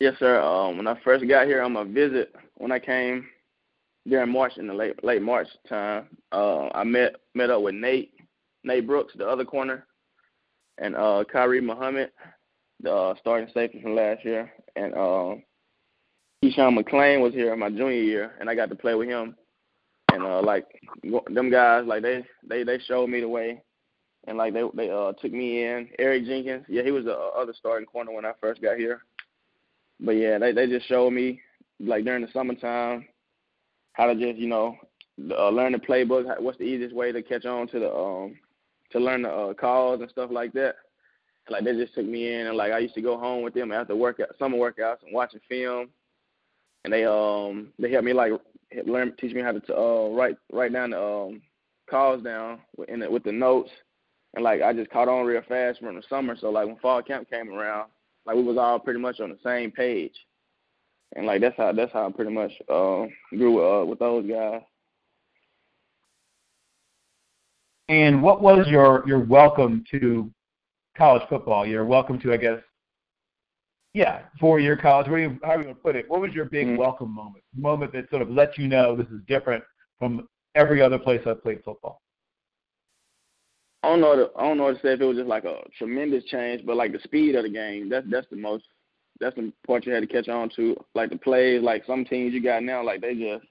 [0.00, 0.40] Yes, sir.
[0.40, 3.26] Um, when I first got here on my visit, when I came
[4.08, 8.12] during March in the late late March time, uh, I met met up with Nate
[8.64, 9.86] Nate Brooks, the other corner,
[10.78, 12.10] and uh, Kyrie Muhammad,
[12.82, 15.34] the uh, starting safety from last year, and uh,
[16.42, 19.36] Keyshawn McClain was here my junior year, and I got to play with him.
[20.12, 20.66] And uh, like
[21.32, 23.62] them guys, like they they they showed me the way,
[24.26, 25.88] and like they they uh took me in.
[25.98, 29.02] Eric Jenkins, yeah, he was the uh, other starting corner when I first got here.
[30.00, 31.40] But yeah, they they just showed me
[31.80, 33.06] like during the summertime
[33.94, 34.76] how to just you know
[35.30, 36.26] uh, learn the playbook.
[36.26, 38.36] how- What's the easiest way to catch on to the um
[38.90, 40.74] to learn the uh, calls and stuff like that.
[41.48, 43.72] Like they just took me in and like I used to go home with them
[43.72, 45.88] after workout summer workouts and watching film,
[46.84, 48.32] and they um they helped me like
[48.86, 51.42] learn teach me how to uh write write down the um
[51.90, 53.70] calls down with- in the, with the notes,
[54.34, 56.36] and like I just caught on real fast from the summer.
[56.40, 57.90] So like when fall camp came around,
[58.26, 60.14] like we was all pretty much on the same page,
[61.16, 64.62] and like that's how that's how I pretty much uh grew uh with those guys.
[67.88, 70.30] And what was your your welcome to
[70.96, 71.66] college football?
[71.66, 72.60] Your welcome to, I guess,
[73.92, 75.08] yeah, four year college.
[75.08, 76.08] Do you, how are you to put it?
[76.08, 76.76] What was your big Mhm.
[76.78, 77.44] welcome moment?
[77.54, 79.62] Moment that sort of let you know this is different
[79.98, 82.01] from every other place I've played football.
[83.82, 84.16] I don't know.
[84.16, 86.76] The, I don't know to say if it was just like a tremendous change, but
[86.76, 87.88] like the speed of the game.
[87.88, 88.64] That's that's the most.
[89.20, 90.76] That's the part you had to catch on to.
[90.94, 93.44] Like the plays, like some teams you got now, like they just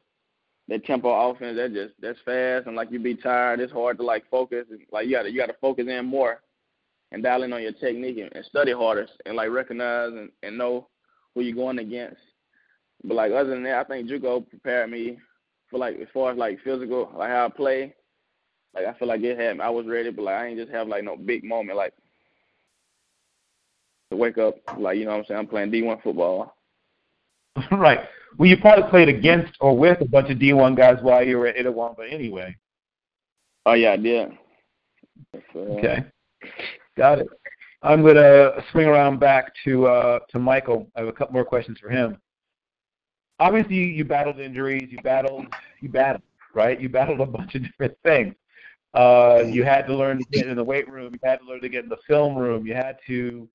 [0.68, 1.58] their tempo offense.
[1.58, 3.60] That just that's fast, and like you be tired.
[3.60, 4.66] It's hard to like focus.
[4.70, 6.42] And, like you got you got to focus in more.
[7.12, 10.58] and dial in on your technique and, and study harder and like recognize and, and
[10.58, 10.88] know
[11.36, 12.22] who you're going against.
[13.04, 15.18] But like other than that, I think JUCO prepared me
[15.70, 17.96] for like as far as like physical, like how I play.
[18.74, 20.88] Like I feel like it had I was ready, but like I ain't just have
[20.88, 21.94] like no big moment like
[24.12, 26.56] to wake up like you know what I'm saying I'm playing D1 football.
[27.72, 28.00] right.
[28.38, 31.48] Well, you probably played against or with a bunch of D1 guys while you were
[31.48, 32.56] at Itawamba anyway.
[33.66, 34.32] Oh yeah, I did.
[35.54, 36.06] So, okay.
[36.98, 37.28] Got it.
[37.84, 40.88] I'm going to swing around back to uh, to Michael.
[40.96, 42.18] I have a couple more questions for him.
[43.40, 44.88] Obviously, you, you battled injuries.
[44.92, 45.46] You battled.
[45.80, 46.24] You battled.
[46.54, 46.80] Right.
[46.80, 48.36] You battled a bunch of different things.
[48.94, 51.14] Uh, you had to learn to get in the weight room.
[51.14, 52.66] You had to learn to get in the film room.
[52.66, 53.48] You had to.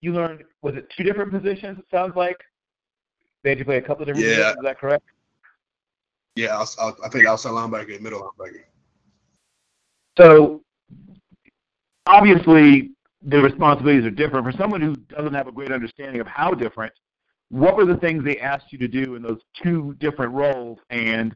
[0.00, 0.44] You learned.
[0.62, 1.78] Was it two different positions?
[1.78, 2.38] It sounds like.
[3.42, 4.36] They had to play a couple of different yeah.
[4.36, 4.56] positions.
[4.56, 5.04] Is that correct?
[6.36, 8.62] Yeah, I, I, I played outside linebacker and middle linebacker.
[10.18, 10.62] So
[12.06, 12.90] obviously
[13.22, 14.44] the responsibilities are different.
[14.44, 16.92] For someone who doesn't have a great understanding of how different,
[17.50, 20.78] what were the things they asked you to do in those two different roles?
[20.90, 21.34] And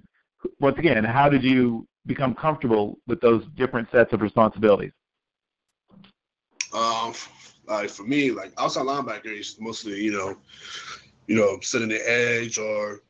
[0.61, 4.93] once again, how did you become comfortable with those different sets of responsibilities?
[6.75, 7.12] Um,
[7.67, 10.37] like for me, like outside linebacker is mostly, you know,
[11.27, 13.03] you know, sitting the edge or,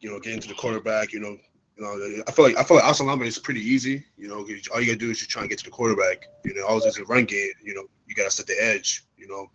[0.00, 1.36] you know, getting to the quarterback, you know,
[1.76, 4.04] you know, I feel like I feel like outside linebacker is pretty easy.
[4.16, 6.26] You know, all you gotta do is just try and get to the quarterback.
[6.44, 7.52] You know, always is a run game.
[7.62, 9.04] You know, you gotta set the edge.
[9.16, 9.50] You know,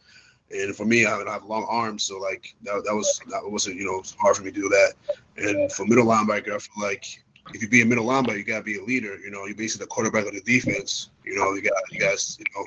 [0.52, 3.42] and for me, I have, I have long arms, so like that, that was that
[3.44, 4.94] wasn't you know hard for me to do that.
[5.38, 8.64] And for middle linebacker, I feel like if you be a middle linebacker, you gotta
[8.64, 9.18] be a leader.
[9.18, 11.10] You know, you're basically the quarterback of the defense.
[11.26, 12.66] You know, you got you guys you know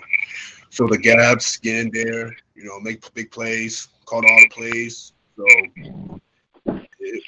[0.71, 2.37] fill the gaps, get in there.
[2.55, 5.13] You know, make big plays, call all the plays.
[5.37, 5.45] So.
[7.03, 7.23] It,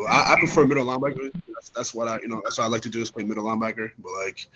[0.00, 1.30] know, I, I, prefer middle linebacker.
[1.32, 3.44] That's, that's, what I, you know, that's what I like to do is play middle
[3.44, 3.90] linebacker.
[3.98, 4.48] But like,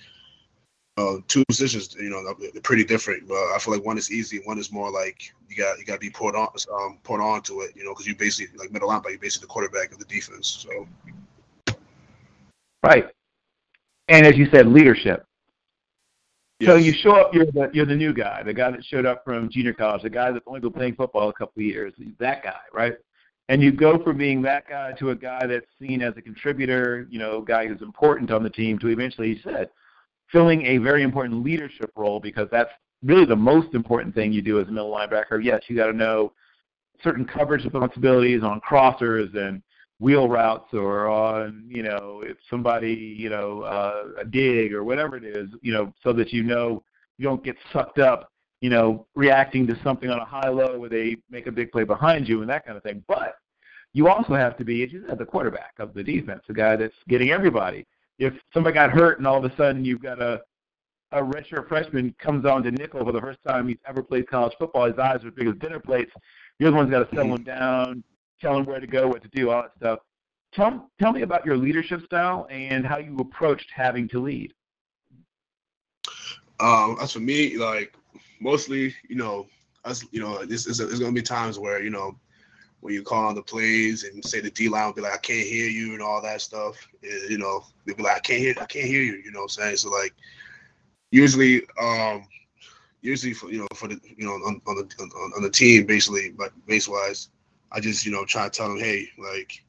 [0.99, 3.29] uh, two positions, you know, they're pretty different.
[3.29, 5.95] But I feel like one is easy, one is more like you got you got
[5.95, 8.73] to be poured on, um, poured on to it, you know, because you basically like
[8.73, 10.67] middle linebacker, you're basically the quarterback of the defense.
[10.69, 11.77] So,
[12.83, 13.07] right.
[14.09, 15.25] And as you said, leadership.
[16.61, 16.71] Yes.
[16.71, 19.23] So you show up, you're the you're the new guy, the guy that showed up
[19.25, 21.95] from junior college, the guy that's only been playing football a couple of years.
[22.19, 22.95] That guy, right?
[23.49, 27.07] and you go from being that guy to a guy that's seen as a contributor,
[27.11, 29.71] you know, guy who's important on the team, to eventually, he said,
[30.31, 32.71] filling a very important leadership role because that's
[33.03, 35.43] really the most important thing you do as a middle linebacker.
[35.43, 36.33] Yes, you got to know
[37.03, 39.63] certain coverage responsibilities on crossers and
[40.01, 45.17] wheel routes or on, you know, if somebody, you know, uh, a dig or whatever
[45.17, 46.83] it is, you know, so that you know
[47.19, 50.91] you don't get sucked up you know, reacting to something on a high low where
[50.91, 53.05] they make a big play behind you and that kind of thing.
[53.07, 53.37] But
[53.93, 56.77] you also have to be, as you said, the quarterback of the defense, the guy
[56.77, 57.87] that's getting everybody.
[58.19, 60.43] If somebody got hurt and all of a sudden you've got a
[61.13, 64.53] a redshirt freshman comes on to nickel for the first time he's ever played college
[64.59, 66.13] football, his eyes are as big as dinner plates.
[66.59, 68.05] You're the one's got to settle him down,
[68.41, 70.01] tell him where to go, what to do, all that stuff.
[70.53, 74.53] Tell tell me about your leadership style and how you approached having to lead.
[76.61, 77.95] Um, as for me, like
[78.41, 79.47] mostly, you know,
[79.85, 82.19] us, you know, this is there's gonna be times where you know
[82.81, 85.19] when you call on the plays and say the D line will be like, I
[85.19, 86.77] can't hear you and all that stuff.
[87.03, 89.21] It, you know, they'll be like, I can't hear, I can't hear you.
[89.25, 89.77] You know what I'm saying?
[89.79, 90.15] So like,
[91.11, 92.27] usually, um,
[93.01, 95.87] usually for you know for the you know on, on the on, on the team
[95.87, 97.29] basically, but base wise,
[97.73, 99.63] I just you know try to tell them, hey, like,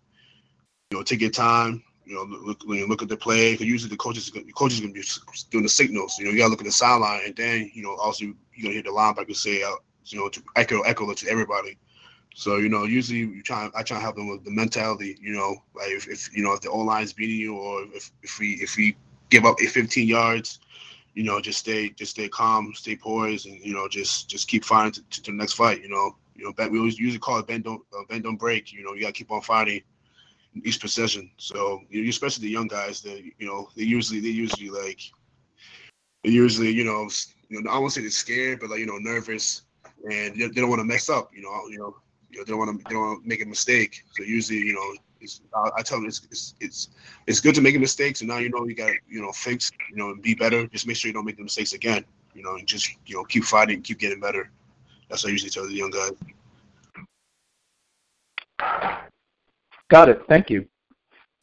[0.91, 1.83] you know, take your time.
[2.05, 4.79] You know, look when you look at the play, because usually the coaches the coaches
[4.79, 5.03] gonna be
[5.51, 6.17] doing the signals.
[6.17, 8.73] You know, you gotta look at the sideline, and then you know also you gonna
[8.73, 11.77] hear the linebacker say, uh, you know, to echo echo it to everybody.
[12.35, 13.69] So you know, usually you try.
[13.75, 15.17] I try to help them with the mentality.
[15.21, 18.11] You know, like if, if you know if the O is beating you, or if
[18.23, 18.95] if we if we
[19.29, 20.59] give up 15 yards,
[21.13, 24.63] you know, just stay just stay calm, stay poised, and you know, just just keep
[24.63, 25.81] fighting to, to, to the next fight.
[25.81, 28.71] You know, you know, we always usually call it bend don't uh, bend don't break.
[28.71, 29.81] You know, you gotta keep on fighting
[30.63, 31.29] each possession.
[31.37, 35.01] So you know, especially the young guys, that you know, they usually they usually like
[36.23, 37.09] they usually you know
[37.49, 39.63] you know I won't say they're scared, but like you know nervous
[40.09, 41.31] and they don't want to mess up.
[41.35, 41.95] You know, you know,
[42.29, 44.03] you know they don't want to they don't want to make a mistake.
[44.11, 44.95] So usually you know.
[45.21, 46.87] It's, I, I tell them it's, it's it's
[47.27, 48.15] it's good to make a mistake.
[48.15, 50.65] So now you know you got you know fix you know and be better.
[50.67, 52.05] Just make sure you don't make the mistakes again.
[52.33, 54.49] You know, and just you know keep fighting, keep getting better.
[55.09, 56.13] That's what I usually tell the young guys.
[59.89, 60.21] Got it.
[60.29, 60.65] Thank you.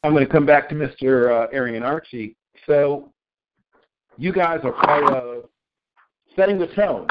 [0.03, 1.31] I'm going to come back to Mr.
[1.31, 2.35] Uh, Arrion Archie.
[2.65, 3.11] So,
[4.17, 5.49] you guys are part of
[6.35, 7.07] setting the tone,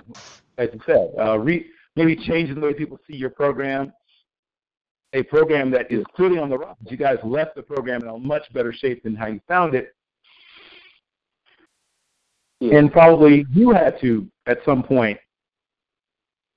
[0.57, 1.67] as you said, uh, re-
[1.97, 3.93] maybe changing the way people see your program.
[5.13, 6.77] A program that is clearly on the rise.
[6.89, 9.95] You guys left the program in a much better shape than how you found it.
[12.61, 12.79] Yeah.
[12.79, 15.19] And probably you had to at some point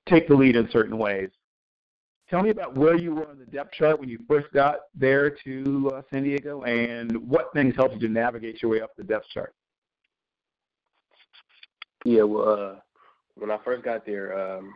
[0.07, 1.29] take the lead in certain ways.
[2.29, 5.31] Tell me about where you were on the depth chart when you first got there
[5.43, 9.03] to uh, San Diego, and what things helped you to navigate your way up the
[9.03, 9.53] depth chart.
[12.05, 12.75] Yeah, well, uh,
[13.35, 14.71] when I first got there, um,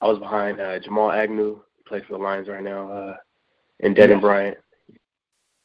[0.00, 3.16] I was behind uh, Jamal Agnew, plays for the Lions right now, uh,
[3.80, 4.20] and Devin yeah.
[4.20, 4.58] Bryant.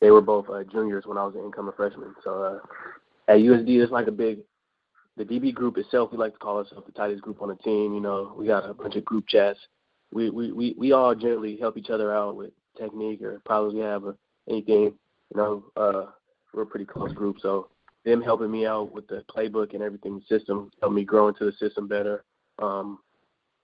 [0.02, 2.14] They were both uh, juniors when I was an incoming freshman.
[2.24, 4.40] So uh, at USD, it's like a big.
[5.18, 7.94] The DB group itself, we like to call ourselves the tightest group on the team.
[7.94, 9.60] You know, we got a bunch of group chats.
[10.12, 13.80] We we we, we all generally help each other out with technique or problems we
[13.80, 14.18] have or
[14.50, 14.94] anything.
[15.34, 16.08] You know, uh,
[16.54, 17.70] we're a pretty close group, so
[18.06, 21.46] them helping me out with the playbook and everything, the system helped me grow into
[21.46, 22.24] the system better.
[22.60, 23.00] Um,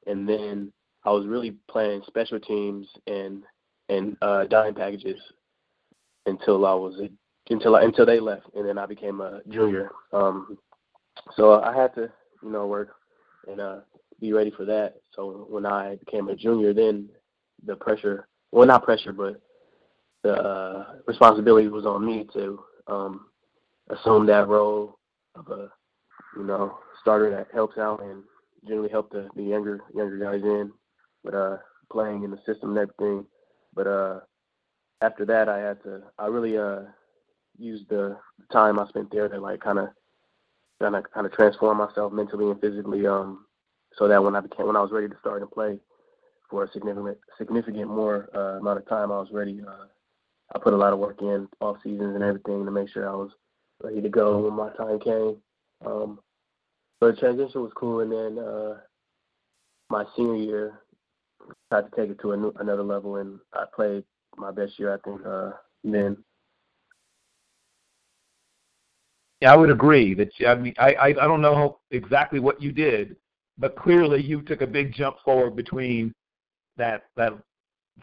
[0.08, 0.72] and then
[1.04, 3.44] I was really playing special teams and
[3.90, 5.20] and uh, dime packages
[6.26, 7.02] until I was
[7.50, 9.92] until I, until they left, and then I became a junior.
[10.14, 10.58] Um,
[11.36, 12.12] so I had to
[12.44, 12.96] you know work
[13.48, 13.80] and uh,
[14.20, 14.96] be ready for that.
[15.16, 17.10] So when I became a junior, then
[17.66, 19.42] the pressure well not pressure but
[20.24, 23.26] the uh, responsibility was on me to um,
[23.90, 25.00] assume that role
[25.36, 25.70] of a
[26.36, 28.24] you know starter that helps out and
[28.68, 30.72] generally help the, the younger younger guys in,
[31.24, 31.58] but uh
[31.92, 33.26] playing in the system and everything.
[33.74, 34.20] But uh
[35.02, 36.82] after that I had to I really uh
[37.58, 38.18] used the
[38.52, 39.90] time I spent there to like kind of
[40.82, 43.46] kind of kind of transform myself mentally and physically um
[43.98, 45.80] so that when I became when I was ready to start and play
[46.50, 49.86] for a significant significant more uh, amount of time I was ready uh
[50.54, 53.16] I put a lot of work in off seasons and everything to make sure I
[53.16, 53.32] was
[53.82, 55.38] ready to go when my time came.
[55.86, 56.20] Um,
[57.02, 58.78] but transition was cool, and then uh,
[59.90, 60.82] my senior year,
[61.70, 64.04] tried to take it to new, another level, and I played
[64.38, 65.52] my best year, I think, uh,
[65.84, 66.18] then.
[69.42, 70.30] Yeah, I would agree that.
[70.48, 73.16] I mean, I, I I don't know exactly what you did,
[73.58, 76.14] but clearly you took a big jump forward between
[76.78, 77.34] that that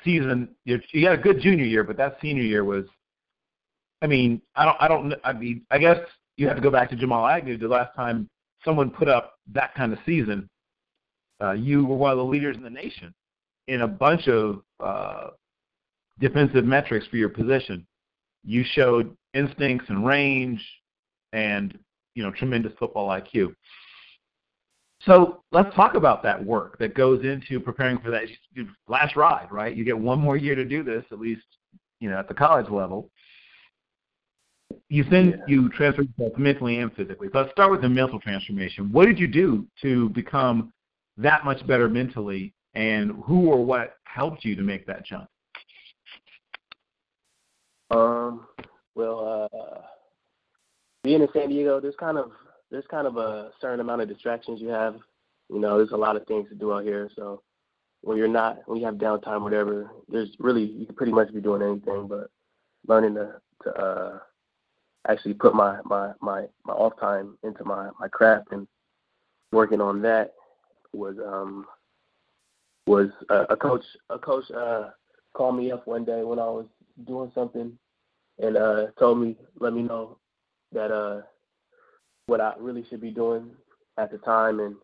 [0.05, 0.49] season.
[0.65, 2.87] You had a good junior year, but that senior year was
[4.03, 5.99] I mean, I don't, I don't, I mean, I guess
[6.37, 7.59] you have to go back to Jamal Agnew.
[7.59, 8.29] The last time
[8.65, 10.49] someone put up that kind of season,
[11.43, 13.15] uh, you were one of the leaders in the nation
[13.69, 15.29] in a bunch of uh,
[16.19, 17.87] defensive metrics for your position.
[18.45, 20.65] You showed instincts and range,
[21.33, 21.79] and
[22.15, 23.55] you know, tremendous football IQ.
[25.03, 28.25] So let's talk about that work that goes into preparing for that
[28.89, 29.77] last ride, right?
[29.77, 31.47] You get one more year to do this, at least,
[32.01, 33.11] you know, at the college level
[34.89, 35.43] you think yeah.
[35.47, 37.29] you transferred both mentally and physically.
[37.33, 38.91] So let's start with the mental transformation.
[38.93, 40.73] What did you do to become
[41.17, 45.29] that much better mentally, and who or what helped you to make that jump?
[47.91, 48.47] Um.
[48.95, 49.81] Well, uh,
[51.05, 52.33] being in San Diego, there's kind of
[52.71, 54.97] there's kind of a certain amount of distractions you have.
[55.49, 57.09] You know, there's a lot of things to do out here.
[57.17, 57.43] So
[58.03, 61.41] when you're not, when you have downtime, whatever, there's really you can pretty much be
[61.41, 62.09] doing anything.
[62.09, 62.31] But
[62.87, 64.19] learning to to uh,
[65.09, 68.67] actually put my my my my off time into my my craft and
[69.53, 70.35] working on that
[70.93, 71.67] was um
[72.87, 74.91] was uh, a coach a coach uh
[75.35, 76.67] called me up one day when I was
[77.07, 77.73] doing something
[78.39, 80.19] and uh told me let me know
[80.73, 81.23] that uh
[82.27, 83.51] what I really should be doing
[83.97, 84.77] at the time and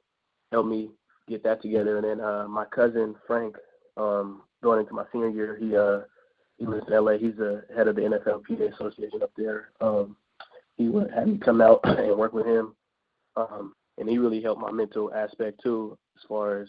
[0.51, 0.91] help me
[1.29, 1.97] get that together.
[1.99, 3.57] And then uh my cousin Frank
[3.97, 6.01] um going into my senior year he uh
[6.59, 7.13] he lives in LA.
[7.13, 9.71] He's the head of the NFLPA Association up there.
[9.81, 10.17] Um,
[10.77, 12.75] he would have me come out and work with him,
[13.37, 16.69] um, and he really helped my mental aspect too, as far as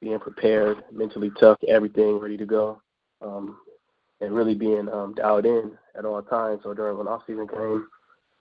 [0.00, 2.80] being prepared, mentally tough, everything ready to go,
[3.22, 3.58] um,
[4.20, 6.60] and really being um, dialed in at all times.
[6.62, 7.86] So during when off season came,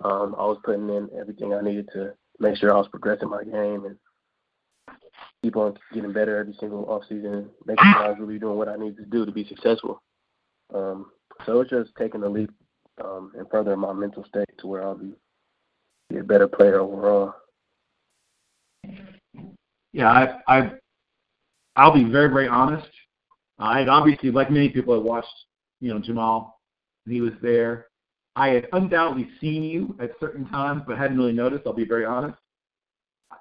[0.03, 3.43] um, I was putting in everything I needed to make sure I was progressing my
[3.43, 3.98] game and
[5.43, 8.69] keep on getting better every single off season, making sure I was really doing what
[8.69, 10.01] I needed to do to be successful.
[10.73, 11.11] Um,
[11.45, 12.51] so it's just taking a leap
[13.03, 15.14] um, and further my mental state to where I'll be,
[16.09, 17.33] be a better player overall.
[19.91, 20.72] Yeah, I, I
[21.75, 22.88] I'll be very very honest.
[23.57, 25.27] I had obviously, like many people, had watched
[25.80, 26.59] you know Jamal.
[27.06, 27.88] and He was there.
[28.35, 31.64] I had undoubtedly seen you at certain times, but hadn't really noticed.
[31.65, 32.38] I'll be very honest.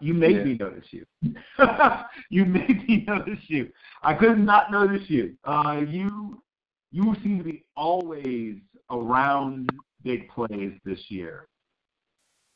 [0.00, 0.44] You made yeah.
[0.44, 1.04] me notice you.
[2.30, 3.70] you made me notice you.
[4.02, 5.36] I could not notice you.
[5.44, 6.42] Uh, you
[6.90, 8.56] you seem to be always
[8.90, 9.70] around
[10.02, 11.46] big plays this year.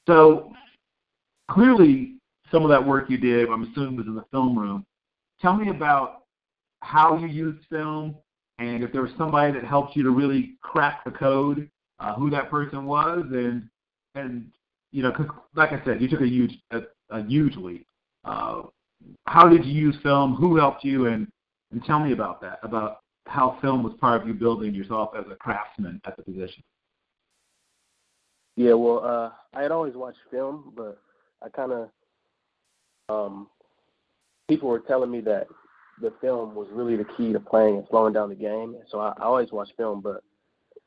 [0.06, 0.52] So
[1.50, 2.16] clearly,
[2.50, 4.84] some of that work you did, I'm assuming, was in the film room.
[5.40, 6.22] Tell me about
[6.80, 8.16] how you used film,
[8.58, 11.68] and if there was somebody that helped you to really crack the code,
[12.00, 13.68] uh, who that person was, and
[14.14, 14.50] and
[14.90, 17.86] you know, cause like I said, you took a huge a, a huge leap
[18.24, 18.62] Uh,
[19.26, 20.34] how did you use film?
[20.34, 21.06] Who helped you?
[21.06, 21.28] And,
[21.70, 25.24] and tell me about that, about how film was part of you building yourself as
[25.30, 26.62] a craftsman at the position.
[28.56, 30.98] Yeah, well, uh, I had always watched film, but
[31.42, 31.88] I kind of,
[33.08, 33.48] um,
[34.48, 35.46] people were telling me that
[36.00, 38.76] the film was really the key to playing and slowing down the game.
[38.90, 40.22] So I, I always watched film, but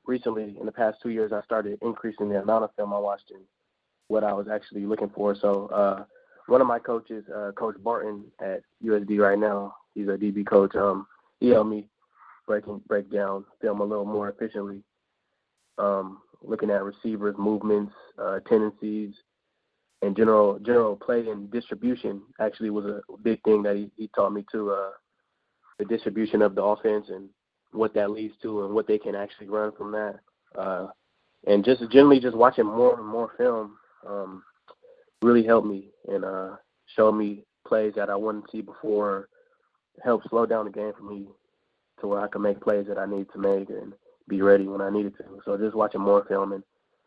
[0.05, 3.31] recently, in the past two years, I started increasing the amount of film I watched
[3.31, 3.41] and
[4.07, 5.35] what I was actually looking for.
[5.35, 6.03] So uh,
[6.47, 10.75] one of my coaches, uh, Coach Barton at USD right now, he's a DB coach.
[10.75, 11.07] Um,
[11.39, 11.88] he helped me
[12.48, 14.83] breaking break down film a little more efficiently.
[15.77, 19.14] Um, looking at receivers' movements, uh, tendencies,
[20.01, 24.33] and general general play and distribution actually was a big thing that he, he taught
[24.33, 24.91] me to Uh,
[25.77, 27.30] the distribution of the offense and
[27.72, 30.19] what that leads to and what they can actually run from that.
[30.57, 30.88] Uh,
[31.48, 34.43] and just generally just watching more and more film um,
[35.22, 36.56] really helped me and uh,
[36.95, 39.27] showed me plays that I wouldn't see before.
[40.03, 41.27] Helped slow down the game for me
[42.06, 43.93] to where I can make plays that I need to make and
[44.27, 45.24] be ready when I needed to.
[45.43, 46.64] So just watching more film and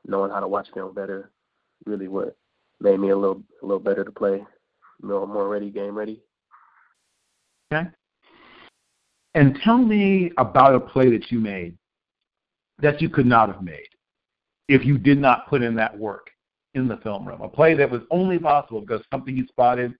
[0.06, 1.30] knowing how to watch film better
[1.86, 2.36] really what
[2.80, 4.44] made me a little a little better to play,
[5.02, 6.20] a little more ready, game ready.
[7.72, 7.88] Okay.
[9.34, 11.76] And tell me about a play that you made
[12.80, 13.88] that you could not have made
[14.68, 16.28] if you did not put in that work
[16.74, 17.40] in the film room.
[17.42, 19.94] A play that was only possible because something you spotted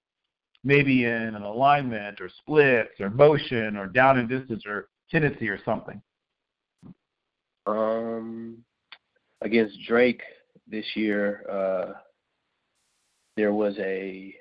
[0.69, 5.59] maybe in an alignment or splits or motion or down and distance or tendency or
[5.65, 6.01] something.
[7.67, 8.59] Um,
[9.41, 10.21] against Drake
[10.67, 11.93] this year, uh,
[13.39, 14.35] there was a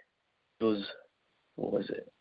[0.59, 0.83] it was
[1.55, 2.11] what was it?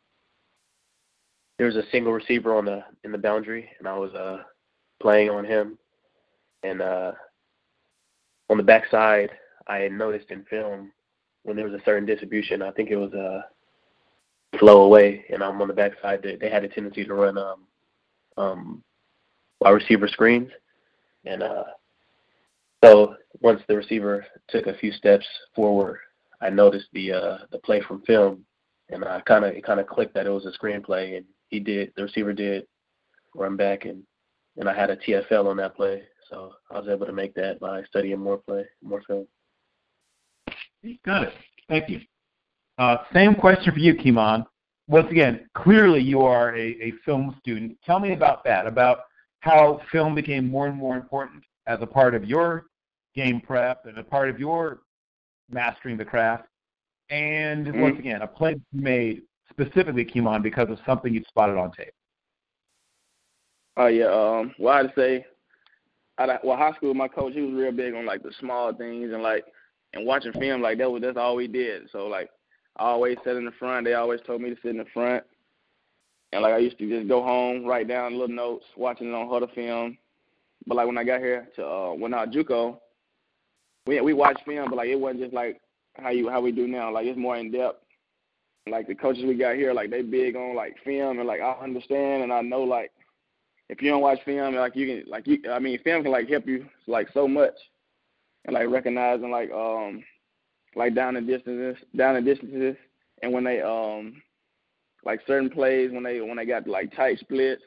[1.58, 4.42] There was a single receiver on the in the boundary, and I was uh
[5.02, 5.78] playing on him,
[6.62, 7.12] and uh
[8.50, 9.30] on the backside,
[9.66, 10.92] I had noticed in film
[11.42, 12.62] when there was a certain distribution.
[12.62, 13.42] I think it was a uh,
[14.58, 16.22] flow away, and I'm on the backside.
[16.22, 17.66] They, they had a tendency to run um
[18.36, 18.84] um
[19.60, 20.50] wide receiver screens,
[21.24, 21.64] and uh
[22.84, 25.98] so once the receiver took a few steps forward,
[26.40, 28.44] I noticed the uh, the play from film,
[28.90, 31.58] and I kind of it kind of clicked that it was a screenplay, and he
[31.58, 32.66] did the receiver did
[33.34, 34.02] run back, and
[34.56, 37.60] and I had a TFL on that play, so I was able to make that
[37.60, 39.26] by studying more play, more film.
[41.04, 41.32] Got it.
[41.68, 42.00] Thank you.
[42.78, 44.44] Uh, same question for you, Kemon.
[44.88, 47.76] Once again, clearly you are a, a film student.
[47.84, 49.00] Tell me about that, about
[49.40, 52.66] how film became more and more important as a part of your
[53.14, 54.80] game prep and a part of your
[55.50, 56.44] mastering the craft.
[57.10, 57.80] And mm-hmm.
[57.80, 61.92] once again, a play made specifically Kemon because of something you spotted on tape.
[63.76, 64.06] Oh uh, yeah.
[64.06, 65.26] Um, well, I'd say,
[66.18, 69.12] I well, high school, my coach he was real big on like the small things
[69.12, 69.44] and like
[69.92, 71.88] and watching film like that was that's all we did.
[71.92, 72.30] So like
[72.78, 73.84] I always sat in the front.
[73.84, 75.24] They always told me to sit in the front.
[76.32, 79.26] And like I used to just go home, write down little notes, watching it on
[79.28, 79.96] Hudl film.
[80.66, 82.78] But like when I got here to uh when I JUCO,
[83.86, 85.60] we we watched film, but like it wasn't just like
[85.94, 86.92] how you how we do now.
[86.92, 87.82] Like it's more in depth.
[88.68, 91.52] Like the coaches we got here, like they big on like film and like I
[91.62, 92.90] understand and I know like
[93.68, 96.28] if you don't watch film, like you can like you I mean film can like
[96.28, 97.54] help you like so much
[98.44, 100.02] and like recognizing like um
[100.76, 102.76] like down the distances down the distances.
[103.22, 104.22] And when they um
[105.04, 107.62] like certain plays when they when they got like tight splits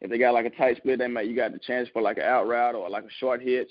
[0.00, 2.18] if they got like a tight split they might you got the chance for like
[2.18, 3.70] an out route or like a short hitch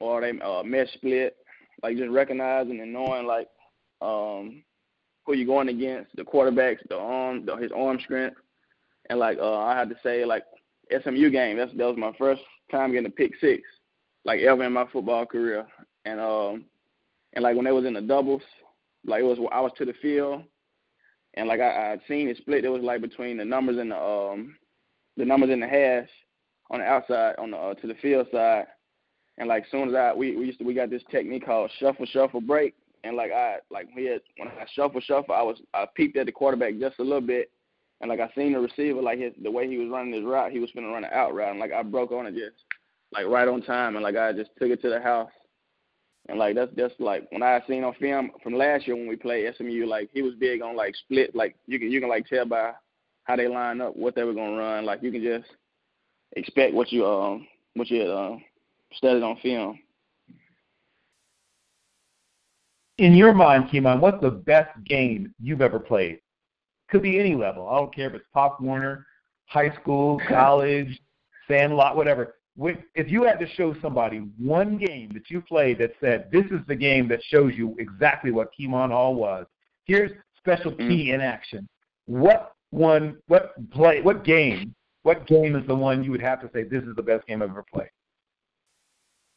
[0.00, 1.36] or they uh, mesh split,
[1.82, 3.48] like just recognizing and knowing like
[4.00, 4.62] um,
[5.24, 8.36] who you're going against, the quarterbacks, the arm, the, his arm strength,
[9.08, 10.44] and like uh, I had to say like
[11.02, 11.56] SMU game.
[11.56, 13.62] That's that was my first time getting a pick six,
[14.24, 15.66] like ever in my football career,
[16.04, 16.64] and um,
[17.36, 18.42] and like when they was in the doubles,
[19.06, 20.42] like it was I was to the field,
[21.34, 22.64] and like I I'd seen it split.
[22.64, 24.56] It was like between the numbers in the um,
[25.16, 26.08] the numbers in the hash
[26.72, 28.66] on the outside on the uh, to the field side
[29.38, 32.06] and like soon as I we, we used to we got this technique called shuffle
[32.06, 32.74] shuffle break.
[33.04, 36.26] And like I like we had when I shuffle shuffle I was I peeped at
[36.26, 37.50] the quarterback just a little bit
[38.00, 40.52] and like I seen the receiver like his the way he was running his route,
[40.52, 42.64] he was gonna run an out route and like I broke on it just
[43.12, 45.30] like right on time and like I just took it to the house.
[46.28, 49.16] And like that's just like when I seen on film from last year when we
[49.16, 52.26] played SMU, like he was big on like split, like you can you can like
[52.26, 52.72] tell by
[53.24, 54.84] how they line up what they were gonna run.
[54.84, 55.48] Like you can just
[56.32, 58.42] expect what you um what you um
[58.94, 59.78] studied on film.
[62.98, 66.18] In your mind, Kemon, what's the best game you've ever played?
[66.88, 67.68] Could be any level.
[67.68, 69.06] I don't care if it's Pop Warner,
[69.46, 70.98] high school, college,
[71.46, 72.35] Sandlot, whatever.
[72.58, 76.60] If you had to show somebody one game that you played that said, this is
[76.66, 79.46] the game that shows you exactly what Kemon Hall was,
[79.84, 80.88] here's special mm.
[80.88, 81.68] key in action.
[82.06, 83.18] What one?
[83.26, 84.00] What play?
[84.00, 84.74] What game?
[85.02, 87.42] What game is the one you would have to say this is the best game
[87.42, 87.90] I've ever played?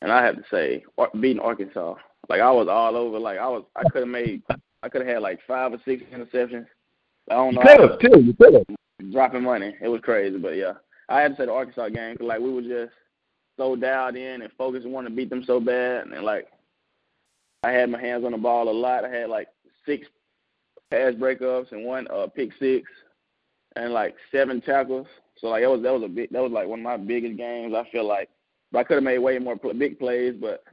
[0.01, 0.83] And I have to say,
[1.19, 1.95] beating Arkansas.
[2.29, 3.19] Like I was all over.
[3.19, 4.41] Like I was, I could have made,
[4.81, 6.67] I could have had like five or six interceptions.
[7.29, 7.61] I don't know.
[7.61, 8.21] You could have too.
[8.21, 9.11] You could have.
[9.11, 9.75] Dropping money.
[9.81, 10.73] It was crazy, but yeah,
[11.07, 12.93] I had to say the Arkansas game because like we were just
[13.59, 16.47] so dialed in and focused and wanted to beat them so bad, and like
[17.63, 19.03] I had my hands on the ball a lot.
[19.03, 19.49] I had like
[19.85, 20.07] six
[20.89, 22.89] pass breakups and one uh, pick six,
[23.75, 25.07] and like seven tackles.
[25.37, 27.37] So like that was that was a big that was like one of my biggest
[27.37, 27.73] games.
[27.75, 28.29] I feel like,
[28.71, 30.63] but I could have made way more pl- big plays, but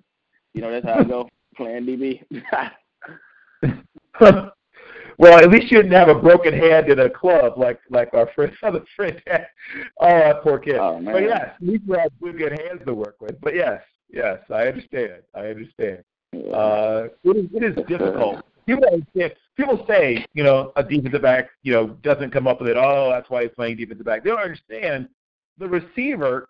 [0.55, 2.23] you know that's how I go playing DB.
[5.19, 8.31] well, at least you didn't have a broken hand in a club like like our
[8.35, 9.47] friend other friend had.
[10.01, 10.77] Oh, poor kid.
[10.77, 11.15] Oh, man.
[11.15, 13.41] but yes, at least we have good, good hands to work with.
[13.41, 15.23] But yes, yes, I understand.
[15.35, 16.05] I understand.
[16.35, 18.45] Uh, it is it is difficult.
[18.67, 22.69] People say, people say, you know, a defensive back, you know, doesn't come up with
[22.69, 22.77] it.
[22.77, 24.25] Oh, that's why he's playing defensive back.
[24.25, 25.09] They don't understand
[25.59, 26.49] the receiver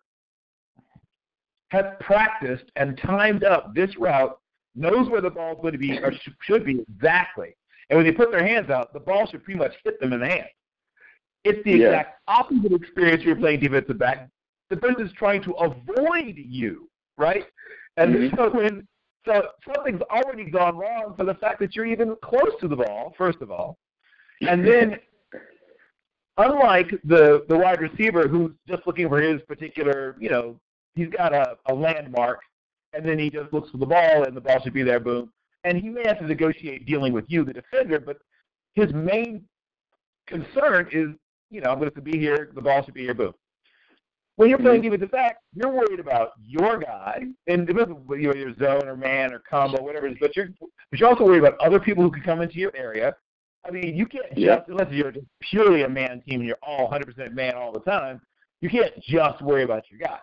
[1.69, 4.39] has practiced and timed up this route,
[4.75, 7.55] knows where the ball's going to be or should be exactly.
[7.90, 10.20] And when they put their hands out, the ball should pretty much hit them in
[10.20, 10.48] the hand.
[11.44, 11.86] It's the Yeah.
[11.86, 14.28] exact opposite experience you're playing defensive back.
[14.68, 17.47] The person is trying to avoid you, right?
[17.97, 18.36] And Mhm.
[18.36, 18.89] so when
[19.24, 23.12] so something's already gone wrong for the fact that you're even close to the ball,
[23.18, 23.76] first of all.
[24.40, 25.00] And then
[26.36, 30.60] unlike the the wide receiver who's just looking for his particular, you know,
[30.94, 32.40] he's got a, a landmark
[32.92, 35.32] and then he just looks for the ball and the ball should be there, boom.
[35.67, 38.19] And he may have to negotiate dealing with you, the defender, but
[38.75, 39.43] his main
[40.28, 41.09] concern is,
[41.51, 43.35] you know, I'm going to be here, the ball should be here, boom.
[44.36, 48.86] When you're playing defensive back, you're worried about your guy, and whether you're your zone
[48.86, 50.19] or man or combo, whatever it is.
[50.20, 53.17] But you're but you're also worried about other people who can come into your area.
[53.67, 54.57] I mean, you can't Yeah.
[54.57, 57.81] just unless you're just purely a man team and you're all 100% man all the
[57.81, 58.20] time.
[58.61, 60.19] You can't just worry about your guy.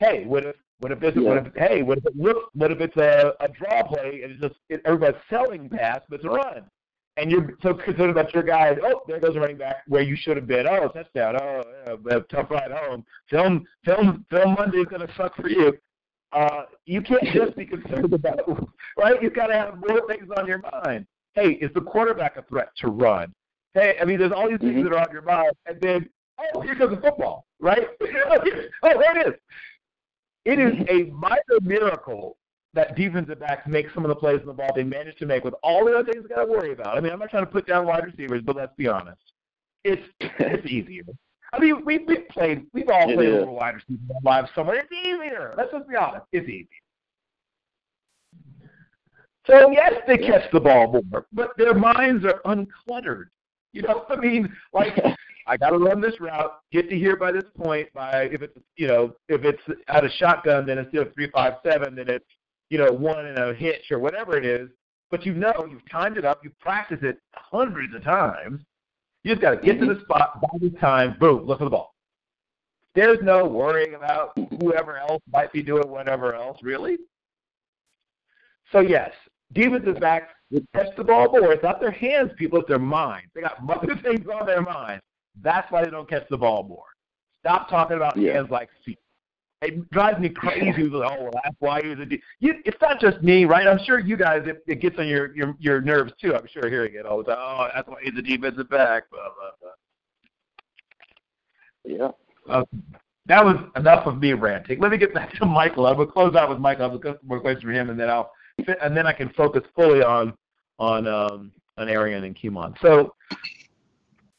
[0.00, 1.12] Hey, what if what if this?
[1.16, 1.22] Yeah.
[1.22, 1.82] What if hey?
[1.82, 2.50] What if it looks?
[2.54, 6.16] What if it's a, a draw play and it's just it, everybody's selling pass, but
[6.16, 6.64] it's a run,
[7.16, 8.76] and you're so concerned about your guy.
[8.82, 10.66] Oh, there goes the running back where you should have been.
[10.66, 11.36] Oh, touchdown.
[11.40, 11.62] Oh,
[12.10, 13.04] yeah, tough ride home.
[13.28, 15.76] Film, film, film Monday's gonna suck for you.
[16.32, 18.40] Uh, you can't just be concerned about
[18.96, 19.20] right.
[19.22, 21.06] You've got to have more things on your mind.
[21.34, 23.32] Hey, is the quarterback a threat to run?
[23.74, 24.84] Hey, I mean, there's all these things Mhm.
[24.84, 26.08] that are on your mind, and then
[26.54, 27.86] oh, here comes the football, right?
[28.00, 28.38] oh,
[28.82, 29.34] there it is.
[30.48, 31.10] It is mm-hmm.
[31.10, 32.38] a minor miracle
[32.72, 35.44] that defensive backs make some of the plays in the ball they manage to make
[35.44, 36.96] with all the other things they got to worry about.
[36.96, 39.20] I mean, I'm not trying to put down wide receivers, but let's be honest,
[39.84, 41.02] it's it's easier.
[41.52, 43.38] I mean, we've, we've played, we've all It played a is.
[43.40, 44.76] little wide receiver in lives somewhere.
[44.76, 45.54] It's easier.
[45.56, 46.24] Let's just be honest.
[46.32, 46.66] It's easier.
[49.46, 53.24] So yes, they catch the ball more, but their minds are uncluttered.
[53.74, 54.96] You know, I mean, like
[55.48, 57.88] I got to run this route, get to here by this point.
[57.94, 61.54] By if it's you know if it's out of shotgun, then instead of three five
[61.64, 62.26] seven, then it's
[62.68, 64.68] you know one and a hitch or whatever it is.
[65.10, 68.60] But you know you've timed it up, you've practiced it hundreds of times.
[69.24, 69.94] You just got to get to mm-hmm.
[69.94, 71.16] the spot by the time.
[71.18, 71.94] Boom, look for the ball.
[72.94, 76.98] There's no worrying about whoever else might be doing whatever else, really.
[78.70, 79.12] So yes,
[79.54, 81.52] defensive backs would catch the ball more.
[81.52, 82.58] It's not their hands, people.
[82.58, 83.30] It's their minds.
[83.34, 85.02] They got other things on their minds.
[85.42, 86.84] That's why they don't catch the ball more.
[87.40, 88.34] Stop talking about Yeah.
[88.34, 88.98] hands like feet.
[89.60, 90.82] It drives me crazy.
[90.84, 92.22] Like, oh, well, that's why he was a D.
[92.38, 93.66] You, it's not just me, right?
[93.66, 96.34] I'm sure you guys, it, it gets on your, your your nerves too.
[96.34, 97.38] I'm sure hearing it all the time.
[97.40, 99.10] Oh, that's why he's a defensive back.
[99.10, 99.70] Blah blah blah.
[102.48, 102.52] yeah.
[102.54, 102.64] Uh,
[103.26, 104.80] that was enough of me ranting.
[104.80, 105.86] Let me get back to Michael.
[105.86, 106.84] I'm gonna close out with Michael.
[106.84, 108.30] I have a couple more questions for him, and then I'll
[108.80, 110.34] and then I can focus fully on
[110.78, 112.74] on um, on Arrion and Kemon.
[112.80, 113.14] So,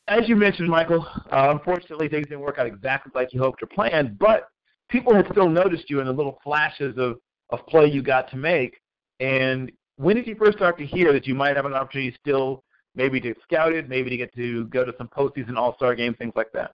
[0.10, 3.68] as you mentioned, Michael, uh, unfortunately things didn't work out exactly like you hoped or
[3.68, 4.50] planned, but
[4.90, 7.18] people had still noticed you in the little flashes of
[7.52, 8.80] of play you got to make.
[9.20, 12.64] And when did you first start to hear that you might have an opportunity still,
[12.96, 16.16] maybe to get scouted, maybe to get to go to some postseason All Star games,
[16.18, 16.72] things like that?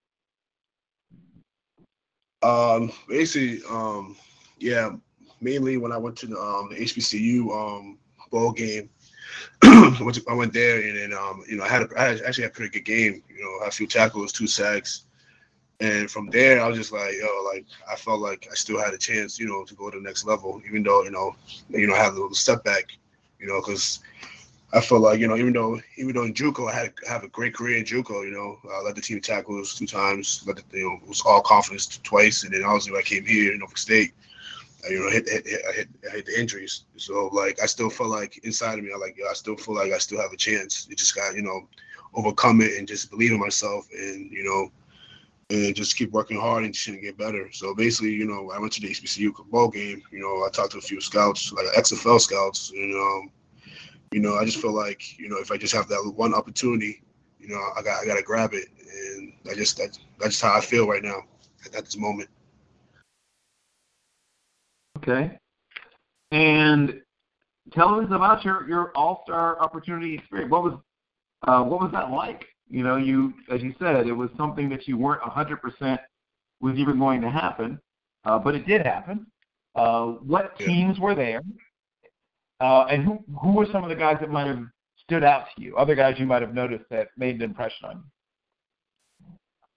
[2.43, 4.15] Um, basically, um,
[4.59, 4.91] yeah,
[5.41, 7.97] mainly when I went to the, um, the HBCU um,
[8.31, 8.89] bowl game,
[9.63, 12.09] I went, to, I went there and then um, you know I had a, I
[12.25, 13.23] actually had a pretty good game.
[13.29, 15.05] You know, had a few tackles, two sacks,
[15.79, 18.93] and from there I was just like, yo, like I felt like I still had
[18.93, 21.35] a chance, you know, to go to the next level, even though you know,
[21.69, 22.89] you know, I had a little step back,
[23.39, 23.99] you know, because.
[24.73, 27.29] I felt like you know, even though even though in JUCO I had have a
[27.29, 30.77] great career in JUCO, you know, I led the team tackles two times, led the,
[30.77, 33.77] you know, was all confidence twice, and then obviously when I came here in Norfolk
[33.77, 34.11] State,
[34.89, 36.85] you know, hit, hit, hit, I hit I hit the injuries.
[36.97, 39.75] So like I still felt like inside of me, I like yeah, I still feel
[39.75, 40.87] like I still have a chance.
[40.89, 41.67] It just got you know,
[42.13, 44.71] overcome it and just believe in myself and you know
[45.49, 47.51] and just keep working hard and shit get better.
[47.51, 50.01] So basically, you know, I went to the HBCU ball game.
[50.11, 53.21] You know, I talked to a few scouts, like XFL scouts, You um, know,
[54.11, 57.03] you know, I just feel like you know if I just have that one opportunity,
[57.39, 58.67] you know, I got I got to grab it,
[59.17, 61.23] and I just that, that's just how I feel right now
[61.65, 62.29] at this moment.
[64.97, 65.37] Okay,
[66.31, 67.01] and
[67.73, 70.51] tell us about your your All Star opportunity experience.
[70.51, 70.79] What was
[71.47, 72.45] uh, what was that like?
[72.69, 75.97] You know, you as you said, it was something that you weren't 100%
[76.61, 77.79] was even going to happen,
[78.25, 79.27] uh, but it did happen.
[79.75, 81.41] Uh, what teams were there,
[82.61, 84.63] uh, and who who were some of the guys that might have
[85.03, 85.75] stood out to you?
[85.75, 88.03] Other guys you might have noticed that made an impression on you.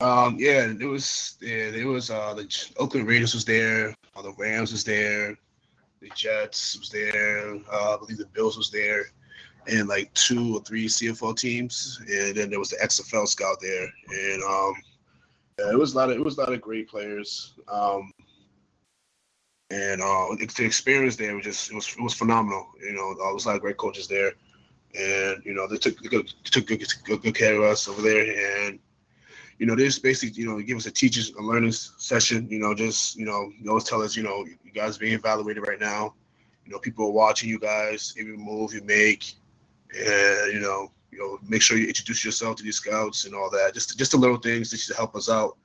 [0.00, 2.46] Um, yeah, it was yeah, it was uh, the
[2.76, 5.36] Oakland Raiders was there, uh, the Rams was there,
[6.00, 9.06] the Jets was there, uh, I believe the Bills was there
[9.68, 13.88] and like two or three CFL teams, and then there was the XFL scout there,
[14.08, 14.74] and um,
[15.58, 18.10] yeah, it was a lot of it was a lot of great players, um,
[19.70, 22.68] and uh, the experience there was just it was it was phenomenal.
[22.80, 24.32] You know, there was a lot of great coaches there,
[24.98, 26.08] and you know they took they
[26.44, 28.78] took good, good, good care of us over there, and
[29.58, 32.48] you know, they just basically, you know, give us a teachers a learning session.
[32.48, 35.66] You know, just you know, you always tell us, you know, you guys being evaluated
[35.66, 36.14] right now.
[36.64, 39.34] You know, people are watching you guys, every move you make
[39.94, 43.50] and you know, you know, make sure you introduce yourself to these scouts and all
[43.50, 43.74] that.
[43.74, 45.56] Just just the little things that should help us out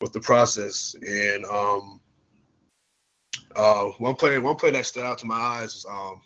[0.00, 0.94] with the process.
[1.06, 2.00] And um,
[3.56, 6.20] uh, one player, one player that stood out to my eyes is um,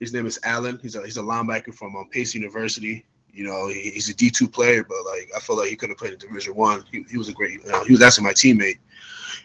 [0.00, 0.78] his name is Allen.
[0.82, 3.04] He's a he's a linebacker from um, Pace University.
[3.32, 5.98] You know, he's a D two player, but like I feel like he could have
[5.98, 6.84] played in Division One.
[6.90, 7.60] He, he was a great.
[7.66, 8.78] Uh, he was actually my teammate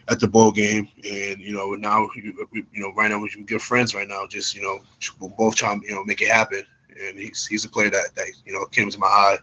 [0.08, 3.94] at the bowl game, and you know now you know right now we're good friends
[3.94, 4.26] right now.
[4.26, 4.80] Just you know
[5.20, 6.64] we're both trying you know make it happen
[7.00, 9.38] and he's he's a player that, that you know came to my eye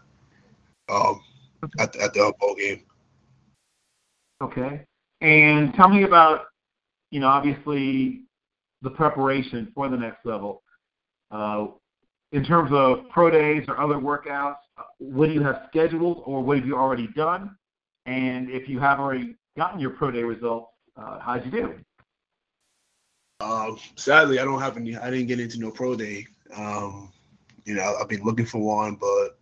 [0.88, 1.20] um,
[1.78, 2.82] at the, at the bowl game.
[4.42, 4.82] Okay,
[5.20, 6.46] and tell me about
[7.10, 8.22] you know obviously
[8.82, 10.62] the preparation for the next level.
[11.30, 11.68] Uh,
[12.32, 14.56] in terms of pro days or other workouts,
[14.98, 17.56] what do you have scheduled or what have you already done?
[18.06, 21.74] And if you have already gotten your pro day results, uh, how'd you do?
[23.40, 24.96] Uh, sadly, I don't have any.
[24.96, 26.26] I didn't get into no pro day.
[26.56, 27.12] Um,
[27.64, 29.38] you know, I've been looking for one, but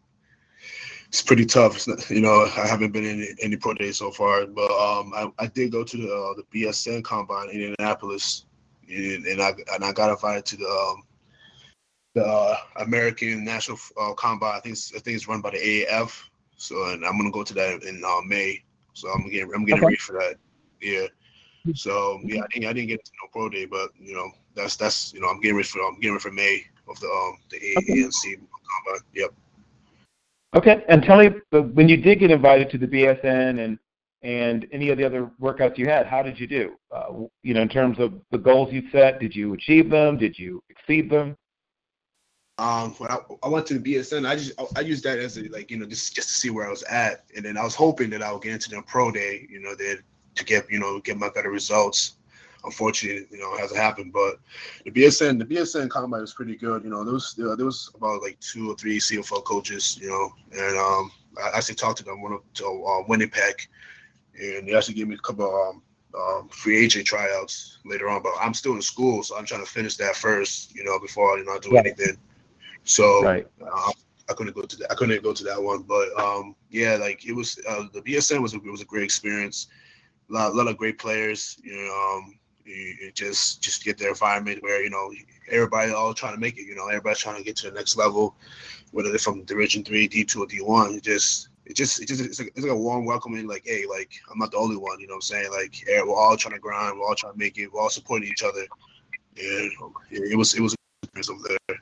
[1.09, 1.87] it's pretty tough.
[1.87, 5.13] Not, you know, I haven't been in any, any pro days so far, but um,
[5.15, 8.47] I, I did go to the uh, the BSN combine in Indianapolis,
[8.89, 11.03] and, and I and I got invited to the um,
[12.15, 14.57] the uh, American National uh, Combine.
[14.57, 16.23] I think it's, I think it's run by the AAF.
[16.57, 18.63] So and I'm gonna go to that in uh, May.
[18.95, 19.87] So I'm getting I'm getting okay.
[19.87, 20.37] ready for that.
[20.81, 21.07] Yeah.
[21.75, 24.77] So yeah, I didn't I didn't get to no pro day, but you know that's
[24.77, 27.39] that's you know I'm getting ready for I'm getting ready for May of the um
[27.51, 28.03] the okay.
[28.03, 29.01] ANC combine.
[29.15, 29.35] Yep.
[30.55, 33.79] Okay, and tell me when you did get invited to the BSN and
[34.23, 36.77] and any of the other workouts you had, how did you do?
[36.91, 37.13] Uh,
[37.43, 40.17] you know, in terms of the goals you set, did you achieve them?
[40.17, 41.37] Did you exceed them?
[42.57, 45.49] Um, when I, I went to the BSN, I just I used that as a
[45.49, 47.75] like you know just just to see where I was at, and then I was
[47.75, 50.01] hoping that I would get into the pro day, you know, that
[50.37, 52.17] to get you know get my better results
[52.65, 54.13] unfortunately, you know, it hasn't happened.
[54.13, 54.39] But
[54.85, 56.85] the BSN, the BSN combine was pretty good.
[56.85, 59.99] You know, there was there was about like two or three CFL coaches.
[60.01, 63.69] You know, and um, I actually talked to them one of to uh, Winnipeg,
[64.41, 65.83] and they actually gave me a couple of um,
[66.19, 68.23] um, free agent tryouts later on.
[68.23, 70.75] But I'm still in school, so I'm trying to finish that first.
[70.75, 71.87] You know, before you know I do right.
[71.87, 72.17] anything.
[72.85, 73.47] So right.
[73.61, 73.93] uh,
[74.29, 74.91] I couldn't go to that.
[74.91, 78.41] I couldn't go to that one, but um, yeah, like it was uh, the BSN
[78.41, 79.69] was a, it was a great experience.
[80.31, 81.59] A lot, a lot of great players.
[81.63, 85.13] You know, um, you, just just get the environment where you know
[85.51, 86.67] everybody all trying to make it.
[86.67, 88.37] You know, everybody's trying to get to the next level,
[88.93, 90.95] whether they're from Division Three, D two, or D one.
[90.95, 93.47] It just it just it just it's like, it's like a warm welcoming.
[93.47, 95.01] Like, hey, like I'm not the only one.
[95.01, 95.51] You know what I'm saying?
[95.53, 96.99] Like, we're all trying to grind.
[96.99, 97.73] We're all trying to make it.
[97.73, 98.67] We're all supporting each other.
[99.37, 99.71] And
[100.11, 100.75] it was it was
[101.31, 101.79] over there.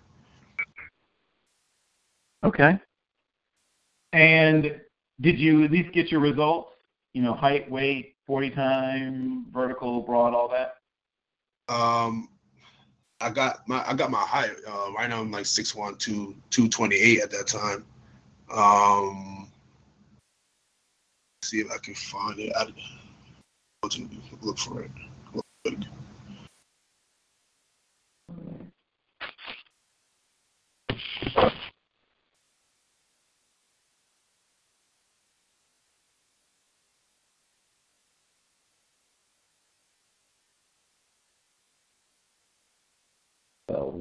[2.44, 2.78] Okay.
[4.12, 4.80] And
[5.20, 6.74] did you at least get your results?
[7.14, 10.76] You know, height, weight, 40 time, vertical, broad, all that?
[11.72, 12.28] Um,
[13.20, 14.50] I got my I got my height.
[14.66, 17.84] Uh, right now I'm like 6'1", 2, 228 at that time.
[18.52, 19.48] Um,
[21.44, 22.52] see if I can find it.
[22.56, 22.66] I
[24.42, 24.90] look for it.
[25.34, 25.78] Look.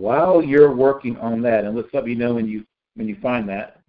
[0.02, 2.66] While you're working on that, and let's let me know when you
[2.96, 3.82] when you find that.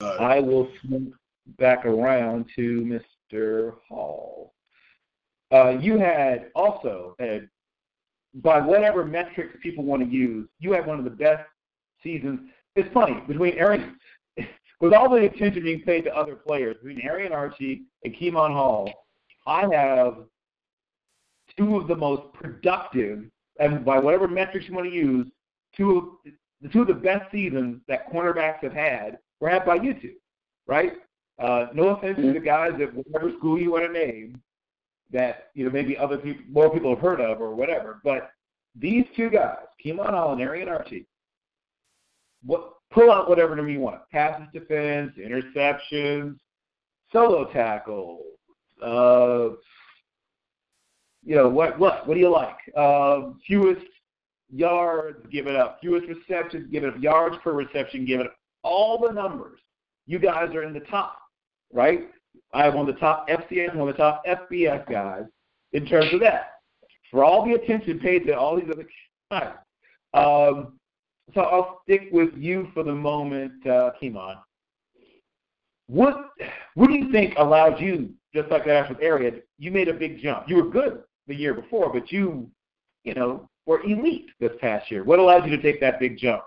[0.00, 1.12] Uh, I will swing
[1.58, 3.00] back around to
[3.32, 3.74] Mr.
[3.88, 4.54] Hall.
[5.50, 7.48] Uh, you had also had,
[8.34, 11.42] by whatever metrics people want to use, you had one of the best
[12.04, 12.38] seasons.
[12.76, 13.96] It's funny between Arrion,
[14.80, 18.92] with all the attention being paid to other players, between Arrion Archie and Kemon Hall,
[19.44, 20.18] I have
[21.56, 23.24] two of the most productive,
[23.58, 25.26] and by whatever metrics you want to use,
[25.78, 29.76] two of the two of the best seasons that cornerbacks have had were had by
[29.76, 30.14] you two,
[30.66, 30.92] right?
[31.38, 34.42] Uh, no offense to the guys at whatever school you want to name
[35.12, 38.32] that you know maybe other people, more people have heard of or whatever, but
[38.74, 41.06] these two guys, Kemon Hall and Arrion Archie,
[42.44, 46.36] what pull out whatever number you want: passes, defense, interceptions,
[47.12, 48.22] solo tackles,
[48.82, 49.50] uh,
[51.24, 52.58] you know what what what do you like?
[52.76, 53.86] Uh, fewest
[54.50, 58.34] yards given up, fewest receptions given up, yards per reception given up.
[58.62, 59.60] All the numbers,
[60.06, 61.18] you guys are in the top,
[61.72, 62.08] right?
[62.52, 65.24] I have one of the top FCS, one of the top FBS guys
[65.72, 66.52] in terms of that.
[67.10, 68.86] For all the attention paid to all these other
[69.30, 69.54] guys.
[70.14, 70.78] Um,
[71.34, 74.38] so I'll stick with you for the moment, uh, Kemon.
[75.86, 76.16] What
[76.74, 80.20] what do you think allowed you, just like that with Arrion, you made a big
[80.20, 80.48] jump.
[80.48, 82.50] You were good the year before, but you,
[83.04, 85.04] you know, were elite this past year.
[85.04, 86.42] What allowed you to take that big jump?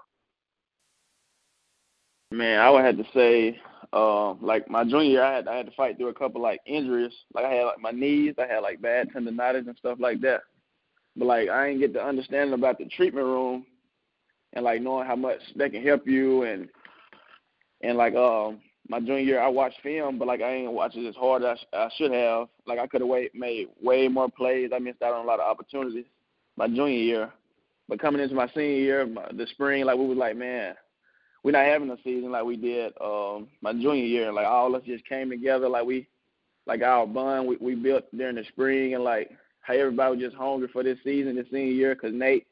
[2.32, 3.60] Man, I would have to say,
[3.94, 6.62] uh, like my junior year, I had I had to fight through a couple like
[6.66, 7.14] injuries.
[7.34, 10.42] Like I had like my knees, I had like bad tendonitis and stuff like that.
[11.16, 13.66] But like I didn't get the understanding about the treatment room
[14.54, 16.70] and like knowing how much they can help you and
[17.84, 21.08] and like um my junior year I watched film, but like I ain't watch it
[21.08, 22.48] as hard as I, I should have.
[22.66, 24.72] Like I could have made way more plays.
[24.74, 26.06] I missed out on a lot of opportunities
[26.62, 27.34] my junior year.
[27.90, 30.76] But coming into my senior year, my, the spring, like we was like, man,
[31.44, 34.32] we're not having a season like we did um my junior year.
[34.32, 36.08] Like all of us just came together, like we,
[36.68, 39.32] like our bond we, we built during the spring, and like
[39.62, 42.46] how everybody was just hungry for this season, this senior year, because Nate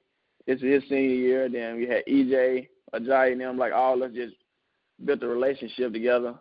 [0.47, 1.49] this is his senior year.
[1.49, 3.57] Then we had EJ, Ajay, and them.
[3.59, 4.33] Like all of us just
[5.05, 6.33] built a relationship together,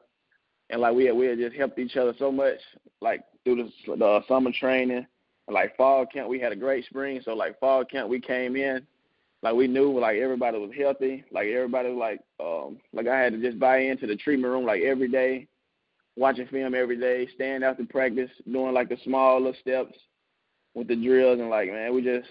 [0.70, 2.56] and like we had we had just helped each other so much.
[3.02, 5.06] Like through the, the summer training,
[5.50, 7.20] like fall camp, we had a great spring.
[7.24, 8.86] So like fall camp, we came in,
[9.42, 11.24] like we knew like everybody was healthy.
[11.30, 14.66] Like everybody was like um like I had to just buy into the treatment room
[14.66, 15.46] like every day,
[16.16, 19.94] watching film every day, staying after practice, doing like the small little steps
[20.74, 22.28] with the drills, and like man, we just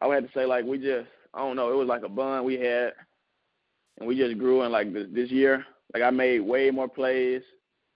[0.00, 2.08] I would have to say like we just I don't know it was like a
[2.08, 2.92] bond we had,
[3.98, 4.62] and we just grew.
[4.62, 7.42] And like this, this year, like I made way more plays.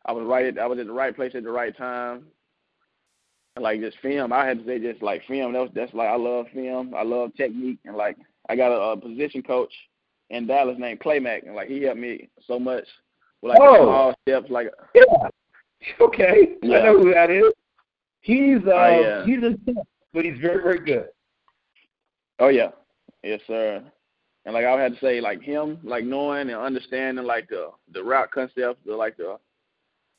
[0.07, 2.27] I was right at I was at the right place at the right time.
[3.61, 5.53] Like just film, I had to say just like film.
[5.53, 6.95] That was that's like I love film.
[6.95, 8.17] I love technique, and like
[8.49, 9.73] I got a, a position coach
[10.31, 12.85] in Dallas named Clay Mack, and like he helped me so much
[13.43, 13.85] with like oh.
[13.85, 14.51] small steps.
[14.51, 15.03] Like yeah,
[16.01, 16.78] okay, yeah.
[16.78, 17.53] I know who that is.
[18.20, 19.27] He's uh, uh yeah.
[19.27, 19.57] he's a
[20.12, 21.09] but he's very very good.
[22.39, 22.70] Oh yeah,
[23.23, 23.83] yes sir.
[24.45, 27.70] And like I would have to say, like him, like knowing and understanding like the
[27.93, 29.39] the route concept, the like the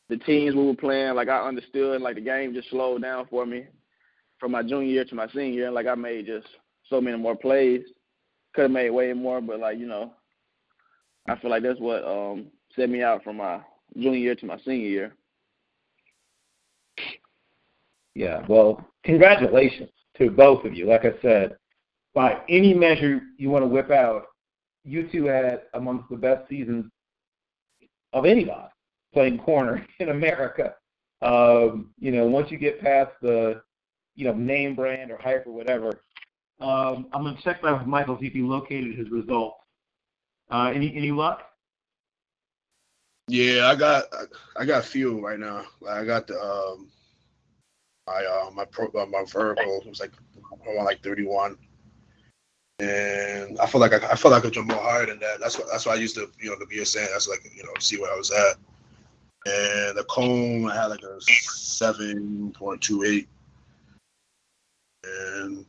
[0.10, 3.46] the teams we were playing, like I understood, like the game just slowed down for
[3.46, 3.68] me
[4.40, 5.72] from my junior year to my senior year.
[5.72, 6.48] Like I made just
[6.90, 7.84] so many more plays.
[8.56, 10.12] Could have made way more, but like you know,
[11.28, 13.62] I feel like that's what um set me out from my
[13.96, 15.16] junior year to my senior year.
[18.16, 20.88] Yeah, well, congratulations to both of you.
[20.88, 21.56] Like I said,
[22.16, 24.24] by any measure you want to whip out,
[24.84, 26.86] you two had amongst the best seasons
[28.12, 28.70] of anybody
[29.14, 30.76] playing corner in America.
[31.22, 33.62] Um, you know, once you get past the,
[34.16, 36.02] you know, name brand or hype or whatever,
[36.62, 39.58] um, I'm going to check back with Michael see if he located his results.
[40.52, 41.44] Uh, any any luck?
[43.28, 44.06] Yeah, I got
[44.58, 45.64] I got a few right now.
[45.88, 46.90] I got the um,
[48.08, 50.12] my uh, my pro, uh, my vertical was like
[50.66, 51.58] around like 31
[52.80, 55.40] and I feel like I, I feel like I could jump more higher than that.
[55.40, 57.08] That's what that's why I used to you know the BSN.
[57.12, 58.58] That's like you know see where I was at.
[59.46, 63.28] And the cone I had like a seven point two eight.
[65.04, 65.66] And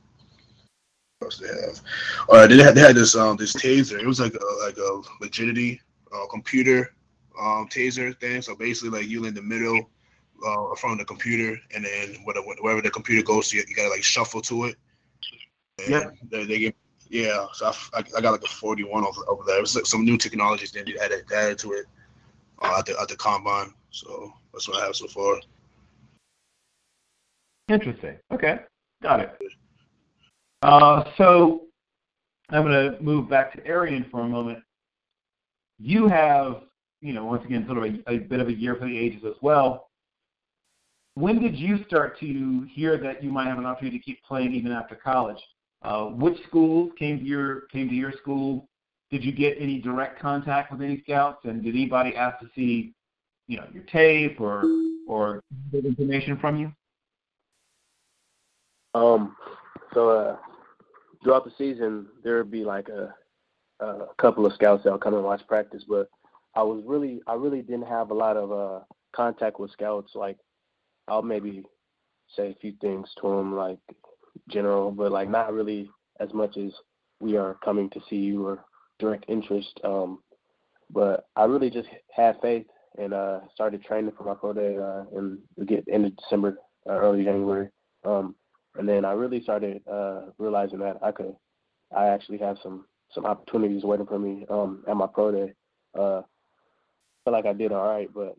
[1.19, 1.81] what else they have?
[2.29, 4.01] All right, they had they had this um this taser.
[4.01, 5.81] It was like a like a rigidity
[6.13, 6.95] uh, computer
[7.41, 8.43] um taser thing.
[8.43, 9.89] So basically like you in the middle
[10.45, 14.03] uh, from the computer, and then wherever the computer goes, to, you, you gotta like
[14.03, 14.77] shuffle to it.
[15.89, 16.11] Yeah.
[16.31, 16.75] They, they give
[17.11, 19.59] yeah, so I, I got like a 41 over, over there.
[19.59, 21.87] It was like some new technologies they added, added to it
[22.61, 23.73] uh, at, the, at the combine.
[23.91, 25.41] So that's what I have so far.
[27.69, 28.19] Interesting.
[28.33, 28.59] Okay,
[29.03, 29.39] got it.
[30.63, 31.63] Uh, so
[32.51, 34.59] I'm going to move back to Arrion for a moment.
[35.79, 36.63] You have
[37.01, 39.23] you know, once again, sort of a, a bit of a year for the ages
[39.27, 39.89] as well.
[41.15, 44.55] When did you start to hear that you might have an opportunity to keep playing
[44.55, 45.41] even after college?
[45.83, 48.69] Uh, which schools came to your came to your school?
[49.11, 51.45] Did you get any direct contact with any scouts?
[51.45, 52.95] And did anybody ask to see,
[53.49, 54.65] you know, your tape or
[55.09, 56.73] or information from you?
[58.95, 59.37] Um,
[59.95, 60.37] so uh,
[61.23, 63.15] throughout the season, there would be like a,
[63.85, 66.09] a couple of scouts that would come and watch practice, but
[66.55, 70.13] I was really, I really didn't have a lot of uh, contact with scouts.
[70.15, 70.37] Like,
[71.09, 71.65] I'll maybe
[72.37, 73.79] say a few things to them, like
[74.49, 76.73] general, but like not really as much as
[77.21, 78.65] we are coming to see you or
[79.01, 79.81] direct interest.
[79.85, 80.21] Um,
[80.93, 82.67] but I really just had faith
[82.99, 86.93] and uh, started training for my pro day uh, in the end of December, uh,
[86.93, 87.69] early January.
[88.05, 88.35] Um,
[88.77, 91.35] and then I really started uh, realizing that I could,
[91.97, 95.53] I actually have some some opportunities waiting for me um, at my pro day.
[95.99, 96.23] Uh,
[97.25, 98.37] feel like I did all right, but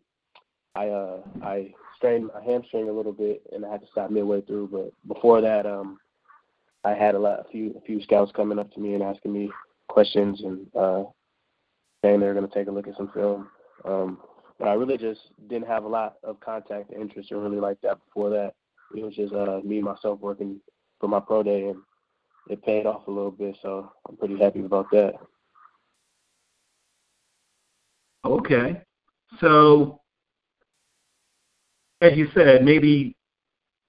[0.75, 4.41] I uh, I strained my hamstring a little bit and I had to stop midway
[4.41, 4.69] through.
[4.72, 5.99] But before that, um,
[6.83, 9.33] I had a lot, a few, a few scouts coming up to me and asking
[9.33, 9.51] me
[9.91, 11.03] questions and uh,
[12.03, 13.47] saying they're going to take a look at some film.
[13.85, 14.19] Um,
[14.57, 17.99] but I really just didn't have a lot of contact interest or really like that
[18.05, 18.53] before that
[18.95, 20.59] it was just uh, me myself working
[20.99, 21.79] for my pro day, and
[22.49, 23.57] it paid off a little bit.
[23.61, 25.13] So I'm pretty happy about that.
[28.25, 28.81] Okay,
[29.39, 29.99] so
[32.01, 33.15] as you said, maybe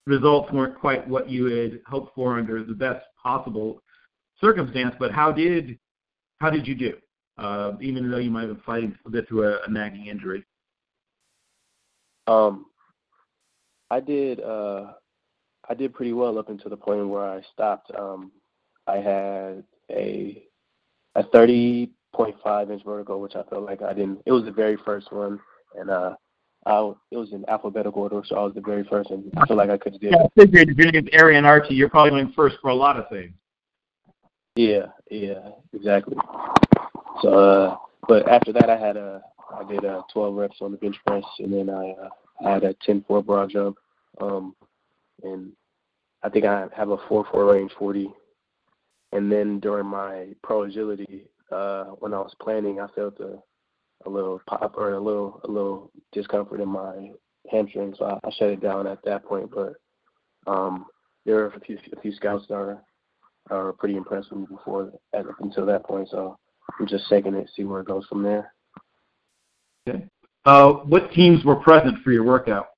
[0.06, 3.82] results weren't quite what you had hoped for under the best possible
[4.40, 4.94] circumstance.
[4.98, 5.78] But how did
[6.43, 6.97] how did you do?
[7.39, 10.45] Uh, even though you might have been fighting a bit through a, a nagging injury.
[12.27, 12.67] Um,
[13.91, 14.93] I did uh
[15.69, 17.91] I did pretty well up until the point where I stopped.
[17.97, 18.33] Um
[18.87, 20.43] I had a
[21.15, 24.51] a thirty point five inch vertical which I felt like I didn't it was the
[24.51, 25.39] very first one
[25.79, 26.15] and uh
[26.65, 29.57] I it was in alphabetical order, so I was the very first, and I feel
[29.57, 30.12] like I could have did.
[30.12, 33.09] Yeah, I figured if you're Arrion Archie, you're probably going first for a lot of
[33.09, 33.33] things.
[34.56, 36.16] Yeah, yeah, exactly.
[37.22, 37.76] So, uh,
[38.08, 39.22] but after that, I had a
[39.55, 42.08] I did uh, 12 reps on the bench press, and then I uh,
[42.42, 43.76] had a 10-4 broad jump,
[44.20, 44.55] um,
[45.22, 45.52] and
[46.22, 48.10] I think I have a 4-4 range 40.
[49.12, 53.39] And then during my pro agility, uh, when I was planning, I felt a,
[54.06, 57.10] a little pop or a little a little discomfort in my
[57.50, 59.50] hamstring, so I, I shut it down at that point.
[59.55, 59.74] But
[60.47, 60.86] um,
[61.26, 62.82] there are a few a few scouts that are
[63.51, 66.09] are pretty impressed with before up until that point.
[66.11, 66.39] So
[66.79, 68.55] I'm just taking it, see where it goes from there.
[69.89, 70.07] Okay.
[70.45, 72.69] Uh, what teams were present for your workout?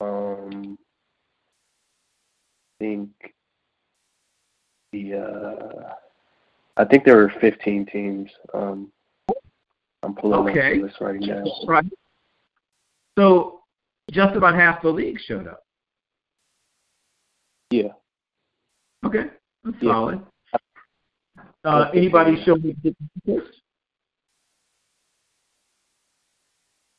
[0.00, 0.78] Um,
[2.80, 3.10] I think
[4.92, 5.94] the uh,
[6.76, 8.30] I think there were 15 teams.
[8.52, 8.90] Um,
[10.02, 10.72] I'm pulling okay.
[10.72, 11.44] up the list right now.
[11.66, 11.84] Right.
[13.18, 13.60] So
[14.10, 15.64] just about half the league showed up.
[17.70, 17.92] Yeah.
[19.04, 19.30] Okay,
[19.64, 19.92] that's Yeah.
[19.92, 20.26] solid.
[21.64, 22.76] Uh, anybody show me
[23.26, 23.60] interest?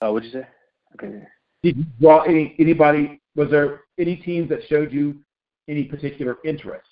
[0.02, 0.48] Uh, what'd you say?
[0.96, 1.26] Okay.
[1.64, 3.22] Did you draw any anybody?
[3.36, 5.24] Was there any teams that showed you
[5.68, 6.88] any particular interest?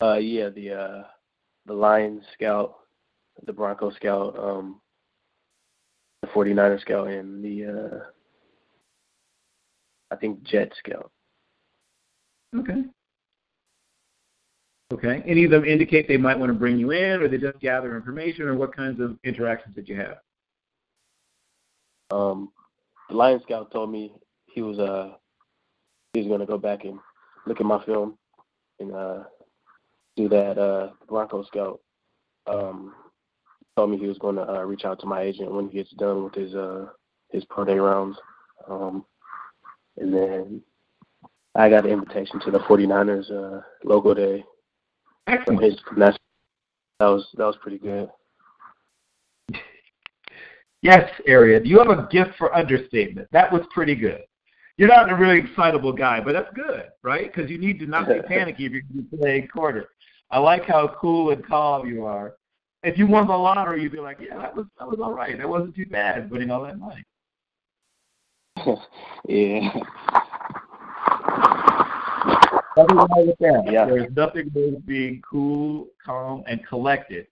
[0.00, 1.04] Uh, yeah, the uh,
[1.66, 2.78] the Lions scout,
[3.46, 4.80] the Bronco scout, um,
[6.22, 8.04] the 49er scout, and the uh,
[10.10, 11.10] I think Jet scout.
[12.56, 12.84] Okay.
[14.92, 15.22] Okay.
[15.26, 17.94] Any of them indicate they might want to bring you in, or they just gather
[17.94, 20.18] information, or what kinds of interactions did you have?
[22.10, 22.50] Um,
[23.10, 24.12] the Lion scout told me
[24.46, 25.10] he was uh
[26.14, 26.98] he was gonna go back and
[27.46, 28.16] look at my film
[28.80, 29.24] and uh
[30.16, 30.56] do that.
[30.58, 31.80] Uh, Bronco scout
[32.46, 32.94] um
[33.76, 36.24] told me he was gonna uh, reach out to my agent when he gets done
[36.24, 36.86] with his uh
[37.30, 38.16] his pro day rounds.
[38.66, 39.04] Um,
[39.98, 40.62] and then
[41.54, 44.44] I got an invitation to the 49ers uh local day
[45.28, 45.62] Excellent.
[45.62, 46.16] his that
[47.00, 48.10] was that was pretty good.
[50.82, 51.64] Yes, Arrion.
[51.64, 53.28] You have a gift for understatement.
[53.32, 54.22] That was pretty good.
[54.76, 57.32] You're not a really excitable guy, but that's good, right?
[57.32, 59.88] Because you need to not be panicky if you're going to be playing quarter.
[60.30, 62.34] I like how cool and calm you are.
[62.84, 65.36] If you won the lottery, you'd be like, "Yeah, that was that was all right.
[65.36, 67.04] That wasn't too bad, winning all that money."
[69.28, 69.68] yeah.
[72.78, 73.68] Nothing wrong with that.
[73.70, 73.86] Yeah.
[73.86, 77.26] There's nothing wrong with being cool, calm, and collected.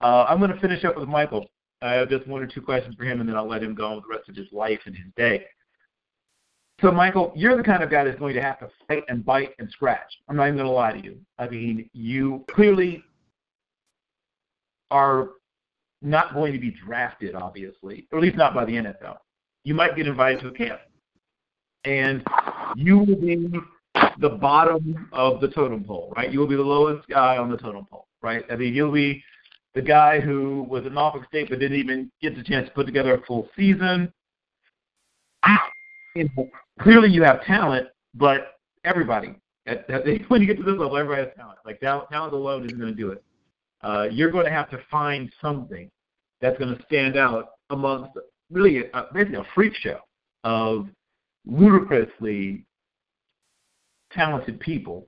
[0.00, 1.46] Uh, I'm going to finish up with Michael.
[1.80, 3.86] I have just one or two questions for him, and then I'll let him go
[3.86, 5.44] on with the rest of his life and his day.
[6.80, 9.54] So, Michael, you're the kind of guy that's going to have to fight and bite
[9.58, 10.12] and scratch.
[10.28, 11.18] I'm not even going to lie to you.
[11.38, 13.02] I mean, you clearly
[14.90, 15.30] are
[16.02, 19.18] not going to be drafted, obviously, or at least not by the NFL.
[19.64, 20.80] You might get invited to a camp,
[21.84, 22.24] and
[22.76, 23.48] you will be
[24.18, 26.32] the bottom of the totem pole, right?
[26.32, 28.44] You will be the lowest guy on the totem pole, right?
[28.50, 29.22] I mean, you'll be
[29.74, 32.86] the guy who was in Norfolk State but didn't even get the chance to put
[32.86, 34.12] together a full season.
[36.80, 41.26] Clearly, you have talent, but everybody, at, at, when you get to this level, everybody
[41.26, 41.58] has talent.
[41.64, 43.22] Like talent, talent alone isn't going to do it.
[43.82, 45.88] Uh, you're going to have to find something
[46.40, 48.10] that's going to stand out amongst
[48.50, 49.98] really a, basically a freak show
[50.42, 50.88] of
[51.46, 52.64] ludicrously
[54.12, 55.06] talented people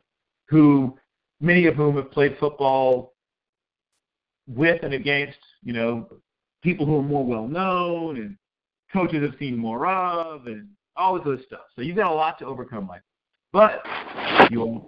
[0.49, 0.97] who
[1.41, 3.15] many of whom have played football
[4.47, 6.09] with and against, you know,
[6.63, 8.37] people who are more well known and
[8.93, 11.65] coaches have seen more of and all this other stuff.
[11.75, 13.03] So you've got a lot to overcome, Mike.
[13.53, 13.85] But
[14.51, 14.85] you're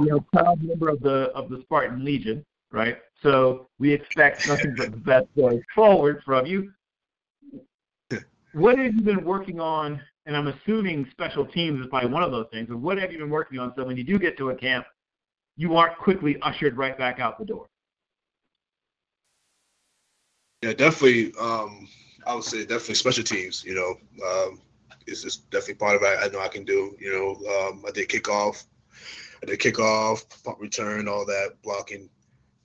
[0.00, 2.98] you're a proud member of the of the Spartan Legion, right?
[3.22, 6.72] So we expect nothing but the best going forward from you.
[8.52, 10.02] What have you been working on?
[10.26, 12.68] And I'm assuming special teams is probably one of those things.
[12.68, 14.86] But what have you been working on so when you do get to a camp,
[15.56, 17.66] you aren't quickly ushered right back out the door?
[20.62, 21.32] Yeah, definitely.
[21.40, 21.88] Um,
[22.26, 23.64] I would say definitely special teams.
[23.64, 24.60] You know, um,
[25.06, 26.18] is just definitely part of it.
[26.20, 26.96] I know I can do.
[26.98, 28.64] You know, um, I did kickoff,
[29.42, 32.08] I did kickoff, punt return, all that blocking,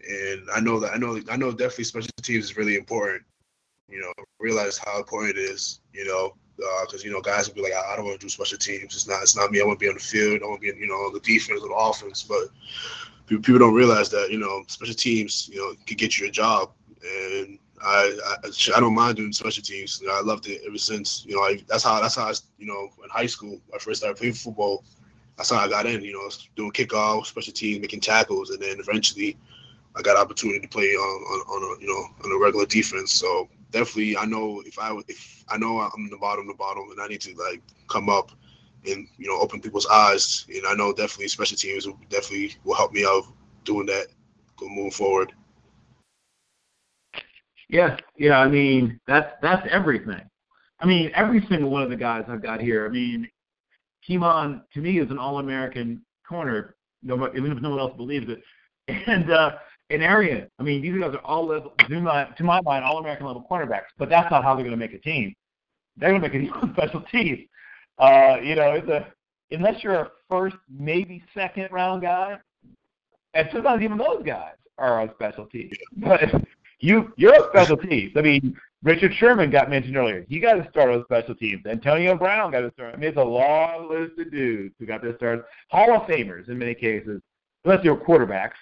[0.08, 3.24] and I know that I know I know definitely special teams is really important.
[3.90, 5.82] You know, realize how important it is.
[5.94, 8.26] You know, because uh, you know guys will be like, I, I don't want to
[8.26, 8.96] do special teams.
[8.96, 9.62] It's not it's not me.
[9.62, 10.42] I want to be on the field.
[10.44, 12.24] I want to be you know on the defense or the offense.
[12.24, 12.48] But
[13.28, 16.72] people, don't realize that you know special teams you know can get you a job
[17.06, 20.00] and I, I, I don't mind doing special teams.
[20.02, 21.26] You know, I loved it ever since.
[21.26, 24.02] You know, I, that's how that's how I, you know in high school I first
[24.02, 24.84] started playing football.
[25.38, 26.02] That's how I got in.
[26.02, 29.38] You know, doing kickoff, special teams, making tackles, and then eventually
[29.96, 33.14] I got opportunity to play on, on, on a you know on a regular defense.
[33.14, 37.02] So definitely, I know if I if I know I'm the bottom, the bottom, and
[37.02, 38.32] I need to like come up
[38.86, 40.46] and you know open people's eyes.
[40.48, 43.26] And I know definitely special teams will definitely will help me out
[43.66, 44.08] doing that,
[44.62, 45.34] moving forward.
[47.68, 48.40] Yes, yeah.
[48.40, 50.22] I mean, that's that's everything.
[50.80, 52.86] I mean, every single one of the guys I've got here.
[52.86, 53.28] I mean,
[54.08, 58.42] Kemon to me is an All-American corner, no, even if no one else believes it.
[59.08, 59.54] And uh,
[59.90, 60.50] an Arrion.
[60.60, 63.86] I mean, these guys are all level, to my to my mind, All-American level cornerbacks.
[63.98, 65.34] But that's not how they're going to make a team.
[65.98, 67.48] They're going to make a team on special teams.
[68.00, 69.08] Uh, you know, it's a
[69.52, 72.38] unless you're a first, maybe second round guy,
[73.34, 75.78] and sometimes even those guys are on special teams.
[75.98, 76.22] But
[76.80, 78.14] you you're a special teams.
[78.16, 80.26] I mean, Richard Sherman got mentioned earlier.
[80.28, 81.66] He got to start on special teams.
[81.66, 82.94] Antonio Brown got to start.
[82.94, 85.46] I mean, it's a long list of dudes who got to start.
[85.70, 87.22] Hall of Famers in many cases,
[87.64, 88.54] unless they were quarterbacks,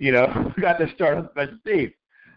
[0.00, 1.92] you know, got to start on special teams.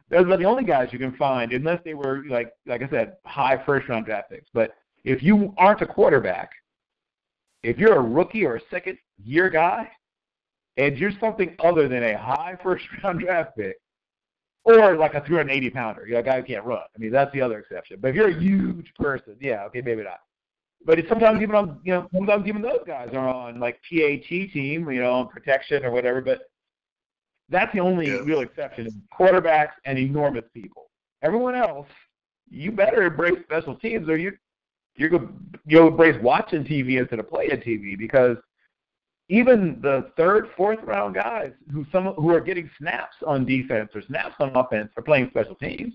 [0.10, 3.14] Those are the only guys you can find, unless they were like like I said,
[3.26, 4.50] high first round draft picks.
[4.54, 6.52] But if you aren't a quarterback,
[7.64, 9.90] if you're a rookie or a second year guy,
[10.78, 13.78] and you're something other than a high first round draft pick,
[14.66, 16.80] or like a 380 pounder, you know, a guy who can't run.
[16.96, 17.98] I mean, that's the other exception.
[18.00, 20.20] But if you're a huge person, yeah, okay, maybe not.
[20.86, 24.28] But it's sometimes even on, you know, sometimes even those guys are on like PAT
[24.28, 26.22] team, you know, on protection or whatever.
[26.22, 26.42] But
[27.50, 28.20] that's the only yeah.
[28.24, 30.90] real exception: quarterbacks and enormous people.
[31.22, 31.88] Everyone else,
[32.50, 34.34] you better embrace special teams, or you
[34.96, 35.30] you're gonna
[35.66, 38.38] you'll embrace watching TV instead of playing TV because
[39.30, 44.02] even the third, fourth round guys who some who are getting snaps on defense or
[44.04, 45.94] snaps on offense are playing special teams.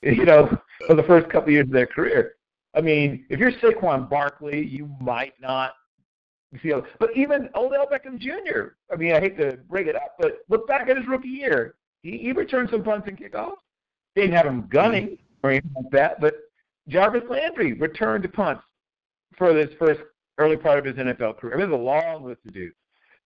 [0.00, 0.56] You know,
[0.86, 2.34] for the first couple of years of their career.
[2.76, 5.72] I mean, if you're Saquon Barkley, you might not
[6.98, 8.74] But even Odell Beckham Jr.
[8.92, 11.74] I mean, I hate to bring it up, but look back at his rookie year.
[12.02, 13.56] He, he returned some punts and kickoffs.
[14.14, 16.34] They didn't have him gunning or anything like that, but
[16.88, 18.62] Jarvis Landry returned punts
[19.36, 20.00] for this first
[20.38, 21.54] early part of his NFL career.
[21.54, 22.70] I mean, there's a long list to do.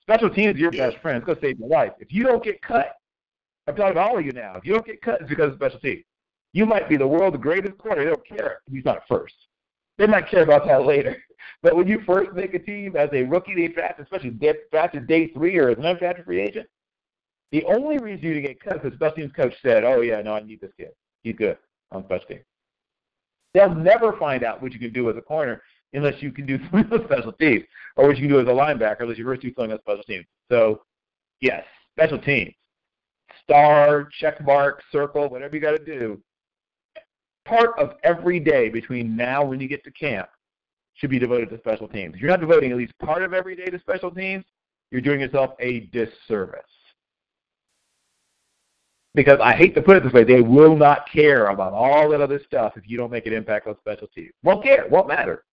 [0.03, 1.19] Special teams, your best friend.
[1.19, 1.93] It's going to save your life.
[2.01, 2.97] If you don't get cut,
[3.69, 4.57] I'm talking to all of you now.
[4.57, 6.03] If you don't get cut, it's because of special teams.
[6.53, 8.05] You might be the world's greatest corner.
[8.05, 9.35] They don't care he's not first.
[10.03, 11.17] They might care about that later.
[11.63, 14.37] But when you first make a team as a rookie they draft, especially
[14.73, 16.67] drafted day three or as an undrafted free agent,
[17.53, 20.35] the only reason you get cut is the special teams coach said, "Oh yeah, no,
[20.35, 20.91] I need this kid.
[21.23, 21.57] He's good
[21.93, 22.45] on special teams."
[23.55, 26.59] They'll never find out what you can do as a corner unless you can do
[26.73, 27.63] something with special teams,
[27.95, 30.03] or what you can do as a linebacker unless you're first do something with special
[30.03, 30.27] teams.
[30.51, 30.83] So,
[31.41, 31.63] yes,
[31.97, 32.53] special teams,
[33.45, 36.21] star, check mark, circle, whatever you got to do.
[37.45, 40.29] Part of every day between now when you get to camp
[40.95, 42.15] should be devoted to special teams.
[42.15, 44.45] If you're not devoting at least part of every day to special teams,
[44.91, 46.61] you're doing yourself a disservice.
[49.15, 52.21] because I hate to put it this way, they will not care about all that
[52.21, 54.33] other stuff if you don't make an impact on special teams.
[54.43, 54.87] Won't care.
[54.91, 55.45] Won't matter.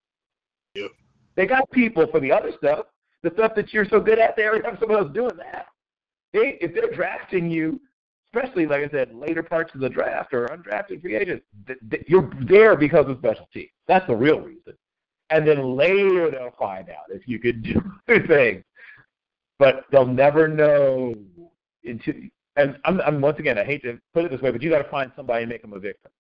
[0.76, 0.92] Yep.
[1.35, 2.85] They got people for the other stuff,
[3.24, 4.35] the stuff that you're so good at.
[4.35, 5.68] They already have someone else doing that.
[6.32, 7.82] They, if they're drafting you,
[8.33, 11.45] especially like I said, later parts of the draft or undrafted free agents,
[12.08, 13.69] you're there because of special teams.
[13.88, 14.74] That's the real reason.
[15.30, 18.64] And then later they'll find out if you could do other things,
[19.58, 21.16] but they'll never know
[21.83, 22.16] until
[22.56, 24.82] and I'm, I'm once again, I hate to put it this way, but you got
[24.82, 26.11] to find somebody and make them a victim.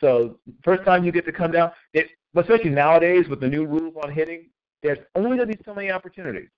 [0.00, 3.94] So first time you get to come down, it, especially nowadays with the new rules
[4.02, 4.48] on hitting,
[4.82, 6.48] there's only going to be so many opportunities.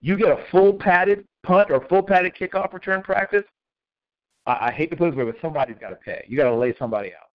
[0.00, 3.44] You get a full padded punt or full padded kickoff return practice.
[4.46, 6.24] I, I hate to put it this way, but somebody's got to pay.
[6.28, 7.30] You got to lay somebody out.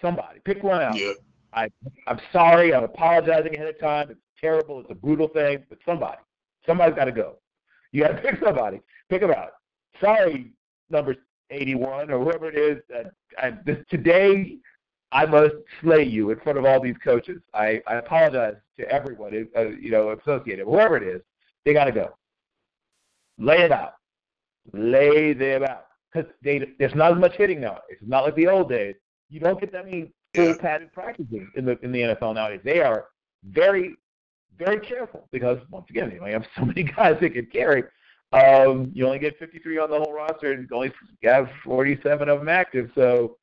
[0.00, 0.98] Somebody pick one out.
[0.98, 1.12] Yeah.
[1.52, 1.68] I
[2.06, 2.74] I'm sorry.
[2.74, 4.10] I'm apologizing ahead of time.
[4.10, 4.80] It's terrible.
[4.80, 6.18] It's a brutal thing, but somebody,
[6.66, 7.36] somebody's got to go.
[7.92, 8.80] You got to pick somebody.
[9.08, 9.52] Pick them out.
[10.00, 10.52] Sorry,
[10.90, 11.16] number
[11.50, 12.82] 81 or whoever it is.
[12.94, 13.08] Uh,
[13.38, 14.58] I, this, today,
[15.12, 17.40] I must slay you in front of all these coaches.
[17.54, 21.22] I, I apologize to everyone, uh, you know, associated, whoever it is.
[21.64, 22.16] They got to go.
[23.38, 23.94] Lay it out.
[24.72, 25.86] Lay them out.
[26.12, 27.80] Because there's not as much hitting now.
[27.88, 28.94] It's not like the old days.
[29.28, 32.60] You don't get that many full padded practices in the in the NFL nowadays.
[32.64, 33.06] They are
[33.44, 33.96] very,
[34.58, 37.84] very careful because once again, they only have so many guys they can carry.
[38.32, 42.40] Um, you only get 53 on the whole roster, and you only have 47 of
[42.40, 42.90] them active.
[42.94, 43.36] So,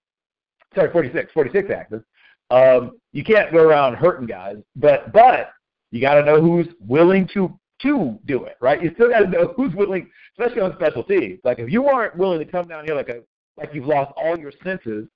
[0.76, 2.04] sorry, 46, 46 active.
[2.50, 5.52] Um, you can't go around hurting guys, but but
[5.92, 8.82] you got to know who's willing to to do it, right?
[8.82, 11.40] You still got to know who's willing, especially on special teams.
[11.44, 13.22] Like if you aren't willing to come down here like a
[13.56, 15.08] like you've lost all your senses,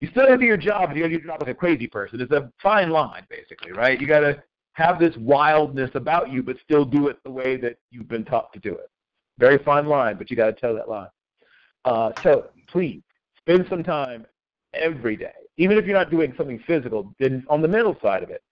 [0.00, 1.50] you still got to do your job, and you got to do your job like
[1.50, 2.20] a crazy person.
[2.20, 3.98] It's a fine line, basically, right?
[3.98, 4.42] You got to
[4.74, 8.52] have this wildness about you, but still do it the way that you've been taught
[8.52, 8.90] to do it.
[9.38, 11.08] Very fine line, but you got to tell that line.
[11.84, 13.02] Uh, so please
[13.38, 14.26] spend some time
[14.74, 18.30] every day, even if you're not doing something physical, then on the mental side of
[18.30, 18.42] it.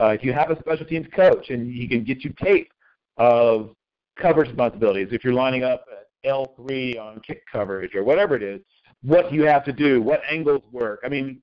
[0.00, 2.72] Uh, if you have a special teams coach and he can get you tape
[3.20, 3.70] of
[4.18, 8.60] coverage responsibilities, if you're lining up at L3 on kick coverage or whatever it is,
[9.02, 11.00] what you have to do, what angles work.
[11.04, 11.40] I mean,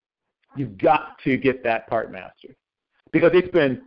[0.56, 2.56] you've got to get that part mastered
[3.11, 3.81] because they spend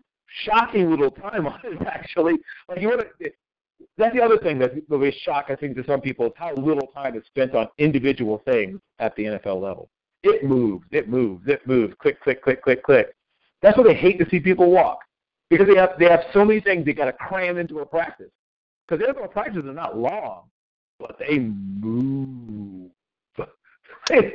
[0.45, 1.83] shocking little time on it.
[1.87, 2.35] Actually,
[2.69, 3.31] like you want to,
[3.99, 6.55] that's the other thing that will be shock, I think, to some people is how
[6.55, 9.89] little time is spent on individual things at the NFL level.
[10.23, 13.15] It moves, it moves, it moves, click, click, click, click, click.
[13.63, 15.01] That's why they hate to see people walk
[15.51, 18.31] because they have they have so many things they got to cram into a practice.
[18.89, 20.45] Because their practices are not long,
[20.99, 22.91] but they move.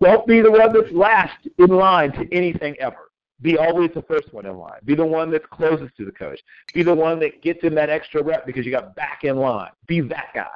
[0.00, 3.10] Don't be the one that's last in line to anything ever.
[3.42, 4.80] Be always the first one in line.
[4.84, 6.40] Be the one that's closest to the coach.
[6.72, 9.70] Be the one that gets in that extra rep because you got back in line.
[9.86, 10.46] Be that guy.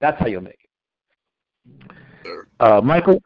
[0.00, 0.58] That's how you'll make
[2.24, 2.46] it.
[2.60, 3.22] Uh, Michael,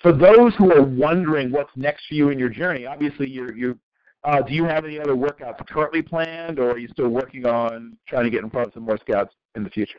[0.00, 3.76] for those who are wondering what's next for you in your journey, obviously you're, you're
[4.24, 7.96] uh, do you have any other workouts currently planned, or are you still working on
[8.06, 9.98] trying to get in front of some more scouts in the future?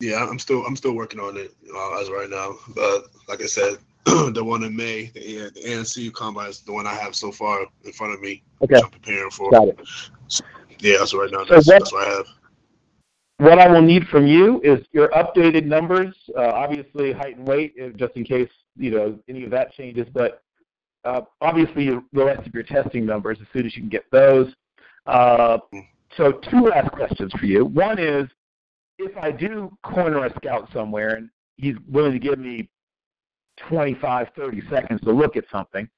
[0.00, 2.54] Yeah, I'm still I'm still working on it uh, as right now.
[2.74, 6.86] But like I said, the one in May, the, the ANC combine is the one
[6.86, 8.42] I have so far in front of me.
[8.62, 8.76] Okay.
[8.82, 9.50] I'm preparing for.
[9.50, 9.80] Got it.
[10.28, 10.44] So,
[10.80, 11.44] yeah, that's right now.
[11.44, 12.26] So That's, what- that's what I have.
[13.38, 17.74] What I will need from you is your updated numbers, uh, obviously height and weight,
[17.96, 20.06] just in case you know any of that changes.
[20.12, 20.43] But
[21.04, 24.52] uh, obviously the rest of your testing numbers as soon as you can get those.
[25.06, 25.58] Uh,
[26.16, 27.64] so two last questions for you.
[27.64, 28.26] One is,
[28.98, 32.68] if I do corner a scout somewhere and he's willing to give me
[33.68, 35.88] 25, 30 seconds to look at something,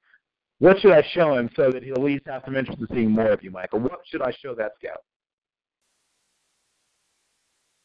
[0.59, 3.11] what should I show him so that he'll at least have some interest in seeing
[3.11, 3.79] more of you, Michael?
[3.79, 5.03] What should I show that scout?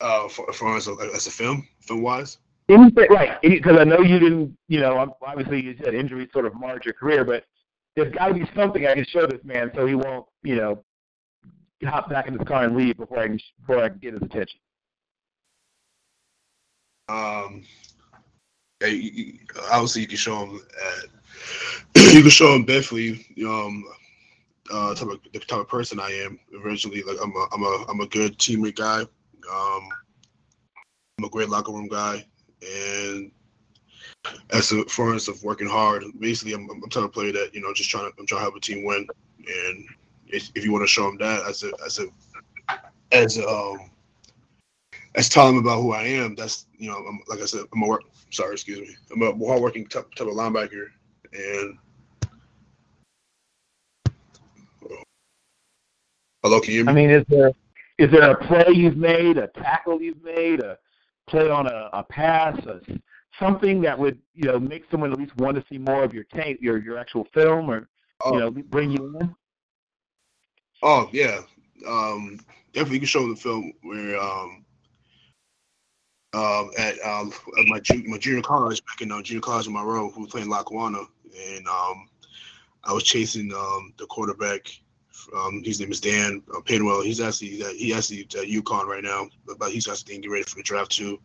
[0.00, 2.38] Uh, for, for as a, as a film, film wise.
[2.68, 3.40] Anything, right?
[3.42, 6.94] Because I know you didn't, you know, obviously you said injuries sort of marred your
[6.94, 7.44] career, but
[7.96, 10.84] there's got to be something I can show this man so he won't, you know,
[11.84, 14.22] hop back in his car and leave before I can before I can get his
[14.22, 14.60] attention.
[17.08, 17.64] Um,
[19.70, 20.60] obviously you can show him
[20.96, 21.04] at
[22.14, 23.84] you can show him definitely um
[24.72, 27.84] uh type of, the type of person I am originally like I'm a I'm a
[27.88, 29.88] I'm a good teammate guy um
[31.18, 32.24] I'm a great locker room guy
[32.62, 33.30] and
[34.50, 34.84] as a
[35.14, 38.10] as of working hard basically I'm I'm type of player that you know just trying
[38.10, 39.06] to I'm trying to help a team win
[39.38, 39.84] and
[40.28, 42.06] if, if you want to show them that as a as a
[43.12, 43.90] as a, um
[45.14, 46.34] as telling them about who I am.
[46.34, 48.02] That's you know, I'm, like I said, I'm a work.
[48.30, 48.96] Sorry, excuse me.
[49.12, 50.86] I'm a hardworking type, type of linebacker,
[51.32, 51.78] and
[56.42, 56.88] hello, can you?
[56.88, 57.52] I mean, is there
[57.98, 60.78] is there a play you've made, a tackle you've made, a
[61.32, 62.80] play on a, a pass, a,
[63.40, 66.24] something that would you know make someone at least want to see more of your
[66.24, 67.88] tape, your your actual film, or
[68.24, 68.34] Oh.
[68.34, 69.34] you know bring you in?
[70.82, 71.40] Oh yeah,
[71.88, 72.38] um,
[72.72, 74.64] definitely you can show the film where um,
[76.34, 79.82] um, at um, at my my junior college back in uh, junior college in my
[79.82, 81.00] room, we were playing Lackawanna,
[81.36, 82.08] and um,
[82.84, 84.68] I was chasing um, the quarterback.
[85.36, 87.04] Um, his name is Dan uh, Pindell.
[87.04, 89.28] He's actually he's he actually at UConn right now,
[89.58, 91.18] but he's actually getting ready for the draft too.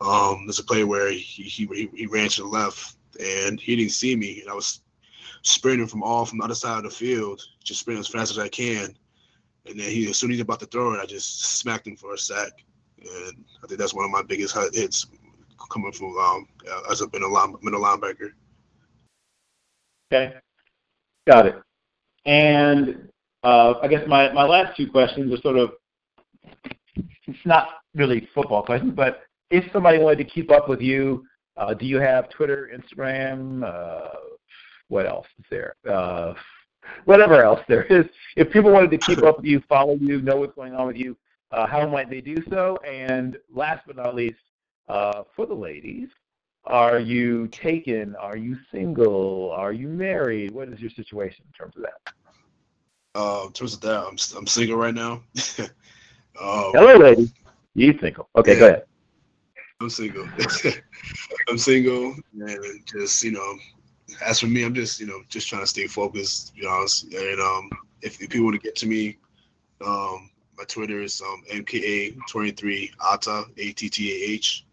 [0.00, 3.92] Um, there's a play where he, he he ran to the left and he didn't
[3.92, 4.80] see me, and I was
[5.42, 8.38] sprinting from all from the other side of the field, just sprinting as fast as
[8.38, 8.96] I can.
[9.66, 11.96] And then he, as soon as he's about to throw it, I just smacked him
[11.96, 12.52] for a sack.
[12.98, 15.06] And I think that's one of my biggest hits
[15.70, 16.46] coming from um,
[16.90, 18.30] as a middle, line, middle linebacker.
[20.12, 20.34] Okay,
[21.26, 21.56] got it.
[22.26, 23.08] And
[23.44, 25.72] uh, I guess my, my last two questions are sort of
[27.26, 31.24] it's not really football questions, but if somebody wanted to keep up with you,
[31.56, 33.62] uh, do you have Twitter, Instagram?
[33.64, 34.16] Uh,
[34.88, 35.74] what else is there?
[35.88, 36.34] Uh,
[37.04, 38.04] whatever else there is.
[38.36, 40.96] If people wanted to keep up with you, follow you, know what's going on with
[40.96, 41.16] you,
[41.50, 42.76] uh, how might they do so?
[42.86, 44.40] And last but not least,
[44.88, 46.08] uh, for the ladies,
[46.64, 48.16] are you taken?
[48.16, 49.52] Are you single?
[49.52, 50.50] Are you married?
[50.50, 52.12] What is your situation in terms of that?
[53.14, 55.22] Uh, in terms of that, I'm, I'm single right now.
[56.40, 57.32] um, Hello, ladies.
[57.74, 58.28] You single?
[58.36, 58.84] Okay, go ahead.
[59.80, 60.26] I'm single.
[61.48, 63.54] I'm single, and just you know,
[64.24, 66.48] as for me, I'm just you know just trying to stay focused.
[66.48, 67.70] To be honest, and um,
[68.02, 69.18] if, if people want to get to me,
[69.84, 74.64] um, my Twitter is um mka23 ata a t t a h,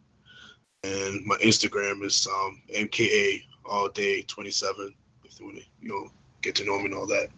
[0.84, 4.94] and my Instagram is um mka all day 27.
[5.24, 6.11] If they want to you know
[6.42, 7.30] get to know me and all that.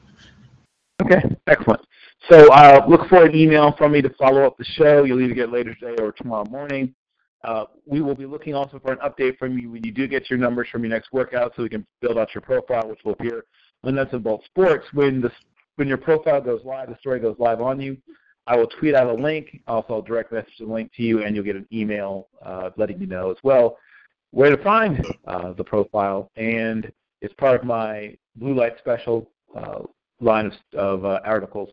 [1.06, 1.82] Okay, excellent.
[2.30, 5.04] So uh, look for an email from me to follow up the show.
[5.04, 6.94] You'll either get later today or tomorrow morning.
[7.44, 10.30] Uh, we will be looking also for an update from you when you do get
[10.30, 13.12] your numbers from your next workout so we can build out your profile, which will
[13.12, 13.44] appear
[13.84, 14.86] on and Bolts Sports.
[14.94, 15.30] When, the,
[15.76, 17.98] when your profile goes live, the story goes live on you,
[18.48, 19.62] I will tweet out a link.
[19.68, 23.00] Also, I'll direct message the link to you, and you'll get an email uh, letting
[23.02, 23.78] you know as well
[24.32, 26.32] where to find uh, the profile.
[26.38, 26.92] And
[27.22, 29.80] it's part of my Blue Light Special uh,
[30.24, 31.70] line of, of uh, articles.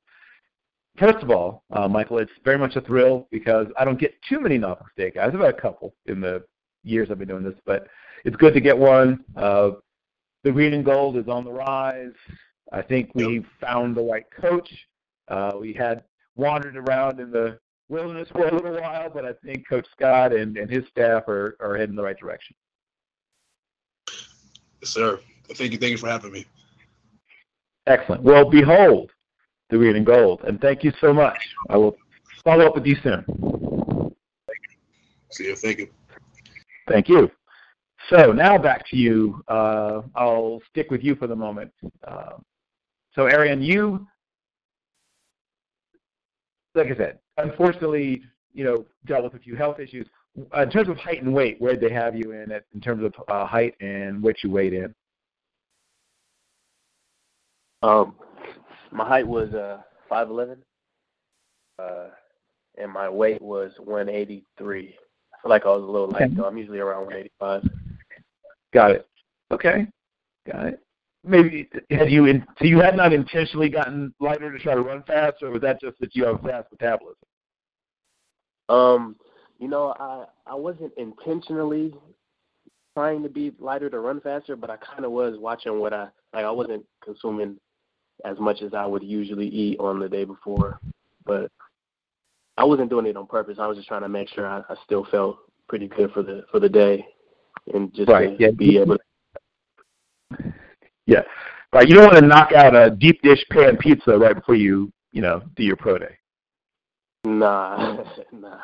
[0.99, 4.41] First of all, uh, Michael, it's very much a thrill because I don't get too
[4.41, 5.31] many Norfolk State guys.
[5.33, 6.45] I've had a couple in the
[6.83, 7.87] years I've been doing this, but
[8.25, 9.25] it's good to get one.
[9.37, 9.73] Uh,
[10.43, 12.13] the green and gold is on the rise.
[12.73, 14.71] I think we found the right coach.
[15.29, 16.05] Uh, we had
[16.37, 20.57] wandered around in the wilderness for a little while, but I think Coach Scott and,
[20.57, 22.55] and his staff are, are heading in the right direction.
[24.81, 25.21] Yes, sir.
[25.55, 25.79] Thank you.
[25.79, 26.47] Thank you for having me.
[27.87, 28.23] Excellent.
[28.23, 29.11] Well, behold
[29.71, 31.39] the green and gold, and thank you so much.
[31.69, 31.97] I will
[32.45, 33.25] follow up with you soon.
[35.31, 35.57] See you.
[35.57, 35.89] Thank you.
[36.89, 37.31] Thank you.
[38.09, 39.43] So now back to you.
[39.47, 41.73] Uh, I'll stick with you for the moment.
[42.07, 42.39] Uh,
[43.15, 44.07] so, Arrion, you,
[46.75, 50.07] like I said, unfortunately, you know, dealt with a few health issues.
[50.57, 52.53] Uh, in terms of height and weight, where did they have you in?
[52.53, 54.95] At, in terms of uh, height and what you weighed in?
[57.83, 58.15] Um,
[58.93, 59.79] my height was uh
[60.09, 60.59] five eleven,
[61.79, 62.09] uh,
[62.77, 64.95] and my weight was one eighty three.
[65.33, 66.35] I feel like I was a little light Okay.
[66.35, 66.45] though.
[66.45, 67.63] I'm usually around one eighty five.
[68.73, 69.07] Got it.
[69.51, 69.87] Okay.
[70.51, 70.81] Got it.
[71.23, 75.03] Maybe had you in, so you had not intentionally gotten lighter to try to run
[75.03, 77.17] fast, or was that just that you have fast metabolism?
[78.69, 79.17] Um,
[79.59, 81.95] you know, I I wasn't intentionally
[82.95, 86.09] trying to be lighter to run faster, but I kind of was watching what I
[86.35, 86.45] like.
[86.45, 87.57] I wasn't consuming
[88.25, 90.81] as much as I would usually eat on the day before,
[91.25, 91.51] but
[92.57, 93.59] I wasn't doing it on purpose.
[93.59, 96.45] I was just trying to make sure I, I still felt pretty good for the
[96.51, 97.07] for the day,
[97.73, 98.51] and just Right, to yeah.
[98.51, 98.99] be able.
[98.99, 100.53] to
[101.07, 101.23] Yeah.
[101.73, 101.89] Right.
[101.89, 105.23] You don't want to knock out a deep dish pan pizza right before you, you
[105.23, 106.19] know, do your pro day.
[107.25, 108.59] Nah, nah.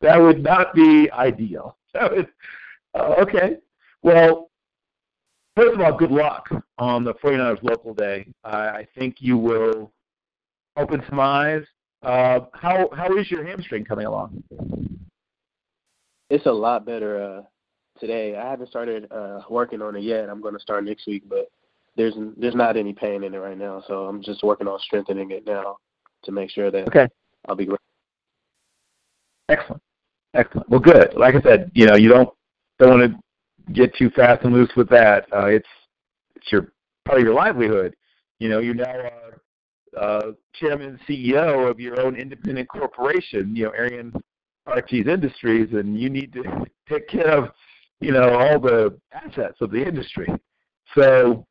[0.00, 1.76] That would not be ideal.
[1.94, 2.28] That would,
[2.94, 3.58] uh, okay.
[4.02, 4.48] Well,
[5.56, 6.48] first of all, good luck
[6.78, 8.26] on the 49ers local day.
[8.44, 9.92] I I think you will
[10.76, 11.62] open some eyes.
[12.02, 14.42] Uh, how how is your hamstring coming along?
[16.30, 17.42] It's a lot better uh,
[18.00, 18.36] today.
[18.36, 20.28] I haven't started uh, working on it yet.
[20.28, 21.50] I'm going to start next week, but
[21.96, 23.82] there's there's not any pain in it right now.
[23.86, 25.76] So I'm just working on strengthening it now
[26.24, 27.06] to make sure that Okay.
[27.48, 27.78] I'll be great.
[29.48, 29.82] Excellent.
[30.34, 30.68] Excellent.
[30.70, 31.14] Well, good.
[31.14, 32.28] Like I said, you know, you don't
[32.78, 33.18] don't want to
[33.72, 35.26] get too fast and loose with that.
[35.32, 35.68] Uh, it's
[36.36, 36.72] it's your
[37.04, 37.94] part of your livelihood.
[38.38, 43.54] You know, you're now uh, uh, chairman and CEO of your own independent corporation.
[43.54, 44.12] You know, Arrion
[44.66, 46.42] Archie's Industries, and you need to
[46.88, 47.50] take care of,
[48.00, 50.28] you know, all the assets of the industry.
[50.94, 51.46] So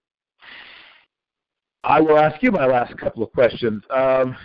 [1.83, 3.83] I will ask you my last couple of questions.
[3.90, 4.35] Um,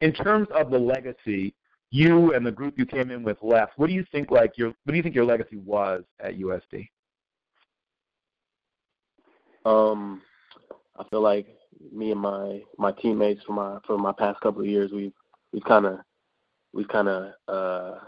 [0.00, 1.54] in terms of the legacy,
[1.94, 3.78] you and the group you came in with left.
[3.78, 4.32] What do you think?
[4.32, 6.88] Like your, what do you think your legacy was at USD?
[9.64, 10.20] Um,
[10.98, 11.46] I feel like
[11.92, 15.12] me and my my teammates for my for my past couple of years, we've
[15.52, 16.00] we've kind of
[16.72, 18.00] we've kind of uh,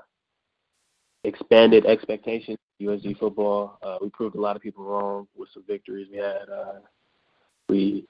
[1.23, 2.59] expanded expectations.
[2.83, 3.79] USD football.
[3.83, 6.49] Uh, we proved a lot of people wrong with some victories we had.
[6.53, 6.81] Uh,
[7.69, 8.05] we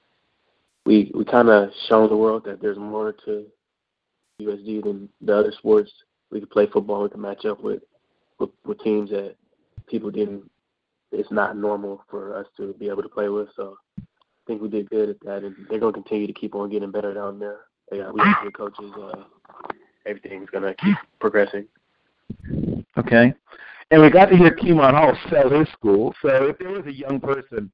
[0.87, 3.45] we we kind of shown the world that there's more to
[4.41, 5.91] USD than the other sports.
[6.31, 7.03] We could play football.
[7.03, 7.81] We could match up with
[8.39, 9.35] with, with teams that
[9.87, 10.49] people didn't.
[11.11, 13.47] It's not normal for us to be able to play with.
[13.55, 14.03] So I
[14.45, 16.91] think we did good at that, and they're going to continue to keep on getting
[16.91, 17.61] better down there.
[17.91, 18.91] Yeah, we have good coaches.
[18.95, 19.23] Uh,
[20.05, 21.67] everything's going to keep progressing.
[22.97, 23.33] Okay.
[23.89, 26.13] And we got to hear Kemon Hall sell his school.
[26.21, 27.71] So if there was a young person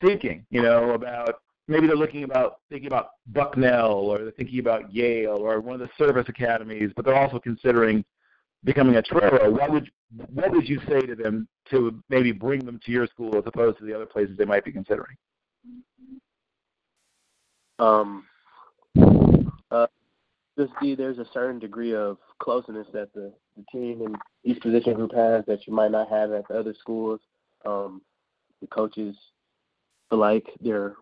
[0.00, 4.92] thinking, you know, about maybe they're looking about thinking about Bucknell or they're thinking about
[4.92, 8.04] Yale or one of the service academies, but they're also considering
[8.64, 9.90] becoming a Torero, what would
[10.32, 13.78] what would you say to them to maybe bring them to your school as opposed
[13.78, 15.16] to the other places they might be considering?
[17.78, 18.24] Um,
[19.70, 19.86] uh,
[20.56, 24.94] just see there's a certain degree of closeness that the, the team and each position
[24.94, 27.20] group has that you might not have at the other schools.
[27.66, 28.02] Um,
[28.60, 29.16] the coaches
[30.08, 30.94] feel like they're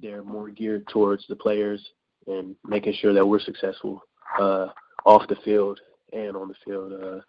[0.00, 1.84] they're more geared towards the players
[2.26, 4.02] and making sure that we're successful
[4.38, 4.68] uh,
[5.04, 5.80] off the field
[6.12, 6.92] and on the field.
[6.92, 7.20] Uh,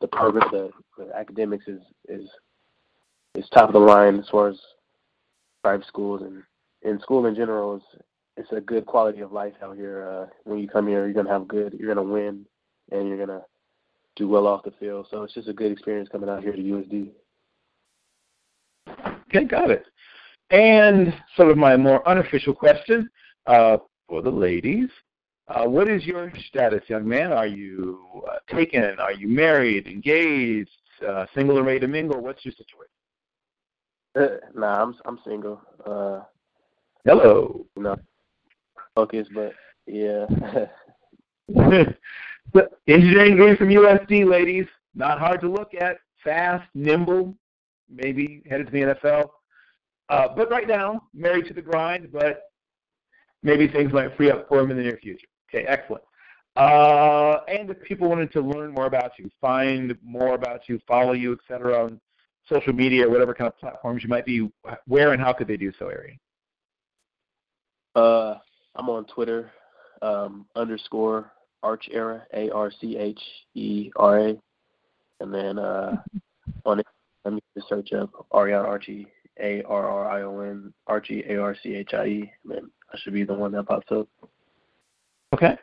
[0.00, 2.28] the program, the, the academics is is
[3.34, 4.58] is top of the line as far as
[5.62, 6.42] private schools and
[6.82, 7.82] in school in general is
[8.36, 10.08] it's a good quality of life out here.
[10.08, 12.46] Uh, when you come here, you're gonna have good, you're gonna win,
[12.90, 13.42] and you're gonna
[14.16, 15.06] do well off the field.
[15.10, 17.10] So it's just a good experience coming out here to USD.
[19.28, 19.84] Okay, got it.
[20.52, 23.08] And sort of my more unofficial question
[23.46, 24.90] uh, for the ladies.
[25.48, 27.32] Uh, what is your status, young man?
[27.32, 28.98] Are you uh, taken?
[29.00, 30.70] Are you married, engaged,
[31.06, 32.20] uh, single or ready to mingle?
[32.20, 32.90] What's your situation?
[34.54, 35.60] nah, I'm I'm single.
[35.84, 36.20] Uh,
[37.04, 37.66] Hello.
[37.76, 37.96] You know,
[38.94, 39.54] focus, but
[39.86, 40.26] yeah.
[42.86, 44.66] engineering degree from USD, ladies.
[44.94, 45.96] Not hard to look at.
[46.22, 47.34] Fast, nimble,
[47.90, 49.30] maybe headed to the NFL.
[50.08, 52.42] Uh, but right now, married to the grind, but
[53.42, 55.26] maybe things might free up for him in the near future.
[55.48, 56.02] Okay, excellent.
[56.56, 61.12] Uh, and if people wanted to learn more about you, find more about you, follow
[61.12, 62.00] you, etc., on
[62.48, 64.50] social media or whatever kind of platforms you might be,
[64.86, 66.18] where and how could they do so, Arrion?
[67.94, 68.34] Uh,
[68.74, 69.50] I'm on Twitter,
[70.02, 71.32] um, underscore
[71.62, 73.20] Arch Era, A R C H
[73.54, 74.36] E R A,
[75.20, 75.96] and then uh,
[76.66, 76.86] on it,
[77.24, 79.06] let me just search up Arrion Archie
[79.40, 82.32] a R R I O N R G A R C H I E.
[82.44, 84.08] Then I should be the one that pops up.
[85.34, 85.56] Okay.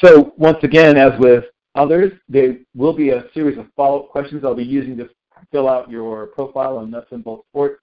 [0.00, 4.54] So once again, as with others, there will be a series of follow-up questions I'll
[4.54, 5.08] be using to
[5.50, 7.80] fill out your profile on Nuts and Bolts Sports.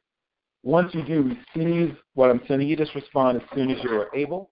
[0.64, 4.50] Once you do receive what I'm sending you, just respond as soon as you're able.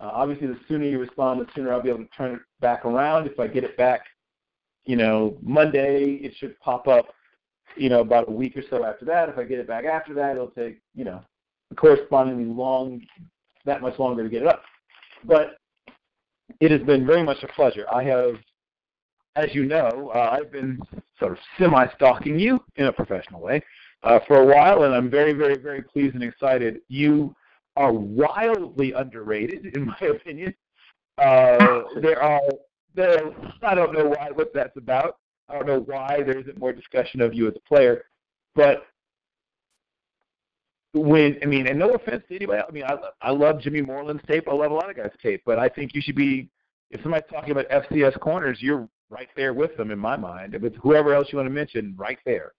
[0.00, 2.84] Uh, obviously, the sooner you respond, the sooner I'll be able to turn it back
[2.84, 3.26] around.
[3.26, 4.02] If I get it back,
[4.84, 7.14] you know, Monday, it should pop up
[7.76, 9.28] you know, about a week or so after that.
[9.28, 11.22] If I get it back after that, it'll take, you know,
[11.76, 13.02] correspondingly long,
[13.64, 14.62] that much longer to get it up.
[15.24, 15.56] But
[16.60, 17.86] it has been very much a pleasure.
[17.92, 18.34] I have,
[19.36, 20.80] as you know, uh, I've been
[21.18, 23.62] sort of semi-stalking you in a professional way
[24.02, 26.80] uh, for a while, and I'm very, very, very pleased and excited.
[26.88, 27.34] You
[27.76, 30.54] are wildly underrated, in my opinion.
[31.18, 32.40] Uh, there are,
[32.94, 33.30] there,
[33.62, 35.16] I don't know why, what that's about.
[35.48, 38.04] I don't know why there isn't more discussion of you as a player,
[38.54, 38.86] but
[40.94, 44.22] when I mean, and no offense to anybody, I mean, I I love Jimmy Moreland's
[44.26, 44.46] tape.
[44.48, 46.48] I love a lot of guys' tape, but I think you should be.
[46.90, 50.54] If somebody's talking about FCS corners, you're right there with them in my mind.
[50.54, 52.52] If it's whoever else you want to mention, right there,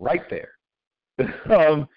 [0.00, 0.52] right there.
[1.56, 1.88] um,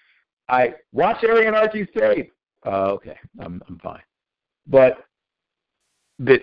[0.48, 2.32] I watch Arrion Archie's tape.
[2.64, 4.02] Uh, okay, I'm I'm fine,
[4.68, 5.04] but
[6.20, 6.42] that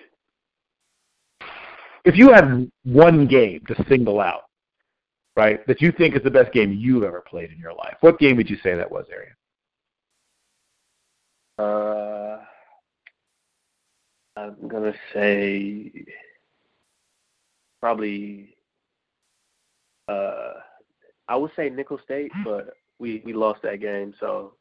[2.04, 4.42] if you had one game to single out,
[5.36, 8.18] right, that you think is the best game you've ever played in your life, what
[8.18, 9.34] game would you say that was, Arrion?
[11.58, 12.38] Uh,
[14.36, 15.92] I'm gonna say
[17.80, 18.56] probably.
[20.08, 20.54] Uh,
[21.28, 24.54] I would say Nicholls State, but we we lost that game, so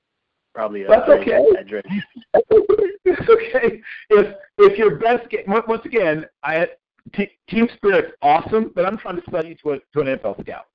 [0.53, 1.39] probably a That's okay.
[2.33, 3.81] That's okay.
[4.09, 6.67] If if your best game once again, I
[7.15, 10.65] t- team spirit's awesome, but I'm trying to study to, a, to an NFL scout.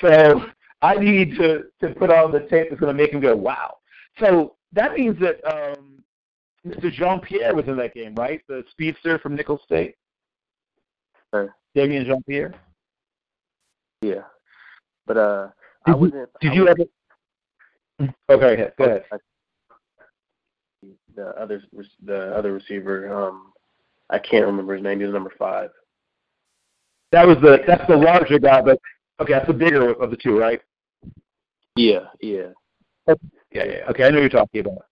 [0.00, 0.46] So
[0.82, 3.76] I need to to put on the tape that's going to make him go, wow.
[4.20, 6.02] So that means that um,
[6.66, 6.92] Mr.
[6.92, 8.40] Jean Pierre was in that game, right?
[8.48, 9.94] The speedster from Nicholls State.
[11.32, 11.54] Sure.
[11.74, 12.54] Damien Jean Pierre.
[14.02, 14.22] Yeah,
[15.06, 15.48] but uh,
[15.86, 16.28] did I wasn't.
[16.40, 16.90] Did I you wasn't,
[18.00, 18.14] ever?
[18.30, 19.04] Okay, go ahead.
[21.14, 21.62] The other
[22.04, 23.52] the other receiver, um,
[24.10, 25.00] I can't remember his name.
[25.00, 25.70] He was number five.
[27.12, 28.78] That was the that's the larger guy, but
[29.20, 30.60] okay, that's the bigger of the two, right?
[31.76, 32.48] Yeah, yeah.
[33.08, 33.14] Yeah,
[33.64, 33.90] yeah.
[33.90, 34.86] Okay, I know you're talking about.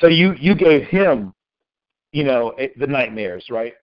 [0.00, 1.34] So you you gave him,
[2.12, 3.74] you know, eh, the nightmares, right?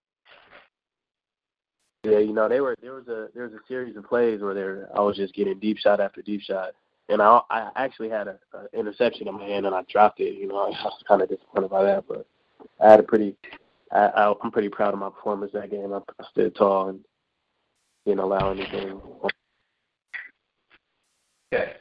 [2.03, 4.53] Yeah, you know, they were there was a there was a series of plays where
[4.53, 6.71] there I was just getting deep shot after deep shot,
[7.09, 10.35] and I I actually had a, a interception in my hand and I dropped it.
[10.35, 12.25] You know, I was kind of disappointed by that, but
[12.81, 13.35] I had a pretty
[13.91, 15.93] I, I I'm pretty proud of my performance that game.
[15.93, 16.99] I, I stood tall and
[18.05, 19.01] didn't allow anything.
[21.53, 21.73] Okay.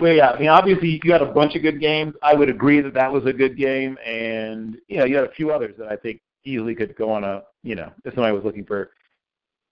[0.00, 2.14] Well, yeah, I mean, obviously you had a bunch of good games.
[2.20, 5.32] I would agree that that was a good game, and you know, you had a
[5.32, 8.44] few others that I think easily could go on a, you know, if somebody was
[8.44, 8.90] looking for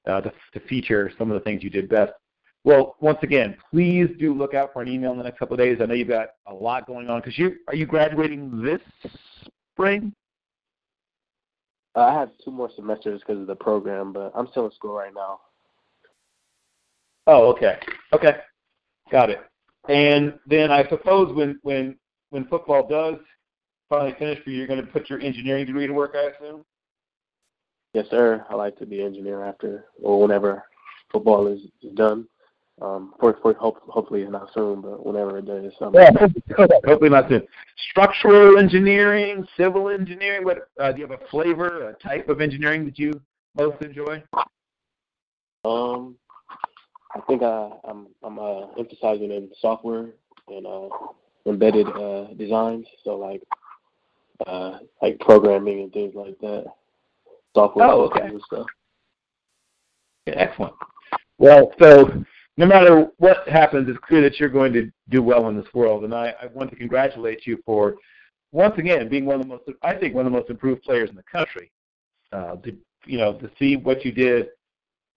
[0.06, 2.12] uh, to, to feature some of the things you did best.
[2.64, 5.60] Well, once again, please do look out for an email in the next couple of
[5.60, 5.78] days.
[5.80, 8.80] I know you've got a lot going on because you are you graduating this
[9.72, 10.14] spring?
[11.94, 15.12] I have two more semesters because of the program, but I'm still in school right
[15.14, 15.40] now.
[17.26, 17.78] Oh, okay,
[18.14, 18.36] okay,
[19.10, 19.40] got it.
[19.88, 21.96] And then I suppose when when
[22.30, 23.16] when football does
[23.90, 26.64] finally finish for you, you're going to put your engineering degree to work, I assume.
[27.92, 28.44] Yes, sir.
[28.48, 30.64] I like to be an engineer after or whenever
[31.12, 32.26] football is, is done.
[32.82, 35.72] Um, for for hope, hopefully not soon, but whenever it does.
[35.80, 36.10] Um, yeah,
[36.56, 37.46] hopefully not soon.
[37.90, 40.44] Structural engineering, civil engineering.
[40.44, 43.20] What uh, do you have a flavor, a type of engineering that you
[43.56, 44.22] most enjoy?
[45.64, 46.16] Um,
[47.14, 50.08] I think I, I'm I'm uh, emphasizing in software
[50.48, 50.88] and uh,
[51.46, 52.86] embedded uh, designs.
[53.04, 53.42] So like
[54.48, 56.64] uh, like programming and things like that.
[57.54, 58.30] Software oh, okay.
[58.46, 58.66] stuff.
[60.26, 60.74] excellent.
[61.38, 62.24] Well, so
[62.56, 66.04] no matter what happens, it's clear that you're going to do well in this world,
[66.04, 67.96] and I, I want to congratulate you for
[68.52, 71.10] once again being one of the most, I think, one of the most improved players
[71.10, 71.70] in the country.
[72.32, 72.76] Uh, to
[73.06, 74.48] you know, to see what you did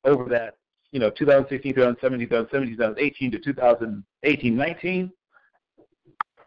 [0.04, 0.56] over that,
[0.92, 5.12] you know, 2016, 2017, 2017, 2018 to 2018, 19,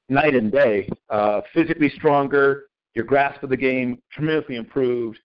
[0.09, 0.89] night and day.
[1.09, 5.19] Uh, physically stronger, your grasp of the game tremendously improved.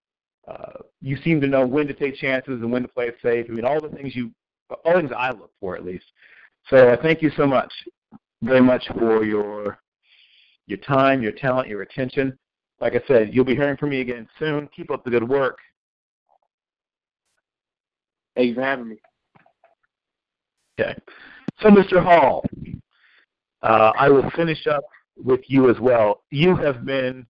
[0.48, 3.48] Uh, you seem to know when to take chances and when to play it safe.
[3.50, 4.32] I mean, all the things you
[4.69, 6.06] all things I look for at least.
[6.69, 7.72] So I thank you so much,
[8.42, 9.80] very much for your
[10.68, 12.38] your time, your talent, your attention.
[12.82, 14.68] Like I said, you'll be hearing from me again soon.
[14.76, 15.60] Keep up the good work.
[18.35, 18.98] Thank you for having me.
[20.80, 20.95] Okay.
[21.61, 22.03] So, Mr.
[22.03, 22.44] Hall,
[23.61, 24.84] uh, I will finish up
[25.24, 26.24] with you as well.
[26.32, 27.26] You have been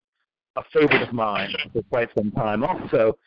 [0.55, 2.63] a favorite of mine for quite some time.
[2.63, 3.17] Also,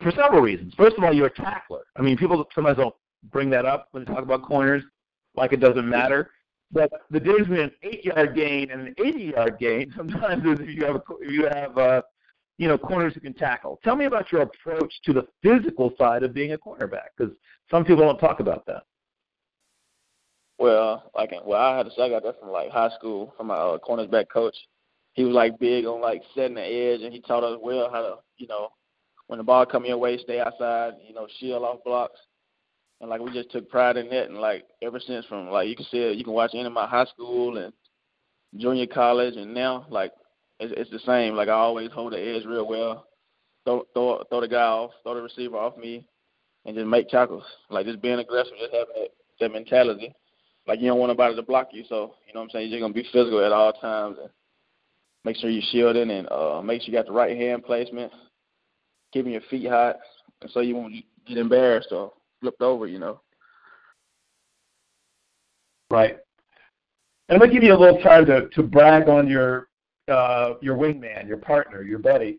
[0.00, 0.74] for several reasons.
[0.76, 1.84] First of all, you're a tackler.
[1.96, 2.94] I mean, people sometimes don't
[3.30, 4.82] bring that up when they talk about corners,
[5.34, 6.30] like it doesn't matter.
[6.72, 10.84] But the difference between an eight-yard gain and an 80-yard gain sometimes is if you
[10.84, 12.02] have a, if you have uh,
[12.58, 13.78] you know corners who can tackle.
[13.84, 17.32] Tell me about your approach to the physical side of being a cornerback, because
[17.70, 18.84] some people don't talk about that.
[20.58, 23.56] Well, like well, I had to I got that from like high school from my
[23.56, 24.56] uh, cornerback coach.
[25.12, 28.02] He was like big on like setting the edge, and he taught us well how
[28.02, 28.70] to, you know,
[29.28, 32.20] when the ball come your way, stay outside, you know, shield off blocks
[33.00, 34.28] and like we just took pride in that.
[34.28, 36.72] And like ever since from like you can see it you can watch any of
[36.72, 37.72] my high school and
[38.56, 40.12] junior college and now like
[40.58, 41.34] it's, it's the same.
[41.34, 43.06] Like i always hold the edge real well.
[43.64, 46.06] Throw throw throw the guy off throw the receiver off me
[46.64, 47.44] and just make tackles.
[47.70, 49.08] Like just being aggressive just having that,
[49.40, 50.14] that mentality.
[50.66, 51.84] Like you don't want nobody to block you.
[51.88, 52.70] So you know what i'm saying?
[52.70, 54.30] You're just gonna be physical at all times and
[55.24, 58.12] make sure you're shielding and uh make sure you got the right hand placement
[59.12, 59.96] keeping your feet hot
[60.42, 60.94] and so you won't
[61.26, 62.12] get embarrassed or
[62.46, 63.20] flipped over, you know.
[65.90, 66.16] Right.
[67.28, 69.68] And I'm gonna give you a little time to, to brag on your
[70.06, 72.38] uh, your wingman, your partner, your buddy.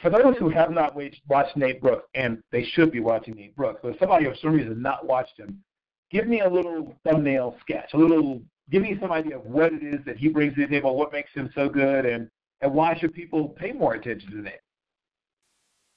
[0.00, 0.96] For those who have not
[1.28, 4.54] watched Nate Brooks, and they should be watching Nate Brooks, but if somebody for some
[4.54, 5.62] reason not watched him,
[6.10, 9.82] give me a little thumbnail sketch, a little, give me some idea of what it
[9.82, 12.28] is that he brings to the table, what makes him so good, and
[12.62, 14.54] and why should people pay more attention to Nate?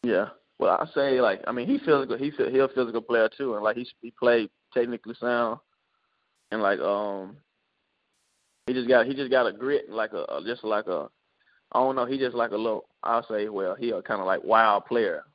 [0.04, 0.30] Yeah.
[0.60, 2.18] Well, I say like I mean he physical.
[2.18, 5.60] He's he a physical player too, and like he he played technically sound,
[6.52, 7.38] and like um
[8.68, 11.10] he just got he just got a grit like a, a just like a
[11.72, 12.06] I don't know.
[12.06, 12.86] He just like a little.
[13.04, 15.26] I'll say, well, he a kind of like wild player,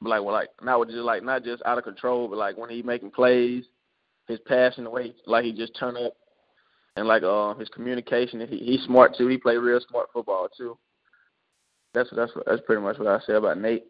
[0.00, 2.82] like well, like not just like not just out of control, but like when he
[2.82, 3.64] making plays,
[4.26, 6.14] his passion, the way like he just turn up,
[6.96, 8.46] and like uh his communication.
[8.48, 9.28] He he's smart too.
[9.28, 10.78] He play real smart football too.
[11.92, 13.84] That's that's that's pretty much what I say about Nate.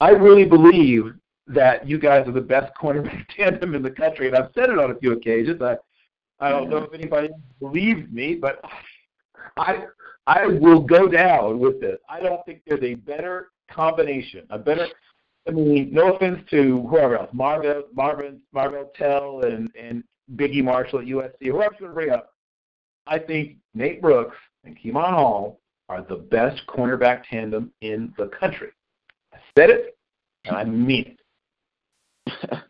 [0.00, 1.14] I really believe
[1.46, 4.78] that you guys are the best cornerback tandem in the country, and I've said it
[4.78, 5.60] on a few occasions.
[5.62, 5.76] I
[6.40, 7.28] I don't know if anybody
[7.60, 8.64] believes me, but
[9.56, 9.84] I
[10.26, 11.98] I will go down with this.
[12.08, 14.86] I don't think there's a better combination, a better.
[15.48, 20.04] I mean, no offense to whoever else, Marvin, Marvin, Marvell Tell, and and
[20.36, 22.32] Biggie Marshall at USC, whoever's going to bring up.
[23.06, 28.70] I think Nate Brooks and Kemon Hall are the best cornerback tandem in the country.
[29.56, 29.96] I said it,
[30.44, 31.16] and I mean
[32.26, 32.36] it.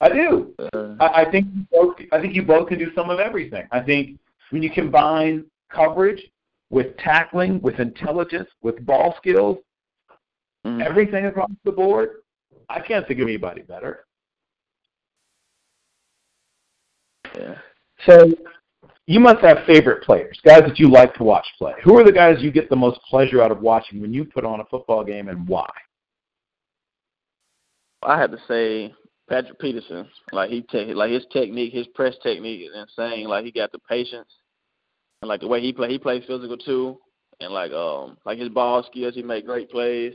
[0.00, 0.54] I do.
[0.72, 1.96] Uh, I, I think you both.
[2.12, 3.66] I think you both can do some of everything.
[3.70, 4.18] I think
[4.50, 6.22] when you combine coverage
[6.70, 9.58] with tackling, with intelligence, with ball skills,
[10.66, 10.80] mm-hmm.
[10.80, 12.22] everything across the board,
[12.68, 14.06] I can't think of anybody better.
[17.36, 17.56] Yeah.
[18.06, 18.32] So
[19.06, 21.74] you must have favorite players, guys that you like to watch play.
[21.84, 24.44] Who are the guys you get the most pleasure out of watching when you put
[24.44, 25.68] on a football game, and why?
[28.02, 28.94] I had to say
[29.28, 30.08] Patrick Peterson.
[30.32, 33.28] Like he take like his technique, his press technique is insane.
[33.28, 34.28] Like he got the patience,
[35.22, 36.98] and like the way he play, he plays physical too,
[37.40, 40.14] and like um like his ball skills, he make great plays.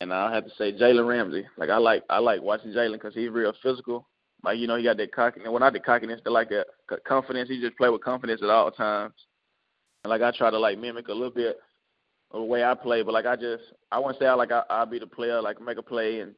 [0.00, 1.46] And I have to say Jalen Ramsey.
[1.56, 4.08] Like I like I like watching Jalen because he's real physical.
[4.44, 5.48] Like you know he got that cockiness.
[5.48, 6.66] Well, not the cockiness, but like that
[7.06, 7.48] confidence.
[7.48, 9.14] He just play with confidence at all times.
[10.04, 11.58] And like I try to like mimic a little bit
[12.32, 13.62] of the way I play, but like I just
[13.92, 16.34] I wouldn't say I like I, I'll be the player like make a play and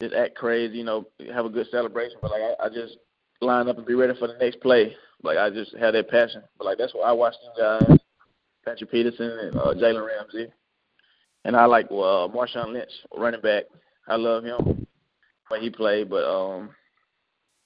[0.00, 2.18] just act crazy, you know, have a good celebration.
[2.22, 2.98] But like I, I just
[3.40, 4.94] line up and be ready for the next play.
[5.24, 6.42] Like I just have that passion.
[6.56, 7.98] But like that's what I watch them guys,
[8.64, 10.52] Patrick Peterson and uh, Jalen Ramsey,
[11.44, 13.64] and I like uh, Marshawn Lynch, running back.
[14.06, 14.86] I love him,
[15.50, 16.10] but he played.
[16.10, 16.70] But um,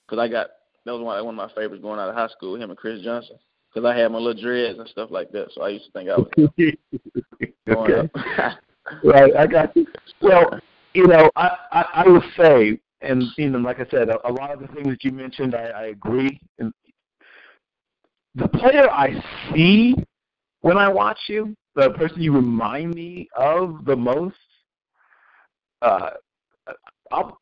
[0.09, 0.49] cause I got
[0.85, 2.57] that was one one of my favorites going out of high school.
[2.57, 3.37] Him and Chris Johnson.
[3.75, 6.09] Cause I had my little dreads and stuff like that, so I used to think
[6.09, 6.31] I was.
[7.69, 8.11] okay.
[9.05, 9.87] right, I got you.
[10.23, 10.59] Well,
[10.95, 14.33] you know, I, I, I will say, and you know, like I said, a, a
[14.33, 16.41] lot of the things that you mentioned, I, I agree.
[16.59, 16.73] And
[18.35, 19.95] the player I see
[20.63, 24.37] when I watch you, the person you remind me of the most,
[25.83, 26.11] uh,
[27.13, 27.39] I'll,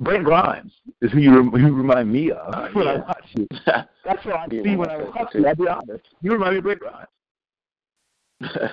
[0.00, 2.92] Brent Grimes is who you you remind me of uh, when yeah.
[2.92, 3.46] I watch you.
[3.66, 5.46] That's what I see when I watch you.
[5.46, 6.06] I'll be honest.
[6.22, 7.08] You remind me of Brent Grimes.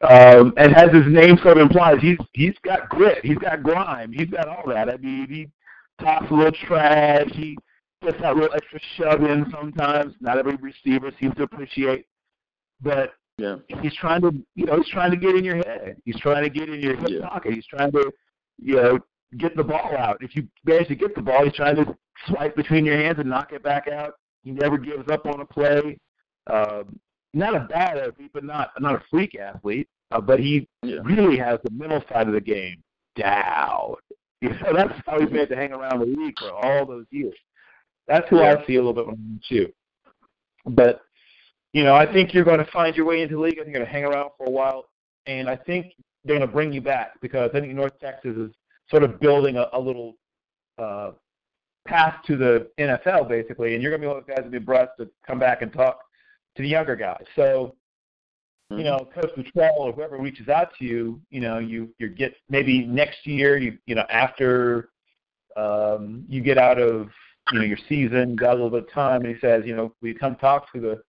[0.00, 4.12] um, and as his name sort of implies, he's he's got grit, he's got grime,
[4.12, 4.88] he's got all that.
[4.88, 5.48] I mean, he
[6.04, 7.56] talks a little trash, he
[8.02, 10.14] gets that little extra shove in sometimes.
[10.20, 12.06] Not every receiver seems to appreciate,
[12.80, 13.56] but yeah.
[13.82, 15.96] he's trying to, you know, he's trying to get in your head.
[16.04, 17.28] He's trying to get in your hip yeah.
[17.28, 17.54] pocket.
[17.54, 18.10] He's trying to,
[18.58, 18.98] you know,
[19.38, 20.18] get the ball out.
[20.20, 21.96] If you manage to get the ball, he's trying to
[22.28, 24.14] swipe between your hands and knock it back out.
[24.42, 25.98] He never gives up on a play.
[26.48, 26.98] Um,
[27.34, 29.88] not a bad athlete, but not not a freak athlete.
[30.12, 30.98] Uh, but he yeah.
[31.02, 32.82] really has the mental side of the game
[33.16, 33.96] down.
[34.40, 37.34] You know, that's how he's made to hang around the league for all those years.
[38.06, 38.56] That's who yeah.
[38.56, 39.16] I see a little bit more
[39.48, 39.72] too.
[40.66, 41.00] But
[41.72, 43.54] you know, I think you're going to find your way into the league.
[43.54, 44.86] I think you're going to hang around for a while,
[45.26, 48.50] and I think they're going to bring you back because I think North Texas is
[48.90, 50.16] sort of building a, a little
[50.78, 51.12] uh,
[51.86, 54.50] path to the NFL, basically, and you're going to be one of those guys that
[54.50, 56.00] be brought to come back and talk
[56.56, 57.24] to the younger guys.
[57.34, 57.74] So,
[58.70, 62.34] you know, Coach Littrell or whoever reaches out to you, you know, you you get
[62.48, 64.88] maybe next year, you you know, after
[65.56, 67.08] um, you get out of
[67.52, 69.94] you know your season, got a little bit of time, and he says, you know,
[70.02, 71.02] we come talk to the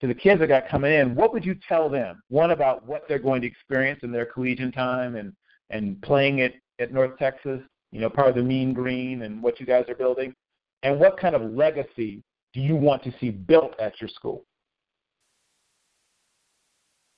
[0.00, 1.14] to the kids that got coming in.
[1.14, 2.22] What would you tell them?
[2.28, 5.34] One about what they're going to experience in their collegiate time and
[5.70, 7.60] and playing it at North Texas,
[7.92, 10.34] you know, part of the Mean Green and what you guys are building,
[10.82, 12.22] and what kind of legacy
[12.52, 14.44] do you want to see built at your school?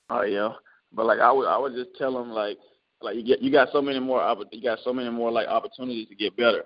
[0.09, 0.53] Oh yeah,
[0.93, 2.57] but like I would I would just tell them like
[3.01, 6.07] like you get you got so many more you got so many more like opportunities
[6.09, 6.65] to get better.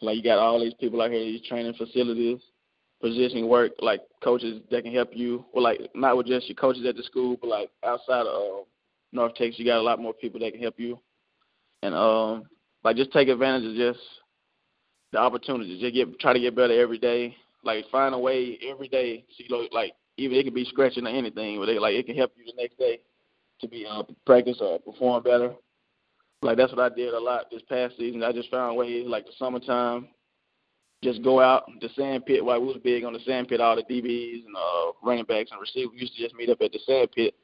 [0.00, 2.40] Like you got all these people out here, these training facilities,
[3.00, 5.44] positioning work, like coaches that can help you.
[5.54, 8.64] Well, like not with just your coaches at the school, but like outside of uh,
[9.12, 10.98] North Texas, you got a lot more people that can help you.
[11.82, 12.44] And um,
[12.84, 14.04] like just take advantage of just
[15.12, 15.80] the opportunities.
[15.80, 17.36] Just get try to get better every day.
[17.64, 19.24] Like find a way every day.
[19.36, 22.32] See, like even it could be scratching or anything, but they like it can help
[22.36, 23.00] you the next day
[23.60, 25.54] to be uh, practice or perform better.
[26.42, 28.22] Like that's what I did a lot this past season.
[28.22, 30.08] I just found ways like the summertime.
[31.02, 32.44] just go out the sand pit.
[32.44, 35.50] While we was big on the sand pit, all the DBs and uh, running backs
[35.50, 37.34] and receivers used to just meet up at the sand pit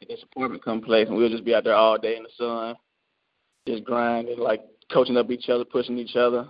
[0.00, 2.76] at this apartment complex, and we'll just be out there all day in the sun,
[3.66, 6.46] just grinding, like coaching up each other, pushing each other.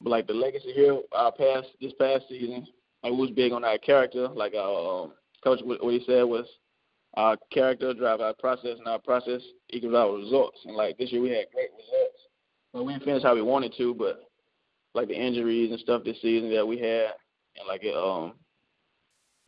[0.00, 2.66] But like the legacy here, our past this past season,
[3.02, 4.28] like we was big on our character.
[4.28, 6.46] Like our um, coach, what he said was,
[7.14, 10.58] our character drive our process, and our process equals our results.
[10.64, 12.18] And like this year, we had great results.
[12.72, 14.22] Well, we didn't finish how we wanted to, but
[14.94, 17.12] like the injuries and stuff this season that we had,
[17.58, 18.34] and like it, um,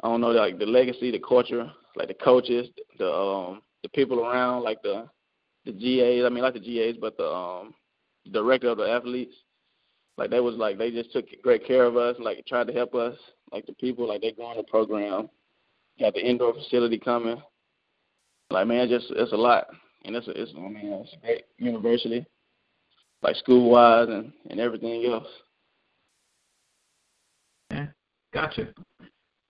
[0.03, 4.21] I don't know, like the legacy, the culture, like the coaches, the um, the people
[4.21, 5.09] around, like the
[5.65, 6.25] the GAs.
[6.25, 7.75] I mean, like the GAs, but the um,
[8.33, 9.35] director of the athletes,
[10.17, 12.95] like they was like they just took great care of us, like tried to help
[12.95, 13.17] us,
[13.53, 15.29] like the people, like they growing the program,
[16.01, 17.43] got the indoor facility coming.
[18.51, 19.67] Like man, just it's a lot,
[20.05, 22.27] and it's a, it's I mean it's a great university
[23.25, 25.27] like school wise and and everything else.
[27.71, 27.87] Yeah,
[28.33, 28.69] gotcha.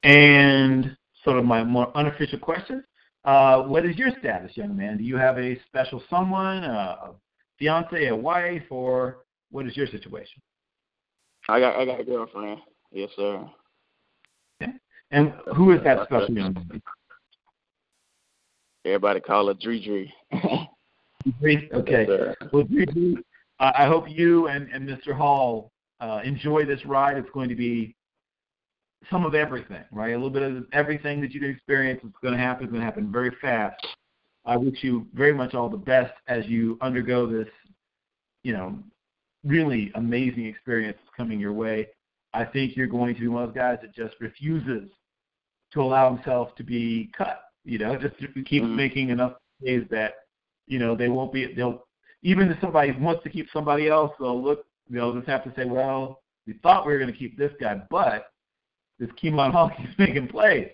[0.05, 2.85] And sort of my more unofficial question:
[3.25, 4.99] uh, What is your status, young man?
[4.99, 7.11] Do you have a special someone, a
[7.59, 9.19] fiance, a wife, or
[9.51, 10.41] what is your situation?
[11.49, 12.61] I got I got a girlfriend.
[12.91, 13.49] Yes, sir.
[14.63, 14.73] Okay.
[15.11, 16.83] And who is that special young man?
[18.85, 20.13] Everybody call her Dree Dree.
[21.41, 21.71] Dree?
[21.73, 22.07] Okay.
[22.09, 23.17] Yes, well, Dree,
[23.59, 25.15] I hope you and, and Mr.
[25.15, 25.71] Hall
[26.01, 27.17] uh, enjoy this ride.
[27.17, 27.95] It's going to be
[29.11, 30.13] some of everything, right?
[30.13, 32.65] A little bit of everything that you can experience is going to happen.
[32.65, 33.87] It's going to happen very fast.
[34.45, 37.49] I wish you very much all the best as you undergo this,
[38.43, 38.79] you know,
[39.45, 41.89] really amazing experience coming your way.
[42.35, 44.91] I think you're going to be one of those guys that just refuses
[45.73, 47.41] to allow himself to be cut.
[47.65, 48.77] You know, just keep mm-hmm.
[48.77, 50.15] making enough plays that
[50.67, 51.87] you know they won't be they'll
[52.23, 55.67] even if somebody wants to keep somebody else, they'll look, they'll just have to say,
[55.67, 58.27] well, we thought we were going to keep this guy, but
[59.05, 60.69] this Kemon Hall keeps making plays.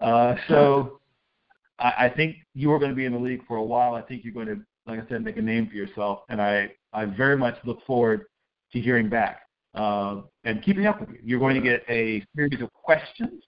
[0.00, 1.00] Uh, so
[1.78, 3.94] I, I think you are going to be in the league for a while.
[3.94, 6.70] I think you're going to, like I said, make a name for yourself, and I,
[6.92, 8.26] I very much look forward
[8.72, 9.40] to hearing back
[9.74, 11.18] uh, and keeping up with you.
[11.24, 13.42] You're going to get a series of questions.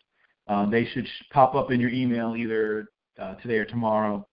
[0.49, 2.89] Uh, they should pop up in your email either
[3.21, 4.27] uh, today or tomorrow.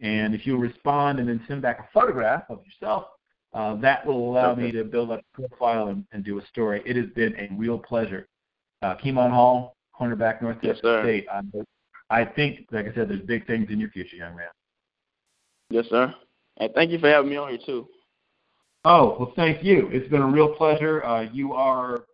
[0.00, 3.04] And if you respond and then send back a photograph of yourself,
[3.54, 6.82] uh, that will allow me to build up a profile and, and, do a story.
[6.86, 8.26] It has been a real pleasure.
[8.82, 11.26] Uh, Kemon Hall, cornerback, North yes, State.
[11.32, 11.40] I,
[12.10, 14.48] I think, like I said, there's big things in your future, young man.
[15.70, 16.14] Yes, sir.
[16.58, 17.88] And thank you for having me on here, too.
[18.84, 19.88] Oh, well, thank you.
[19.92, 21.04] It's been a real pleasure.
[21.04, 22.04] Uh, you are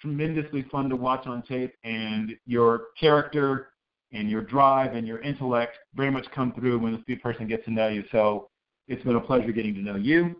[0.00, 3.68] tremendously fun to watch on tape, and your character
[4.12, 7.70] and your drive and your intellect very much come through when the person gets to
[7.70, 8.04] know you.
[8.10, 8.48] So
[8.88, 10.36] it's been a pleasure getting to know you.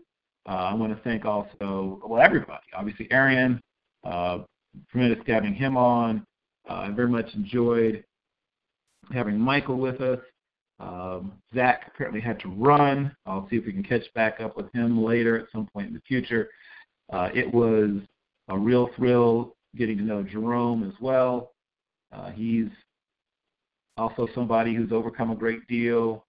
[0.47, 2.63] Uh, I want to thank also, well, everybody.
[2.75, 3.61] Obviously, Arrion,
[4.03, 4.39] uh,
[4.91, 6.25] tremendous having him on.
[6.69, 8.03] Uh, I very much enjoyed
[9.11, 10.19] having Michael with us.
[10.79, 13.15] Um, Zach apparently had to run.
[13.25, 15.93] I'll see if we can catch back up with him later at some point in
[15.93, 16.49] the future.
[17.11, 18.01] Uh, it was
[18.47, 21.51] a real thrill getting to know Jerome as well.
[22.11, 22.69] Uh, he's
[23.97, 26.25] also somebody who's overcome a great deal,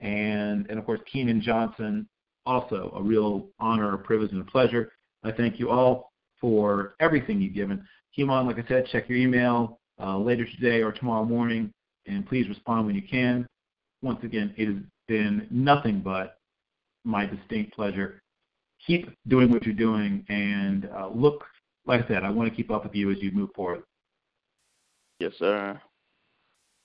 [0.00, 2.08] and and of course Keenan Johnson,
[2.46, 4.92] also a real honor, privilege, and pleasure.
[5.24, 7.86] I thank you all for everything you've given.
[8.16, 11.72] Kemon, like I said, check your email uh, later today or tomorrow morning,
[12.06, 13.46] and please respond when you can.
[14.02, 14.76] Once again, it has
[15.06, 16.38] been nothing but
[17.04, 18.22] my distinct pleasure.
[18.86, 21.44] Keep doing what you're doing, and uh, look,
[21.86, 23.82] like I said, I want to keep up with you as you move forward.
[25.18, 25.80] Yes, sir.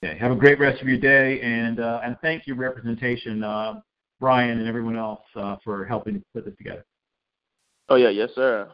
[0.04, 0.18] Okay.
[0.18, 3.80] Have a great rest of your day, and uh, and thank you, representation, uh,
[4.20, 6.84] Brian, and everyone else uh, for helping put this together.
[7.88, 8.68] Oh yeah, yes, sir,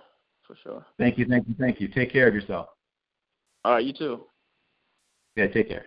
[0.51, 0.87] for sure.
[0.99, 1.89] Thank you, thank you, thank you.
[1.89, 2.67] Take care of yourself.
[3.65, 4.25] All right, you too.
[5.37, 5.87] Yeah, take care.